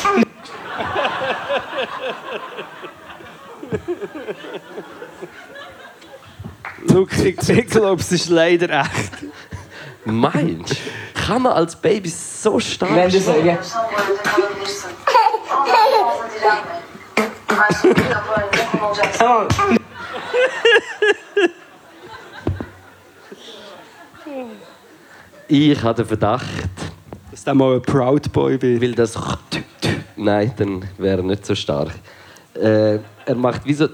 Look, 6.89 7.11
ich, 7.17 7.49
ich 7.49 7.67
glaube, 7.67 8.01
es 8.01 8.11
ist 8.11 8.29
leider 8.29 8.69
echt. 8.81 9.11
Meinst 10.05 10.71
du? 10.71 10.75
Kann 11.13 11.41
man 11.43 11.53
als 11.53 11.75
Baby 11.75 12.09
so 12.09 12.59
stark 12.59 12.93
Ben 12.93 13.11
de 13.11 13.21
schlagen? 13.21 13.43
söyle. 13.43 14.48
Du, 14.69 14.75
Jackson. 18.95 19.47
Ich 25.47 25.83
habe 25.83 25.95
den 25.95 26.05
Verdacht, 26.05 26.45
Dass 27.31 27.43
der 27.43 27.55
mal 27.55 27.75
ein 27.75 27.81
Proud 27.81 28.31
Boy 28.31 28.61
wird. 28.61 28.81
weil 28.81 28.93
das 28.93 29.17
Nein, 30.15 30.53
dann 30.57 30.87
wäre 30.97 31.17
er 31.17 31.23
nicht 31.23 31.45
so 31.45 31.55
stark. 31.55 31.91
Äh, 32.53 32.99
er 33.25 33.35
macht 33.35 33.65
wie 33.65 33.73
so 33.73 33.87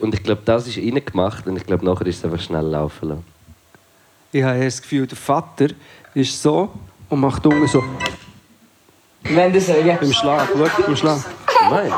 und 0.00 0.14
ich 0.14 0.22
glaube, 0.22 0.42
das 0.44 0.68
ist 0.68 0.76
innen 0.76 1.04
gemacht 1.04 1.46
und 1.46 1.56
ich 1.56 1.64
glaube, 1.64 1.84
nachher 1.84 2.06
ist 2.06 2.18
es 2.18 2.24
einfach 2.24 2.40
schnell 2.40 2.66
laufen 2.66 3.08
lassen. 3.08 3.24
Ich 4.30 4.42
habe 4.42 4.62
das 4.62 4.82
Gefühl, 4.82 5.06
der 5.06 5.16
Vater 5.16 5.68
ist 6.14 6.40
so 6.40 6.70
und 7.08 7.20
macht 7.20 7.44
unten 7.46 7.66
so 7.66 7.82
Wenn 9.24 9.52
das 9.52 9.66
so, 9.66 9.72
ja. 9.72 9.96
beim 9.96 10.12
Schlag. 10.12 10.48
Schau, 10.52 10.82
beim 10.82 10.96
Schlag. 10.96 11.18
Nein. 11.70 11.92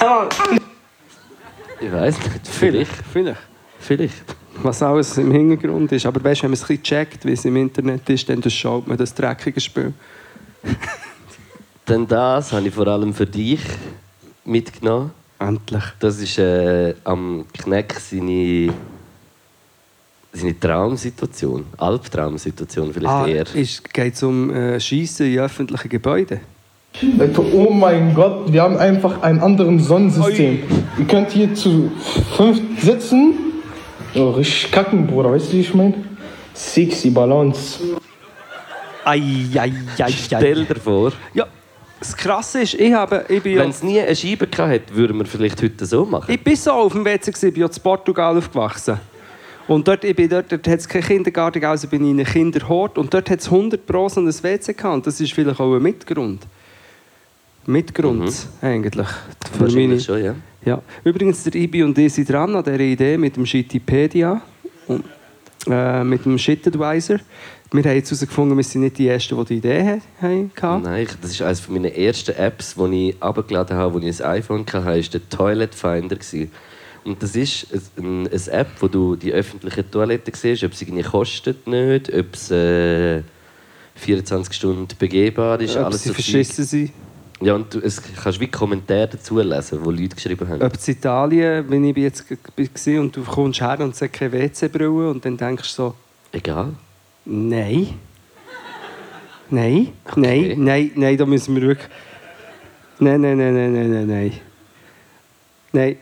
Du. 0.00 0.28
Ich 1.80 1.92
weiß 1.92 2.18
nicht. 2.18 2.46
Vielleicht. 2.48 2.92
Vielleicht. 3.12 3.40
Vielleicht. 3.78 4.36
Was 4.62 4.82
alles 4.82 5.18
im 5.18 5.30
Hintergrund 5.30 5.92
ist. 5.92 6.06
Aber 6.06 6.22
weißt, 6.22 6.42
wenn 6.42 6.50
man 6.50 6.54
es 6.54 6.62
ein 6.62 6.68
bisschen 6.68 6.82
checkt, 6.82 7.24
wie 7.24 7.32
es 7.32 7.44
im 7.44 7.56
Internet 7.56 8.08
ist, 8.08 8.28
dann 8.28 8.42
schaut 8.48 8.86
man 8.86 8.96
das 8.96 9.14
dreckige 9.14 9.60
Spiel. 9.60 9.92
Denn 11.88 12.06
das 12.06 12.52
habe 12.52 12.68
ich 12.68 12.74
vor 12.74 12.86
allem 12.86 13.12
für 13.12 13.26
dich 13.26 13.60
mitgenommen. 14.44 15.12
Endlich. 15.38 15.84
Das 15.98 16.18
ist 16.18 16.38
äh, 16.38 16.94
am 17.04 17.44
Kneck 17.52 17.94
seine, 18.00 18.72
seine 20.34 20.58
Traumsituation. 20.58 21.64
Albtraumsituation 21.78 22.92
vielleicht 22.92 23.12
Ah, 23.12 23.26
eher. 23.26 23.44
geht 23.92 24.14
es 24.14 24.22
um 24.22 24.50
äh, 24.50 24.78
Schießen 24.80 25.26
in 25.32 25.38
öffentlichen 25.38 25.88
Gebäuden? 25.88 26.40
Leute, 27.18 27.40
oh 27.52 27.70
mein 27.70 28.14
Gott, 28.14 28.52
wir 28.52 28.62
haben 28.62 28.76
einfach 28.76 29.20
ein 29.22 29.40
anderes 29.40 29.86
Sonnensystem. 29.86 30.60
Ihr 30.98 31.04
könnt 31.06 31.30
hier 31.30 31.52
zu 31.54 31.90
fünf 32.36 32.60
sitzen. 32.80 33.34
Oh, 34.14 34.30
richtig 34.30 34.70
kacken, 34.70 35.06
Bruder, 35.06 35.32
weißt 35.32 35.48
du, 35.48 35.56
wie 35.56 35.60
ich 35.60 35.74
meine? 35.74 35.94
Sexy 36.54 37.10
Balance. 37.10 37.80
Ei, 39.04 39.20
ei, 39.56 39.72
ei, 39.98 40.10
Stell 40.12 40.64
dir 40.64 40.76
vor, 40.76 41.12
Ja, 41.34 41.46
das 41.98 42.16
Krasse 42.16 42.62
ist, 42.62 42.74
ich, 42.74 42.92
habe, 42.92 43.24
ich, 43.28 43.42
bin 43.42 43.58
wenn 43.58 43.70
es 43.70 43.82
nie 43.82 44.00
eine 44.00 44.14
Scheibe 44.14 44.46
gehabt 44.46 44.70
hätte, 44.70 44.94
würden 44.94 45.18
wir 45.18 45.26
vielleicht 45.26 45.60
heute 45.62 45.84
so 45.84 46.04
machen. 46.04 46.32
ich 46.32 46.42
bin 46.42 46.54
so 46.56 46.70
auf 46.72 46.92
dem 46.92 47.04
WC, 47.04 47.30
ich 47.30 47.40
bin 47.54 47.62
ja 47.62 47.66
in 47.66 47.82
Portugal 47.82 48.36
aufgewachsen. 48.38 48.98
Und 49.66 49.88
dort, 49.88 50.04
ich 50.04 50.14
bin 50.14 50.28
dort, 50.28 50.52
dort 50.52 50.66
hat 50.68 50.78
es 50.80 50.88
keinen 50.88 51.02
Kindergarten, 51.04 51.64
also 51.64 51.88
bin 51.88 52.04
ich 52.04 52.10
in 52.10 52.18
einem 52.20 52.26
Kinderhort. 52.26 52.98
Und 52.98 53.12
dort 53.14 53.30
hat 53.30 53.40
es 53.40 53.46
100 53.46 53.86
Pro 53.86 54.08
so 54.08 54.20
ein 54.20 54.26
WC 54.26 54.74
gehabt. 54.74 54.94
Und 54.94 55.06
das 55.06 55.20
ist 55.20 55.32
vielleicht 55.32 55.58
auch 55.58 55.74
ein 55.74 55.82
Mitgrund. 55.82 56.46
Mitgrund, 57.66 58.30
eigentlich. 58.60 59.06
Für 59.56 59.64
meine, 59.70 59.98
schon, 59.98 60.22
ja. 60.22 60.34
Ja. 60.64 60.82
Übrigens, 61.02 61.42
der 61.44 61.54
Ibi 61.54 61.82
und 61.82 61.96
ich 61.98 62.12
sind 62.12 62.28
dran 62.30 62.54
an 62.54 62.62
dieser 62.62 62.80
Idee 62.80 63.16
mit 63.16 63.36
dem 63.36 63.46
Shittipedia 63.46 64.40
und 64.86 65.04
äh, 65.70 66.04
mit 66.04 66.24
dem 66.26 66.36
Shitadvisor. 66.38 67.18
Wir 67.72 67.82
haben 67.84 67.96
jetzt 67.96 68.10
herausgefunden, 68.10 68.56
wir 68.56 68.64
sind 68.64 68.82
nicht 68.82 68.98
die 68.98 69.08
Ersten, 69.08 69.36
die 69.38 69.44
die 69.46 69.54
Idee 69.56 70.00
ha- 70.20 70.28
hatten. 70.62 70.82
Nein, 70.82 71.06
das 71.22 71.30
ist 71.32 71.42
eines 71.42 71.68
meiner 71.68 71.90
ersten 71.92 72.32
Apps, 72.36 72.74
die 72.76 73.08
ich 73.10 73.22
abgeladen 73.22 73.76
habe, 73.76 73.96
als 74.06 74.20
ich 74.20 74.24
ein 74.24 74.30
iPhone 74.32 74.60
hatte, 74.66 74.84
war 74.84 74.98
der 75.00 75.28
Toilet 75.30 75.74
Finder. 75.74 76.16
Und 77.04 77.22
das 77.22 77.36
ist 77.36 77.66
ein- 77.98 78.26
eine 78.28 78.52
App, 78.52 78.68
wo 78.80 78.88
du 78.88 79.14
die 79.16 79.32
öffentlichen 79.32 79.90
Toiletten 79.90 80.32
siehst, 80.34 80.64
ob 80.64 80.72
es 80.72 80.80
irgendwie 80.82 81.02
kostet 81.02 81.66
nicht, 81.66 82.12
ob 82.12 82.34
es 82.34 82.50
äh, 82.50 83.22
24 83.96 84.54
Stunden 84.54 84.88
begehbar 84.98 85.60
ist, 85.60 85.76
Ob 85.76 85.84
alles 85.86 86.02
sie 86.02 86.08
so 86.08 86.14
verschissen 86.14 86.64
sind. 86.64 86.92
Ja, 87.40 87.54
und 87.54 87.74
du 87.74 87.80
es 87.80 88.00
kannst 88.22 88.40
wie 88.40 88.46
Kommentare 88.46 89.08
dazu 89.08 89.38
lesen, 89.38 89.84
wo 89.84 89.90
Leute 89.90 90.14
geschrieben 90.16 90.48
haben. 90.48 90.62
Ob 90.62 90.74
es 90.74 90.88
Italien, 90.88 91.64
wenn 91.68 91.84
ich 91.84 91.96
jetzt 91.96 92.24
war 92.30 93.00
und 93.00 93.14
du 93.14 93.22
kommst 93.22 93.60
her 93.60 93.78
und 93.80 94.00
hat 94.00 94.12
keine 94.12 94.32
WC-Brille 94.32 95.10
und 95.10 95.24
dann 95.24 95.36
denkst 95.36 95.68
du 95.76 95.82
so, 95.82 95.94
Egal. 96.32 96.72
nein. 97.26 97.88
Nein, 99.50 99.88
nein, 100.16 100.54
nein, 100.56 100.90
nein, 100.94 101.16
da 101.18 101.26
müssen 101.26 101.54
wir 101.54 101.62
wirklich... 101.62 101.88
Nein, 102.98 103.20
nein, 103.20 103.36
nein, 103.36 103.54
nein, 103.54 103.72
nein, 103.74 103.90
nein, 103.90 104.06
nein. 104.06 104.32
Nein. 105.72 105.96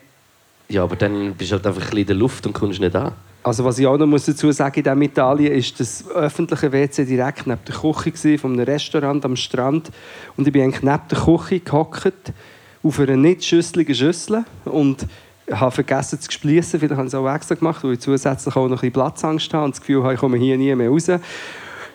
Ja, 0.72 0.84
aber 0.84 0.96
dann 0.96 1.34
bist 1.34 1.50
du 1.50 1.56
halt 1.56 1.66
einfach 1.66 1.82
ein 1.82 1.84
bisschen 1.84 1.98
in 1.98 2.06
der 2.06 2.16
Luft 2.16 2.46
und 2.46 2.54
kommst 2.54 2.80
nicht 2.80 2.96
an. 2.96 3.12
Also 3.42 3.62
was 3.62 3.78
ich 3.78 3.86
auch 3.86 3.98
noch 3.98 4.06
muss 4.06 4.24
dazu 4.24 4.50
sagen 4.52 4.76
in 4.76 4.84
diesem 4.84 5.02
Italien 5.02 5.52
ist 5.52 5.78
das 5.78 6.08
öffentliche 6.08 6.72
WC 6.72 7.04
direkt 7.04 7.46
neben 7.46 7.60
der 7.66 7.74
Küche 7.74 8.10
gewesen, 8.10 8.38
von 8.38 8.52
einem 8.54 8.64
Restaurant 8.64 9.22
am 9.26 9.36
Strand 9.36 9.90
und 10.38 10.46
ich 10.46 10.52
bin 10.52 10.62
eigentlich 10.62 10.82
neben 10.82 11.02
der 11.10 11.18
Küche 11.18 11.60
gehockt 11.60 12.32
auf 12.82 13.00
einer 13.00 13.16
nicht 13.16 13.44
schüsseligen 13.44 13.94
Schüssel 13.94 14.44
und 14.64 15.06
habe 15.50 15.72
vergessen 15.72 16.18
zu 16.20 16.32
schließen. 16.32 16.80
Vielleicht 16.80 16.96
habe 16.96 17.06
ich 17.06 17.12
es 17.12 17.14
auch 17.14 17.34
extra 17.34 17.54
gemacht, 17.54 17.84
weil 17.84 17.92
ich 17.92 18.00
zusätzlich 18.00 18.56
auch 18.56 18.62
noch 18.62 18.70
ein 18.70 18.80
bisschen 18.80 18.92
Platzangst 18.92 19.52
habe 19.52 19.66
und 19.66 19.74
das 19.74 19.80
Gefühl 19.80 20.02
habe, 20.02 20.14
ich 20.14 20.20
komme 20.20 20.38
hier 20.38 20.56
nie 20.56 20.74
mehr 20.74 20.88
raus. 20.88 21.10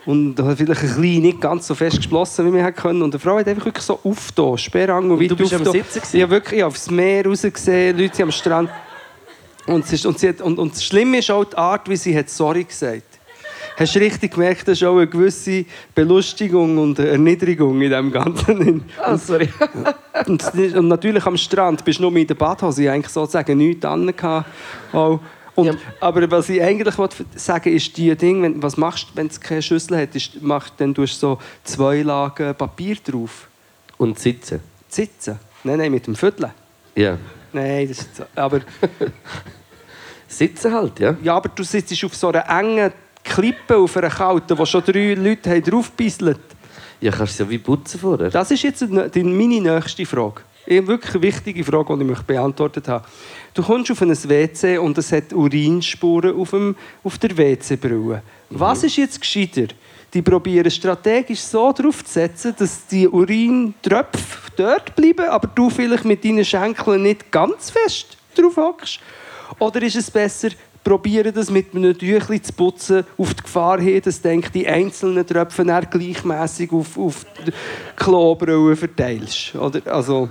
Und 0.07 0.35
vielleicht 0.37 0.59
ein 0.59 0.65
bisschen 0.67 1.21
nicht 1.21 1.41
ganz 1.41 1.67
so 1.67 1.75
fest 1.75 1.97
geschlossen, 1.97 2.47
wie 2.47 2.55
wir 2.55 2.63
hätten 2.63 2.81
können. 2.81 3.01
Und 3.01 3.13
eine 3.13 3.19
Frau 3.19 3.37
hat 3.37 3.47
einfach 3.47 3.65
wirklich 3.65 3.83
so 3.83 3.99
aufgetan, 4.01 4.57
Sperrang 4.57 5.11
und 5.11 5.21
weit 5.21 5.29
du 5.29 5.35
bist 5.35 5.53
am 5.53 5.67
aufgetan. 5.67 6.01
Ich 6.13 6.21
habe 6.21 6.31
wirklich 6.31 6.63
aufs 6.63 6.89
Meer 6.89 7.25
rausgesehen, 7.25 7.97
Leute 7.97 8.23
am 8.23 8.31
Strand 8.31 8.69
und, 9.65 9.91
ist, 9.91 10.05
und, 10.05 10.23
hat, 10.23 10.39
und, 10.39 10.59
und 10.59 10.73
das 10.73 10.83
Schlimme 10.85 11.19
ist 11.19 11.29
auch 11.29 11.43
die 11.43 11.57
Art, 11.57 11.89
wie 11.89 11.97
sie 11.97 12.17
hat 12.17 12.29
«Sorry» 12.29 12.63
gesagt 12.63 13.03
Hast 13.75 13.95
du 13.95 13.99
richtig 13.99 14.31
gemerkt, 14.31 14.65
da 14.67 14.71
ist 14.71 14.83
auch 14.83 14.95
eine 14.95 15.07
gewisse 15.07 15.65
Belustigung 15.93 16.77
und 16.77 16.97
Erniedrigung 16.97 17.79
in 17.81 17.91
dem 17.91 18.11
Ganzen. 18.11 18.85
Ah, 19.03 19.17
sorry. 19.17 19.49
und, 20.25 20.43
und 20.53 20.87
natürlich 20.87 21.25
am 21.25 21.37
Strand 21.37 21.83
bist 21.83 21.99
du 21.99 22.03
nur 22.03 22.11
mit 22.11 22.29
der 22.29 22.35
Badhose, 22.35 22.83
ich 22.83 22.89
eigentlich 22.89 23.11
sozusagen 23.11 23.57
nichts 23.57 23.85
an. 23.85 24.11
Auch. 24.93 25.19
Und, 25.57 25.65
Ja. 25.65 25.73
Aber 25.99 26.29
was 26.29 26.49
ich 26.49 26.61
eigentlich 26.61 26.95
wollte 26.99 27.25
sagen 27.35 27.73
ist, 27.73 27.97
die 27.97 28.15
Ding, 28.15 28.43
wenn, 28.43 28.61
was 28.61 28.77
machst 28.77 29.07
du, 29.09 29.15
wenn 29.17 29.25
es 29.27 29.41
keine 29.41 29.61
Schüssel 29.63 29.97
hat, 29.97 30.15
ist, 30.15 30.39
machst, 30.41 30.73
dann 30.77 30.93
tust 30.93 31.15
du 31.23 31.27
so 31.27 31.39
zwei 31.63 32.03
Lagen 32.03 32.53
Papier 32.55 32.95
drauf. 33.03 33.47
Und 33.97 34.19
sitzen. 34.19 34.59
Sitzen. 34.87 35.39
Nein, 35.63 35.79
nein, 35.79 35.91
mit 35.91 36.05
dem 36.05 36.15
Viertel. 36.15 36.51
Ja. 36.95 37.17
Nein, 37.51 37.87
das 37.87 37.97
ist 37.99 38.15
so. 38.17 38.23
Aber, 38.35 38.61
Sitzen 40.27 40.73
halt, 40.73 40.99
ja. 40.99 41.15
ja, 41.23 41.35
aber 41.35 41.49
du 41.49 41.63
sitzt 41.63 42.03
auf 42.03 42.13
so 42.15 42.27
einer 42.29 42.47
engen 42.49 42.91
Klippe, 43.23 43.77
auf 43.77 43.95
einer 43.97 44.09
kalten, 44.09 44.57
wo 44.57 44.65
schon 44.65 44.83
drei 44.83 45.13
Leute 45.13 45.49
haben 45.49 45.63
draufgebisselt 45.63 46.39
Ja, 46.99 47.11
kannst 47.11 47.39
du 47.39 47.43
ja 47.45 47.49
wie 47.49 47.57
putzen 47.57 47.99
vorher. 47.99 48.29
Das 48.29 48.51
ist 48.51 48.61
jetzt 48.63 48.83
eine- 48.83 49.09
meine 49.15 49.61
nächste 49.61 50.05
Frage. 50.05 50.41
Eine 50.69 50.85
wirklich 50.85 51.21
wichtige 51.21 51.63
Frage, 51.63 51.95
die 51.95 52.01
ich 52.01 52.07
möchte 52.09 52.25
beantwortet 52.25 52.87
habe. 52.89 53.05
Du 53.57 53.63
kommst 53.63 53.89
auf 53.89 54.03
ein 54.03 54.11
WC 54.11 54.77
und 54.77 54.99
es 54.99 55.11
hat 55.11 55.33
Urinspuren 55.33 56.39
auf, 56.39 56.51
dem, 56.51 56.75
auf 57.03 57.17
der 57.17 57.35
WC-Brille. 57.35 58.21
Was 58.51 58.83
ist 58.83 58.97
jetzt 58.97 59.19
gescheiter? 59.19 59.73
Die 60.13 60.21
probieren 60.21 60.69
strategisch 60.69 61.39
so 61.39 61.71
darauf 61.71 62.05
zu 62.05 62.13
setzen, 62.13 62.53
dass 62.55 62.85
die 62.85 63.07
Urintröpfe 63.07 64.51
dort 64.55 64.95
bleiben, 64.95 65.27
aber 65.27 65.47
du 65.47 65.71
vielleicht 65.71 66.05
mit 66.05 66.23
deinen 66.23 66.45
Schenkeln 66.45 67.01
nicht 67.01 67.31
ganz 67.31 67.71
fest 67.71 68.15
drauf 68.35 68.57
hockst? 68.57 68.99
Oder 69.57 69.81
ist 69.81 69.95
es 69.95 70.11
besser, 70.11 70.49
probieren 70.83 71.33
das 71.33 71.49
mit 71.49 71.73
einem 71.73 71.97
Tüchlein 71.97 72.43
zu 72.43 72.53
putzen, 72.53 73.05
auf 73.17 73.33
die 73.33 73.41
Gefahr 73.41 73.81
hin, 73.81 74.03
dass 74.05 74.21
denk, 74.21 74.53
die 74.53 74.67
einzelnen 74.67 75.25
Tröpfe 75.25 75.65
dann 75.65 75.87
gleichmässig 75.89 76.71
auf, 76.71 76.95
auf 76.95 77.25
die 77.43 77.51
Klobrille 77.95 78.75
verteilst? 78.75 79.55
Oder, 79.55 79.81
also, 79.91 80.29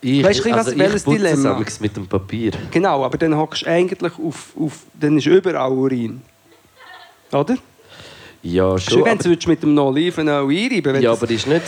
Ich, 0.00 0.22
Weißt 0.22 0.44
du, 0.44 0.52
also 0.54 0.78
welches 0.78 1.06
ich 1.06 1.12
Dilemma? 1.12 1.50
amigs 1.56 1.80
mit 1.80 1.96
dem 1.96 2.06
Papier. 2.06 2.52
genau, 2.70 3.04
aber 3.04 3.18
dann 3.18 3.36
hockst 3.36 3.62
du 3.62 3.66
eigentlich 3.70 4.12
auf, 4.18 4.52
auf... 4.58 4.72
Dann 4.94 5.18
ist 5.18 5.26
überall 5.26 5.72
Urin. 5.72 6.22
Oder? 7.32 7.56
Ja, 8.42 8.78
Schon, 8.78 8.98
schon. 8.98 9.04
wenn 9.04 9.18
du 9.18 9.28
mit 9.48 9.62
dem 9.62 9.76
Olivenöl 9.76 10.48
einreiben 10.48 10.94
wenn 10.94 11.02
ja, 11.02 11.10
das- 11.10 11.22
aber 11.22 11.32
ist 11.32 11.46
nicht, 11.48 11.62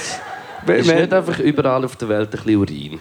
wenn- 0.65 0.77
ist 0.81 0.95
nicht 0.95 1.13
einfach 1.13 1.39
überall 1.41 1.85
auf 1.85 1.97
der 1.97 2.09
Welt 2.09 2.29
ein 2.33 2.43
bisschen 2.45 2.57
Urin. 2.57 2.99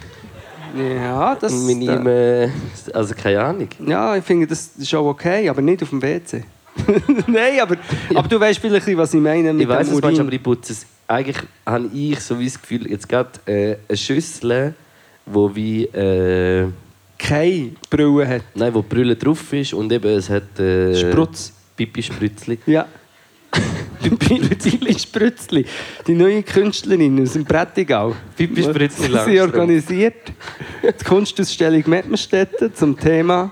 Ja, 0.76 1.35
das... 1.35 1.53
Mit 1.53 1.88
äh, 1.88 2.49
also 2.93 3.14
keine 3.15 3.41
Ahnung. 3.43 3.69
Ja, 3.85 4.15
ich 4.15 4.23
finde, 4.23 4.47
das 4.47 4.72
ist 4.77 4.93
auch 4.95 5.06
okay, 5.07 5.47
aber 5.49 5.61
nicht 5.61 5.81
auf 5.84 5.89
dem 5.89 6.01
WC. 6.01 6.43
Nein, 7.27 7.60
aber, 7.61 7.76
aber 8.15 8.27
du 8.27 8.39
weißt 8.39 8.60
vielleicht, 8.60 8.97
was 8.97 9.14
ich 9.14 9.22
meine 9.22 9.51
mit 9.53 9.64
Ich 9.64 9.68
weiß 9.69 9.88
dem 9.88 9.95
Urin. 9.95 10.06
manchmal, 10.06 10.26
aber 10.27 10.35
ich 10.35 10.43
putze 10.43 10.73
es. 10.73 10.85
Eigentlich 11.07 11.38
habe 11.65 11.89
ich 11.93 12.19
so 12.19 12.39
wie 12.39 12.45
das 12.45 12.60
Gefühl, 12.61 12.89
jetzt 12.89 13.07
gerade 13.10 13.30
äh, 13.45 13.76
eine 13.88 13.97
Schüssel, 13.97 14.73
wo 15.26 15.54
wie... 15.56 15.86
Äh, 15.86 16.68
keine 17.18 17.72
Brille 17.90 18.26
hat. 18.28 18.44
nein, 18.56 18.74
wo 18.74 18.82
die 18.82 18.88
Brille 18.88 19.16
drauf 19.16 19.52
ist 19.52 19.74
und 19.74 19.91
eben 19.91 20.10
es 20.10 20.30
hat... 20.30 20.58
Äh, 20.60 20.96
Sprutz. 20.96 21.54
Pipi-Spritzli. 21.76 22.60
Ja. 22.66 22.88
Pipi 24.00 24.98
Sprützli, 24.98 25.66
die 26.08 26.14
neue 26.14 26.44
Künstlerin 26.44 27.22
aus 27.22 27.34
dem 27.34 27.44
Prättigau. 27.44 28.16
Pipi 28.38 28.64
Spritzli 28.64 29.06
Sie 29.08 29.12
Langstrumpf. 29.12 29.41
organisiert 29.41 30.32
die 30.84 31.04
Kunstausstellung 31.04 31.84
Mettmerstetten 31.88 32.74
zum 32.74 32.98
Thema 32.98 33.52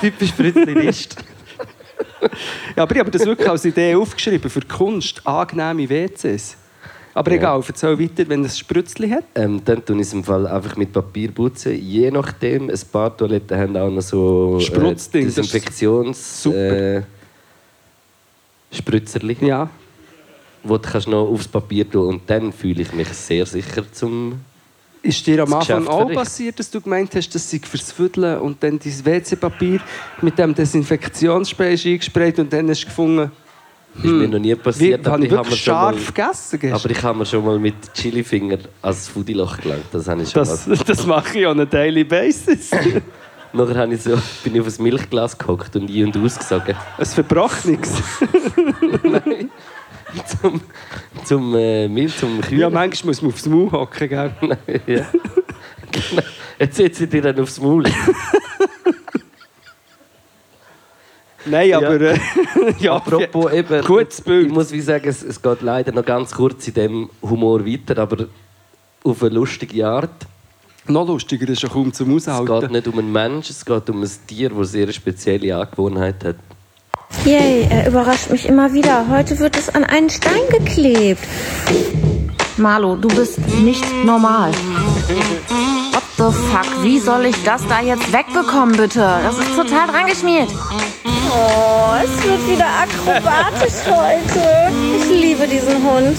Pipi-Spritzli 0.00 0.86
ist. 0.86 1.16
Ja, 2.76 2.82
aber 2.82 2.94
ich 2.94 3.00
habe 3.00 3.10
das 3.10 3.24
wirklich 3.24 3.48
als 3.48 3.64
Idee 3.64 3.94
aufgeschrieben 3.94 4.50
für 4.50 4.60
Kunst, 4.60 5.26
angenehme 5.26 5.88
WCs. 5.88 6.56
Aber 7.12 7.30
Ja. 7.32 7.36
egal, 7.38 7.62
erzähl 7.66 7.98
weiter, 7.98 8.28
wenn 8.28 8.44
es 8.44 8.58
Sprützli 8.58 9.08
hat. 9.10 9.24
Ähm, 9.34 9.60
dann 9.64 9.84
tun 9.84 9.98
ich 9.98 10.06
es 10.06 10.12
im 10.12 10.22
Fall 10.22 10.46
einfach 10.46 10.76
mit 10.76 10.92
Papier 10.92 11.30
putzen. 11.32 11.74
Je 11.80 12.10
nachdem, 12.10 12.70
ein 12.70 12.80
paar 12.92 13.16
Toiletten 13.16 13.58
haben 13.58 13.76
auch 13.76 13.90
noch 13.90 14.02
so 14.02 14.58
äh, 14.60 14.94
Desinfektions... 15.12 16.46
Äh, 16.46 17.02
Spritzerli, 18.72 19.36
Ja. 19.40 19.68
wo 20.62 20.76
du 20.78 20.88
kannst 20.88 21.08
noch 21.08 21.26
aufs 21.26 21.48
Papier 21.48 21.88
tun 21.90 22.06
und 22.06 22.22
dann 22.30 22.52
fühle 22.52 22.82
ich 22.82 22.92
mich 22.92 23.08
sehr 23.08 23.44
sicher 23.46 23.90
zum... 23.92 24.40
Ist 25.02 25.26
dir 25.26 25.42
am 25.42 25.54
Anfang 25.54 25.88
auch 25.88 26.12
passiert, 26.12 26.58
dass 26.58 26.70
du 26.70 26.80
gemeint 26.80 27.14
hast, 27.14 27.34
dass 27.34 27.48
sie 27.48 27.58
fürs 27.58 27.90
Vierteln 27.90 28.38
und 28.38 28.62
dann 28.62 28.78
dein 28.78 29.04
WC-Papier 29.04 29.80
mit 30.20 30.38
dem 30.38 30.54
Desinfektionsspray 30.54 31.72
ist 31.74 31.86
eingesprayt 31.86 32.38
und 32.38 32.52
dann 32.52 32.68
hast 32.68 32.82
du 32.82 32.86
gefunden, 32.86 33.32
Ist 33.96 34.04
mir 34.04 34.28
noch 34.28 34.38
nie 34.38 34.54
passiert, 34.54 35.06
habe 35.06 35.26
ich 35.26 35.32
ich 35.32 35.36
habe 35.36 35.56
scharf 35.56 36.06
gegessen 36.06 36.58
gestern? 36.58 36.80
Aber 36.80 36.90
ich 36.90 37.02
habe 37.02 37.18
mir 37.18 37.26
schon 37.26 37.44
mal 37.44 37.58
mit 37.58 37.74
Chilifinger 37.92 38.58
als 38.80 39.08
Foodie-Loch 39.08 39.58
gelangt. 39.58 39.84
Das 39.92 40.08
habe 40.08 40.22
ich 40.22 40.30
schon 40.30 40.40
das, 40.40 40.66
mal. 40.66 40.76
das 40.76 41.06
mache 41.06 41.38
ich 41.38 41.46
on 41.46 41.60
a 41.60 41.64
daily 41.64 42.04
basis. 42.04 42.70
Nachher 43.52 43.76
habe 43.76 43.94
ich 43.94 44.02
so, 44.02 44.16
bin 44.44 44.54
ich 44.54 44.60
auf 44.60 44.78
ein 44.78 44.82
Milchglas 44.82 45.36
gehockt 45.36 45.74
und 45.74 45.90
ein- 45.90 46.04
und 46.04 46.16
ausgesogen. 46.16 46.76
ein 46.98 47.04
Verbrochenes. 47.04 47.90
zum 50.40 50.60
zum 51.24 51.54
äh, 51.54 51.88
Milch, 51.88 52.16
zum 52.16 52.40
Kühlen. 52.40 52.60
Ja, 52.60 52.70
manchmal 52.70 53.10
muss 53.10 53.22
man 53.22 53.32
aufs 53.32 53.46
Maul 53.46 53.70
hocken, 53.70 54.08
gell? 54.08 54.32
ja. 54.86 55.06
Genau. 55.90 56.22
Jetzt 56.58 56.76
setze 56.76 57.04
ich 57.04 57.10
dir 57.10 57.22
dann 57.22 57.40
aufs 57.40 57.60
Maul. 57.60 57.84
Nein, 61.46 61.72
aber... 61.74 62.00
Äh, 62.00 62.18
ja, 62.78 62.96
Apropos 62.96 63.52
eben, 63.52 63.82
Gutes 63.84 64.20
Bild. 64.20 64.46
ich 64.48 64.52
muss 64.52 64.70
wie 64.72 64.80
sagen, 64.80 65.08
es, 65.08 65.22
es 65.22 65.40
geht 65.40 65.62
leider 65.62 65.92
noch 65.92 66.04
ganz 66.04 66.32
kurz 66.32 66.68
in 66.68 66.74
dem 66.74 67.10
Humor 67.22 67.64
weiter, 67.66 67.98
aber 68.00 68.26
auf 69.04 69.22
eine 69.22 69.34
lustige 69.34 69.86
Art. 69.86 70.10
Noch 70.86 71.06
lustiger 71.06 71.48
ist 71.48 71.62
ja 71.62 71.68
kaum 71.68 71.92
zum 71.92 72.16
Es 72.16 72.24
geht 72.24 72.34
Aushalten. 72.34 72.72
nicht 72.72 72.88
um 72.88 72.98
einen 72.98 73.12
Mensch, 73.12 73.50
es 73.50 73.64
geht 73.64 73.88
um 73.90 74.02
ein 74.02 74.10
Tier, 74.26 74.50
das 74.50 74.72
sehr 74.72 74.92
spezielle 74.92 75.56
Angewohnheit 75.56 76.24
hat. 76.24 76.36
Yay, 77.24 77.66
er 77.68 77.88
überrascht 77.88 78.30
mich 78.30 78.46
immer 78.46 78.72
wieder. 78.72 79.06
Heute 79.08 79.38
wird 79.38 79.56
es 79.56 79.68
an 79.68 79.84
einen 79.84 80.10
Stein 80.10 80.42
geklebt. 80.50 81.22
Marlo, 82.56 82.96
du 82.96 83.08
bist 83.08 83.38
nicht 83.62 83.84
normal. 84.04 84.52
What 84.52 86.02
the 86.16 86.36
fuck? 86.48 86.84
Wie 86.84 86.98
soll 86.98 87.26
ich 87.26 87.36
das 87.44 87.66
da 87.66 87.80
jetzt 87.80 88.12
wegbekommen, 88.12 88.76
bitte? 88.76 89.00
Das 89.22 89.38
ist 89.38 89.56
total 89.56 89.88
dran 89.88 90.06
geschmiert. 90.06 90.48
Oh, 91.32 91.94
es 92.02 92.10
wird 92.24 92.48
wieder 92.48 92.66
akrobatisch 92.66 93.86
heute. 93.86 94.72
Ich 94.96 95.08
liebe 95.08 95.46
diesen 95.46 95.82
Hund. 95.84 96.18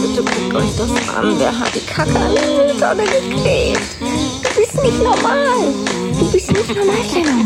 Bitte 0.00 0.22
guckt 0.22 0.54
euch 0.54 0.76
das 0.76 0.90
an. 1.14 1.38
Der 1.38 1.58
hat 1.58 1.74
die 1.74 1.80
Kacke 1.80 2.16
an 2.16 2.34
die 2.34 2.50
Mülltonne 2.56 3.04
geklebt. 3.04 3.96
Du 4.00 4.60
bist 4.60 4.82
nicht 4.82 4.98
normal. 5.02 5.74
Du 6.18 6.32
bist 6.32 6.50
nicht 6.52 6.74
normal, 6.74 7.02
Kleiner. 7.10 7.44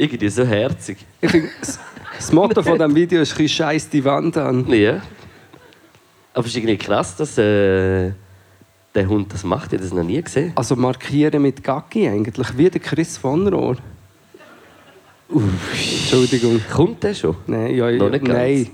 Irgendwie 0.00 0.28
so 0.28 0.44
herzig. 0.46 0.96
Ich 1.20 1.30
finde, 1.30 1.48
das- 1.60 2.32
Motto 2.32 2.62
von 2.62 2.74
diesem 2.78 2.94
Video 2.94 3.20
ist 3.20 3.38
ein 3.38 3.48
«Scheiß 3.48 3.90
die 3.90 4.04
Wand 4.04 4.36
an». 4.36 4.66
Ja. 4.72 5.02
Aber 6.32 6.46
es 6.46 6.52
ist 6.52 6.56
irgendwie 6.56 6.76
krass, 6.78 7.16
dass 7.16 7.36
äh, 7.36 8.12
der 8.94 9.06
Hund 9.08 9.32
das 9.34 9.42
macht. 9.44 9.72
Ich 9.72 9.78
habe 9.78 9.82
das 9.84 9.92
noch 9.92 10.04
nie 10.04 10.22
gesehen. 10.22 10.52
Also 10.54 10.76
markieren 10.76 11.42
mit 11.42 11.62
Gacki 11.64 12.08
eigentlich, 12.08 12.56
wie 12.56 12.70
der 12.70 12.80
Chris 12.80 13.18
von 13.18 13.46
Rohr. 13.48 13.76
Entschuldigung. 15.30 16.60
Kommt 16.72 17.02
der 17.02 17.14
schon? 17.14 17.36
Nein, 17.46 17.74
ja, 17.74 17.90
Noch 17.90 18.08
nicht 18.10 18.24
ganz. 18.24 18.38
nein. 18.38 18.70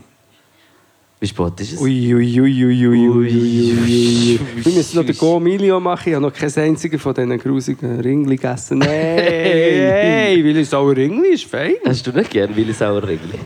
Wie 1.20 1.28
spät 1.28 1.60
ist 1.60 1.72
es? 1.74 1.80
Ui, 1.80 2.14
ui, 2.14 2.40
ui, 2.40 2.64
ui, 2.64 2.86
ui, 2.86 3.08
ui, 3.08 3.72
ui. 3.80 4.40
Wir 4.56 4.72
müssen 4.72 4.96
noch 4.96 5.06
den 5.06 5.16
Go 5.16 5.36
Emilio 5.36 5.80
machen. 5.80 6.08
Ich 6.08 6.14
habe 6.14 6.26
noch 6.26 6.32
keinen 6.32 6.52
einzigen 6.58 6.98
von 6.98 7.14
diesen 7.14 7.38
grusigen 7.38 8.00
Ringli 8.00 8.36
gegessen. 8.36 8.78
Nein, 8.78 8.88
hey, 8.88 10.44
Willi 10.44 10.64
Sauer 10.64 10.96
Ringli 10.96 11.28
ist 11.28 11.44
fein. 11.44 11.74
Hast 11.86 12.06
du 12.06 12.10
nicht 12.12 12.30
gern 12.30 12.54
Willi 12.54 12.72
Sauer 12.72 13.02
Ringli? 13.02 13.38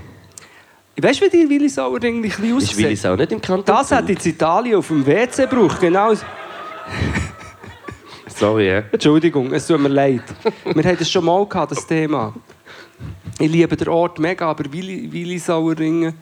Weißt 1.00 1.20
du, 1.20 1.26
wie 1.26 1.30
die 1.30 1.48
Willi 1.48 1.68
Sauer 1.68 2.02
Ringli 2.02 2.28
ein 2.28 2.40
bisschen 2.40 2.58
Ist 2.58 2.76
Willi? 2.76 2.96
Sauer 2.96 3.16
nicht 3.16 3.30
im 3.32 3.40
Kanton? 3.40 3.66
Das 3.66 3.92
hat 3.92 4.08
jetzt 4.08 4.26
Italien 4.26 4.76
auf 4.76 4.88
dem 4.88 5.06
WC 5.06 5.46
gebraucht. 5.46 5.80
Genau. 5.80 6.14
Sorry, 8.26 8.68
ja. 8.68 8.82
Entschuldigung, 8.90 9.52
es 9.52 9.66
tut 9.66 9.80
mir 9.80 9.88
leid. 9.88 10.22
Wir 10.64 10.84
hatten 10.84 10.98
das 10.98 11.10
schon 11.10 11.24
mal 11.24 11.44
gehabt, 11.46 11.72
das 11.72 11.86
Thema. 11.86 12.34
Ich 13.38 13.50
liebe 13.50 13.76
den 13.76 13.88
Ort 13.88 14.18
mega, 14.18 14.48
aber 14.50 14.72
Willi, 14.72 15.12
Willi 15.12 15.38
Sauerringen. 15.38 16.14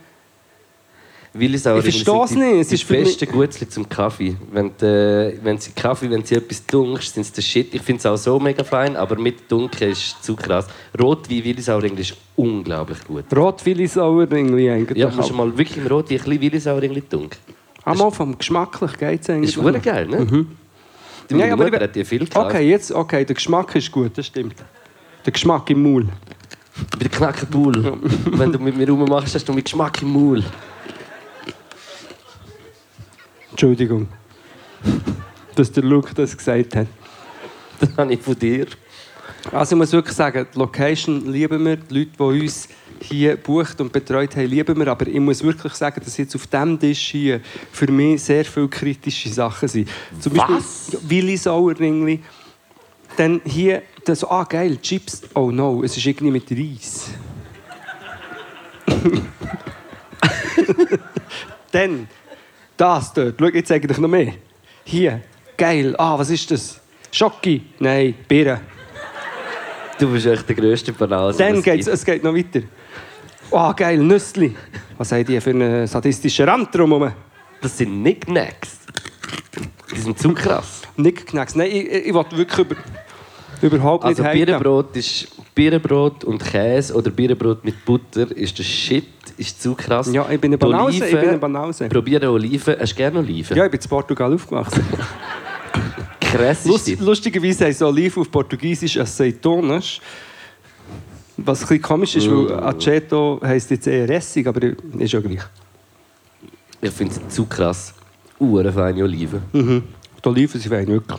Willi 1.39 1.59
Sauer 1.59 1.79
Ich 1.79 1.85
verstehe 1.85 2.25
es 2.25 2.31
die, 2.31 2.37
nicht. 2.39 2.61
Es 2.63 2.69
die 2.69 2.75
ist 2.77 2.91
mich- 2.91 3.05
besten 3.05 3.27
Gutzli 3.33 3.69
zum 3.69 3.89
Kaffee. 3.89 4.37
Wenn, 4.53 4.71
die, 4.81 5.39
wenn 5.43 5.59
sie 5.59 5.71
Kaffee, 5.73 6.11
wenn 6.11 6.25
sie 6.25 6.37
etwas 6.37 6.65
dunkst, 6.67 7.15
sind 7.15 7.25
sie 7.27 7.33
der 7.33 7.43
Shit. 7.43 7.75
Ich 7.75 7.83
finde 7.83 7.99
es 8.01 8.07
auch 8.07 8.17
so 8.17 8.39
mega 8.39 8.63
fein, 8.65 8.97
aber 8.97 9.17
mit 9.19 9.51
dunkel 9.51 9.91
ist 9.91 9.99
es 10.17 10.21
zu 10.23 10.35
krass. 10.37 10.67
Rot 11.01 11.29
wie 11.29 11.45
Willi 11.45 11.61
Sauer 11.63 11.83
Ringli 11.83 12.03
ist 12.03 12.17
unglaublich 12.37 12.99
gut. 13.05 13.25
Rot 13.37 13.65
Willi 13.67 13.87
Sauerringli 13.87 14.71
eigentlich. 14.71 14.99
Ja, 14.99 15.11
musst 15.11 15.31
du 15.31 15.35
mal 15.35 15.57
wirklich 15.57 15.79
im 15.79 15.87
Rot 15.87 16.11
ein 16.11 16.17
bisschen 16.19 16.41
Willi 16.41 16.61
Sauer 16.61 16.81
Ringli 16.83 17.03
dunkel. 17.09 17.39
Einmal 17.85 18.11
vom 18.11 18.37
geschmacklich 18.37 18.97
geht 18.99 19.23
es 19.23 19.31
eigentlich. 19.31 19.57
Ist 19.57 19.63
wirklich 19.63 19.83
geil, 19.85 20.07
ne? 20.09 20.19
Mhm. 20.25 20.49
Die 21.31 21.37
Ja, 21.37 21.53
aber 21.53 21.65
Mutter 21.65 21.81
hat 21.81 21.95
die 21.97 22.05
viel 22.05 22.21
gekauft. 22.21 22.47
Okay, 22.55 22.69
jetzt, 22.71 22.93
okay, 22.93 23.25
der 23.25 23.35
Geschmack 23.35 23.75
ist 23.75 23.91
gut, 23.91 24.17
das 24.17 24.27
stimmt. 24.27 24.55
Der 25.25 25.33
Geschmack 25.33 25.69
im 25.71 25.83
Maul. 25.83 26.07
Bei 26.93 26.99
der 26.99 27.09
Knackenbull. 27.09 27.99
Wenn 28.33 28.53
du 28.53 28.59
mit 28.59 28.77
mir 28.77 28.89
rummachst, 28.89 29.35
hast 29.35 29.49
du 29.49 29.53
mit 29.53 29.65
Geschmack 29.65 30.03
im 30.03 30.13
Maul. 30.13 30.45
Entschuldigung. 33.57 34.07
Dass 35.55 35.73
der 35.73 35.83
Luke 35.83 36.15
das 36.15 36.37
gesagt 36.37 36.77
hat. 36.77 36.89
Das 37.81 37.89
habe 37.97 38.13
ich 38.13 38.21
von 38.21 38.39
dir. 38.39 38.67
Also 39.51 39.75
ich 39.75 39.79
muss 39.79 39.93
wirklich 39.93 40.15
sagen, 40.15 40.47
die 40.53 40.59
Location 40.59 41.33
lieben 41.33 41.65
wir, 41.65 41.77
die 41.77 42.01
Leute, 42.01 42.11
die 42.19 42.43
uns 42.43 42.69
hier 43.01 43.39
bucht 43.39 43.81
und 43.81 43.91
betreut 43.91 44.37
haben, 44.37 44.45
lieben 44.45 44.79
wir. 44.79 44.89
Aber 44.89 45.07
ich 45.07 45.19
muss 45.19 45.43
wirklich 45.43 45.73
sagen, 45.73 46.03
dass 46.05 46.19
jetzt 46.19 46.37
auf 46.37 46.47
diesem 46.47 46.79
Tisch 46.79 47.13
hier 47.13 47.41
für 47.73 47.91
mich 47.91 48.25
sehr 48.25 48.45
viele 48.45 48.69
kritische 48.69 49.31
Sachen 49.31 49.69
sind. 49.69 49.89
Zum 50.21 50.35
Beispiel 50.35 50.57
Was? 50.57 50.99
Willi 51.09 51.39
Sauerringli. 51.39 52.21
Dann 53.17 53.41
hier, 53.43 53.85
das, 54.05 54.23
ah 54.23 54.45
geil, 54.45 54.77
Chips. 54.83 55.23
Oh 55.35 55.51
no, 55.51 55.83
es 55.83 55.97
ist 55.97 56.05
irgendwie 56.05 56.31
mit 56.31 56.51
Reis. 56.51 57.09
Dann, 61.73 62.07
das 62.77 63.13
dort, 63.13 63.35
schau, 63.39 63.47
jetzt 63.47 63.69
zeige 63.69 63.87
ich 63.89 63.95
dir 63.95 64.01
noch 64.01 64.09
mehr. 64.09 64.33
Hier, 64.85 65.21
geil, 65.57 65.95
ah, 65.99 66.19
was 66.19 66.31
ist 66.31 66.51
das? 66.51 66.81
Schocki? 67.11 67.63
Nein, 67.79 68.15
Birne. 68.29 68.61
Du 69.99 70.13
bist 70.13 70.27
echt 70.27 70.49
der 70.49 70.57
grösste 70.57 70.93
Banause. 70.93 71.39
Dann 71.39 71.63
geht's, 71.63 71.87
gibt. 71.87 71.89
es 71.89 72.05
geht 72.05 72.23
noch 72.23 72.35
weiter. 72.35 72.61
Oh, 73.51 73.73
geil, 73.75 73.99
Nüssli. 73.99 74.55
Was 74.99 75.13
haben 75.13 75.25
die 75.25 75.41
für 75.41 75.51
einen 75.51 75.87
sadistischen 75.87 76.49
Rand 76.49 76.75
drumherum? 76.75 77.13
Das 77.61 77.79
sind 77.79 78.03
Nicknacks. 78.03 78.79
Die 79.95 80.01
sind 80.01 80.19
zu 80.19 80.33
krass. 80.35 80.83
Nicknacks. 80.97 81.55
Nein, 81.55 81.71
ich, 81.71 81.91
ich, 81.91 82.15
will 82.15 82.25
wirklich 82.33 82.59
über, 82.59 82.77
überhaupt 83.63 84.05
nicht 84.05 84.21
Also. 84.21 84.31
Birnenbrot 84.31 84.97
ist 84.97 85.29
Birnenbrot 85.55 86.25
und 86.25 86.45
Käse 86.45 86.95
oder 86.95 87.11
Birnenbrot 87.11 87.65
mit 87.65 87.83
Butter 87.85 88.31
ist 88.37 88.59
der 88.59 88.65
Shit, 88.65 89.16
ist 89.37 89.63
zu 89.63 89.75
krass. 89.75 90.11
Ja, 90.13 90.23
ich 90.31 90.41
bin 90.41 90.51
eine 90.51 90.59
Die 90.59 90.65
Banause, 90.67 90.97
ich 90.97 91.03
Oliven- 91.03 91.21
bin 91.21 91.29
eine 91.31 91.39
Banause. 91.39 91.89
Probiere 91.89 92.31
Oliven. 92.31 92.77
Hast 92.79 92.93
du 92.93 92.97
gerne 92.97 93.19
Oliven? 93.19 93.57
Ja, 93.57 93.65
ich 93.67 93.71
bin 93.71 93.81
in 93.81 93.89
Portugal 93.89 94.33
aufgewachsen. 94.33 94.85
Krass 96.21 96.65
Lust, 96.65 97.01
lustigerweise 97.01 97.67
heisst 97.67 97.83
Olive 97.83 98.21
auf 98.21 98.31
Portugiesisch 98.31 98.99
Azeitonas. 98.99 100.01
Was 101.37 101.61
ein 101.61 101.67
bisschen 101.69 101.83
komisch 101.83 102.17
ist, 102.17 102.27
Mm. 102.27 102.49
weil 102.49 102.65
Aceto 102.65 103.41
heisst 103.45 103.71
jetzt 103.71 103.87
eher 103.87 104.09
Essig, 104.09 104.47
aber 104.47 104.61
ist 104.99 105.13
ja 105.13 105.21
gleich. 105.21 105.43
Ich 106.81 106.91
finde 106.91 107.15
es 107.15 107.35
zu 107.35 107.45
krass. 107.47 107.93
Uhren 108.39 108.73
feine 108.73 109.05
Oliven. 109.05 109.43
Mhm. 109.53 109.83
Die 110.25 110.29
Oliven 110.29 110.61
sind 110.61 110.71
fein, 110.73 110.87
wirklich. 110.87 111.19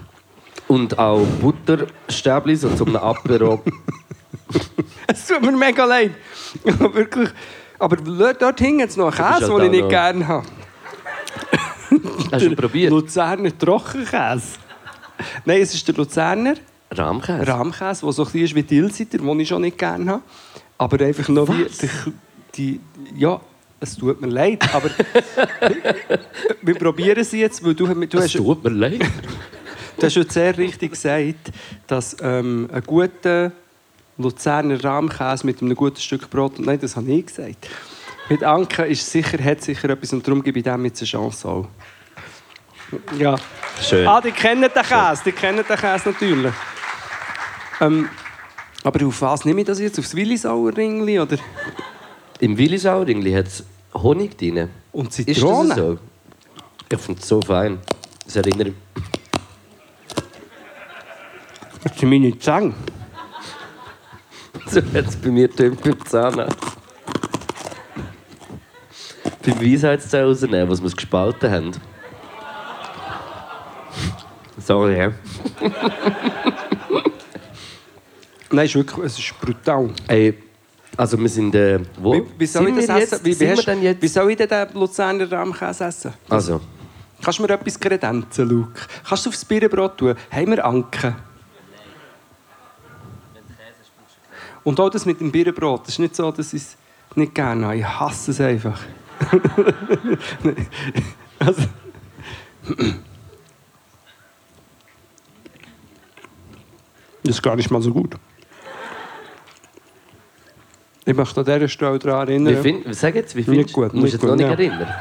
Und 0.67 0.97
auch 0.99 1.25
Butterstäbli, 1.41 2.55
so 2.55 2.69
zum 2.71 2.95
Apero. 2.95 3.61
Es 5.07 5.25
tut 5.27 5.41
mir 5.41 5.51
mega 5.53 5.85
leid. 5.85 6.11
Wirklich. 6.63 7.29
Aber 7.79 7.97
dort 7.97 8.59
hing 8.59 8.79
jetzt 8.79 8.97
noch 8.97 9.11
bist 9.11 9.17
Käse, 9.17 9.53
halt 9.53 9.63
den 9.63 9.73
ich 9.73 9.81
nicht 9.81 9.89
gerne 9.89 10.27
habe. 10.27 10.47
Hast 12.31 12.45
du 12.45 12.55
probiert? 12.55 12.91
Luzerner 12.91 13.57
Trockenkäse. 13.57 14.57
Nein, 15.45 15.61
es 15.61 15.73
ist 15.73 15.87
der 15.87 15.95
Luzerner 15.95 16.55
Rahmkäse. 16.91 17.47
Rahmkäse, 17.47 18.05
der 18.05 18.13
so 18.13 18.23
ein 18.23 18.25
bisschen 18.25 18.43
ist 18.45 18.55
wie 18.55 18.63
die 18.63 18.77
Ilsiter, 18.77 19.17
den 19.17 19.39
ich 19.39 19.47
schon 19.47 19.61
nicht 19.61 19.77
gerne 19.77 20.11
habe. 20.11 20.21
Aber 20.77 21.03
einfach 21.03 21.27
noch 21.29 21.47
wie 21.49 21.65
die, 21.65 21.89
die, 22.55 22.79
ja, 23.15 23.39
es 23.79 23.95
tut 23.95 24.19
mir 24.21 24.27
leid, 24.27 24.63
aber 24.73 24.89
wir 26.61 26.75
probieren 26.75 27.19
es 27.19 27.31
jetzt, 27.31 27.63
weil 27.63 27.75
du, 27.75 27.87
du 27.87 28.17
Es 28.17 28.25
hast... 28.25 28.35
tut 28.35 28.63
mir 28.63 28.69
leid. 28.71 29.01
Du 29.99 30.05
hast 30.05 30.13
jetzt 30.13 30.33
sehr 30.33 30.55
richtig 30.55 30.91
gesagt, 30.91 31.51
dass 31.87 32.15
ähm, 32.21 32.69
ein 32.71 32.83
guter 32.83 33.51
Luzerner 34.17 34.83
Rahmkäse 34.83 35.45
mit 35.45 35.61
einem 35.61 35.75
guten 35.75 35.99
Stück 35.99 36.29
Brot, 36.29 36.59
nein, 36.59 36.79
das 36.79 36.95
habe 36.95 37.11
ich 37.11 37.25
gesagt, 37.27 37.67
mit 38.29 38.43
Anke 38.43 38.83
ist 38.85 39.09
sicher, 39.09 39.41
hat 39.43 39.61
sicher 39.61 39.89
etwas 39.89 40.11
und 40.13 40.27
darum 40.27 40.43
gebe 40.43 40.59
ich 40.59 40.63
dem 40.65 40.85
jetzt 40.85 41.01
eine 41.01 41.07
Chance 41.07 41.47
auch. 41.47 41.67
Ja. 43.17 43.35
Schön. 43.81 44.07
Ah, 44.07 44.19
die 44.21 44.31
kennen 44.31 44.61
den 44.73 44.83
Käse, 44.83 45.21
die 45.25 45.31
kennen 45.31 45.63
den 45.67 45.77
Käse 45.77 46.09
natürlich. 46.09 46.53
Ähm, 47.79 48.09
aber 48.83 49.05
auf 49.05 49.21
was 49.21 49.45
nehme 49.45 49.61
ich 49.61 49.67
das 49.67 49.79
jetzt? 49.79 49.99
Aufs 49.99 50.15
Willisauer 50.15 50.75
Ringli 50.75 51.19
oder? 51.19 51.37
Im 52.39 52.57
Willisauringli 52.57 53.33
hat 53.33 53.47
es 53.47 53.63
Honig 53.93 54.37
drin. 54.37 54.69
Und 54.91 55.07
Ist 55.07 55.15
Zitrone? 55.25 55.69
das 55.69 55.77
so? 55.77 55.97
Ich 56.89 56.99
finde 56.99 57.21
es 57.21 57.27
so 57.27 57.41
fein. 57.41 57.79
Das 58.25 58.35
erinnert 58.37 58.73
Das 61.83 61.97
sind 61.97 62.09
meine 62.09 62.37
Zähne. 62.39 62.73
So 64.71 64.81
hat 64.81 65.07
es 65.07 65.15
bei 65.15 65.29
mir 65.29 65.49
tönt 65.49 65.81
beim 65.81 66.05
Zahnarzt. 66.05 66.57
Beim 69.45 69.61
Weisheitszahn 69.61 70.25
rausnehmen, 70.25 70.69
was 70.69 70.83
wir 70.83 70.89
gespalten 70.89 71.49
haben. 71.49 71.71
Sorry, 74.57 74.97
ja. 74.97 75.11
Nein, 78.51 78.65
es 78.65 78.71
ist 78.71 78.75
wirklich 78.75 79.05
es 79.05 79.19
ist 79.19 79.39
brutal. 79.39 79.89
Ey, 80.07 80.33
also 80.97 81.17
wir 81.17 81.29
sind... 81.29 81.55
Äh, 81.55 81.79
wo 81.97 82.15
Wie, 82.15 82.23
wie 82.37 82.45
soll 82.45 82.65
sind 82.65 82.79
ich 82.79 82.87
das 82.87 83.03
essen? 83.03 83.13
jetzt? 83.13 83.25
Wie, 83.25 83.39
wie, 83.39 83.49
hast, 83.49 83.65
denn 83.67 83.81
jetzt? 83.81 84.01
wie 84.01 84.07
soll 84.07 84.31
ich 84.31 84.37
denn 84.37 84.49
den 84.49 84.67
Luzerner 84.73 85.31
Rahmkäse 85.31 85.85
essen? 85.85 86.13
Also, 86.27 86.59
Kannst 87.23 87.39
du 87.39 87.43
mir 87.43 87.49
etwas 87.53 87.79
kredenzen, 87.79 88.47
Luke? 88.47 88.79
Kannst 89.07 89.25
du 89.25 89.29
aufs 89.29 89.43
Birnenbrot 89.43 89.97
tun? 89.97 90.15
Haben 90.29 90.47
wir 90.47 90.63
Anken? 90.65 91.15
Und 94.67 94.81
auch 94.81 94.89
das 94.89 95.05
mit 95.05 95.21
dem 95.21 95.31
Birnenbrot. 95.31 95.83
Das 95.83 95.93
ist 95.93 95.99
nicht 95.99 96.13
so, 96.13 96.29
dass 96.29 96.51
ich 96.51 96.61
es 96.61 96.77
nicht 97.15 97.33
gerne 97.33 97.67
habe. 97.67 97.77
Ich 97.77 97.85
hasse 97.85 98.31
es 98.31 98.41
einfach. 98.41 98.77
also, 101.39 101.61
das 107.23 107.35
ist 107.35 107.41
gar 107.41 107.55
nicht 107.55 107.71
mal 107.71 107.81
so 107.81 107.93
gut. 107.93 108.15
Ich 111.05 111.15
möchte 111.15 111.39
an 111.39 111.45
dieser 111.45 111.69
Stelle 111.69 111.97
daran 111.97 112.27
wie 112.27 112.33
erinnern. 112.33 112.61
find, 112.61 112.93
sag 112.93 113.15
jetzt, 113.15 113.35
wie 113.35 113.39
Nicht 113.39 113.49
findest 113.49 113.73
gut, 113.73 113.93
du? 113.93 113.95
musst 113.99 114.03
nicht 114.03 114.13
jetzt 114.15 114.23
noch 114.23 114.35
nicht 114.35 114.47
ja. 114.47 114.51
erinnern. 114.51 114.93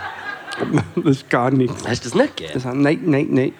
Das 0.94 1.16
ist 1.16 1.28
gar 1.28 1.50
nichts. 1.50 1.84
Hast 1.88 2.04
du 2.04 2.10
das 2.10 2.16
nicht 2.16 2.36
gegeben? 2.36 2.52
Das, 2.54 2.64
nein, 2.72 3.00
nein, 3.04 3.26
nein. 3.30 3.52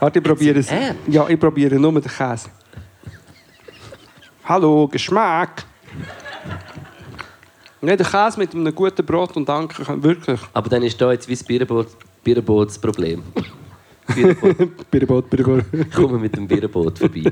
Warte, 0.00 0.18
ich 0.18 0.24
probiere 0.24 0.58
es. 0.58 0.72
Ernst? 0.72 1.02
Ja, 1.06 1.28
ich 1.28 1.38
probiere 1.38 1.76
nur 1.76 1.92
den 1.92 2.02
Käse. 2.02 2.50
Hallo, 4.48 4.86
Geschmack. 4.86 5.64
Nein, 7.80 7.98
der 7.98 8.06
Käse 8.06 8.38
mit 8.38 8.54
einem 8.54 8.72
guten 8.72 9.04
Brot 9.04 9.36
und 9.36 9.48
Danke, 9.48 10.00
wirklich. 10.00 10.38
Aber 10.52 10.68
dann 10.68 10.84
ist 10.84 11.00
da 11.00 11.10
jetzt 11.10 11.26
wie 11.26 11.34
das 11.34 11.42
Bierenboot, 11.42 11.88
Bierenboot 12.22 12.68
das 12.68 12.78
Problem. 12.78 13.24
Bierenboot. 14.14 14.88
Birnenbrot, 14.88 15.30
Birnenbrot. 15.30 15.92
Kommen 15.92 16.20
mit 16.20 16.36
dem 16.36 16.46
Bierenboot 16.46 16.96
vorbei. 16.96 17.24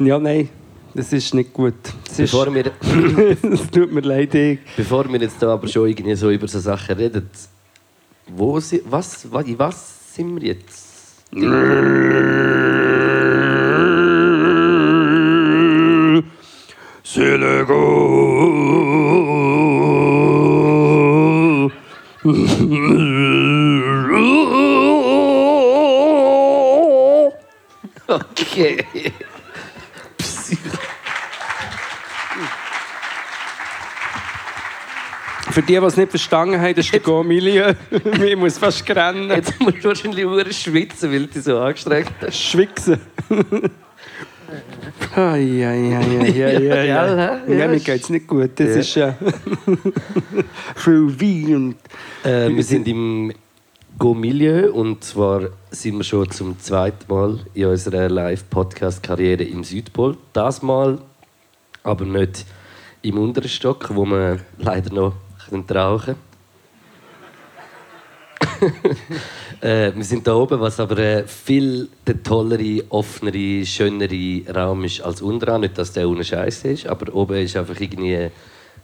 Ja, 0.00 0.18
nein, 0.18 0.48
das 0.94 1.12
ist 1.12 1.32
nicht 1.32 1.52
gut. 1.52 1.74
Das, 2.04 2.18
ist, 2.18 2.32
Bevor 2.32 2.52
wir, 2.52 2.64
das 3.42 3.70
tut 3.70 3.92
mir 3.92 4.00
leid. 4.00 4.34
Ich. 4.34 4.58
bevor 4.76 5.08
wir 5.12 5.20
jetzt 5.20 5.40
da 5.40 5.52
aber 5.52 5.68
schon 5.68 5.90
irgendwie 5.90 6.16
so 6.16 6.28
über 6.28 6.48
so 6.48 6.58
Sachen 6.58 6.96
reden, 6.96 7.30
wo 8.26 8.58
si, 8.58 8.82
was, 8.84 9.30
was, 9.30 9.46
in 9.46 9.56
was 9.56 10.14
sind 10.16 10.40
wir 10.40 10.48
jetzt? 10.48 10.90
Okay. 28.06 28.84
Für 35.50 35.62
die, 35.62 35.66
die 35.66 35.74
es 35.78 35.96
nicht 35.96 36.10
verstanden 36.10 36.60
haben, 36.60 36.74
das 36.76 36.84
ist 36.84 36.92
der 36.92 37.00
Go-Milieu. 37.00 37.74
ich 38.24 38.36
muss 38.36 38.56
fast 38.56 38.88
rennen. 38.94 39.30
Jetzt 39.30 39.58
musst 39.58 39.78
du 39.78 39.88
wahrscheinlich 39.88 40.56
schwitzen, 40.56 41.10
weil 41.10 41.22
du 41.22 41.26
dich 41.26 41.42
so 41.42 41.58
angestrengt 41.58 42.12
hast. 42.20 42.40
Schwichsen. 42.40 43.00
Ai, 45.16 45.66
ai, 45.66 45.96
ai, 45.96 46.30
Gell, 46.32 46.72
ai. 46.72 46.76
hä? 46.76 46.86
Ja, 46.86 47.54
Ja, 47.54 47.68
mir 47.68 47.74
ist- 47.76 47.84
geht 47.86 48.02
es 48.02 48.10
nicht 48.10 48.26
gut. 48.28 48.50
Das 48.56 48.68
Ja. 48.68 48.78
ist 48.80 48.96
äh, 48.96 49.12
viel 50.76 51.20
Wein 51.20 51.54
und 51.56 51.76
Äh, 52.24 52.54
wir 52.54 52.62
sind 52.62 52.86
im 52.86 53.32
Go-Milieu 53.98 54.70
und 54.72 55.02
zwar 55.02 55.48
sind 55.70 55.96
wir 55.96 56.04
schon 56.04 56.30
zum 56.30 56.58
zweiten 56.60 57.12
Mal 57.12 57.38
in 57.54 57.66
unserer 57.66 58.08
Live-Podcast-Karriere 58.08 59.42
im 59.44 59.64
Südpol. 59.64 60.16
Das 60.32 60.62
Mal 60.62 60.98
aber 61.82 62.04
nicht 62.04 62.44
im 63.02 63.18
unteren 63.18 63.48
Stock, 63.48 63.90
wo 63.94 64.04
wir 64.04 64.38
leider 64.58 64.92
noch 64.94 65.14
können 65.48 65.64
rauchen 65.68 66.14
äh, 69.60 69.92
Wir 69.94 70.04
sind 70.04 70.26
da 70.26 70.34
oben, 70.34 70.60
was 70.60 70.80
aber 70.80 70.98
äh, 70.98 71.26
viel 71.26 71.88
der 72.06 72.22
tollere, 72.22 72.84
offenere, 72.88 73.64
schönere 73.64 74.42
Raum 74.54 74.84
ist 74.84 75.00
als 75.00 75.22
unten. 75.22 75.60
Nicht, 75.60 75.78
dass 75.78 75.92
der 75.92 76.08
ohne 76.08 76.24
Scheiße 76.24 76.68
ist, 76.68 76.86
aber 76.86 77.14
oben 77.14 77.36
ist 77.36 77.56
einfach 77.56 77.78
irgendwie 77.80 78.30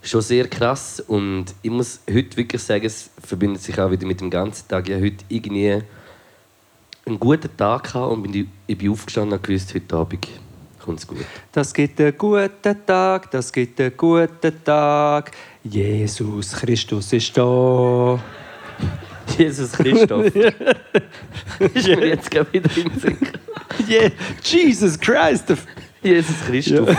schon 0.02 0.20
sehr 0.20 0.48
krass. 0.48 1.00
Und 1.00 1.46
ich 1.62 1.70
muss 1.70 2.00
heute 2.08 2.36
wirklich 2.36 2.62
sagen, 2.62 2.86
es 2.86 3.10
verbindet 3.22 3.62
sich 3.62 3.78
auch 3.78 3.90
wieder 3.90 4.06
mit 4.06 4.20
dem 4.20 4.30
ganzen 4.30 4.68
Tag. 4.68 4.88
Ich 4.88 4.96
heute 4.96 5.24
irgendwie 5.28 5.82
einen 7.06 7.20
guten 7.20 7.56
Tag 7.56 7.84
gehabt 7.84 8.12
und 8.12 8.22
bin, 8.22 8.50
ich 8.66 8.78
bin 8.78 8.90
aufgestanden 8.90 9.38
und 9.38 9.42
gewusst, 9.42 9.74
heute 9.74 9.96
Abend 9.96 10.28
kommt 10.84 10.98
es 10.98 11.06
gut. 11.06 11.24
Das 11.52 11.72
gibt 11.72 12.00
einen 12.00 12.16
guten 12.18 12.86
Tag, 12.86 13.30
das 13.30 13.52
gibt 13.52 13.80
einen 13.80 13.96
guten 13.96 14.64
Tag. 14.64 15.30
Jesus 15.62 16.52
Christus 16.52 17.12
ist 17.12 17.36
da. 17.36 18.20
Jesus 19.38 19.72
Christoph. 19.72 20.26
ist 21.74 21.88
mir 21.88 22.06
jetzt 22.06 22.30
gerade 22.30 22.52
wieder 22.52 22.68
gekommen. 22.68 23.18
Yeah. 23.88 24.10
Jesus 24.42 24.98
Christ. 24.98 25.52
Jesus 26.02 26.36
Christoph. 26.46 26.96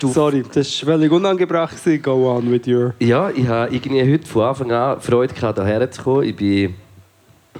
Sorry, 0.00 0.44
das 0.52 0.82
war 0.82 0.92
völlig 0.94 1.10
unangebracht. 1.10 1.76
Go 2.02 2.30
on 2.30 2.50
with 2.50 2.66
your... 2.66 2.94
Ja, 3.00 3.30
ich 3.30 3.46
habe 3.46 3.74
irgendwie 3.74 4.12
heute 4.12 4.26
von 4.26 4.42
Anfang 4.42 4.72
an 4.72 5.00
Freude 5.00 5.32
gehabt, 5.32 5.58
hierher 5.58 5.90
zu 5.90 6.02
kommen. 6.02 6.24
Ich 6.24 6.36
bin 6.36 6.74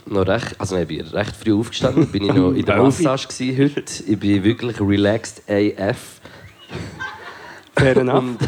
noch 0.06 0.26
recht, 0.26 0.54
also 0.58 0.74
nein, 0.74 0.86
ich 0.88 0.98
bin 0.98 1.06
recht 1.06 1.36
früh 1.36 1.54
aufgestanden. 1.54 2.06
bin 2.06 2.24
ich 2.24 2.32
noch 2.32 2.52
in 2.52 2.64
der. 2.64 2.82
Massage 2.82 3.28
gewesen 3.28 3.58
heute. 3.76 4.04
Ich 4.06 4.18
bin 4.18 4.44
wirklich 4.44 4.80
relaxed 4.80 5.42
AF. 5.48 6.20
Fair 7.76 7.96
enough. 7.96 8.24
Und 8.24 8.38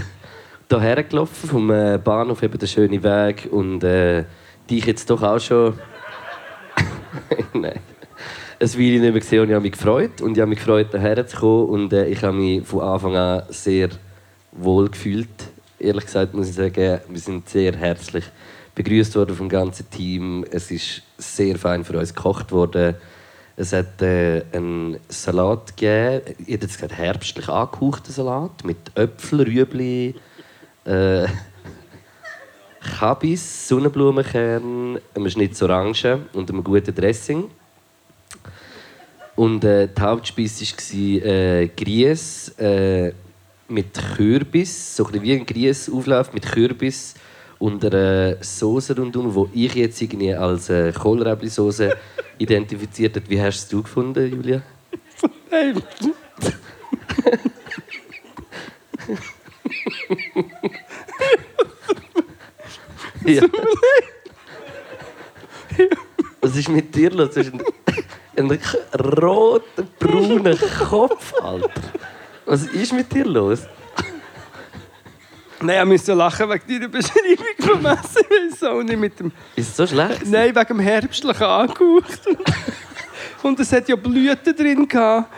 hierher 0.69 1.03
gelaufen 1.05 1.49
vom 1.49 1.71
äh, 1.71 1.99
Bahnhof 2.03 2.43
eben 2.43 2.59
der 2.59 2.67
schöne 2.67 3.03
Weg 3.03 3.49
und 3.51 3.83
äh, 3.85 4.25
dich 4.71 4.85
jetzt 4.87 5.09
doch 5.11 5.23
auch 5.23 5.41
schon 5.41 5.79
nein. 7.53 7.81
Ein 8.59 8.73
Weile 8.73 9.01
nicht 9.01 9.13
mehr 9.13 9.13
gesehen 9.13 9.43
und 9.43 9.49
ich 9.49 9.55
habe 9.55 9.63
mich 9.63 9.73
gefreut 9.73 10.21
und 10.23 10.37
ich 10.37 10.41
habe 10.41 10.49
mich 10.49 10.59
gefreut 10.59 10.89
hierher 10.91 11.27
zu 11.27 11.37
kommen 11.37 11.69
und 11.69 11.93
äh, 11.93 12.07
ich 12.07 12.23
habe 12.23 12.37
mich 12.37 12.67
von 12.67 12.81
Anfang 12.81 13.17
an 13.17 13.43
sehr 13.51 13.91
wohl 14.53 14.89
gefühlt. 14.89 15.29
Ehrlich 15.79 16.07
gesagt 16.07 16.33
muss 16.33 16.49
ich 16.49 16.55
sagen 16.55 17.01
wir 17.07 17.21
sind 17.21 17.49
sehr 17.49 17.77
herzlich 17.77 18.25
begrüßt 18.75 19.15
worden 19.17 19.37
vom 19.37 19.49
ganzen 19.49 19.91
Team. 19.91 20.45
Es 20.51 20.71
ist 20.71 21.03
sehr 21.19 21.57
fein 21.57 21.85
für 21.85 21.99
uns 21.99 22.15
gekocht 22.15 22.53
worden. 22.53 22.95
Es 23.57 23.73
hat 23.73 24.01
äh, 24.03 24.43
einen 24.53 24.99
Salat 25.09 25.77
gegeben. 25.77 26.35
Ich 26.41 26.61
jetzt 26.61 26.75
gesagt 26.77 26.93
herbstlich 26.93 27.49
angehauchten 27.49 28.13
Salat 28.13 28.65
mit 28.65 28.77
Äpfel, 28.95 29.43
Rüebli 29.43 30.15
äh, 30.85 31.27
Kabis, 32.87 33.69
Sonnenblumenkern, 33.69 34.99
einem 35.15 35.31
Schnitz 35.31 35.63
Orange 35.63 36.21
und 36.33 36.51
einem 36.51 36.63
guten 36.63 36.95
Dressing. 36.95 37.51
Und 39.35 39.65
äh, 39.65 39.89
die 39.89 40.01
Hauptspeise 40.01 40.65
war 40.65 41.27
äh, 41.27 41.69
Grieß 41.69 42.55
äh, 42.59 43.13
mit 43.69 43.93
Kürbis, 44.17 44.97
so 44.97 45.05
ein 45.05 45.13
bisschen 45.13 45.25
wie 45.25 45.33
ein 45.35 45.45
Grießauflauf 45.45 46.33
mit 46.33 46.47
Kürbis 46.47 47.15
und 47.59 47.85
einer 47.85 48.43
Soße 48.43 48.97
rundum, 48.97 49.51
die 49.53 49.67
ich 49.67 49.75
jetzt 49.75 50.01
irgendwie 50.01 50.33
als 50.33 50.71
äh, 50.71 50.93
Kohlrabi-Soße 50.93 51.93
identifiziert 52.39 53.17
habe. 53.17 53.29
Wie 53.29 53.41
hast 53.41 53.73
du 53.73 53.79
es 53.79 53.85
gefunden, 53.85 54.31
Julia? 54.31 54.63
Hey. 55.51 55.75
Ja. 65.77 65.87
Was 66.41 66.57
ist 66.57 66.69
mit 66.69 66.95
dir 66.95 67.11
los? 67.11 67.35
Du 67.35 67.41
hast 67.41 67.53
einen, 67.53 67.63
einen 68.37 68.61
k- 68.61 68.79
roten, 68.99 69.89
braunen 69.99 70.57
Kopf, 70.89 71.35
Alter. 71.43 71.69
Was 72.47 72.63
ist 72.69 72.93
mit 72.93 73.13
dir 73.13 73.25
los? 73.27 73.67
Nein, 75.61 75.81
ich 75.83 75.93
musste 75.93 76.15
lachen 76.15 76.49
wegen 76.49 76.63
deiner 76.69 76.89
Beschreibung 76.89 77.47
vom 77.59 77.87
Essen. 77.87 78.27
Ich 78.55 78.63
auch 78.67 78.83
nicht 78.83 78.99
mit 78.99 79.19
dem... 79.19 79.33
Ist 79.57 79.71
es 79.71 79.77
so 79.77 79.87
schlecht? 79.87 80.27
Nein, 80.27 80.55
wegen 80.55 80.67
dem 80.67 80.81
herbstlichen 80.81 81.47
angehaucht. 81.47 82.21
Und 83.43 83.59
es 83.61 83.73
hat 83.73 83.89
ja 83.89 83.97
Blüten 83.97 84.55
drin 84.57 84.87
gehabt. 84.87 85.31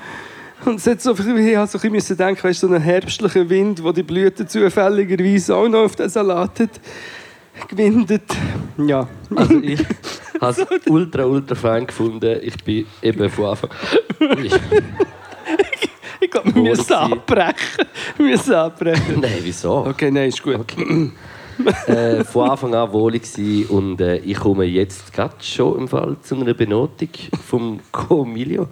Und 0.64 0.76
es 0.76 0.86
hat 0.86 1.00
so, 1.00 1.12
ich 1.12 1.18
musste 1.18 1.78
so 1.78 1.86
ein 1.88 1.92
bisschen 1.92 2.16
denken, 2.16 2.44
weißt, 2.44 2.60
so 2.60 2.66
einen 2.66 2.80
herbstlichen 2.82 3.48
Wind, 3.48 3.82
wo 3.82 3.92
die 3.92 4.02
Blüten 4.02 4.46
zufälligerweise 4.46 5.54
auch 5.56 5.68
noch 5.68 5.84
auf 5.84 5.96
den 5.96 6.08
Salat 6.08 6.60
hat 6.60 6.80
gewindet. 7.66 8.30
Ja. 8.86 9.08
Also 9.34 9.58
ich 9.60 9.80
habe 10.40 10.62
es 10.62 10.86
ultra, 10.86 11.24
ultra 11.24 11.54
fein 11.54 11.86
gefunden. 11.86 12.38
Ich 12.42 12.62
bin 12.62 12.86
eben 13.02 13.30
von 13.30 13.46
Anfang 13.46 13.70
ich, 14.44 14.52
Ich 16.20 16.30
glaube, 16.30 16.54
wir 16.54 16.62
müssen 16.62 16.92
abbrechen. 16.92 17.86
Wir 18.16 18.26
müssen 18.26 18.54
abbrechen. 18.54 19.20
Nein, 19.20 19.38
wieso? 19.42 19.86
Okay, 19.86 20.10
nein, 20.10 20.28
ist 20.28 20.42
gut. 20.42 20.66
äh, 21.86 22.24
von 22.24 22.50
Anfang 22.50 22.74
an 22.74 22.92
wohlig 22.92 23.22
gewesen 23.22 23.68
und 23.70 24.00
äh, 24.00 24.16
ich 24.18 24.38
komme 24.38 24.64
jetzt 24.64 25.12
gerade 25.12 25.34
schon 25.40 25.78
im 25.78 25.88
Fall 25.88 26.16
zu 26.22 26.36
einer 26.36 26.54
Benotung 26.54 27.08
vom 27.46 27.80
Comilio. 27.92 28.68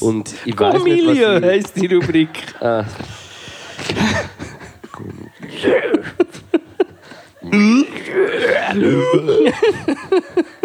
Und 0.00 0.34
ich 0.44 0.58
weiß 0.58 0.82
nicht, 0.84 1.06
was 1.06 1.06
Comilio 1.06 1.36
ich... 1.36 1.44
heisst 1.44 1.76
die 1.76 1.86
Rubrik. 1.86 2.28
Ah. 2.60 2.84
Wie 7.50 7.86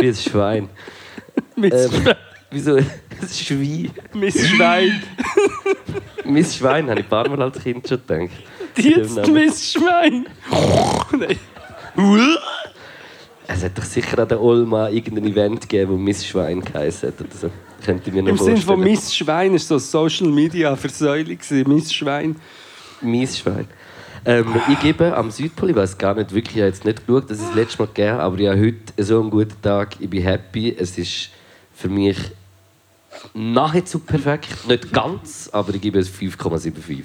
ein 0.07 0.15
Schwein. 0.15 0.69
Mit 1.55 1.73
Ähm, 1.73 1.91
Schwein. 1.91 2.15
wieso? 2.51 2.75
Ein 2.75 2.85
Schwein. 3.31 3.91
Miss 4.13 4.47
Schwein. 4.47 5.01
Miss 6.25 6.55
Schwein 6.55 6.89
habe 6.89 6.99
ich 6.99 7.05
ein 7.05 7.09
paar 7.09 7.29
Mal 7.29 7.41
als 7.41 7.61
Kind 7.61 7.87
schon 7.87 8.01
gedacht. 8.05 8.29
Jetzt. 8.77 9.27
Miss 9.31 9.71
Schwein. 9.71 10.25
Nein. 11.11 11.39
Es 13.47 13.63
hat 13.63 13.77
doch 13.77 13.83
sicher 13.83 14.19
an 14.19 14.27
der 14.27 14.41
Olma 14.41 14.89
irgendein 14.89 15.31
Event 15.31 15.61
gegeben, 15.61 15.91
wo 15.93 15.97
Miss 15.97 16.25
Schwein 16.25 16.61
geheißen 16.61 17.09
hat. 17.09 17.21
Oder 17.21 17.29
so. 17.35 17.49
Könnte 17.85 18.11
mir 18.11 18.23
noch 18.23 18.29
Im 18.29 18.37
Sinne 18.37 18.57
von. 18.57 18.79
Miss 18.79 19.15
Schwein 19.15 19.53
ist 19.53 19.67
so 19.67 19.77
Social 19.77 20.27
Media 20.27 20.75
Versäulung. 20.75 21.37
Miss 21.67 21.93
Schwein. 21.93 22.35
Mies 23.01 23.37
Schwein. 23.37 23.67
Ähm, 24.27 24.55
ich 24.71 24.79
gebe 24.79 25.15
am 25.15 25.29
Südpol, 25.29 25.69
ich 25.69 25.75
weiß 25.75 25.99
gar 25.99 26.15
nicht 26.15 26.33
wirklich, 26.33 26.55
ich 26.55 26.61
habe 26.61 26.69
jetzt 26.69 26.83
nicht 26.83 27.05
geschaut, 27.05 27.29
dass 27.29 27.39
ich 27.39 27.45
das 27.45 27.55
letzte 27.55 27.83
Mal 27.83 27.87
gegeben 27.87 28.19
aber 28.19 28.39
ich 28.39 28.47
habe 28.47 28.59
heute 28.59 29.03
so 29.03 29.21
einen 29.21 29.29
guten 29.29 29.61
Tag, 29.61 29.97
ich 29.99 30.09
bin 30.09 30.23
happy. 30.23 30.75
Es 30.75 30.97
ist 30.97 31.29
für 31.75 31.89
mich 31.89 32.17
nahezu 33.35 33.99
perfekt, 33.99 34.67
nicht 34.67 34.91
ganz, 34.91 35.47
aber 35.53 35.75
ich 35.75 35.81
gebe 35.81 35.99
es 35.99 36.09
5,75. 36.09 37.03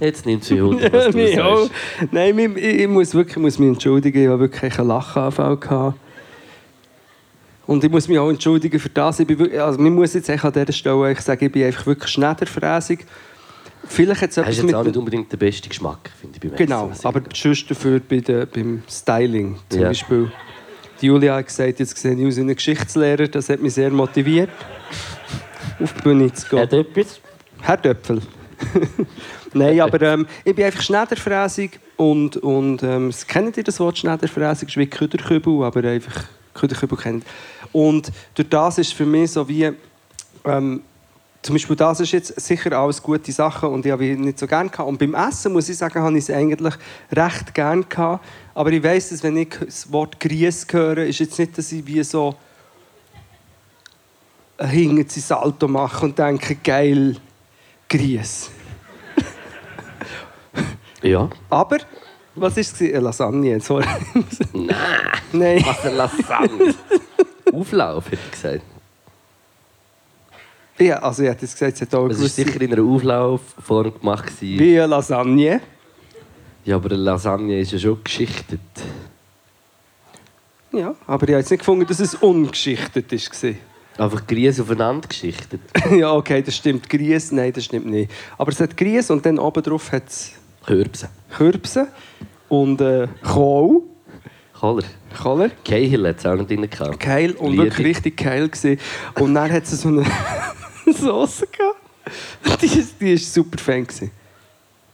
Jetzt 0.00 0.24
nimmt 0.24 0.44
sie 0.44 0.62
Hunde, 0.62 0.90
was 0.90 1.14
du 1.14 1.34
sagst. 1.34 1.70
Nein, 2.10 2.38
ich, 2.38 2.56
ich 2.56 2.80
ich 2.80 2.88
muss 2.88 3.14
wirklich 3.14 3.36
ich 3.36 3.42
muss 3.42 3.58
mich 3.58 3.68
entschuldigen. 3.68 4.22
Ich 4.22 4.28
habe 4.28 4.40
wirklich 4.40 4.78
einen 4.78 4.88
Lachanfall 4.88 5.58
gehabt. 5.58 6.05
Und 7.66 7.82
ich 7.82 7.90
muss 7.90 8.06
mich 8.08 8.18
auch 8.18 8.30
entschuldigen 8.30 8.78
für 8.78 8.88
das. 8.88 9.18
Ich 9.20 9.26
bin 9.26 9.58
also, 9.58 9.80
man 9.80 9.92
muss 9.94 10.14
jetzt 10.14 10.28
echt 10.28 10.44
an 10.44 10.52
dieser 10.52 10.72
Stelle 10.72 11.04
eigentlich 11.04 11.20
sagen, 11.20 11.44
ich 11.46 11.52
bin 11.52 11.64
einfach 11.64 11.86
wirklich 11.86 12.10
schneiderfräsig. 12.12 13.00
Vielleicht 13.88 14.22
hat 14.22 14.30
es 14.30 14.34
Das 14.36 14.44
etwas 14.44 14.58
ist 14.58 14.64
jetzt 14.64 14.74
auch 14.74 14.84
nicht 14.84 14.96
unbedingt 14.96 15.30
der 15.32 15.36
beste 15.36 15.68
Geschmack, 15.68 16.10
finde 16.20 16.36
ich, 16.36 16.40
beim 16.40 16.52
Essen, 16.54 16.66
Genau, 16.66 16.92
ich- 16.96 17.04
aber 17.06 17.22
sonst 17.34 17.70
dafür 17.70 18.00
bei 18.00 18.18
der, 18.18 18.46
beim 18.46 18.82
Styling 18.90 19.58
zum 19.68 19.80
Ja. 19.80 19.88
Beispiel. 19.88 20.30
Die 21.00 21.06
Julia 21.06 21.36
hat 21.36 21.46
gesagt, 21.46 21.78
jetzt 21.78 21.96
sehe 21.96 22.14
ich 22.14 22.26
aus 22.26 22.36
wie 22.36 22.40
ein 22.40 22.54
Geschichtslehrer. 22.54 23.28
Das 23.28 23.48
hat 23.48 23.60
mich 23.60 23.74
sehr 23.74 23.90
motiviert, 23.90 24.48
auf 25.80 25.92
die 25.92 26.02
Bühne 26.02 26.32
zu 26.32 26.48
gehen. 26.48 26.58
Hat 26.60 26.72
etwas? 26.72 27.20
Herr 27.60 27.76
Döpfel. 27.76 28.22
Nein, 29.52 29.80
aber 29.80 30.00
ähm, 30.02 30.26
ich 30.44 30.54
bin 30.54 30.64
einfach 30.64 30.82
schneiderfräsig 30.82 31.78
und, 31.96 32.36
und 32.38 32.82
ähm, 32.82 33.10
kennt 33.28 33.56
ihr 33.56 33.64
das 33.64 33.78
Wort 33.80 33.98
schneiderfräsig? 33.98 34.68
Es 34.68 34.74
ist 34.74 34.76
wie 34.78 34.86
Küderkübel, 34.86 35.62
aber 35.64 35.84
einfach 35.88 36.24
Küderkübel 36.54 36.96
kennt. 36.98 37.24
Und 37.76 38.10
durch 38.34 38.48
das 38.48 38.78
ist 38.78 38.94
für 38.94 39.04
mich 39.04 39.32
so 39.32 39.46
wie, 39.46 39.70
ähm, 40.46 40.80
zum 41.42 41.54
Beispiel 41.54 41.76
das 41.76 42.00
ist 42.00 42.10
jetzt 42.10 42.40
sicher 42.40 42.72
alles 42.72 43.02
gute 43.02 43.30
Sachen 43.30 43.68
und 43.68 43.84
ich 43.84 43.92
habe 43.92 44.06
ihn 44.06 44.22
nicht 44.22 44.38
so 44.38 44.46
gerne 44.46 44.70
gehabt. 44.70 44.88
Und 44.88 44.98
beim 44.98 45.12
Essen 45.12 45.52
muss 45.52 45.68
ich 45.68 45.76
sagen, 45.76 46.00
habe 46.00 46.16
ich 46.16 46.24
es 46.26 46.30
eigentlich 46.30 46.72
recht 47.12 47.52
gerne 47.52 47.84
gehabt. 47.84 48.24
Aber 48.54 48.72
ich 48.72 48.82
weiß, 48.82 49.10
dass 49.10 49.22
wenn 49.22 49.36
ich 49.36 49.50
das 49.60 49.92
Wort 49.92 50.18
Grieß 50.18 50.68
höre, 50.70 51.04
ist 51.04 51.18
jetzt 51.18 51.38
nicht, 51.38 51.58
dass 51.58 51.70
ich 51.70 51.86
wie 51.86 52.02
so 52.02 52.34
hinten 54.58 54.96
ins 54.96 55.28
Salto 55.28 55.68
mache 55.68 56.06
und 56.06 56.18
denke, 56.18 56.54
geil, 56.54 57.16
Grieß. 57.90 58.50
Ja. 61.02 61.28
Aber, 61.50 61.76
was 62.34 62.56
war 62.56 62.58
es? 62.58 62.80
Lasagne, 62.80 63.60
sorry. 63.60 63.84
Nein. 64.54 64.66
Nein. 65.32 65.62
Was 65.66 65.84
eine 65.84 65.94
Lasagne. 65.94 66.74
Auflauf, 67.52 68.06
hätte 68.06 68.18
ich 68.24 68.30
gesagt. 68.30 68.62
Ja, 70.78 70.98
also 70.98 71.22
ich 71.22 71.28
hätte 71.30 71.42
jetzt 71.42 71.54
gesagt, 71.54 71.74
es 71.76 71.80
hat 71.82 71.94
auch 71.94 72.08
Es 72.08 72.20
war 72.20 72.28
sicher 72.28 72.60
in 72.60 72.72
einer 72.72 72.82
Auflaufform 72.82 73.94
gemacht. 73.98 74.26
gewesen. 74.26 74.58
Wie 74.58 74.78
eine 74.78 74.86
Lasagne. 74.88 75.60
Ja, 76.64 76.76
aber 76.76 76.90
eine 76.90 76.96
Lasagne 77.02 77.60
ist 77.60 77.72
ja 77.72 77.78
schon 77.78 78.02
geschichtet. 78.04 78.60
Ja, 80.72 80.94
aber 81.06 81.22
ich 81.24 81.30
habe 81.30 81.40
jetzt 81.40 81.50
nicht 81.50 81.60
gefunden, 81.60 81.86
dass 81.86 82.00
es 82.00 82.14
ungeschichtet 82.16 83.10
war. 83.10 84.04
Einfach 84.04 84.26
Grieß 84.26 84.60
aufeinander 84.60 85.08
geschichtet. 85.08 85.60
ja, 85.96 86.12
okay, 86.12 86.42
das 86.42 86.56
stimmt. 86.56 86.90
Grieß, 86.90 87.32
nein, 87.32 87.52
das 87.54 87.64
stimmt 87.64 87.86
nicht. 87.86 88.10
Aber 88.36 88.50
es 88.52 88.60
hat 88.60 88.76
Grieß 88.76 89.10
und 89.10 89.24
dann 89.24 89.38
oben 89.38 89.62
drauf 89.62 89.90
hat 89.92 90.08
es 90.08 90.32
Kürbse. 90.66 91.08
Kürbse 91.34 91.88
und 92.50 92.80
äh, 92.82 93.08
Kohl. 93.22 93.82
Koller. 94.52 94.82
Koller. 95.16 95.50
Cahill 95.64 96.06
hat 96.08 96.18
es 96.18 96.26
auch 96.26 96.34
nicht 96.36 96.50
drin 96.50 96.68
gehabt. 96.68 97.00
Geil 97.00 97.32
und 97.32 97.52
Liebe. 97.52 97.64
wirklich 97.64 97.86
richtig 97.88 98.16
geil 98.16 98.48
gewesen. 98.48 98.78
Und 99.18 99.34
dann 99.34 99.50
hat 99.50 99.64
es 99.64 99.80
so 99.80 99.88
eine 99.88 100.04
Soße 100.86 101.46
gehabt. 101.46 102.62
Die, 102.62 102.66
ist- 102.66 103.00
die 103.00 103.12
ist 103.14 103.32
super 103.32 103.58
fan 103.58 103.86
gewesen. 103.86 104.10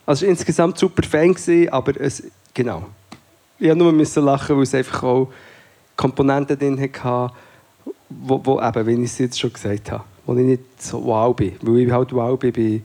Also 0.07 0.27
insgesamt 0.27 0.79
super 0.79 1.03
fan 1.03 1.35
gewesen, 1.35 1.69
aber 1.71 2.01
es, 2.01 2.23
genau. 2.55 2.87
Ich 3.59 3.67
musste 3.69 3.79
nur 3.79 3.93
müssen 3.93 4.25
lachen, 4.25 4.57
weil 4.57 4.63
es 4.65 4.75
einfach 4.75 5.03
auch 5.05 5.29
Komponenten 5.97 6.59
drin 6.59 6.81
hatte, 6.81 7.33
wo, 8.09 8.41
wo 8.45 8.61
eben, 8.61 8.87
wie 8.87 8.95
ich 9.05 9.11
es 9.11 9.19
jetzt 9.19 9.39
schon 9.39 9.53
gesagt 9.53 9.91
habe, 9.93 10.05
wo 10.27 10.35
ich 10.35 10.45
nicht 10.45 10.63
so 10.83 11.05
wow 11.05 11.35
bin. 11.37 11.53
Weil 11.63 11.79
ich 11.81 11.91
halt 11.93 12.13
wow 12.13 12.39
bin 12.39 12.53
bei 12.53 12.81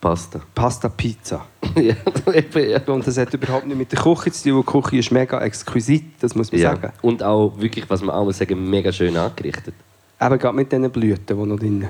Pasta. 0.00 0.40
Pasta 0.54 0.88
Pizza. 0.88 1.44
Und 2.86 3.06
das 3.06 3.18
hat 3.18 3.34
überhaupt 3.34 3.66
nicht 3.66 3.76
mit 3.76 3.92
der 3.92 4.00
Küche 4.00 4.30
zu 4.30 4.50
tun, 4.50 4.64
die 4.66 4.72
Küche 4.80 4.96
ist 4.98 5.10
mega 5.10 5.40
exquisit, 5.40 6.04
das 6.20 6.34
muss 6.34 6.52
man 6.52 6.60
ja. 6.60 6.70
sagen. 6.70 6.92
Und 7.02 7.22
auch 7.22 7.52
wirklich, 7.58 7.84
was 7.88 8.02
man 8.02 8.14
auch 8.14 8.30
sagen, 8.32 8.68
mega 8.70 8.92
schön 8.92 9.16
angerichtet. 9.16 9.74
Eben 10.20 10.38
gerade 10.38 10.56
mit 10.56 10.70
diesen 10.70 10.90
Blüten, 10.90 11.24
die 11.26 11.34
noch 11.46 11.58
drin 11.58 11.80
sind. 11.80 11.88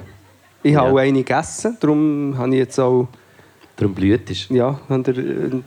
Ich 0.62 0.74
habe 0.74 0.88
Ja. 0.88 0.92
auch 0.92 0.98
eine 0.98 1.18
gegessen, 1.18 1.76
darum 1.80 2.34
habe 2.36 2.50
ich 2.50 2.56
jetzt 2.58 2.78
auch 2.80 3.08
Darum 3.76 3.94
blüht 3.94 4.28
es. 4.30 4.48
ja, 4.48 4.80
habe 4.88 5.02
den, 5.04 5.16
äh, 5.16 5.60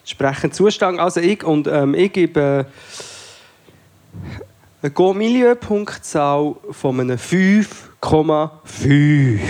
entsprechend 0.00 0.54
Zustand. 0.54 1.00
Also 1.00 1.20
ich, 1.20 1.42
und, 1.42 1.66
ähm, 1.66 1.94
ich 1.94 2.12
gebe 2.12 2.66
eine 4.82 4.90
Go-Milieu-Punktzahl 4.92 6.54
von 6.70 7.00
einem 7.00 7.18
5,5. 7.18 9.40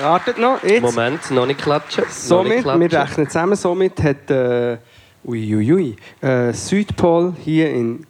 Wartet 0.00 0.38
noch, 0.38 0.62
jetzt. 0.62 0.80
Moment, 0.82 1.30
noch 1.30 1.44
nicht 1.46 1.60
klatschen. 1.60 2.04
noch 2.04 2.08
nicht 2.08 2.18
Somit, 2.18 2.62
klatschen. 2.62 2.80
wir 2.80 2.92
rechnen 3.00 3.28
zusammen, 3.28 3.56
somit 3.56 4.02
hat 4.02 4.30
äh, 4.30 4.78
uiuiui, 5.24 5.96
äh, 6.20 6.52
Südpol 6.52 7.34
hier 7.42 7.70
in 7.70 8.06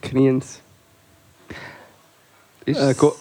Kriens 0.00 0.60
Ist 2.64 2.80
äh, 2.80 2.94
go, 2.94 3.14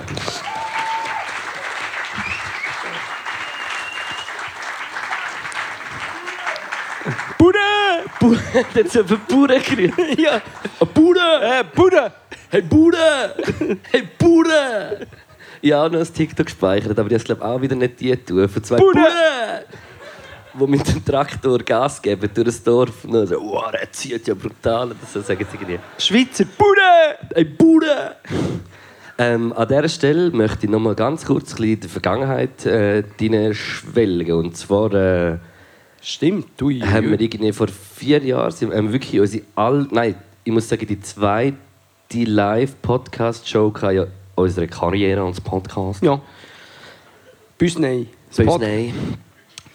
Jetzt 8.75 8.97
haben 8.97 9.09
wir 9.09 9.17
Bude 9.17 9.55
gekriegt. 9.55 9.97
Ja, 10.17 10.41
Bude! 10.93 11.19
Äh, 11.19 11.63
Bude! 11.75 12.11
Hey 12.49 12.61
Bude! 12.61 12.97
Hey 13.91 14.07
Bude! 14.17 15.07
Ich 15.61 15.71
habe 15.71 15.87
auch 15.87 15.91
noch 15.91 15.99
ein 15.99 16.13
TikTok 16.13 16.45
gespeichert, 16.45 16.97
aber 16.97 17.11
ich 17.11 17.23
glaube 17.23 17.43
auch 17.43 17.61
wieder 17.61 17.75
nicht 17.75 17.99
die 17.99 18.15
tun. 18.15 18.47
Von 18.47 18.63
zwei 18.63 18.77
Bude! 18.77 18.93
Bude! 18.93 19.65
Wo 20.53 20.67
mit 20.67 20.87
dem 20.87 21.05
Traktor 21.05 21.59
Gas 21.59 22.01
geben 22.01 22.29
durch 22.33 22.45
das 22.45 22.63
Dorf. 22.63 23.05
Und 23.05 23.13
dann 23.13 23.27
so, 23.27 23.35
wow, 23.35 23.71
der 23.71 23.91
zieht 23.91 24.27
ja 24.27 24.33
brutal. 24.33 24.91
Das 24.99 25.25
sagen 25.25 25.45
sie 25.49 25.57
irgendwie. 25.57 25.79
Schweizer 25.97 26.45
Bude! 26.45 27.17
Hey 27.33 27.45
Bude! 27.45 28.15
Ähm, 29.17 29.53
an 29.53 29.67
dieser 29.67 29.89
Stelle 29.89 30.31
möchte 30.31 30.65
ich 30.65 30.71
noch 30.71 30.79
mal 30.79 30.95
ganz 30.95 31.25
kurz 31.25 31.53
in 31.59 31.79
die 31.79 31.87
Vergangenheit 31.87 32.65
äh, 32.65 33.03
schwelgen. 33.53 34.33
Und 34.33 34.57
zwar 34.57 34.93
äh, 34.93 35.37
Stimmt, 36.01 36.61
ui, 36.61 36.79
haben 36.79 37.11
wir 37.11 37.19
irgendwie 37.19 37.51
vor 37.51 37.67
vier 37.67 38.23
Jahren 38.23 38.51
sind, 38.51 38.73
haben 38.73 38.87
wir 38.87 38.93
wirklich 38.93 39.19
unsere 39.19 39.43
all, 39.55 39.87
nein, 39.91 40.15
ich 40.43 40.53
muss 40.53 40.69
sagen, 40.69 40.87
die 40.87 40.99
zweite 40.99 41.55
Live-Podcast-Show 42.13 43.73
ja 43.91 44.07
unserer 44.35 44.67
Karriere 44.67 45.21
als 45.21 45.41
Podcast. 45.41 46.01
Ja. 46.01 46.21
Büsney. 47.57 48.07
Bei 48.35 48.45
uns 48.45 48.61
nein. 48.61 48.93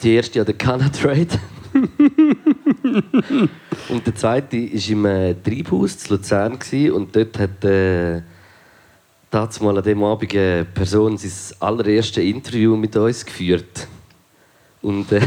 Die 0.02 0.14
erste 0.14 0.38
ja 0.38 0.44
der 0.44 0.54
Canna 0.54 0.88
Trade. 0.88 1.28
und 3.88 4.06
der 4.06 4.14
zweite 4.14 4.56
war 4.56 4.90
im 4.90 5.04
äh, 5.06 5.34
Treibhaus 5.34 5.98
zu 5.98 6.14
Luzern. 6.14 6.58
Gewesen, 6.58 6.92
und 6.92 7.14
dort 7.14 7.38
hat 7.38 7.64
äh, 7.64 8.22
damals 9.30 9.60
an 9.60 9.82
dem 9.82 10.02
Abend 10.02 10.34
eine 10.34 10.64
Person 10.64 11.18
sein 11.18 11.56
allererstes 11.60 12.24
Interview 12.24 12.76
mit 12.76 12.96
uns 12.96 13.26
geführt. 13.26 13.86
Und 14.82 15.12
äh, 15.12 15.20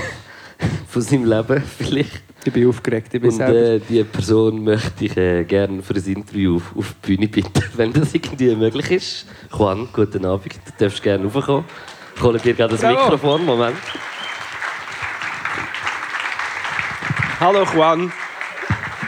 von 0.87 1.01
seinem 1.01 1.25
Leben 1.25 1.63
vielleicht. 1.77 2.23
Ich 2.45 2.53
bin 2.53 2.69
aufgeregt, 2.69 3.13
ich 3.13 3.21
bin 3.21 3.31
Und 3.31 3.39
äh, 3.41 3.79
diese 3.79 4.05
Person 4.05 4.63
möchte 4.63 5.05
ich 5.05 5.17
äh, 5.17 5.43
gerne 5.43 5.81
für 5.81 5.95
ein 5.95 6.05
Interview 6.05 6.57
auf, 6.57 6.75
auf 6.77 6.95
die 7.03 7.15
Bühne 7.15 7.27
bitten, 7.27 7.63
wenn 7.75 7.91
das 7.91 8.13
irgendwie 8.13 8.55
möglich 8.55 8.91
ist. 8.91 9.25
Juan, 9.57 9.89
guten 9.91 10.25
Abend, 10.25 10.53
du 10.53 10.71
darfst 10.77 11.03
gerne 11.03 11.25
raufkommen. 11.25 11.65
Ich 12.15 12.21
hole 12.21 12.39
dir 12.39 12.53
gerade 12.53 12.71
das 12.71 12.81
Bravo. 12.81 13.11
Mikrofon, 13.11 13.45
Moment. 13.45 13.77
Hallo 17.39 17.65
Juan. 17.65 18.11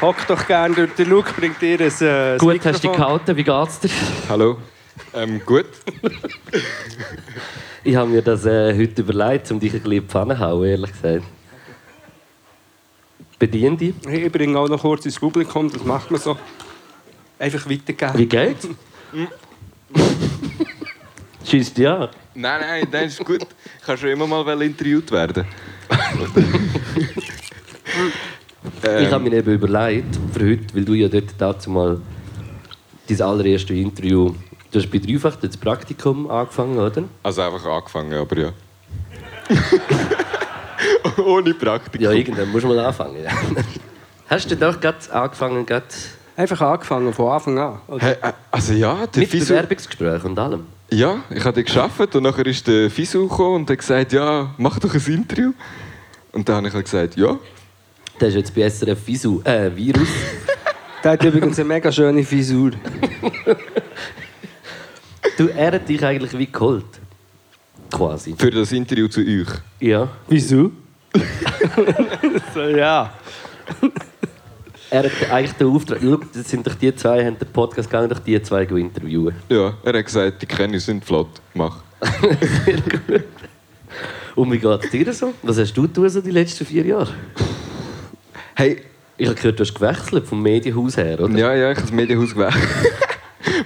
Hock 0.01 0.15
doch 0.27 0.45
gerne 0.45 0.75
durch. 0.75 0.93
Der 0.95 1.05
Luke 1.05 1.33
bringt 1.33 1.61
dir 1.61 1.79
ein 1.79 1.81
äh, 1.81 1.87
das 1.87 2.39
Gut, 2.39 2.57
hast 2.57 2.65
du 2.65 2.71
dich 2.71 2.83
Mikrofon. 2.83 2.93
gehalten, 2.95 3.37
wie 3.37 3.43
geht's 3.43 3.79
dir? 3.79 3.89
Hallo. 4.29 4.57
Ähm, 5.13 5.41
gut. 5.45 5.65
Ich 7.81 7.95
habe 7.95 8.09
mir 8.09 8.21
das 8.21 8.45
äh, 8.45 8.77
heute 8.77 9.01
überlegt, 9.01 9.49
um 9.51 9.59
dich 9.59 9.73
ein 9.73 9.79
bisschen 9.79 9.93
in 9.93 10.01
die 10.01 10.07
Pfanne 10.07 10.35
zu 10.35 10.41
hauen, 10.41 10.65
ehrlich 10.65 10.91
gesagt. 10.91 11.23
Bedien 13.39 13.77
dich. 13.77 13.95
Hey, 14.05 14.25
Ich 14.25 14.31
bringe 14.31 14.59
auch 14.59 14.67
noch 14.67 14.81
kurz 14.81 15.05
ins 15.05 15.17
Publikum, 15.17 15.71
das 15.71 15.83
macht 15.83 16.11
man 16.11 16.19
so. 16.19 16.37
Einfach 17.39 17.69
weitergeben. 17.69 18.17
Wie 18.17 18.25
geht's? 18.25 18.67
Schießt 21.45 21.77
ja. 21.77 22.09
Nein, 22.35 22.61
nein, 22.61 22.87
nein, 22.91 23.07
ist 23.07 23.23
gut. 23.23 23.47
Ich 23.79 23.85
kann 23.85 23.97
schon 23.97 24.09
immer 24.09 24.27
mal 24.27 24.61
interviewt 24.61 25.09
werden. 25.11 25.45
Ähm. 25.89 26.53
Ich 28.83 29.11
habe 29.11 29.23
mir 29.23 29.37
eben 29.37 29.53
überlegt, 29.53 30.17
für 30.33 30.49
heute, 30.51 30.75
weil 30.75 30.85
du 30.85 30.93
ja 30.93 31.07
dort 31.07 31.33
dazu 31.37 31.69
mal 31.69 31.99
dein 33.07 33.21
allererstes 33.21 33.75
Interview, 33.75 34.33
du 34.71 34.79
hast 34.79 34.91
bei 34.91 34.99
Dreifach 34.99 35.37
das 35.37 35.55
Praktikum 35.57 36.29
angefangen, 36.29 36.77
oder? 36.77 37.03
Also 37.23 37.41
einfach 37.41 37.65
angefangen, 37.65 38.13
aber 38.13 38.37
ja. 38.37 38.51
Ohne 41.25 41.53
Praktikum. 41.53 42.05
Ja, 42.05 42.11
irgendwann 42.11 42.51
muss 42.51 42.63
man 42.63 42.79
anfangen. 42.79 43.23
Ja. 43.23 43.31
Hast 44.27 44.49
du 44.49 44.55
doch 44.55 44.79
gerade 44.79 44.97
angefangen, 45.11 45.65
gerade 45.65 45.85
Einfach 46.39 46.61
angefangen, 46.61 47.11
von 47.11 47.33
Anfang 47.33 47.59
an. 47.59 47.81
Hey, 47.97 48.15
äh, 48.21 48.31
also 48.49 48.71
ja, 48.71 49.05
der 49.07 49.19
mit 49.19 49.29
Fisu... 49.29 49.49
Bewerbungsgespräch 49.49 50.23
und 50.23 50.39
allem? 50.39 50.67
Ja, 50.89 51.21
ich 51.29 51.43
habe 51.43 51.61
geschafft 51.61 52.15
und 52.15 52.23
nachher 52.23 52.45
ist 52.45 52.65
der 52.65 52.89
Fisu 52.89 53.27
gekommen 53.27 53.55
und 53.55 53.69
hat 53.69 53.79
gesagt, 53.79 54.13
ja, 54.13 54.55
mach 54.57 54.79
doch 54.79 54.93
ein 54.93 55.01
Interview. 55.05 55.51
Und 56.31 56.47
dann 56.47 56.55
habe 56.55 56.69
ich 56.69 56.73
halt 56.73 56.85
gesagt, 56.85 57.17
ja. 57.17 57.37
Der 58.21 58.29
ist 58.29 58.35
jetzt 58.35 58.55
bei 58.55 58.69
SRF 58.69 59.05
Visu, 59.05 59.41
äh, 59.43 59.69
Virus. 59.75 60.07
Der 61.03 61.11
hat 61.11 61.23
übrigens 61.25 61.59
eine 61.59 61.67
mega 61.67 61.91
schöne 61.91 62.23
Frisur. 62.23 62.71
du, 65.37 65.47
er 65.47 65.73
hat 65.73 65.89
dich 65.89 66.05
eigentlich 66.05 66.37
wie 66.37 66.49
geholt. 66.49 66.85
Quasi. 67.91 68.35
Für 68.37 68.51
das 68.51 68.71
Interview 68.71 69.07
zu 69.07 69.21
euch. 69.21 69.47
Ja. 69.79 70.07
Wieso? 70.27 70.71
so, 72.53 72.61
ja. 72.61 73.13
Er 74.91 75.03
hat 75.03 75.11
eigentlich 75.31 75.53
den 75.53 75.67
Auftrag, 75.67 75.99
schau, 76.01 76.19
das 76.33 76.49
sind 76.49 76.65
doch 76.65 76.75
die 76.75 76.95
zwei, 76.95 77.23
haben 77.25 77.37
den 77.37 77.47
Podcast 77.47 77.89
gegangen, 77.89 78.09
doch 78.09 78.19
die 78.19 78.41
zwei 78.41 78.63
interviewen. 78.63 79.35
Ja, 79.47 79.75
er 79.83 79.97
hat 79.97 80.05
gesagt, 80.05 80.41
die 80.41 80.45
kenne 80.47 80.77
ich, 80.77 80.83
sind 80.83 81.05
flott. 81.05 81.29
Mach. 81.53 81.83
Und 84.35 84.51
wie 84.51 84.57
geht 84.57 84.83
es 84.83 84.89
dir 84.89 85.13
so? 85.13 85.33
Was 85.43 85.59
hast 85.59 85.73
du 85.73 85.83
getan 85.83 86.09
so 86.09 86.21
die 86.21 86.31
letzten 86.31 86.65
vier 86.65 86.85
Jahre? 86.85 87.13
Hey. 88.55 88.81
Ich 89.17 89.27
habe 89.27 89.35
gehört, 89.35 89.59
du 89.59 89.63
hast 89.63 89.73
gewechselt 89.73 90.25
vom 90.25 90.41
Medienhaus 90.41 90.95
her, 90.95 91.19
oder? 91.19 91.37
Ja, 91.37 91.53
ja, 91.53 91.71
ich 91.71 91.77
habe 91.77 91.87
das 91.87 91.91
Medienhaus 91.91 92.33
gewechselt. 92.33 92.63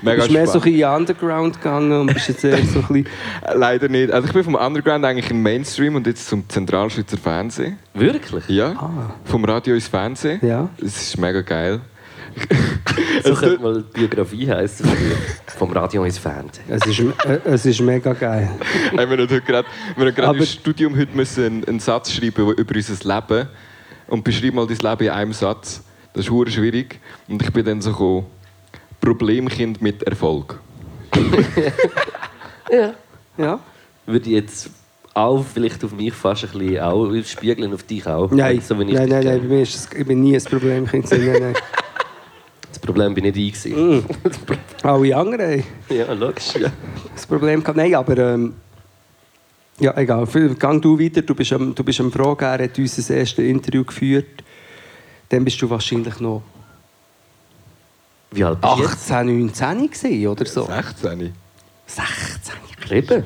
Du 0.03 0.09
Mega 0.09 0.23
bist 0.23 0.33
mehr 0.33 0.47
so 0.47 0.59
ein 0.59 0.61
bisschen 0.61 0.79
in 0.79 0.85
Underground 0.85 1.61
gegangen 1.61 2.01
und 2.01 2.13
bist 2.13 2.27
jetzt 2.27 2.43
eher 2.43 2.57
so 2.65 2.79
ein 2.79 2.87
bisschen... 2.87 3.07
Leider 3.55 3.87
nicht. 3.87 4.11
Also 4.11 4.27
ich 4.27 4.33
bin 4.33 4.43
vom 4.43 4.55
Underground 4.55 5.05
eigentlich 5.05 5.31
im 5.31 5.41
Mainstream 5.41 5.95
und 5.95 6.05
jetzt 6.05 6.27
zum 6.27 6.47
Zentralschweizer 6.49 7.17
Fernsehen. 7.17 7.79
Wirklich? 7.93 8.49
Ja. 8.49 8.75
Vom 9.23 9.45
Radio 9.45 9.75
ins 9.75 9.87
Fernsehen. 9.87 10.45
Ja. 10.45 10.69
Es 10.77 11.01
ist 11.01 11.17
mega 11.17 11.41
geil. 11.41 11.79
So 13.23 13.33
könnte 13.35 13.61
mal 13.61 13.83
die 13.83 13.99
Biografie 13.99 14.49
heißen. 14.49 14.85
Vom 15.57 15.71
Radio 15.71 16.03
ins 16.03 16.17
Fernsehen. 16.17 16.65
Es 16.67 16.85
ist, 16.85 16.99
äh, 16.99 17.39
es 17.45 17.65
ist 17.65 17.79
mega 17.79 18.13
geil. 18.13 18.49
Hey, 18.91 19.09
wir 19.09 19.17
haben 19.17 19.21
heute 19.21 19.41
gerade, 19.41 19.67
wir 19.95 20.05
haben 20.07 20.15
gerade 20.15 20.39
im 20.39 20.45
Studium 20.45 20.97
heute 20.97 21.15
müssen 21.15 21.45
einen, 21.45 21.63
einen 21.63 21.79
Satz 21.79 22.11
schreiben 22.11 22.51
über 22.51 22.75
unser 22.75 23.15
Leben. 23.15 23.47
Und 24.07 24.23
beschreib 24.23 24.53
mal 24.53 24.67
dein 24.67 24.77
Leben 24.77 25.03
in 25.03 25.09
einem 25.09 25.33
Satz. 25.33 25.83
Das 26.13 26.25
ist 26.25 26.31
hure 26.31 26.51
schwierig. 26.51 26.99
Und 27.27 27.41
ich 27.41 27.51
bin 27.51 27.65
dann 27.65 27.81
so 27.81 27.91
gekommen, 27.91 28.25
Problemkind 29.03 29.81
mit 29.81 30.03
Erfolg. 30.03 30.59
Ja. 32.71 32.93
Ja? 33.37 33.59
Würde 34.07 34.25
ich 34.25 34.35
jetzt 34.35 34.69
auch 35.13 35.45
vielleicht 35.45 35.83
auf 35.83 35.91
mich 35.93 36.11
fast 36.11 36.45
ein 36.45 36.57
bisschen 36.57 36.79
auch 36.79 37.13
spiegeln, 37.23 37.71
auf 37.71 37.83
dich 37.83 38.07
auch. 38.07 38.31
Nein, 38.31 38.61
so, 38.61 38.73
ich 38.79 38.93
nein, 38.93 39.09
nein, 39.09 39.23
nein, 39.23 39.41
bei 39.41 39.47
mir 39.47 39.61
ist 39.61 39.75
das, 39.75 39.89
ich 39.95 40.07
bin 40.07 40.21
nie 40.21 40.35
ein 40.35 40.43
Problem. 40.43 40.87
Nein, 40.91 41.03
nein. 41.11 41.53
Das 42.67 42.79
Problem 42.79 43.13
bin 43.13 43.25
nicht 43.25 43.37
ich. 43.37 43.61
gewesen. 43.61 44.03
Alle 44.81 45.15
anderen 45.15 45.63
ja, 45.89 46.11
logisch. 46.13 46.55
Ja. 46.59 46.71
das 47.13 47.27
Problem 47.27 47.59
gehabt. 47.59 47.77
Nein, 47.77 47.93
aber... 47.93 48.17
Ähm, 48.17 48.53
ja, 49.79 49.95
egal. 49.95 50.25
Gang 50.57 50.81
du 50.81 50.99
weiter. 50.99 51.21
Du 51.21 51.35
bist 51.35 51.53
am, 51.53 51.75
du 51.75 51.83
bist 51.83 51.99
am 51.99 52.11
Fragen. 52.11 52.45
Er 52.45 52.63
hat 52.63 52.79
uns 52.79 52.95
das 52.95 53.11
erste 53.11 53.43
Interview 53.43 53.83
geführt. 53.83 54.43
Dann 55.29 55.43
bist 55.45 55.61
du 55.61 55.69
wahrscheinlich 55.69 56.19
noch 56.19 56.41
Wie 58.33 58.43
alt 58.43 58.59
bist 58.61 58.77
du 58.77 58.81
jetzt? 58.83 59.11
18, 59.11 59.39
19 59.39 59.91
gewesen, 59.91 60.27
oder 60.27 60.45
so. 60.45 60.65
16. 60.65 61.33
16. 61.85 62.53
Eben. 62.91 63.23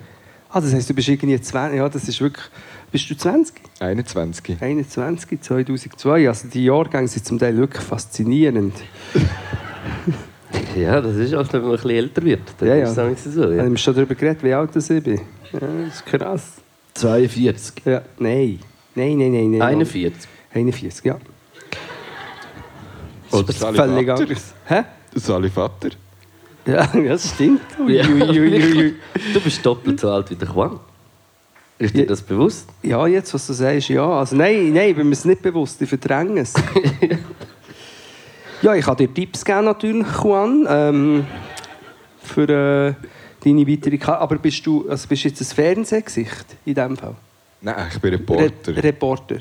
Ah, 0.49 0.61
das 0.61 0.73
heisst, 0.73 0.89
du 0.89 0.93
bist 0.93 1.07
irgendwie 1.07 1.39
20. 1.39 1.77
Ja, 1.77 1.89
das 1.89 2.07
ist 2.07 2.19
wirklich... 2.21 2.45
Bist 2.91 3.09
du 3.09 3.17
20? 3.17 3.53
21. 3.79 4.57
21, 4.61 5.41
2002. 5.41 6.27
Also 6.27 6.47
die 6.47 6.63
Jahrgänge 6.65 7.07
sind 7.07 7.25
zum 7.25 7.37
Teil 7.37 7.57
wirklich 7.57 7.83
faszinierend. 7.83 8.73
Ja, 10.75 11.01
das 11.01 11.15
ist 11.15 11.33
auch, 11.33 11.51
wenn 11.51 11.61
man 11.61 11.71
ein 11.71 11.75
bisschen 11.75 11.89
älter 11.91 12.21
wird. 12.23 12.41
Dann 12.59 12.69
Ja, 12.69 12.75
ist 12.75 12.95
ja. 12.95 13.03
es 13.03 13.09
manchmal 13.25 13.33
so. 13.33 13.49
Wir 13.51 13.57
Ja. 13.57 13.63
haben 13.63 13.77
schon 13.77 13.95
darüber 13.95 14.15
geredet, 14.15 14.43
wie 14.43 14.53
alt 14.53 14.75
das 14.75 14.89
ich 14.89 15.03
bin. 15.03 15.19
Ja, 15.51 15.59
das 15.59 15.95
ist 15.95 16.05
krass. 16.05 16.43
42. 16.93 17.73
Ja, 17.85 18.01
nein. 18.19 18.59
Nein, 18.95 19.17
nein, 19.17 19.31
nein. 19.31 19.51
nein 19.51 19.61
41. 19.61 20.27
41, 20.53 21.05
ja. 21.05 21.17
Oder 23.31 23.43
Das 23.43 23.55
ist 23.57 23.63
völlig 23.75 24.09
anders. 24.09 24.53
Hä? 24.65 24.83
Sali 25.19 25.49
Vater. 25.49 25.89
Ja, 26.67 26.85
das 26.85 27.29
stimmt. 27.29 27.61
Ja. 27.87 28.05
Du 28.05 29.39
bist 29.41 29.65
doppelt 29.65 30.01
so 30.01 30.11
alt 30.11 30.29
wie 30.29 30.35
der 30.35 30.49
Juan. 30.49 30.81
Ist 31.79 31.95
dir 31.95 32.05
das 32.05 32.21
bewusst? 32.21 32.67
Ja, 32.83 33.07
jetzt, 33.07 33.33
was 33.33 33.47
du 33.47 33.53
sagst, 33.53 33.87
ja. 33.87 34.05
Also, 34.05 34.35
nein, 34.35 34.73
nein, 34.73 34.89
ich 34.89 34.95
bin 34.97 35.07
mir 35.07 35.13
es 35.13 35.23
nicht 35.23 35.41
bewusst, 35.41 35.81
ich 35.81 35.87
verdränge 35.87 36.41
es. 36.41 36.53
ja, 38.61 38.75
ich 38.75 38.83
kann 38.83 38.97
dir 38.97 39.13
Tipps 39.13 39.45
geben, 39.45 39.63
natürlich, 39.63 40.07
Juan, 40.21 40.65
ähm, 40.67 41.25
für 42.21 42.49
äh, 42.49 42.93
deine 43.43 43.67
weitere 43.67 43.97
Karriere. 43.97 44.21
Aber 44.21 44.37
bist 44.37 44.65
du 44.65 44.89
also 44.89 45.07
bist 45.07 45.23
du 45.23 45.29
jetzt 45.29 45.41
ein 45.41 45.45
Fernsehgesicht 45.45 46.45
in 46.65 46.73
diesem 46.73 46.97
Fall? 46.97 47.15
Nein, 47.59 47.87
ich 47.91 47.99
bin 47.99 48.11
Reporter. 48.13 48.75
Re 48.75 48.83
Reporter. 48.83 49.37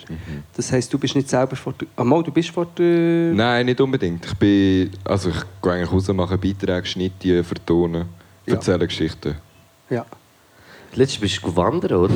Das 0.56 0.72
heisst, 0.72 0.93
du 0.93 0.98
bist 0.98 1.14
nicht 1.14 1.28
selber 1.28 1.55
vor 1.55 1.74
der... 1.78 1.86
Ah, 1.97 2.02
mal, 2.05 2.22
du 2.22 2.30
bist 2.32 2.48
vor 2.51 2.66
der... 2.78 3.32
Nein, 3.34 3.66
nicht 3.66 3.80
unbedingt. 3.80 4.24
Ich 4.24 4.34
bin, 4.34 4.90
also 5.05 5.28
ich 5.28 5.36
gehe 5.62 5.72
eigentlich 5.72 5.93
raus, 5.93 6.09
mache 6.09 6.38
Beiträge, 6.38 6.86
schneide, 6.86 7.44
vertonen, 7.44 8.06
Ja. 8.47 8.55
erzähle 8.55 8.86
Geschichten. 8.86 9.34
Ja. 9.90 10.06
Letztes 10.94 11.20
bist 11.20 11.43
du 11.43 11.55
wandern, 11.55 11.98
oder? 11.98 12.14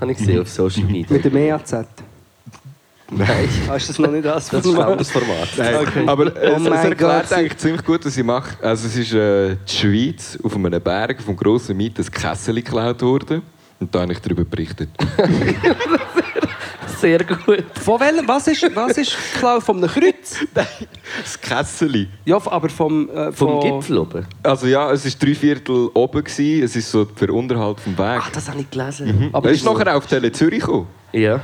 Habe 0.00 0.12
ich 0.12 0.18
gesehen 0.18 0.40
auf 0.42 0.48
Social 0.50 0.84
Media. 0.84 1.06
Mit 1.10 1.24
dem 1.24 1.36
EAZ. 1.36 1.72
Nein. 3.10 3.48
Hast 3.68 3.88
du 3.88 3.92
das 3.92 3.98
noch 3.98 4.10
nicht 4.10 4.24
das 4.24 4.48
Das 4.48 4.64
ist 4.64 4.74
ein 4.74 4.80
anderes 4.82 5.10
Format. 5.10 5.48
Nein, 5.56 5.74
Okay. 5.76 6.04
aber 6.06 6.26
äh, 6.42 6.52
Oh 6.52 6.56
es, 6.56 6.62
es 6.66 6.84
erklärt 6.84 7.32
eigentlich 7.32 7.56
ziemlich 7.58 7.84
gut, 7.84 8.04
was 8.04 8.16
ich 8.16 8.24
mache. 8.24 8.62
Also 8.62 8.86
es 8.88 8.96
ist 8.96 9.12
äh, 9.12 9.56
die 9.68 9.72
Schweiz 9.74 10.38
auf 10.42 10.54
einem 10.56 10.80
Berg 10.82 11.20
vom 11.22 11.36
grossen 11.36 11.76
Miet 11.76 11.98
ein 11.98 12.10
Kessel 12.10 12.54
geklaut 12.56 13.00
worden. 13.02 13.42
Und 13.80 13.94
da 13.94 14.00
habe 14.02 14.12
ich 14.12 14.18
darüber 14.20 14.44
berichtet. 14.44 14.88
Sehr 17.00 17.22
gut. 17.24 17.64
Von 17.82 18.00
welchem? 18.00 18.26
Was 18.26 18.46
ist, 18.46 18.70
was 18.74 18.96
ist? 18.96 19.12
Von 19.12 19.76
einem 19.78 19.88
Kreuz? 19.90 20.38
Das 20.54 21.38
Kessel. 21.40 22.08
Ja, 22.24 22.36
aber 22.46 22.68
vom... 22.70 23.10
Äh, 23.10 23.32
Vom 23.32 23.60
von- 23.60 23.60
Gipfel 23.60 23.98
oben. 23.98 24.26
Also 24.42 24.66
ja, 24.66 24.90
es 24.92 25.04
war 25.04 25.12
drei 25.20 25.34
Viertel 25.34 25.90
oben. 25.92 26.24
Gewesen. 26.24 26.62
Es 26.62 26.76
ist 26.76 26.90
so 26.90 27.04
der 27.04 27.30
Unterhalt 27.30 27.80
vom 27.80 27.92
Weg. 27.98 28.20
Ach, 28.22 28.30
das 28.30 28.48
habe 28.48 28.60
ich 28.60 28.70
gelesen. 28.70 29.06
Mhm. 29.08 29.26
aber 29.28 29.38
Aber 29.38 29.50
es 29.50 29.58
ist 29.58 29.64
nachher 29.64 29.96
auf 29.96 30.06
Tele 30.06 30.32
Zürich 30.32 30.60
gekommen. 30.60 30.86
Ja. 31.12 31.40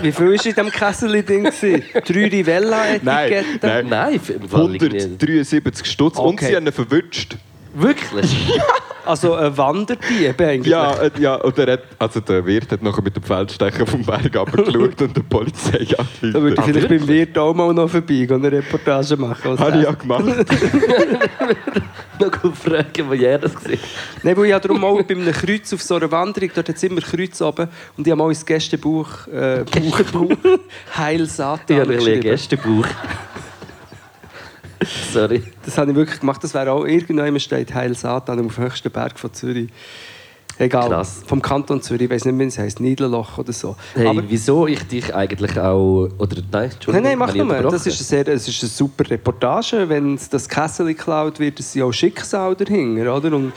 Wie 0.00 0.10
viel 0.10 0.26
war 0.26 0.32
in 0.32 0.38
diesem 0.38 0.70
Kessel-Ding? 0.70 1.44
gewesen? 1.44 1.82
Drei 1.92 2.28
Rivella-Etiketten? 2.28 3.58
Nein, 3.62 3.86
nein. 3.88 3.88
Nein, 3.88 4.14
im 4.14 4.48
Fall 4.48 4.74
irgendwie- 4.74 5.02
173 5.02 5.86
Stutz. 5.86 6.18
Und 6.18 6.34
Okay. 6.34 6.46
sie 6.48 6.56
haben 6.56 6.66
ihn 6.66 6.72
verwünscht. 6.72 7.36
Wirklich? 7.74 8.52
Also 9.04 9.34
ein 9.34 9.56
Wanderdieb 9.56 10.40
eigentlich? 10.40 10.70
Ja, 10.70 10.92
äh, 10.94 11.10
ja 11.18 11.34
und 11.34 11.58
er 11.58 11.72
hat, 11.72 11.82
also 11.98 12.20
der 12.20 12.46
Wirt 12.46 12.70
hat 12.70 12.82
nachher 12.84 13.02
mit 13.02 13.16
dem 13.16 13.22
Feldstecher 13.24 13.84
vom 13.84 14.04
Berg 14.04 14.36
abgeschaut 14.36 15.02
und 15.02 15.16
der 15.16 15.22
Polizei 15.28 15.84
Da 16.20 16.40
würde 16.40 16.54
ich 16.56 16.64
vielleicht 16.64 16.88
beim 16.88 17.08
Wirt 17.08 17.36
auch 17.36 17.52
mal 17.52 17.74
noch 17.74 17.90
vorbeigehen 17.90 18.30
und 18.30 18.46
eine 18.46 18.58
Reportage 18.58 19.16
machen. 19.16 19.58
Habe 19.58 19.70
ich 19.70 19.74
der- 19.74 19.82
ja 19.82 19.90
gemacht. 19.92 20.24
Noch 22.20 22.30
gut 22.42 22.56
fragen, 22.56 23.08
wo 23.08 23.14
jeder 23.14 23.38
das 23.38 23.56
gesehen 23.56 23.80
Nein, 24.22 24.36
weil 24.36 24.46
ich 24.46 24.52
habe 24.52 24.68
darum 24.68 24.84
auch 24.84 25.02
bei 25.02 25.14
einem 25.14 25.32
Kreuz 25.32 25.72
auf 25.72 25.82
so 25.82 25.96
einer 25.96 26.08
Wanderung, 26.12 26.50
dort 26.54 26.68
hat 26.68 26.76
es 26.76 26.82
immer 26.84 27.00
Kreuz 27.00 27.42
oben 27.42 27.68
und 27.96 28.06
ich 28.06 28.10
habe 28.12 28.22
mal 28.22 28.28
ins 28.28 28.46
Gästebuch 28.46 29.26
äh, 29.26 29.64
Buch, 29.68 30.00
Buch, 30.12 30.30
Heil 30.96 31.26
Satan 31.26 31.64
Ich 31.68 31.80
habe 31.80 31.94
ein. 31.94 32.20
Gästebuch. 32.20 32.86
Sorry. 35.12 35.42
Das 35.64 35.78
habe 35.78 35.90
ich 35.90 35.96
wirklich 35.96 36.20
gemacht. 36.20 36.42
Das 36.42 36.54
wäre 36.54 36.72
auch 36.72 36.84
irgendwann 36.84 37.38
steht 37.40 37.74
Heil 37.74 37.94
Satan 37.94 38.44
auf 38.44 38.54
dem 38.54 38.64
höchsten 38.64 38.90
Berg 38.90 39.18
von 39.18 39.32
Zürich. 39.32 39.68
Egal, 40.58 40.88
Krass. 40.90 41.22
vom 41.26 41.40
Kanton 41.40 41.80
Zürich, 41.80 42.02
ich 42.02 42.10
weiß 42.10 42.26
nicht, 42.26 42.38
wie 42.38 42.44
es 42.44 42.58
heisst, 42.58 42.78
Niederloch 42.78 43.38
oder 43.38 43.52
so. 43.52 43.74
Hey, 43.94 44.06
Aber 44.06 44.22
wieso 44.28 44.66
ich 44.66 44.82
dich 44.82 45.14
eigentlich 45.14 45.58
auch. 45.58 46.08
Oder 46.18 46.36
nein, 46.52 46.70
Entschuldigung. 46.70 46.94
Nein, 46.94 47.02
nein, 47.02 47.18
mach 47.18 47.34
nur. 47.34 47.70
Das 47.70 47.86
ist, 47.86 47.98
eine 47.98 48.24
sehr, 48.24 48.28
es 48.28 48.46
ist 48.46 48.62
eine 48.62 48.70
super 48.70 49.08
Reportage. 49.08 49.88
Wenn 49.88 50.18
das 50.30 50.48
Kessel 50.48 50.86
geklaut 50.86 51.40
wird, 51.40 51.58
ist 51.58 51.74
ja 51.74 51.84
auch 51.84 51.92
Schicksal 51.92 52.54
dahinter, 52.54 53.16
oder? 53.16 53.34
Und 53.34 53.52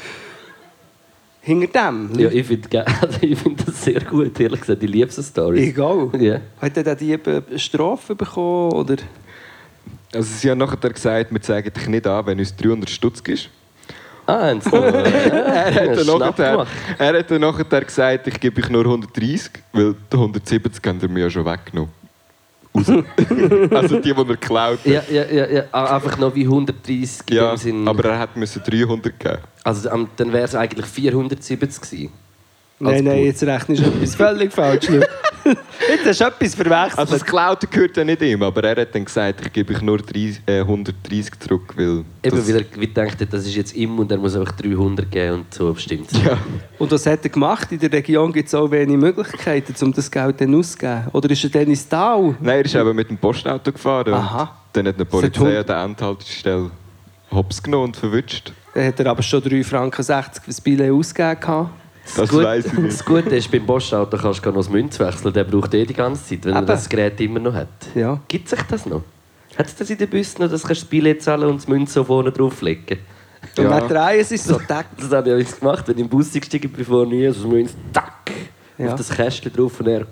hinter 1.41 1.67
dem. 1.67 2.09
Ja, 2.17 2.29
ich 2.29 2.47
finde 2.47 2.87
also 2.87 3.19
find 3.19 3.67
das 3.67 3.83
sehr 3.83 4.01
gut, 4.01 4.39
ehrlich 4.39 4.61
gesagt. 4.61 4.81
Ich 4.81 4.89
liebe 4.89 5.11
so 5.11 5.21
Stories. 5.21 5.67
Egal. 5.67 6.09
Ja. 6.19 6.39
Hat 6.61 6.77
er 6.77 6.83
dann 6.83 6.97
die 6.97 7.19
Strafe 7.57 8.15
bekommen? 8.15 8.71
Oder? 8.71 8.95
Also 10.13 10.29
sie 10.33 10.49
haben 10.49 10.59
nachher 10.59 10.89
gesagt, 10.89 11.31
wir 11.31 11.41
zeigen 11.41 11.73
dich 11.73 11.87
nicht 11.87 12.07
an, 12.07 12.25
wenn 12.25 12.39
uns 12.39 12.55
300 12.55 12.89
Stutz 12.89 13.19
ist. 13.27 13.49
Ah, 14.27 14.53
noch, 14.53 14.73
äh, 14.73 14.77
Er 14.79 15.75
hat, 15.91 15.97
dann 16.07 16.19
nachher, 16.19 16.67
er 16.97 17.19
hat 17.19 17.29
dann 17.31 17.41
nachher 17.41 17.81
gesagt, 17.81 18.27
ich 18.27 18.39
gebe 18.39 18.61
euch 18.61 18.69
nur 18.69 18.83
130, 18.83 19.51
weil 19.71 19.93
die 19.93 20.15
170 20.17 20.81
haben 20.87 21.01
wir 21.01 21.09
mir 21.09 21.19
ja 21.21 21.29
schon 21.29 21.45
weggenommen. 21.45 21.91
Also 23.71 23.99
die, 23.99 24.13
die 24.13 24.19
er 24.19 24.25
geklaut 24.25 24.79
hat. 24.79 24.85
Ja, 24.85 25.01
ja, 25.09 25.23
ja, 25.31 25.47
ja. 25.47 25.63
Ah, 25.71 25.95
Einfach 25.95 26.17
noch 26.17 26.33
wie 26.35 26.43
130 26.43 27.21
in 27.29 27.35
Ja, 27.37 27.51
dem 27.51 27.57
Sinn. 27.57 27.87
aber 27.87 28.03
er 28.09 28.19
hat 28.19 28.35
müssen 28.35 28.61
300 28.63 29.17
geben. 29.19 29.37
Also 29.63 29.89
dann 30.17 30.33
wäre 30.33 30.43
es 30.43 30.55
eigentlich 30.55 30.85
470 30.85 31.81
gewesen. 31.81 32.11
Nein, 32.79 33.03
nein, 33.05 33.23
jetzt 33.25 33.41
rechnest 33.43 33.83
du 33.83 33.87
etwas 33.87 34.15
völlig 34.15 34.51
falsch. 34.51 34.87
Jetzt 35.87 36.05
hast 36.07 36.21
du 36.21 36.25
etwas 36.25 36.55
verwechselt. 36.55 36.97
Also 36.97 37.13
das 37.13 37.23
Geklaute 37.23 37.67
gehört 37.67 37.95
ja 37.97 38.03
nicht 38.03 38.19
ihm, 38.23 38.41
aber 38.41 38.63
er 38.63 38.81
hat 38.81 38.95
dann 38.95 39.05
gesagt, 39.05 39.41
ich 39.45 39.53
gebe 39.53 39.75
euch 39.75 39.81
nur 39.83 39.99
30, 39.99 40.41
äh, 40.47 40.61
130 40.61 41.39
zurück, 41.39 41.73
weil... 41.77 42.03
Eben, 42.23 42.35
das- 42.37 42.47
weil 42.47 42.55
er 42.55 42.65
wie 42.81 42.87
denkt, 42.87 43.21
hat, 43.21 43.31
das 43.31 43.45
ist 43.45 43.55
jetzt 43.55 43.75
ihm 43.75 43.99
und 43.99 44.11
er 44.11 44.17
muss 44.17 44.35
einfach 44.35 44.53
300 44.53 45.11
geben 45.11 45.33
und 45.35 45.53
so 45.53 45.71
bestimmt. 45.71 46.11
Ja. 46.25 46.39
Und 46.79 46.91
was 46.91 47.05
hat 47.05 47.23
er 47.23 47.29
gemacht? 47.29 47.71
In 47.71 47.77
der 47.79 47.91
Region 47.93 48.33
gibt 48.33 48.47
es 48.47 48.55
auch 48.55 48.71
wenig 48.71 48.97
Möglichkeiten, 48.97 49.75
um 49.85 49.93
das 49.93 50.09
Geld 50.09 50.41
dann 50.41 50.55
auszugeben. 50.55 51.03
Oder 51.13 51.29
ist 51.29 51.43
er 51.43 51.49
dann 51.51 51.67
ins 51.67 51.87
Tal? 51.87 52.35
Nein, 52.39 52.57
er 52.57 52.65
ist 52.65 52.73
eben 52.73 52.95
mit 52.95 53.09
dem 53.11 53.17
Postauto 53.17 53.71
gefahren 53.71 54.13
Aha. 54.15 54.41
und 54.41 54.49
dann 54.73 54.87
hat 54.87 54.95
eine 54.95 55.05
Polizei 55.05 55.59
an 55.59 55.65
der 55.67 55.83
Endhaltestelle 55.83 56.71
hops 57.31 57.61
genommen 57.61 57.85
und 57.85 57.97
verwünscht. 57.97 58.51
Dann 58.73 58.87
hat 58.87 58.99
er 58.99 59.05
aber 59.11 59.21
schon 59.21 59.41
3,60 59.43 59.63
Franken 59.63 60.03
für 60.03 60.23
das 60.47 60.59
Billett 60.61 60.91
ausgegeben. 60.91 61.69
Gehabt. 62.13 62.17
Das 62.17 62.29
Gut- 62.29 62.45
ich 62.73 62.73
nicht. 62.73 62.89
Das 62.99 63.05
Gute 63.05 63.35
ist, 63.35 63.51
beim 63.51 63.65
Postauto 63.65 64.17
kannst 64.17 64.39
du 64.39 64.43
gar 64.43 64.51
noch 64.51 64.59
das 64.59 64.69
Münz 64.69 64.99
wechseln. 64.99 65.33
Der 65.33 65.43
braucht 65.43 65.73
eh 65.73 65.85
die 65.85 65.93
ganze 65.93 66.23
Zeit, 66.25 66.45
wenn 66.45 66.53
er 66.53 66.57
Eben. 66.59 66.67
das 66.67 66.87
Gerät 66.89 67.19
immer 67.21 67.39
noch 67.39 67.53
hat. 67.53 67.67
Ja. 67.95 68.19
Gibt 68.27 68.49
sich 68.49 68.61
das 68.63 68.85
noch? 68.85 69.03
Hat 69.57 69.67
es 69.67 69.75
das 69.75 69.89
in 69.89 69.97
den 69.97 70.09
Bussen 70.09 70.41
noch, 70.43 70.49
dass 70.51 70.61
du 70.63 70.67
das 70.67 70.83
Billett 70.83 71.23
zahlen 71.23 71.49
und 71.49 71.57
das 71.57 71.67
Münz 71.67 71.93
so 71.93 72.03
vorne 72.03 72.31
drauflegen 72.31 72.99
Und 73.57 73.63
Ja. 73.63 73.79
dann 73.79 73.87
drehen 73.89 74.23
sie 74.25 74.35
es 74.35 74.43
so, 74.43 74.59
tack. 74.67 74.87
Das 74.97 75.11
habe 75.11 75.41
ich 75.41 75.47
auch 75.47 75.59
gemacht, 75.59 75.87
wenn 75.87 75.95
ich 75.95 76.01
im 76.01 76.09
Bus 76.09 76.31
gestiegen 76.33 76.69
bin, 76.69 76.79
bevor 76.79 77.05
nie, 77.05 77.25
also 77.25 77.43
das 77.43 77.49
Münz, 77.51 77.73
tack, 77.93 78.31
Ja. 78.77 78.87
auf 78.87 78.95
das 78.95 79.09
Kästchen 79.09 79.53
drauf 79.53 79.79
und 79.79 79.87
er... 79.87 80.05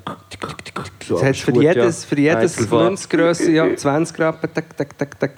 So, 1.05 1.15
Das 1.15 1.23
hat 1.23 1.35
für 1.35 1.51
jedes, 1.61 2.05
für 2.05 2.17
jedes. 2.17 2.69
Münzgrösse 2.69 3.51
ja, 3.51 3.75
20 3.75 4.17
Rappen, 4.19 4.49
tack, 4.53 4.77
tack, 4.77 4.97
tack, 4.97 5.19
tack. 5.19 5.31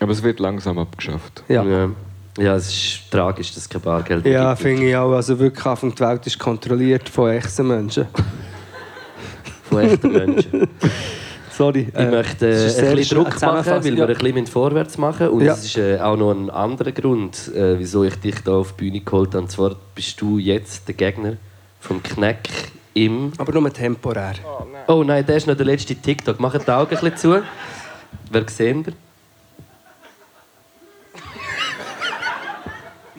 Aber 0.00 0.10
es 0.10 0.20
wird 0.22 0.40
langsam 0.40 0.78
abgeschafft. 0.78 1.44
Ja. 1.48 1.62
Ja. 1.62 1.90
Ja, 2.38 2.56
es 2.56 2.68
ist 2.68 3.10
tragisch, 3.10 3.48
dass 3.50 3.64
es 3.64 3.68
kein 3.68 3.80
Bargeld 3.82 4.24
mehr 4.24 4.32
Ja, 4.32 4.50
gibt. 4.50 4.62
finde 4.62 4.88
ich 4.88 4.96
auch. 4.96 5.12
Also 5.12 5.38
wirklich, 5.38 5.64
Anfang 5.66 5.94
die 5.94 6.00
Welt 6.00 6.26
ist 6.26 6.38
kontrolliert 6.38 7.08
von 7.08 7.30
echten 7.30 7.68
Menschen. 7.68 8.06
Von 9.64 9.78
echten 9.80 10.12
Menschen. 10.12 10.68
Sorry. 11.50 11.88
Ich 11.88 12.10
möchte 12.10 12.50
das 12.50 12.76
äh, 12.78 12.88
ein 12.88 12.96
bisschen 12.96 13.18
Druck 13.18 13.40
machen, 13.40 13.66
weil 13.72 13.96
wir 13.96 14.08
ein 14.08 14.16
bisschen 14.16 14.46
vorwärts 14.46 14.98
machen. 14.98 15.28
Und 15.28 15.42
Ja. 15.44 15.52
es 15.54 15.64
ist 15.64 15.78
äh, 15.78 15.98
auch 15.98 16.16
noch 16.16 16.30
ein 16.30 16.50
anderer 16.50 16.92
Grund, 16.92 17.50
äh, 17.54 17.78
wieso 17.78 18.04
ich 18.04 18.14
dich 18.16 18.34
hier 18.44 18.52
auf 18.52 18.72
die 18.72 18.84
Bühne 18.84 19.00
geholt 19.00 19.28
habe. 19.30 19.38
Und 19.44 19.50
zwar 19.50 19.76
bist 19.94 20.20
du 20.20 20.38
jetzt 20.38 20.88
der 20.88 20.94
Gegner 20.94 21.36
vom 21.80 22.02
Kneck 22.02 22.48
im... 22.94 23.32
Aber 23.38 23.52
nur 23.58 23.72
temporär. 23.72 24.34
Oh 24.88 25.02
nein, 25.04 25.24
der 25.24 25.36
ist 25.36 25.46
noch 25.46 25.56
der 25.56 25.66
letzte 25.66 25.94
TikTok. 25.94 26.38
Mach 26.38 26.56
die 26.58 26.70
Augen 26.70 26.94
ein 26.96 27.00
bisschen 27.00 27.16
zu. 27.16 27.42
Wer 28.30 28.48
sehen 28.48 28.84
wir? 28.84 28.92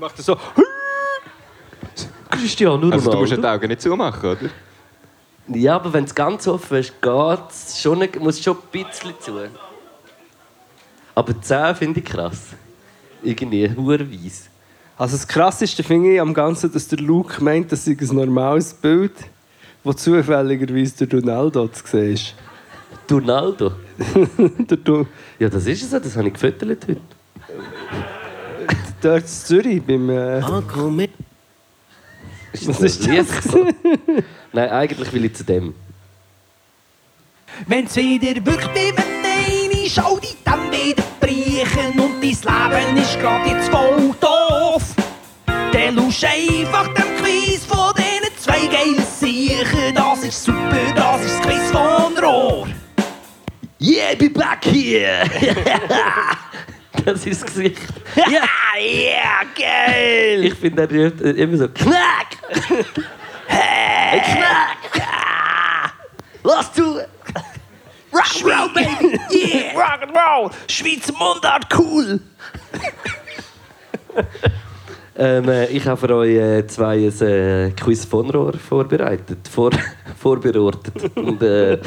Macht 0.03 0.17
er 0.19 0.23
so. 0.23 0.37
Cristiano 2.29 2.73
Ronaldo. 2.75 2.95
Also 2.97 3.11
du 3.11 3.17
musst 3.19 3.31
ja 3.31 3.37
die 3.37 3.47
Augen 3.47 3.67
nicht 3.69 3.81
zumachen, 3.81 4.29
oder? 4.31 4.49
Ja, 5.47 5.75
aber 5.77 5.93
wenn 5.93 6.03
es 6.03 6.13
ganz 6.13 6.45
offen 6.45 6.77
ist, 6.77 7.01
geht 7.01 7.39
es 7.49 7.79
schon, 7.81 7.99
nicht- 7.99 8.19
muss 8.19 8.41
schon 8.43 8.57
ein 8.57 8.83
bisschen 8.83 9.13
zu. 9.21 9.31
Aber 11.15 11.41
10 11.41 11.75
finde 11.75 12.01
ich 12.01 12.05
krass. 12.05 12.47
Irgendwie, 13.23 13.73
hurenweise. 13.73 14.49
Also 14.97 15.15
das 15.15 15.25
Krasseste 15.25 15.83
finde 15.83 16.15
ich 16.15 16.19
am 16.21 16.33
Ganzen, 16.33 16.69
dass 16.73 16.85
der 16.89 16.99
Luke 16.99 17.41
meint, 17.41 17.71
das 17.71 17.85
sei 17.85 17.95
ein 17.97 18.07
normales 18.15 18.73
Bild, 18.73 19.13
wo 19.85 19.93
zufälligerweise 19.93 21.07
der 21.07 21.17
Ronaldo 21.19 21.69
zu 21.69 21.87
sehen 21.87 22.13
ist. 22.13 22.35
Ronaldo? 23.09 23.71
der 24.37 24.77
du 24.77 25.07
Ja, 25.39 25.47
das 25.47 25.65
ist 25.65 25.81
es 25.83 25.91
so, 25.91 25.99
das 25.99 26.17
habe 26.17 26.27
ich 26.27 26.33
gefüttert 26.33 26.87
heute. 26.89 26.97
Dort 29.01 29.21
in 29.21 29.27
Zürich 29.27 29.81
beim... 29.81 30.09
Äh, 30.09 30.39
Ist 32.51 32.67
Was 32.67 32.79
das 32.79 32.97
ist 32.97 33.07
das? 33.07 33.55
Nein, 34.53 34.69
eigentlich 34.69 35.11
will 35.11 35.25
ich 35.25 35.35
zu 35.35 35.43
dem. 35.43 35.73
Wenn's 37.67 37.95
wieder 37.95 38.45
wirkt, 38.45 38.69
wie 38.73 38.95
wenn 38.95 39.25
eine 39.25 39.89
Schau 39.89 40.17
die 40.17 40.35
dann 40.43 40.71
wieder 40.71 41.03
brechen 41.19 41.99
und 41.99 42.21
dein 42.21 42.21
Leben 42.21 42.97
ist 42.97 43.19
grad 43.19 43.45
jetzt 43.47 43.69
voll 43.69 44.13
doof. 44.19 44.83
Dann 45.45 45.95
lusch 45.95 46.23
einfach 46.23 46.87
dem 46.93 47.15
Quiz 47.21 47.65
von 47.65 47.93
diesen 47.95 48.37
zwei 48.37 48.65
geilen 48.67 49.03
Siechen. 49.19 49.93
Das 49.93 50.23
ist 50.23 50.43
super, 50.43 50.77
das 50.95 51.25
ist 51.25 51.39
das 51.39 51.41
Quiz 51.41 51.71
von 51.71 52.17
Rohr. 52.23 52.67
Yeah, 53.79 54.15
be 54.17 54.29
back 54.29 54.63
here! 54.63 55.29
das 57.05 57.25
ist 57.25 57.43
das 57.43 57.53
Gesicht. 57.53 57.81
Ja, 58.15 58.43
yeah, 58.79 59.43
geil! 59.55 60.45
Ich 60.45 60.55
finde, 60.55 60.83
er 60.83 61.05
ruft 61.05 61.21
immer 61.21 61.57
so: 61.57 61.67
Knack! 61.69 62.37
Hey, 63.47 64.21
Knack! 64.21 65.93
Lass 66.43 66.73
zu! 66.73 66.99
Rock'n'Roll, 68.11 68.73
baby! 68.73 69.19
Yeah! 69.29 69.73
Rock'n'Roll! 69.73 70.51
Schweizer 70.67 71.13
Mundart, 71.13 71.67
cool! 71.77 72.19
Ähm, 75.15 75.47
äh, 75.47 75.67
ich 75.67 75.85
habe 75.85 75.99
für 75.99 76.15
euch 76.15 76.35
äh, 76.35 76.65
zwei 76.65 76.95
ein 76.95 77.21
äh, 77.21 77.71
Quiz 77.71 78.03
von 78.05 78.29
Rohr 78.31 78.53
vorbereitet. 78.53 79.47
Vor, 79.47 79.69
vorbereitet. 80.19 81.15
Und, 81.15 81.41
äh, 81.43 81.77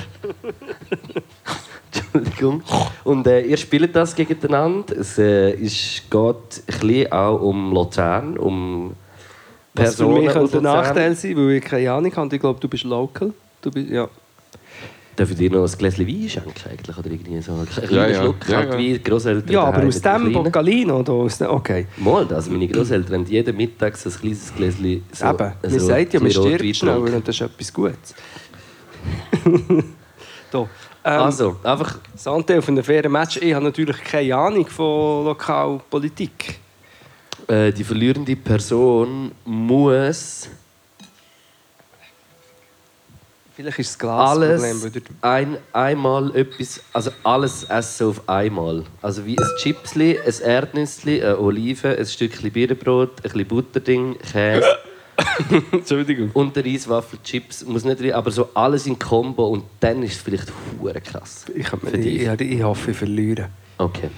Entschuldigung. 1.96 2.62
Und 3.04 3.26
äh, 3.26 3.42
ihr 3.42 3.56
spielt 3.56 3.94
das 3.94 4.14
gegeneinander. 4.14 4.96
Es 4.96 5.18
äh, 5.18 5.50
ist, 5.52 6.10
geht 6.10 6.12
ein 6.14 6.80
bisschen 6.80 7.12
auch 7.12 7.40
um 7.40 7.72
Luzern, 7.72 8.38
um 8.38 8.92
was 9.74 9.94
für 9.96 10.04
Personen 10.04 10.24
mich 10.24 10.34
ein 10.34 10.42
Luzern. 10.42 10.62
Nachteil 10.62 11.14
sein, 11.14 11.36
weil 11.36 11.50
ich 11.52 11.64
keine 11.64 11.92
Ahnung 11.92 12.16
habe. 12.16 12.34
Ich 12.34 12.40
glaube, 12.40 12.60
du 12.60 12.68
bist 12.68 12.84
local. 12.84 13.32
Du 13.62 13.70
bist, 13.70 13.90
ja. 13.90 14.08
Darf 15.16 15.30
ich 15.30 15.36
dir 15.38 15.50
noch 15.50 15.62
ein 15.64 15.78
Gläschen 15.78 16.06
Wein 16.06 16.28
schenken 16.28 16.52
eigentlich? 16.70 16.98
Oder 16.98 17.10
irgendwie 17.10 17.40
so 17.40 17.52
einen 17.52 17.66
kleinen 17.66 17.94
Ja, 17.94 18.06
ja. 18.06 18.20
Schluck 18.20 18.48
Ja, 18.48 18.60
ja. 18.64 18.72
Wein, 18.72 19.00
Grosseltern 19.02 19.50
Ja, 19.50 19.64
aber 19.64 19.86
aus 19.86 20.00
dem. 20.02 20.32
Bocalino 20.32 21.00
oder 21.00 21.12
aus 21.14 21.38
dem... 21.38 21.48
Okay. 21.48 21.86
Mal, 21.96 22.26
also 22.34 22.50
meine 22.50 22.68
Großeltern 22.68 23.20
haben 23.20 23.26
jeden 23.26 23.56
Mittag 23.56 23.96
so 23.96 24.10
ein 24.10 24.14
kleines 24.14 24.54
Gläschen 24.54 25.02
so, 25.10 25.24
Eben, 25.26 25.52
man 25.62 25.70
so 25.70 25.78
sagt 25.78 26.12
ja, 26.12 26.20
man 26.20 26.26
ein 26.26 26.32
stirbt 26.32 26.62
getrunken. 26.62 27.14
und 27.14 27.28
das 27.28 27.34
ist 27.34 27.40
etwas 27.40 27.72
Gutes. 27.72 28.14
da. 30.50 30.68
Ähm, 31.06 31.20
Also, 31.20 31.56
einfach... 31.62 31.98
Santé 32.18 32.58
auf 32.58 32.68
einem 32.68 32.82
fairen 32.82 33.12
Match. 33.12 33.36
Ich 33.36 33.54
habe 33.54 33.64
natürlich 33.64 34.02
keine 34.02 34.34
Ahnung 34.36 34.66
von 34.66 35.24
Lokalpolitik. 35.26 36.58
Äh, 37.46 37.72
die 37.72 37.84
verlierende 37.84 38.34
Person 38.34 39.30
muss 39.44 40.48
Vielleicht 43.54 43.78
ist 43.78 43.90
das 43.92 43.98
Glasproblem. 44.00 44.50
alles 44.60 44.92
der- 44.92 45.02
ein, 45.22 45.56
einmal 45.72 46.34
etwas, 46.36 46.78
also 46.92 47.10
alles 47.22 47.64
essen 47.64 48.08
auf 48.08 48.28
einmal. 48.28 48.84
Also 49.00 49.24
wie 49.24 49.38
ein 49.38 49.48
Chipsli, 49.62 50.18
ein 50.18 50.40
Erdnüssli, 50.42 51.22
eine 51.22 51.38
Olive, 51.38 51.96
ein 51.96 52.04
Stückchen 52.04 52.50
Bierbrot, 52.52 53.12
ein 53.18 53.22
bisschen 53.22 53.46
Butterding, 53.46 54.18
Käse. 54.18 54.66
Entschuldigung. 55.72 56.30
Und 56.32 56.54
der 56.56 56.64
Reiswaffel, 56.64 57.18
Chips, 57.22 57.64
muss 57.64 57.84
nicht 57.84 58.00
rein, 58.02 58.12
aber 58.12 58.30
so 58.30 58.48
alles 58.54 58.86
in 58.86 58.98
Kombo 58.98 59.48
und 59.48 59.64
dann 59.80 60.02
ist 60.02 60.12
es 60.16 60.18
vielleicht 60.22 60.52
hure 60.80 61.00
krass. 61.00 61.46
Ich, 61.54 61.70
hab- 61.70 61.82
ich, 61.84 61.92
dich. 61.92 62.22
ich, 62.22 62.40
ich 62.40 62.62
hoffe, 62.62 62.90
ich 62.90 62.96
verliere. 62.96 63.48
Okay. 63.78 64.10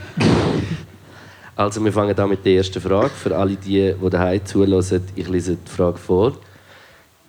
Also 1.56 1.84
wir 1.84 1.92
fangen 1.92 2.16
an 2.18 2.28
mit 2.28 2.44
der 2.44 2.54
ersten 2.54 2.80
Frage. 2.80 3.10
Für 3.10 3.36
alle 3.36 3.56
die, 3.56 3.92
die 4.00 4.10
daheim 4.10 4.44
zulassen, 4.44 5.02
ich 5.16 5.28
lese 5.28 5.56
die 5.56 5.70
Frage 5.70 5.98
vor. 5.98 6.32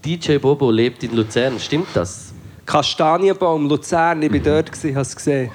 DJ 0.06 0.38
Bobo 0.38 0.70
lebt 0.72 1.04
in 1.04 1.16
Luzern, 1.16 1.60
stimmt 1.60 1.88
das? 1.94 2.34
Kastanienbaum, 2.66 3.68
Luzern, 3.68 4.22
ich 4.22 4.32
war 4.32 4.40
dort, 4.40 4.72
gewesen, 4.72 4.96
hast 4.96 5.14
du 5.14 5.16
gesehen. 5.18 5.52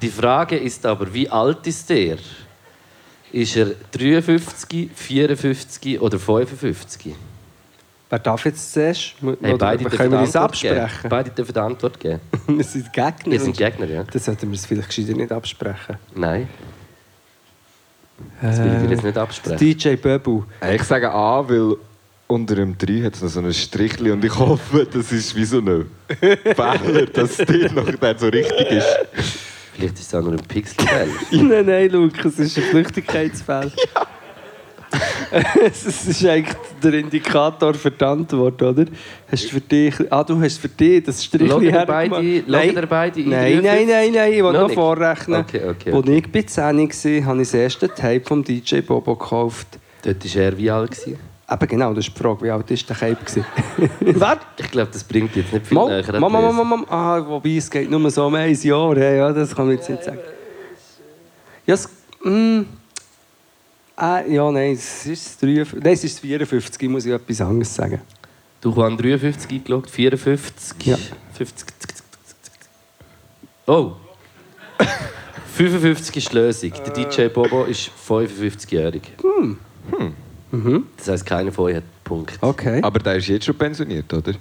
Die 0.00 0.08
Frage 0.08 0.56
ist 0.56 0.86
aber, 0.86 1.12
wie 1.12 1.28
alt 1.28 1.66
ist 1.66 1.90
der? 1.90 2.16
Ist 3.32 3.56
er 3.56 3.72
53, 3.90 4.90
54 4.94 6.00
oder 6.00 6.18
55? 6.20 7.14
Wer 8.12 8.18
darf 8.18 8.44
jetzt 8.44 8.74
zuerst? 8.74 9.14
Hey, 9.40 9.56
beide 9.56 9.84
können 9.84 10.12
wir 10.12 10.20
uns 10.20 10.36
Antwort 10.36 10.60
geben. 10.60 10.80
absprechen? 10.80 11.08
Beide 11.08 11.30
dürfen 11.30 11.52
die 11.54 11.60
Antwort 11.60 11.98
geben. 11.98 12.20
wir 12.46 12.62
sind 12.62 12.92
Gegner. 12.92 13.32
Wir 13.32 13.40
sind 13.40 13.56
Gegner, 13.56 13.86
ja. 13.86 14.02
Dann 14.02 14.20
sollten 14.20 14.50
wir 14.50 14.54
es 14.54 14.66
vielleicht 14.66 14.88
gescheiter 14.88 15.14
nicht 15.14 15.32
absprechen. 15.32 15.96
Nein. 16.14 16.46
Das 18.42 18.58
will 18.58 18.70
ich 18.74 18.82
dir 18.82 18.90
jetzt 18.90 19.04
nicht 19.04 19.16
absprechen. 19.16 19.56
DJ 19.56 19.94
Böbu. 19.94 20.42
Ich 20.74 20.82
sage 20.82 21.10
A, 21.10 21.48
weil 21.48 21.76
unter 22.26 22.54
dem 22.54 22.76
3 22.76 23.02
hat 23.04 23.14
es 23.14 23.22
noch 23.22 23.30
so 23.30 23.40
ein 23.40 23.50
Strichli 23.54 24.10
und 24.10 24.22
ich 24.22 24.38
hoffe, 24.38 24.86
das 24.92 25.10
ist 25.10 25.34
wie 25.34 25.46
so 25.46 25.60
ein 25.60 25.90
Fehler, 26.20 27.06
dass 27.06 27.38
dort 27.38 27.72
noch 27.72 27.86
nicht 27.86 28.20
so 28.20 28.28
richtig 28.28 28.72
ist. 28.72 28.98
Vielleicht 29.72 29.94
ist 29.94 30.08
es 30.08 30.14
auch 30.14 30.20
nur 30.20 30.32
ein 30.32 30.42
Pixelfehler. 30.46 31.06
nein, 31.30 31.64
nein, 31.64 31.88
Lukas, 31.88 32.34
es 32.34 32.40
ist 32.40 32.58
ein 32.58 32.64
Flüchtigkeitsfall. 32.64 33.72
Es 35.64 36.06
ist 36.06 36.24
eigentlich 36.26 36.56
der 36.82 36.94
Indikator 36.94 37.74
für 37.74 37.90
die 37.90 38.04
Antwort, 38.04 38.60
oder? 38.62 38.84
Hast 39.30 39.44
du 39.44 39.48
für 39.48 39.60
dich... 39.60 39.94
Ah, 40.10 40.22
du 40.24 40.40
hast 40.40 40.58
für 40.58 40.68
dich 40.68 41.02
das 41.04 41.24
Strichli 41.24 41.70
hergemacht. 41.70 42.10
beide- 42.10 42.44
schauen 42.46 42.76
ihr 42.76 42.86
beide 42.86 43.20
in 43.20 43.30
Nein, 43.30 43.54
nein, 43.62 43.86
53? 43.86 43.88
nein, 43.88 44.12
nein, 44.12 44.32
ich 44.32 44.42
will 44.42 44.52
Noch 44.52 44.68
noch 44.68 44.72
vorrechnen. 44.72 45.40
Okay, 45.40 45.62
okay, 45.68 45.92
Als 45.92 46.08
ich 46.08 46.32
bei 46.32 46.42
10 46.42 46.64
war, 46.64 47.24
habe 47.26 47.42
ich 47.42 47.48
das 47.48 47.54
erste 47.54 47.88
Tape 47.88 48.22
vom 48.24 48.44
DJ 48.44 48.80
Bobo 48.80 49.16
gekauft. 49.16 49.66
Dort 50.02 50.36
war 50.36 50.42
er 50.42 50.58
wie 50.58 50.70
alt? 50.70 50.90
Gewesen? 50.90 51.18
Eben 51.50 51.66
genau, 51.68 51.92
das 51.92 52.06
ist 52.06 52.16
die 52.16 52.22
Frage, 52.22 52.42
wie 52.42 52.50
alt 52.50 52.70
war 52.70 52.96
der 52.96 53.14
gewesen? 53.14 53.44
Warte! 54.20 54.46
Ich 54.58 54.70
glaube, 54.70 54.90
das 54.92 55.04
bringt 55.04 55.36
jetzt 55.36 55.52
nicht 55.52 55.66
viel 55.66 55.74
Mal, 55.76 56.02
näher. 56.02 56.20
Mama, 56.20 56.40
Mama. 56.40 56.64
Mama, 56.64 56.86
ah, 56.88 57.24
wobei 57.26 57.56
es 57.56 57.70
geht 57.70 57.90
nur 57.90 58.10
so 58.10 58.26
um 58.26 58.34
ein 58.34 58.54
Jahr, 58.54 58.96
ja, 58.96 59.10
ja, 59.12 59.32
das 59.32 59.54
kann 59.54 59.66
man 59.66 59.76
jetzt 59.76 59.88
nicht 59.90 60.02
sagen. 60.02 60.18
Ja, 61.66 61.74
es, 61.74 61.88
mm, 62.24 62.60
äh, 64.00 64.34
ja 64.34 64.50
nein, 64.50 64.72
es 64.72 65.06
ist 65.06 65.42
53, 65.42 65.82
nein, 65.82 65.92
es 65.92 66.04
ist 66.04 66.20
54, 66.20 66.88
muss 66.88 67.06
ich 67.06 67.12
etwas 67.12 67.40
anderes 67.40 67.74
sagen. 67.74 68.00
Du 68.60 68.74
hast 68.76 68.96
53 68.96 69.50
eingeloggt, 69.50 69.90
54. 69.90 70.86
Ja. 70.86 70.96
50. 71.34 71.66
Oh! 73.66 73.92
55 75.56 76.16
ist 76.16 76.32
die 76.32 76.36
Lösung. 76.36 76.72
Der 76.72 76.92
DJ 76.92 77.26
Bobo 77.28 77.64
ist 77.64 77.90
55-jährig. 78.08 79.02
Hm. 79.22 79.58
Mhm. 80.50 80.86
Das 80.96 81.08
heisst, 81.08 81.26
keiner 81.26 81.52
von 81.52 81.66
euch 81.66 81.76
hat 81.76 81.82
einen 81.82 81.92
Punkt. 82.04 82.38
Okay. 82.40 82.80
Aber 82.82 82.98
der 82.98 83.16
ist 83.16 83.28
jetzt 83.28 83.46
schon 83.46 83.56
pensioniert, 83.56 84.12
oder? 84.12 84.34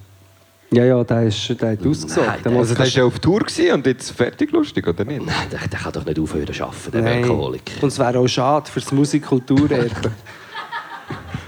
Ja, 0.74 0.86
ja, 0.86 1.04
der, 1.04 1.24
ist, 1.24 1.50
der 1.62 1.72
hat 1.72 1.86
ausgesorgt. 1.86 2.46
Der 2.46 2.52
Also 2.54 2.74
der 2.74 2.86
war 2.86 2.88
ja 2.88 3.04
auf 3.04 3.20
Tour 3.20 3.42
und 3.74 3.86
jetzt 3.86 4.12
fertig 4.12 4.52
lustig, 4.52 4.88
oder 4.88 5.04
nicht? 5.04 5.26
Nein, 5.26 5.36
der, 5.52 5.60
der 5.68 5.80
kann 5.80 5.92
doch 5.92 6.06
nicht 6.06 6.18
aufhören 6.18 6.54
zu 6.54 6.64
arbeiten, 6.64 6.92
der 6.94 7.02
Nein. 7.02 7.24
Alkoholiker. 7.24 7.84
Und 7.84 7.90
es 7.90 8.00
wäre 8.00 8.20
auch 8.20 8.28
schade 8.28 8.72
für 8.72 8.80
das 8.80 8.92
Musikkulturerbe 8.92 9.90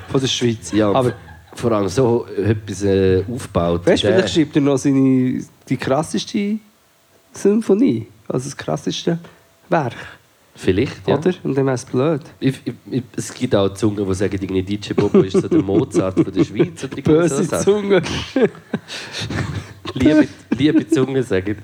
von 0.10 0.20
der 0.22 0.28
Schweiz. 0.28 0.74
Ja, 0.74 0.92
Aber 0.92 1.14
vor 1.54 1.72
allem 1.72 1.88
so 1.88 2.26
etwas 2.28 2.84
äh, 2.84 3.24
aufgebaut. 3.32 3.86
weißt 3.86 4.04
du, 4.04 4.08
vielleicht 4.08 4.34
schreibt 4.34 4.56
er 4.58 4.62
noch 4.62 4.78
seine, 4.78 5.42
die 5.70 5.78
krasseste 5.78 6.58
Symphonie, 7.32 8.08
also 8.28 8.50
das 8.50 8.58
krasseste 8.58 9.20
Werk. 9.70 9.96
Vielleicht, 10.56 11.08
ja. 11.08 11.18
Oder? 11.18 11.34
Und 11.44 11.58
dann 11.58 11.66
wäre 11.66 11.76
es 11.76 11.86
blöd. 11.86 12.22
Ich, 12.40 12.60
ich, 12.64 12.74
ich, 12.92 13.04
es 13.16 13.34
gibt 13.34 13.56
auch 13.56 13.70
Zungen, 13.70 14.06
die 14.06 14.14
sagen, 14.14 14.38
irgendwie 14.40 14.62
DJ 14.62 14.94
Bobo 14.94 15.22
ist 15.22 15.34
so 15.34 15.48
der 15.48 15.64
Mozart 15.64 16.20
von 16.20 16.32
der 16.32 16.44
Schweiz. 16.44 16.84
Oder 16.84 16.96
Böse 17.02 17.38
so 17.38 17.44
Sachen. 17.44 17.64
Zunge. 17.64 18.02
Liebe, 19.96 20.28
liebe 20.52 20.88
Zungen 20.88 21.24
sagen. 21.24 21.58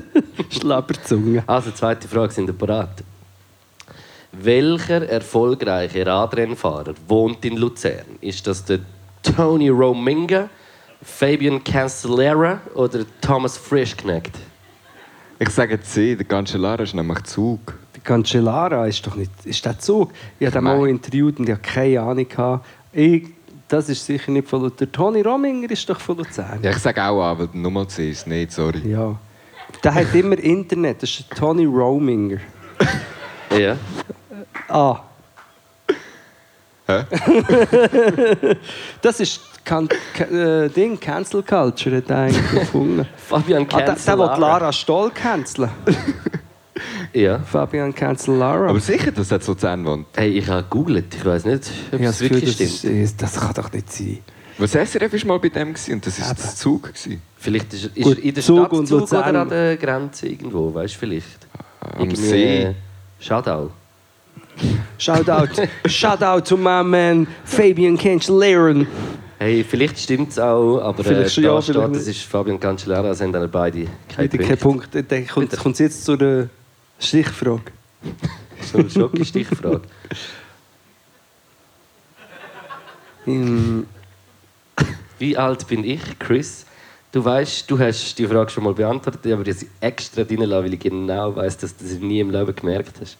Schlapperzunge. 0.50 1.44
Also, 1.46 1.70
zweite 1.70 2.06
Frage, 2.08 2.32
sind 2.32 2.48
ihr 2.48 2.52
bereit? 2.52 3.02
Welcher 4.32 5.08
erfolgreiche 5.08 6.06
Radrennfahrer 6.06 6.94
wohnt 7.08 7.42
in 7.44 7.56
Luzern? 7.56 8.04
Ist 8.20 8.46
das 8.46 8.64
der 8.64 8.80
Tony 9.22 9.70
Rominga, 9.70 10.50
Fabian 11.02 11.64
Cancellara 11.64 12.60
oder 12.74 13.06
Thomas 13.22 13.56
Frischknecht? 13.56 14.32
Ich 15.38 15.50
sage 15.50 15.80
C, 15.80 16.16
der 16.16 16.26
Cancellara 16.26 16.82
ist 16.82 16.94
nämlich 16.94 17.22
Zug. 17.24 17.78
Cancellara 18.06 18.86
ist 18.86 19.06
doch 19.06 19.16
nicht. 19.16 19.30
Ist 19.44 19.64
der 19.64 19.78
Zug? 19.78 20.12
Ich 20.38 20.46
habe 20.46 20.58
ihn 20.58 20.64
mal 20.64 20.88
interviewt 20.88 21.38
und 21.38 21.48
ich 21.48 21.54
hatte 21.54 21.62
keine 21.68 22.00
Ahnung. 22.00 22.28
gehabt. 22.28 22.64
Ich, 22.92 23.26
das 23.68 23.88
ist 23.88 24.06
sicher 24.06 24.30
nicht 24.30 24.48
von 24.48 24.62
Luzern. 24.62 24.78
Der 24.78 24.92
Toni 24.92 25.20
Rominger 25.22 25.70
ist 25.70 25.88
doch 25.90 26.00
von 26.00 26.16
Luzern. 26.16 26.60
Ja, 26.62 26.70
ich 26.70 26.78
sage 26.78 27.02
auch 27.02 27.20
A, 27.22 27.38
weil 27.38 27.48
Nummer 27.52 27.86
C 27.88 28.10
ist 28.10 28.26
nicht, 28.26 28.52
sorry. 28.52 28.80
Ja. 28.88 29.16
Der 29.82 29.94
hat 29.94 30.14
immer 30.14 30.38
Internet. 30.38 31.02
Das 31.02 31.10
ist 31.10 31.28
der 31.30 31.36
Tony 31.36 31.64
Rominger. 31.64 32.38
Ja. 33.56 33.76
Ah. 34.68 34.98
Hä? 36.88 37.04
das 39.00 39.20
ist 39.20 39.40
Ca- 39.64 39.84
äh, 40.30 40.68
Ding, 40.68 40.98
Cancel 40.98 41.42
Culture 41.42 41.96
hat 41.96 42.10
er 42.10 42.18
eigentlich 42.18 42.50
gefunden. 42.60 43.06
Fabian 43.16 43.66
ah, 43.72 43.76
der, 43.78 43.94
der 43.94 44.18
will. 44.18 44.24
Lara 44.40 44.72
Stoll 44.72 45.10
canceln. 45.10 45.70
Ja. 47.12 47.38
Fabian 47.38 47.94
Cancellara. 47.94 48.68
Aber 48.68 48.80
sicher, 48.80 49.10
dass 49.10 49.30
er 49.30 49.40
zu 49.40 49.52
Luzern 49.52 49.84
wohnt. 49.86 50.06
Hey, 50.16 50.30
ich 50.30 50.46
habe 50.48 50.62
gegoogelt. 50.64 51.14
Ich 51.14 51.24
weiß 51.24 51.44
nicht, 51.46 51.70
ob 51.92 52.00
es 52.00 52.06
das 52.06 52.20
wirklich 52.20 52.56
das, 52.56 52.78
stimmt. 52.78 53.02
ist, 53.02 53.22
das 53.22 53.40
kann 53.40 53.54
doch 53.54 53.72
nicht 53.72 53.90
sein. 53.92 54.18
Was 54.58 54.72
SRF 54.72 55.12
ist 55.12 55.24
mal 55.24 55.38
bei 55.38 55.48
dem 55.48 55.74
gewesen, 55.74 55.94
und 55.94 56.06
das 56.06 56.18
ist 56.18 56.30
das 56.30 56.56
Zug 56.56 56.84
gewesen. 56.84 57.20
Vielleicht 57.38 57.72
ist 57.74 57.84
er, 57.84 57.96
ist 57.96 58.02
Gut, 58.04 58.18
er 58.18 58.24
in 58.24 58.34
der 58.34 58.42
Zug 58.42 58.58
Stadt 58.58 58.72
und 58.72 58.86
Zug 58.86 59.00
Luzern. 59.00 59.30
oder 59.30 59.40
an 59.42 59.48
der 59.48 59.76
Grenze 59.76 60.28
irgendwo, 60.28 60.74
weißt 60.74 60.94
du 60.94 60.98
vielleicht? 60.98 61.46
Am 61.80 62.00
Irgendwie, 62.00 62.16
See. 62.16 62.62
äh, 62.62 62.74
Schadau. 63.20 63.70
Shoutout, 64.98 65.48
Shoutout 65.86 66.40
to 66.46 66.56
my 66.56 66.82
man 66.82 67.26
Fabian 67.44 67.96
Cancellara. 67.98 68.86
Hey, 69.38 69.62
vielleicht 69.68 69.98
stimmt 69.98 70.30
es 70.30 70.38
auch, 70.38 70.80
aber 70.80 71.04
Vielleicht 71.04 71.26
äh, 71.26 71.30
schon, 71.30 71.44
da 71.44 71.54
ja, 71.54 71.62
steht, 71.62 71.74
vielleicht 71.74 71.94
das 71.94 72.06
ist 72.06 72.22
Fabian 72.22 72.58
Cancellara, 72.58 73.08
also 73.08 73.24
haben 73.24 73.32
dann 73.32 73.50
beide 73.50 73.86
keinen 74.08 74.32
Wieder 74.32 74.44
kein 74.44 74.56
Punkt. 74.56 74.88
Kommt 75.58 75.74
es 75.74 75.78
jetzt 75.78 76.04
zu 76.06 76.16
der 76.16 76.48
Stichfrage. 76.98 77.72
So 78.62 78.78
eine 78.78 78.90
Schocke-Stichfrage. 78.90 79.82
Im 83.26 83.86
Wie 85.18 85.36
alt 85.36 85.66
bin 85.68 85.84
ich, 85.84 86.18
Chris? 86.18 86.66
Du 87.12 87.24
weißt, 87.24 87.70
du 87.70 87.78
hast 87.78 88.18
die 88.18 88.26
Frage 88.26 88.50
schon 88.50 88.64
mal 88.64 88.74
beantwortet, 88.74 89.32
aber 89.32 89.46
ich 89.46 89.56
sie 89.56 89.68
extra 89.80 90.22
reinlassen, 90.22 90.64
weil 90.64 90.74
ich 90.74 90.80
genau 90.80 91.34
weiß, 91.36 91.58
dass 91.58 91.76
du 91.76 91.84
das 91.84 91.98
nie 91.98 92.20
im 92.20 92.30
Leben 92.30 92.54
gemerkt 92.54 92.94
hast. 93.00 93.18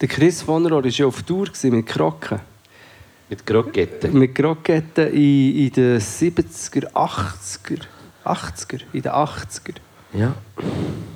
Der 0.00 0.08
Chris 0.08 0.42
von 0.42 0.66
Rohr 0.66 0.84
war 0.84 0.90
ja 0.90 1.06
auf 1.06 1.22
Tour 1.22 1.48
mit 1.64 1.86
Krocken. 1.86 2.40
Mit 3.28 3.44
Kroketten. 3.44 4.18
Mit 4.18 4.34
Kroketten 4.34 5.12
in, 5.12 5.66
in 5.66 5.72
den 5.72 6.00
70er, 6.00 6.92
80er, 6.92 7.82
80er, 8.24 8.82
in 8.92 9.02
den 9.02 9.12
80er. 9.12 9.76
Ja. 10.16 10.34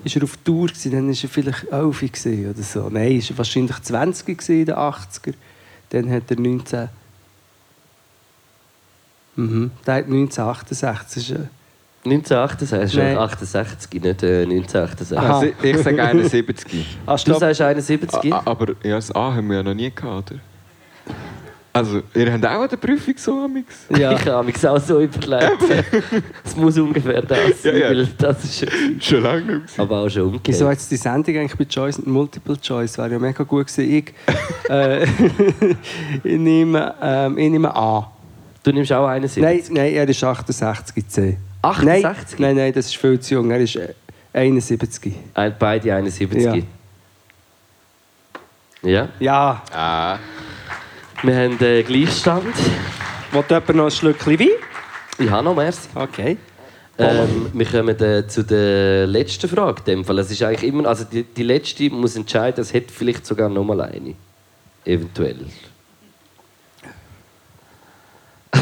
Ist 0.04 0.16
er 0.16 0.24
auf 0.24 0.36
Tour 0.38 0.68
gewesen, 0.68 0.92
dann 0.92 1.08
war 1.08 1.14
er 1.22 1.28
vielleicht 1.28 1.64
11 1.70 2.00
gewesen 2.00 2.50
oder 2.50 2.62
so. 2.62 2.88
Nein, 2.90 3.16
ist 3.16 3.30
er 3.30 3.38
wahrscheinlich 3.38 3.80
20 3.80 4.26
gewesen 4.26 4.60
in 4.60 4.66
den 4.66 4.74
80er. 4.74 5.34
Dann 5.90 6.10
hat 6.10 6.30
er 6.30 6.40
19... 6.40 6.88
Mhm. 9.36 9.70
Der 9.86 9.94
hat 9.94 10.04
1968 10.04 11.30
ist, 11.30 11.38
äh, 11.38 11.46
1968, 12.04 12.98
Nein. 12.98 13.18
68, 13.18 14.02
nicht 14.02 14.22
äh, 14.22 14.42
1968. 14.42 15.18
Also, 15.18 15.46
ich, 15.62 15.76
sage 15.78 16.02
71. 16.02 16.98
Ah, 17.06 17.16
Du 17.16 17.38
sagst 17.38 17.60
71? 17.60 18.32
Ah, 18.32 18.42
aber 18.44 18.74
ja, 18.82 18.96
das 18.96 19.14
A 19.14 19.34
haben 19.34 19.48
wir 19.48 19.56
ja 19.58 19.62
noch 19.62 19.74
nie 19.74 19.90
gehabt, 19.90 20.32
oder? 20.32 20.40
Also, 21.80 22.02
ihr 22.14 22.32
habt 22.32 22.46
auch 22.46 22.60
eine 22.60 22.76
Prüfung 22.76 23.14
so, 23.16 23.44
Amix? 23.44 23.74
Ja. 23.96 24.12
Ich 24.12 24.26
habe 24.26 24.46
mich 24.46 24.68
auch 24.68 24.80
so 24.80 25.00
überlegt. 25.00 25.58
Es 26.44 26.56
muss 26.56 26.76
ungefähr 26.78 27.22
das 27.22 27.62
sein, 27.62 27.76
Ja, 27.76 27.80
ja. 27.80 27.88
weil 27.90 28.06
das 28.18 28.44
ist 28.44 28.66
Schon 29.04 29.22
lange 29.22 29.40
nicht 29.40 29.48
gewesen. 29.66 29.80
aber 29.80 29.98
auch 30.00 30.08
schon 30.08 30.22
umgekehrt. 30.22 30.48
Wieso 30.48 30.70
jetzt 30.70 30.90
die 30.90 30.96
Sendung 30.96 31.36
eigentlich 31.36 31.56
bei 31.58 31.64
Choice 31.64 31.98
und 31.98 32.06
Multiple 32.08 32.60
Choice? 32.60 32.98
Wäre 32.98 33.12
ja 33.12 33.18
mega 33.18 33.44
gut 33.44 33.66
gewesen. 33.68 33.90
Ich, 33.92 34.12
äh, 34.70 35.04
ich, 36.24 36.38
nehme, 36.38 36.94
ähm, 37.02 37.38
ich 37.38 37.50
nehme 37.50 37.74
A. 37.74 38.10
Du 38.62 38.72
nimmst 38.72 38.92
auch 38.92 39.06
71? 39.06 39.42
Nein, 39.42 39.62
nein, 39.70 39.94
er 39.94 40.08
ist 40.08 40.22
68 40.22 41.08
C. 41.08 41.38
68? 41.62 42.38
Nein, 42.38 42.54
nein, 42.54 42.56
nein, 42.56 42.72
das 42.72 42.86
ist 42.86 42.96
viel 42.96 43.18
zu 43.20 43.34
jung. 43.34 43.50
Er 43.50 43.60
ist 43.60 43.76
äh, 43.76 43.94
71. 44.32 45.12
Ein- 45.34 45.54
Beide 45.58 45.94
71? 45.94 46.42
Ja. 46.42 46.54
Ja. 48.82 49.08
Ja. 49.18 49.62
Ah. 49.72 50.18
Wir 51.22 51.36
haben 51.36 51.60
äh, 51.60 51.82
Gleichstand. 51.82 52.54
Wollt 53.32 53.50
jemand 53.50 53.74
noch 53.74 53.84
ein 53.84 53.90
Schlückchen 53.90 54.38
Wein? 54.38 54.48
Ich 55.18 55.30
habe 55.30 55.44
noch 55.44 55.54
mehr. 55.54 55.72
Okay. 55.94 56.38
Ähm, 56.98 57.50
wir 57.52 57.66
kommen 57.66 57.98
äh, 58.00 58.26
zu 58.26 58.42
der 58.44 59.06
letzten 59.06 59.48
Frage. 59.48 59.82
dem 59.82 60.04
Fall. 60.04 60.18
Es 60.18 60.30
ist 60.30 60.42
eigentlich 60.42 60.70
immer, 60.70 60.86
also 60.88 61.04
die, 61.04 61.24
die 61.24 61.42
letzte 61.42 61.88
muss 61.90 62.16
entscheiden, 62.16 62.60
es 62.60 62.72
hätte 62.72 62.92
vielleicht 62.92 63.26
sogar 63.26 63.48
noch 63.48 63.64
mal 63.64 63.80
eine. 63.80 64.14
Eventuell. 64.84 65.46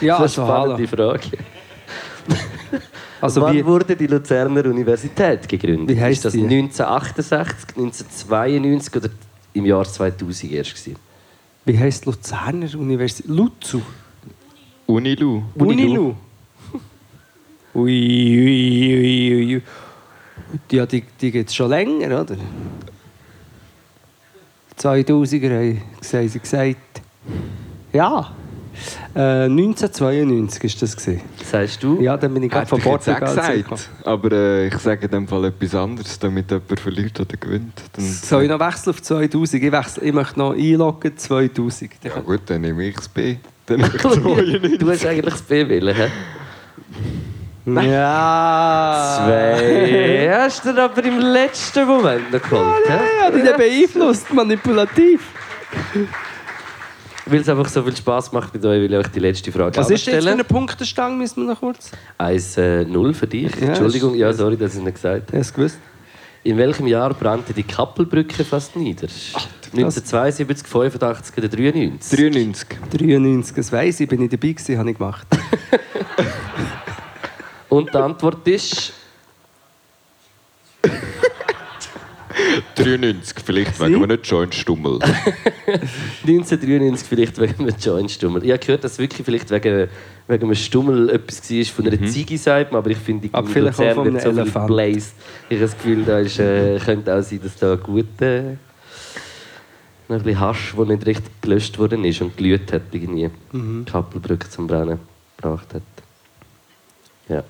Ja, 0.00 0.18
das 0.18 0.32
ist 0.32 0.38
also 0.38 0.42
eine 0.42 0.52
hallo. 0.52 0.72
spannende 0.86 0.96
Frage. 0.96 1.28
Also 3.20 3.40
Wann 3.42 3.54
wie- 3.56 3.64
wurde 3.66 3.96
die 3.96 4.06
Luzerner 4.06 4.64
Universität 4.64 5.48
gegründet? 5.48 5.94
Wie 5.96 6.00
heisst 6.00 6.18
ist 6.18 6.24
das 6.26 6.32
die? 6.32 6.42
1968, 6.42 7.76
1992 7.76 8.96
oder 8.96 9.08
im 9.52 9.66
Jahr 9.66 9.84
2000 9.84 10.52
erst 10.52 10.74
gewesen? 10.74 10.96
Wie 11.64 11.78
heisst 11.78 12.06
Luzerner 12.06 12.74
Universität? 12.74 13.30
Luzu. 13.30 13.82
Unilu. 14.86 15.42
Unilu. 15.54 16.14
Ui, 17.74 17.84
ui, 17.84 18.96
ui, 18.96 19.34
ui, 19.34 19.56
ui. 19.56 19.62
Ja, 20.72 20.86
die, 20.86 21.04
die 21.20 21.30
gibt 21.30 21.50
es 21.50 21.54
schon 21.54 21.70
länger, 21.70 22.22
oder? 22.22 22.36
2000er 24.78 25.76
haben 25.76 26.28
sie 26.28 26.40
gesagt. 26.40 27.02
Ja. 27.92 28.34
Äh, 29.14 29.44
1992 29.44 30.62
war 30.62 30.80
das. 30.80 30.96
Gewesen. 30.96 31.20
Sagst 31.44 31.82
du? 31.82 32.00
Ja, 32.00 32.16
dann 32.16 32.34
bin 32.34 32.44
ich 32.44 32.50
gerade 32.50 32.66
von 32.66 32.80
Portugal 32.80 33.20
gesagt. 33.20 33.90
Aber 34.04 34.32
äh, 34.32 34.68
ich 34.68 34.78
sage 34.78 35.06
in 35.06 35.10
dem 35.10 35.28
Fall 35.28 35.46
etwas 35.46 35.74
anderes, 35.74 36.18
damit 36.18 36.50
jemand 36.50 36.80
verliert 36.80 37.20
oder 37.20 37.36
gewinnt. 37.36 37.80
Dann, 37.92 38.04
Soll 38.04 38.44
ich 38.44 38.48
noch 38.48 38.60
wechseln 38.60 38.90
auf 38.90 39.02
2000? 39.02 39.62
Ich, 39.62 39.72
wechsle, 39.72 40.02
ich 40.04 40.12
möchte 40.12 40.38
noch 40.38 40.52
einloggen 40.52 41.16
2000. 41.16 41.90
Dann 42.02 42.12
Ja 42.12 42.20
gut, 42.20 42.40
dann 42.46 42.60
nehme 42.60 42.84
ich 42.84 42.96
das 42.96 43.08
B. 43.08 43.36
Dann 43.66 43.80
ich 43.94 43.98
92. 43.98 44.78
du 44.78 44.90
hast 44.90 45.06
eigentlich 45.06 45.34
das 45.34 45.42
B 45.42 45.68
wählen, 45.68 45.94
hä? 45.94 46.08
Ja. 47.66 49.18
Zwei. 49.18 50.30
Hast 50.40 50.64
du 50.64 50.70
aber 50.82 51.04
im 51.04 51.18
letzten 51.18 51.86
Moment 51.86 52.32
noch 52.32 52.42
geholt, 52.42 52.88
hä? 52.88 52.98
Ja, 53.20 53.30
die 53.30 53.56
beeinflusst, 53.56 54.32
manipulativ. 54.32 55.20
Weil 57.30 57.40
es 57.40 57.48
einfach 57.48 57.68
so 57.68 57.82
viel 57.84 57.96
Spaß 57.96 58.32
macht 58.32 58.54
mit 58.54 58.64
euch, 58.64 58.80
will 58.80 58.92
ich 58.92 58.98
euch 58.98 59.06
die 59.08 59.20
letzte 59.20 59.52
Frage 59.52 59.76
Was 59.76 59.88
ist 59.88 60.04
denn 60.06 60.14
jetzt 60.14 60.24
für 60.24 60.30
eine 60.30 60.42
Punktestange, 60.42 61.16
müssen 61.16 61.46
wir 61.46 61.52
noch 61.52 61.60
kurz? 61.60 61.92
1-0 62.18 63.14
für 63.14 63.26
dich. 63.28 63.54
Ja, 63.60 63.68
Entschuldigung, 63.68 64.16
ja, 64.16 64.32
sorry, 64.32 64.56
dass 64.56 64.72
ich 64.72 64.78
es 64.78 64.84
nicht 64.84 64.94
gesagt 64.94 65.28
habe. 65.28 65.38
Es 65.38 65.54
gewusst. 65.54 65.78
In 66.42 66.56
welchem 66.56 66.86
Jahr 66.88 67.14
brannte 67.14 67.52
die 67.52 67.62
Kappelbrücke 67.62 68.44
fast 68.44 68.74
nieder? 68.74 69.06
1972, 69.72 70.66
85 70.66 71.38
oder 71.38 71.48
93? 71.48 72.18
93. 72.18 72.68
93, 72.90 73.56
das 73.56 73.70
weiss 73.70 74.00
ich, 74.00 74.08
bin 74.08 74.22
ich 74.22 74.30
dabei 74.30 74.48
gewesen, 74.48 74.78
habe 74.78 74.90
ich 74.90 74.98
gemacht. 74.98 75.26
Und 77.68 77.94
die 77.94 77.98
Antwort 77.98 78.48
ist 78.48 78.92
93, 82.76 83.36
vielleicht 83.44 83.80
wegen 83.80 83.96
einem 83.96 84.08
nicht 84.10 84.26
Joint 84.26 84.54
Stummel. 84.54 84.98
1993 86.26 87.08
vielleicht 87.08 87.38
wegen 87.38 87.60
einem 87.60 87.74
Joint-Stummel. 87.78 88.44
Ich 88.44 88.50
habe 88.50 88.58
gehört, 88.60 88.84
dass 88.84 88.92
es 88.92 88.98
wirklich 88.98 89.24
vielleicht 89.24 89.50
wegen, 89.50 89.88
wegen 90.28 90.44
einem 90.44 90.54
Stummel 90.54 91.10
etwas 91.10 91.50
war 91.50 91.64
von 91.64 91.86
einer 91.86 92.06
Ziege, 92.08 92.38
sagt 92.38 92.72
man, 92.72 92.78
aber 92.80 92.90
ich 92.90 92.98
finde, 92.98 93.28
die 93.28 93.34
Aber 93.34 93.46
vielleicht 93.48 93.78
auch 93.78 93.80
Luzern 93.80 93.94
von 93.94 94.04
wird 94.04 94.14
einem 94.16 94.24
so 94.24 94.30
viel 94.32 94.40
Elefant. 94.40 94.68
gebläst. 94.68 95.14
Ich 95.48 95.56
habe 95.56 95.66
das 95.66 95.76
Gefühl, 95.76 96.04
da 96.04 96.18
ist, 96.18 96.38
äh, 96.38 96.78
könnte 96.84 97.14
auch 97.14 97.22
sein, 97.22 97.40
dass 97.42 97.56
da 97.56 97.74
gut 97.76 98.20
äh, 98.20 98.42
noch 100.08 100.16
ein 100.16 100.22
bisschen 100.22 100.40
Hasch, 100.40 100.74
der 100.76 100.84
nicht 100.86 101.06
richtig 101.06 101.40
gelöscht 101.42 101.78
worden 101.78 102.04
ist 102.04 102.20
und 102.20 102.36
glüht 102.36 102.72
hat, 102.72 102.82
irgendwie 102.92 103.30
Mhm. 103.52 103.84
die 103.86 103.92
Kappelbrücke 103.92 104.48
zum 104.50 104.66
Brennen 104.66 104.98
gebracht 105.36 105.74
hat. 105.74 105.82
Ja. 107.28 107.44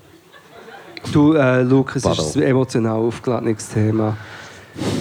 Du, 1.13 1.33
äh, 1.33 1.63
Lukas, 1.63 2.05
es 2.05 2.19
ist 2.19 2.37
ein 2.37 2.43
emotional 2.43 2.97
aufgeladenes 2.99 3.71
Thema. 3.71 4.17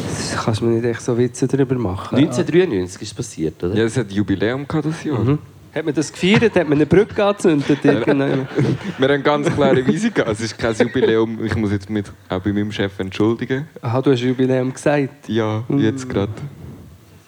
Das 0.08 0.44
kannst 0.44 0.62
du 0.62 0.66
mir 0.66 0.76
nicht 0.76 0.86
echt 0.86 1.02
so 1.02 1.18
Witze 1.18 1.48
darüber 1.48 1.76
machen. 1.76 2.18
1993 2.18 3.02
ist 3.02 3.08
es 3.10 3.14
passiert, 3.14 3.64
oder? 3.64 3.76
Ja, 3.76 3.86
es 3.86 3.98
hat 3.98 4.12
Jubiläum 4.12 4.68
gehabt 4.68 4.86
das 4.86 5.04
Jahr. 5.04 5.38
Hat 5.74 5.86
man 5.86 5.94
das 5.94 6.12
gefeiert? 6.12 6.56
Hat 6.56 6.68
man 6.68 6.78
eine 6.78 6.86
Brücke 6.86 7.24
angezündet? 7.24 7.84
Wir 7.84 9.10
haben 9.10 9.24
ganz 9.24 9.54
klare 9.54 9.88
Weise 9.88 10.10
gehabt. 10.12 10.32
Es 10.32 10.42
ist 10.42 10.58
kein 10.58 10.76
Jubiläum. 10.76 11.44
Ich 11.46 11.56
muss 11.56 11.72
jetzt 11.72 11.90
mit, 11.90 12.12
auch 12.28 12.40
bei 12.42 12.52
meinem 12.52 12.72
Chef 12.72 12.98
entschuldigen. 13.00 13.68
Aha, 13.82 14.02
du 14.02 14.12
hast 14.12 14.22
Jubiläum 14.22 14.74
gesagt. 14.74 15.30
Ja, 15.30 15.64
jetzt 15.78 16.10
gerade. 16.10 16.32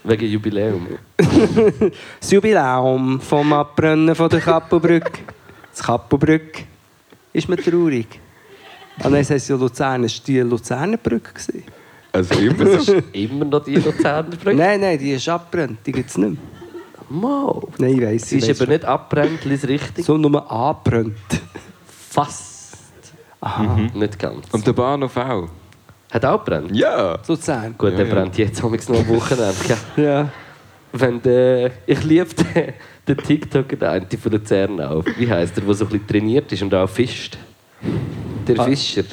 Wegen 0.04 0.26
Jubiläum. 0.26 0.88
Das 2.20 2.32
Jubiläum 2.32 3.22
vom 3.22 3.54
Abbrennen 3.54 4.16
von 4.16 4.30
der 4.30 4.40
Kappelbrücke. 4.40 5.20
Das 5.72 5.84
Kappelbrücke. 5.84 6.64
Ist 7.34 7.48
mir 7.48 7.58
traurig. 7.58 8.08
Ah 9.00 9.10
nein, 9.10 9.26
es 9.28 9.48
ja 9.48 9.56
Luzern. 9.56 10.04
Es 10.04 10.18
war 10.18 10.26
die 10.26 10.40
Luzerner 10.40 10.98
Brücke. 10.98 11.34
gewesen. 11.34 11.64
Also 12.12 12.36
immer 12.36 12.66
Das 12.66 12.86
so. 12.86 12.94
ist 12.96 13.06
immer 13.14 13.46
noch 13.46 13.64
die 13.64 13.76
Luzerner 13.76 14.24
Brücke. 14.36 14.56
Nein, 14.56 14.82
nein, 14.82 15.00
die 15.00 15.12
ist 15.12 15.28
abbrennt. 15.30 15.80
Die 15.86 15.92
gibt 15.92 16.10
es 16.10 16.18
nicht 16.18 16.32
mehr. 16.32 16.40
Mo. 17.10 17.68
Nein, 17.78 17.96
ich 17.96 18.02
weiss. 18.02 18.30
Sie 18.30 18.38
ich 18.38 18.44
ist 18.44 18.50
weiss 18.50 18.62
aber 18.62 18.72
nicht 18.72 18.86
abbrennt, 18.86 19.46
ist 19.46 19.68
richtig. 19.68 20.06
So 20.06 20.18
nur 20.18 20.50
angebrannt. 20.52 21.16
Fast. 22.10 22.78
Aha. 23.40 23.80
Nicht 23.94 24.20
ganz. 24.20 24.46
Und 24.52 24.66
der 24.68 24.74
Bahnhof 24.74 25.16
auch. 25.18 25.50
Hat 26.12 26.26
auch 26.26 26.44
brennt? 26.44 26.76
Ja. 26.76 27.18
Luzern. 27.28 27.76
Gut, 27.78 27.92
Ja, 27.92 27.98
der 27.98 28.08
ja. 28.08 28.14
brennt 28.14 28.38
jetzt 28.38 28.64
amigs 28.64 28.90
noch 28.90 29.00
am 29.00 29.08
Wochenende. 29.08 29.56
gell? 29.68 29.78
Ja. 30.06 30.30
Wenn 30.94 31.22
der, 31.22 31.72
ich 31.86 32.04
liebe 32.04 32.28
den, 32.36 32.74
den 33.08 33.18
TikToker, 33.18 33.78
der 33.78 33.92
eine 33.92 34.06
von 34.22 34.32
Luzern 34.34 34.82
auf. 34.82 35.06
Wie 35.18 35.30
heisst 35.30 35.56
der, 35.56 35.64
der 35.64 35.74
so 35.74 35.86
ein 35.86 35.90
bisschen 35.92 36.08
trainiert 36.08 36.52
ist 36.52 36.62
und 36.64 36.74
auch 36.74 36.90
fischt? 36.90 37.38
Der 38.46 38.60
Ah. 38.60 38.66
Fischer. 38.66 39.04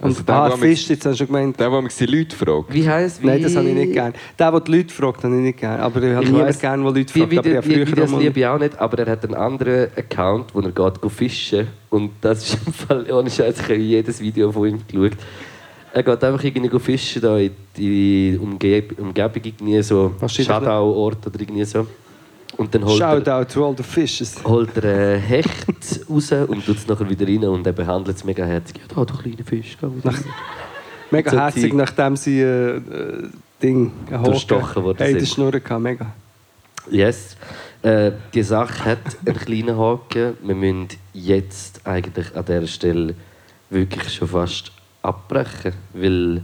Und 0.00 0.10
Also 0.10 0.22
der, 0.22 0.34
ah, 0.36 0.48
der 0.48 0.58
Fisch, 0.58 0.88
jetzt 0.90 1.04
hast 1.06 1.14
du 1.14 1.18
schon 1.18 1.26
gemeint. 1.26 1.58
Der, 1.58 1.68
der 1.70 1.82
mich 1.82 1.94
die 1.96 2.06
Leute 2.06 2.36
fragt. 2.36 2.72
Wie 2.72 2.88
heisst 2.88 3.20
wie? 3.20 3.26
Nein, 3.26 3.42
das 3.42 3.56
habe 3.56 3.68
ich 3.68 3.74
nicht 3.74 3.92
gern. 3.92 4.12
Der, 4.38 4.50
der 4.52 4.60
die 4.60 4.72
Leute 4.76 4.94
fragt, 4.94 5.24
habe 5.24 5.34
ich 5.34 5.40
nicht 5.42 5.58
gern. 5.58 5.80
Aber 5.80 6.00
ich 6.02 6.14
habe 6.14 6.48
es- 6.48 6.58
gern, 6.60 6.82
der 6.84 6.92
Leute 6.92 7.12
Die 7.12 7.18
fragt. 7.20 7.32
Die 7.32 7.38
früher 7.62 7.86
Videos 7.86 8.08
auch 8.08 8.12
mal- 8.12 8.22
liebe 8.22 8.38
ich 8.40 8.46
auch 8.46 8.58
nicht, 8.60 8.78
aber 8.78 8.98
er 9.00 9.10
hat 9.10 9.24
einen 9.24 9.34
anderen 9.34 9.88
Account, 9.96 10.54
wo 10.54 10.60
er 10.60 10.70
geht 10.70 11.00
go 11.00 11.08
fischen 11.08 11.66
Und 11.90 12.12
das 12.20 12.44
ist 12.44 12.58
im 12.66 12.72
Fall, 12.72 13.10
ohne 13.10 13.28
Scheiß, 13.28 13.56
ich 13.58 13.62
habe 13.64 13.74
jedes 13.74 14.20
Video 14.20 14.52
von 14.52 14.68
ihm 14.68 14.78
geschaut. 14.86 15.18
Er 15.92 16.02
geht 16.04 16.22
einfach 16.22 16.44
irgendwie 16.44 16.78
fischen 16.78 17.22
da 17.22 17.36
in 17.38 17.50
die 17.76 18.38
Umgeb 18.40 18.96
Umgebung, 19.00 19.42
irgendwie 19.42 19.82
so 19.82 20.12
Schadau-Ort 20.28 21.26
oder 21.26 21.40
irgendwie 21.40 21.64
so. 21.64 21.86
Und 22.58 22.74
dann 22.74 22.84
holt 22.84 23.00
er, 23.00 23.24
Shoutout 23.24 23.54
to 23.54 23.66
all 23.66 23.76
the 23.76 23.84
fishes. 23.84 24.34
holt 24.44 24.76
er 24.76 25.14
einen 25.14 25.22
Hecht 25.22 25.56
raus 26.10 26.32
und 26.32 26.66
tut 26.66 26.76
es 26.76 26.88
nachher 26.88 27.08
wieder 27.08 27.26
rein 27.26 27.44
und 27.44 27.64
er 27.64 27.72
behandelt 27.72 28.16
es 28.16 28.24
mega 28.24 28.44
herzig. 28.44 28.78
Ja, 28.78 28.94
da, 28.94 29.04
du 29.04 29.16
kleiner 29.16 29.44
Fisch, 29.44 29.78
geh 29.80 29.86
raus. 29.86 30.16
Mega 31.10 31.30
So 31.30 31.38
herzig, 31.38 31.72
nachdem 31.72 32.16
sie 32.16 32.40
äh, 32.40 32.76
äh, 32.76 33.28
Ding 33.62 33.92
einen 34.10 34.24
Durchstochen 34.24 34.84
worden 34.84 34.98
Hey, 34.98 35.16
die 35.16 35.24
Schnurren 35.24 35.62
gehabt, 35.62 35.82
mega. 35.82 36.12
Yes. 36.90 37.36
Äh, 37.82 38.12
die 38.34 38.42
Sache 38.42 38.84
hat 38.84 38.98
einen 39.24 39.36
kleinen 39.36 39.78
Haken. 39.78 40.36
Wir 40.42 40.54
müssen 40.54 40.88
jetzt 41.14 41.86
eigentlich 41.86 42.34
an 42.36 42.44
dieser 42.44 42.66
Stelle 42.66 43.14
wirklich 43.70 44.12
schon 44.12 44.28
fast 44.28 44.72
abbrechen, 45.02 45.72
weil 45.94 46.42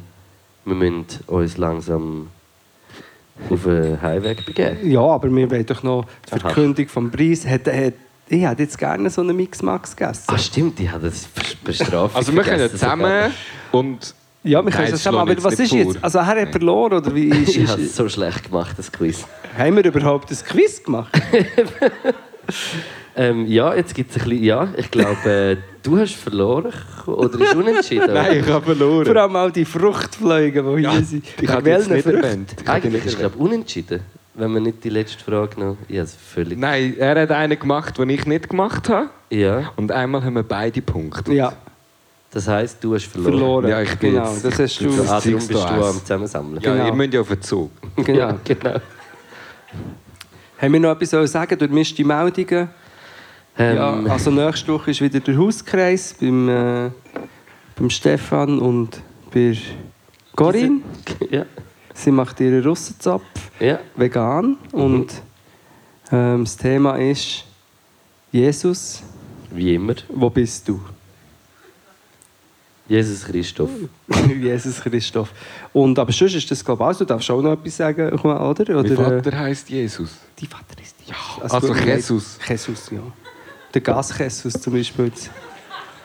wir 0.65 0.75
müssen 0.75 1.07
uns 1.27 1.57
langsam 1.59 2.29
auf 3.51 3.67
einen 3.67 4.01
Heimweg 4.01 4.45
begeben. 4.47 4.91
Ja, 4.91 5.01
aber 5.01 5.35
wir 5.35 5.51
wollen 5.51 5.67
doch 5.67 5.83
noch 5.83 6.07
die 6.29 6.33
Aha. 6.33 6.41
Verkündung 6.41 6.89
vom 6.89 7.11
Preis. 7.11 7.47
Hat, 7.47 7.67
hat, 7.67 7.95
ich 8.29 8.43
hätte 8.43 8.63
jetzt 8.63 8.79
gerne 8.79 9.11
so 9.11 9.21
einen 9.21 9.37
Mix-Max 9.37 9.97
gegessen. 9.97 10.25
Ah 10.29 10.39
stimmt, 10.39 10.81
ich 10.81 10.91
habe 10.91 11.07
das 11.07 11.29
bestraft. 11.65 12.17
Also 12.17 12.35
wir 12.35 12.43
können 12.43 12.61
ja 12.61 12.71
zusammen 12.71 13.33
und... 13.73 14.15
Ja, 14.47 14.63
wir 14.63 14.71
können 14.71 14.93
es 14.93 15.03
zusammen. 15.03 15.21
Aber 15.21 15.43
was 15.43 15.59
ist 15.59 15.73
jetzt? 15.73 16.05
Also 16.05 16.19
er 16.19 16.27
hat 16.27 16.51
verloren 16.51 16.99
oder 16.99 17.15
wie 17.15 17.29
ist, 17.29 17.57
Ich 17.57 17.67
habe 17.67 17.81
ist, 17.81 17.91
es 17.91 17.97
so 17.97 18.09
schlecht 18.11 18.45
gemacht, 18.45 18.75
das 18.77 18.93
Quiz. 18.93 19.25
Haben 19.57 19.77
wir 19.77 19.85
überhaupt 19.87 20.31
ein 20.31 20.37
Quiz 20.37 20.83
gemacht? 20.83 21.13
Ähm, 23.17 23.47
ja, 23.47 23.75
jetzt 23.75 23.95
gibt 23.95 24.11
es 24.11 24.23
ein 24.23 24.29
bisschen. 24.29 24.45
Ja, 24.45 24.69
ich 24.77 24.91
glaube, 24.91 25.31
äh, 25.31 25.57
du 25.85 25.97
hast 25.99 26.15
verloren 26.17 26.73
oder 27.07 27.41
ist 27.41 27.55
unentschieden? 27.55 28.13
Nein, 28.15 28.41
ich 28.41 28.49
habe 28.49 28.65
verloren. 28.65 29.07
Vor 29.07 29.17
allem 29.17 29.37
auch 29.37 29.51
die 29.51 29.65
Fruchtfliegen, 29.65 30.77
die 30.77 30.83
Ja, 30.83 30.91
hier 30.93 31.05
sind. 31.05 31.25
ich 31.41 31.49
habe 31.49 31.71
jetzt 31.71 31.89
nicht 31.89 32.07
erwähnt. 32.07 32.57
Die 32.61 32.67
Eigentlich 32.69 33.05
ist 33.07 33.19
glaube 33.19 33.39
unentschieden, 33.39 34.01
wenn 34.35 34.53
man 34.53 34.65
nicht 34.65 34.83
die 34.83 34.89
letzte 34.91 35.23
Frage 35.23 35.61
noch. 35.61 35.77
Ja, 35.89 36.01
also 36.01 36.17
völlig. 36.19 36.59
Nein, 36.59 36.97
er 36.99 37.21
hat 37.23 37.31
einen 37.31 37.57
gemacht, 37.59 37.97
den 37.99 38.09
ich 38.11 38.27
nicht 38.27 38.49
gemacht 38.49 38.89
habe. 38.89 39.11
Ja. 39.31 39.71
Und 39.77 39.93
einmal 39.93 40.25
haben 40.25 40.35
wir 40.35 40.43
beide 40.43 40.83
Punkte. 40.83 41.33
Ja, 41.33 41.53
Das 42.33 42.49
heisst, 42.49 42.83
du 42.83 42.95
hast 42.95 43.05
verloren. 43.07 43.33
verloren. 43.33 43.69
Ja, 43.69 43.81
ich 43.83 43.95
bin 43.99 44.13
genau, 44.15 44.29
jetzt- 44.33 44.45
das 44.45 44.59
hast 44.59 44.81
du. 44.81 44.87
Das 44.87 45.09
Ah, 45.09 45.21
darum 45.21 45.23
Zeugs 45.41 45.47
bist 45.49 45.61
du 45.63 45.69
am 45.69 46.01
Zusammensammeln. 46.01 46.61
Ja, 46.63 46.73
Genau. 46.73 46.87
ihr 46.87 46.93
müsst 46.95 47.15
ja 47.15 47.21
auf 47.21 47.29
den 47.29 47.43
Zug. 47.43 47.71
Genau. 47.97 48.35
Genau. 48.45 48.75
Haben 50.59 50.73
wir 50.73 50.81
noch 50.81 50.93
etwas 50.93 51.11
zu 51.11 51.27
sagen 51.27 51.59
durch 51.59 51.95
die 51.95 52.05
Meldungen? 52.05 52.69
Ähm, 53.59 53.77
Ja, 53.77 53.93
also 54.13 54.31
nächste 54.31 54.73
Woche 54.73 54.91
ist 54.91 55.01
wieder 55.01 55.21
der 55.21 55.37
Hauskreis 55.39 56.15
beim, 56.21 56.49
äh, 56.49 56.91
beim 57.77 57.91
Stefan 57.91 58.59
und 58.59 59.01
bei 59.33 59.57
Corinne. 60.35 60.81
Ja. 61.31 61.47
Sie 61.95 62.11
macht 62.11 62.41
ihren 62.41 62.65
Russenzapf 62.65 63.23
Ja. 63.61 63.79
vegan 63.97 64.57
und 64.73 65.13
ähm, 66.11 66.45
das 66.45 66.57
Thema 66.57 66.97
ist 66.97 67.45
Jesus, 68.33 69.03
Wie 69.53 69.75
immer. 69.77 69.95
wo 70.09 70.29
bist 70.31 70.69
du? 70.69 70.81
Jesus 72.89 73.25
Christoph. 73.25 73.71
Jesus 74.29 74.81
Christoph. 74.81 75.31
Und, 75.73 75.99
aber 75.99 76.13
sonst 76.13 76.35
ist 76.35 76.51
das 76.51 76.63
glaube 76.65 76.83
ich 76.83 76.89
auch 76.91 76.93
so. 76.93 77.05
Du 77.05 77.15
darfst 77.15 77.31
auch 77.31 77.41
noch 77.41 77.53
etwas 77.53 77.77
sagen, 77.79 78.13
oder? 78.19 78.37
oder 78.45 78.75
Mein 78.75 78.87
äh, 78.93 78.97
Vater 79.23 79.39
heisst 79.39 79.71
Jesus. 79.71 80.19
Die 80.39 80.47
Vater 80.47 80.83
ist 80.83 80.97
ja. 81.07 81.15
Also 81.41 81.69
gut, 81.73 81.85
Jesus. 81.85 82.39
Jesus, 82.47 82.91
ja. 82.91 83.01
Der 83.75 83.81
Gas-Jesus 83.81 84.55
zum 84.55 84.73
Beispiel. 84.73 85.11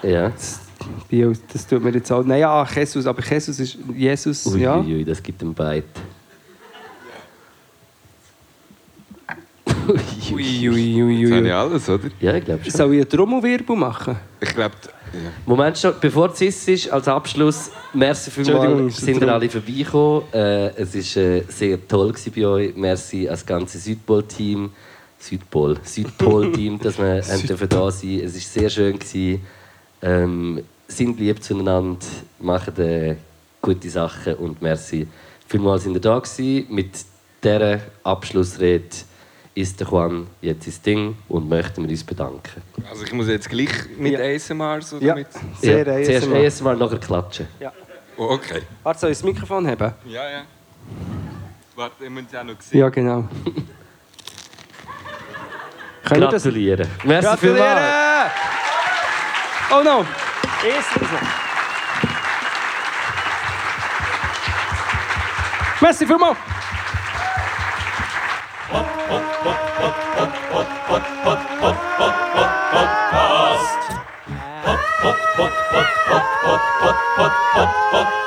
Ja. 0.02 0.30
Das, 0.30 0.60
Bio, 1.08 1.34
das 1.54 1.68
tut 1.68 1.84
mir 1.84 1.92
jetzt 1.92 2.12
auch. 2.12 2.24
Nein, 2.24 2.40
ja, 2.40 2.66
Jesus, 2.66 3.06
aber 3.06 3.22
Jesus 3.24 3.60
ist 3.60 3.78
Jesus, 3.96 4.46
Ui, 4.48 4.62
ja. 4.62 4.80
ui, 4.80 5.04
das 5.06 5.22
gibt 5.22 5.42
einen 5.42 5.54
Beit. 5.54 5.84
Ui, 10.32 10.70
ui, 10.70 11.04
ui, 11.04 11.24
Das 11.24 11.32
habe 11.32 11.40
ich 11.40 11.44
ui. 11.46 11.52
alles, 11.52 11.90
oder? 11.90 12.10
Ja, 12.20 12.36
ich 12.36 12.46
glaube 12.46 12.64
schon. 12.64 12.72
Soll 12.72 12.94
ich 12.94 13.02
einen 13.02 13.10
Trommelwirbel 13.10 13.76
machen? 13.76 14.16
Ich 14.40 14.54
glaube, 14.54 14.76
ja. 15.14 15.32
Moment 15.46 15.78
schon, 15.78 15.94
bevor 16.00 16.32
es 16.32 16.42
ist, 16.42 16.90
als 16.92 17.08
Abschluss, 17.08 17.72
merci 17.94 18.30
Entschuldigung, 18.36 18.76
vielmals, 18.76 18.98
sind 18.98 19.16
ihr 19.16 19.20
drum. 19.22 19.30
alle 19.30 19.50
vorbeigekommen. 19.50 20.24
Äh, 20.34 20.68
es 20.82 21.16
war 21.16 21.24
äh, 21.24 21.44
sehr 21.48 21.88
toll 21.88 22.12
gewesen 22.12 22.34
bei 22.36 22.46
euch. 22.46 22.76
Merci 22.76 23.26
ans 23.28 23.46
ganze 23.46 23.80
Südpol-Team. 23.80 24.70
Südpol, 25.20 25.78
Südpol-Team, 25.84 26.80
dass 26.84 26.98
wir 26.98 27.22
haben 27.22 27.48
dürfen 27.48 27.70
da 27.70 27.92
sein 27.92 28.22
Es 28.24 28.34
war 28.34 28.42
sehr 28.42 28.70
schön. 28.70 28.98
Gewesen. 28.98 29.42
Ähm, 30.02 30.64
sind 30.88 31.20
lieb 31.20 31.44
zueinander, 31.44 32.06
machen 32.40 32.78
äh, 32.80 33.16
gute 33.62 33.90
Sachen 33.90 34.36
und 34.36 34.62
merci 34.62 35.08
vielmals 35.48 35.84
sind 35.84 35.94
ihr 35.96 36.02
da 36.02 36.18
gewesen. 36.20 36.66
Mit 36.74 36.92
dieser 37.44 37.80
Abschlussrede 38.04 38.86
ist 39.56 39.80
der 39.80 39.88
Juan 39.88 40.28
jetzt 40.42 40.66
ins 40.68 40.82
Ding 40.82 41.16
und 41.28 41.50
möchten 41.50 41.84
wir 41.84 41.90
uns 41.90 42.04
bedanken. 42.04 42.62
Also 42.90 43.04
ich 43.04 43.14
muss 43.14 43.28
jetzt 43.28 43.50
gleich 43.50 43.70
mit 43.98 44.20
ASMR 44.20 44.82
so 44.82 44.98
Ja. 45.00 45.14
damit... 45.14 45.28
Sehr 45.60 45.86
ja, 45.86 46.04
zuerst 46.06 46.28
ASMR. 46.28 46.46
ASMR, 46.46 46.76
nachher 46.76 46.98
klatschen. 46.98 47.48
Oh, 48.18 48.30
okay. 48.32 48.62
Warte, 48.84 49.00
soll 49.00 49.12
ich 49.12 49.18
das 49.18 49.24
Mikrofon 49.24 49.68
haben? 49.68 49.94
Ja, 50.06 50.30
ja. 50.30 50.42
Warte, 51.76 52.04
ihr 52.04 52.10
müsst 52.10 52.32
ja 52.32 52.42
auch 52.42 52.46
noch 52.46 52.62
sehen. 52.62 52.80
Ja, 52.80 52.90
genau. 52.90 53.28
Können 56.10 56.22
wir 56.22 56.28
das- 56.30 56.44
Gratulieren. 56.44 56.88
Merci 57.04 57.28
Gratulieren! 57.28 57.58
vielmals. 57.60 58.32
Oh 59.72 59.84
no! 59.84 60.06
Erstens 60.64 61.12
noch. 61.12 61.20
Merci 65.82 66.06
vielmals! 66.06 66.38
Podcast. 77.20 78.19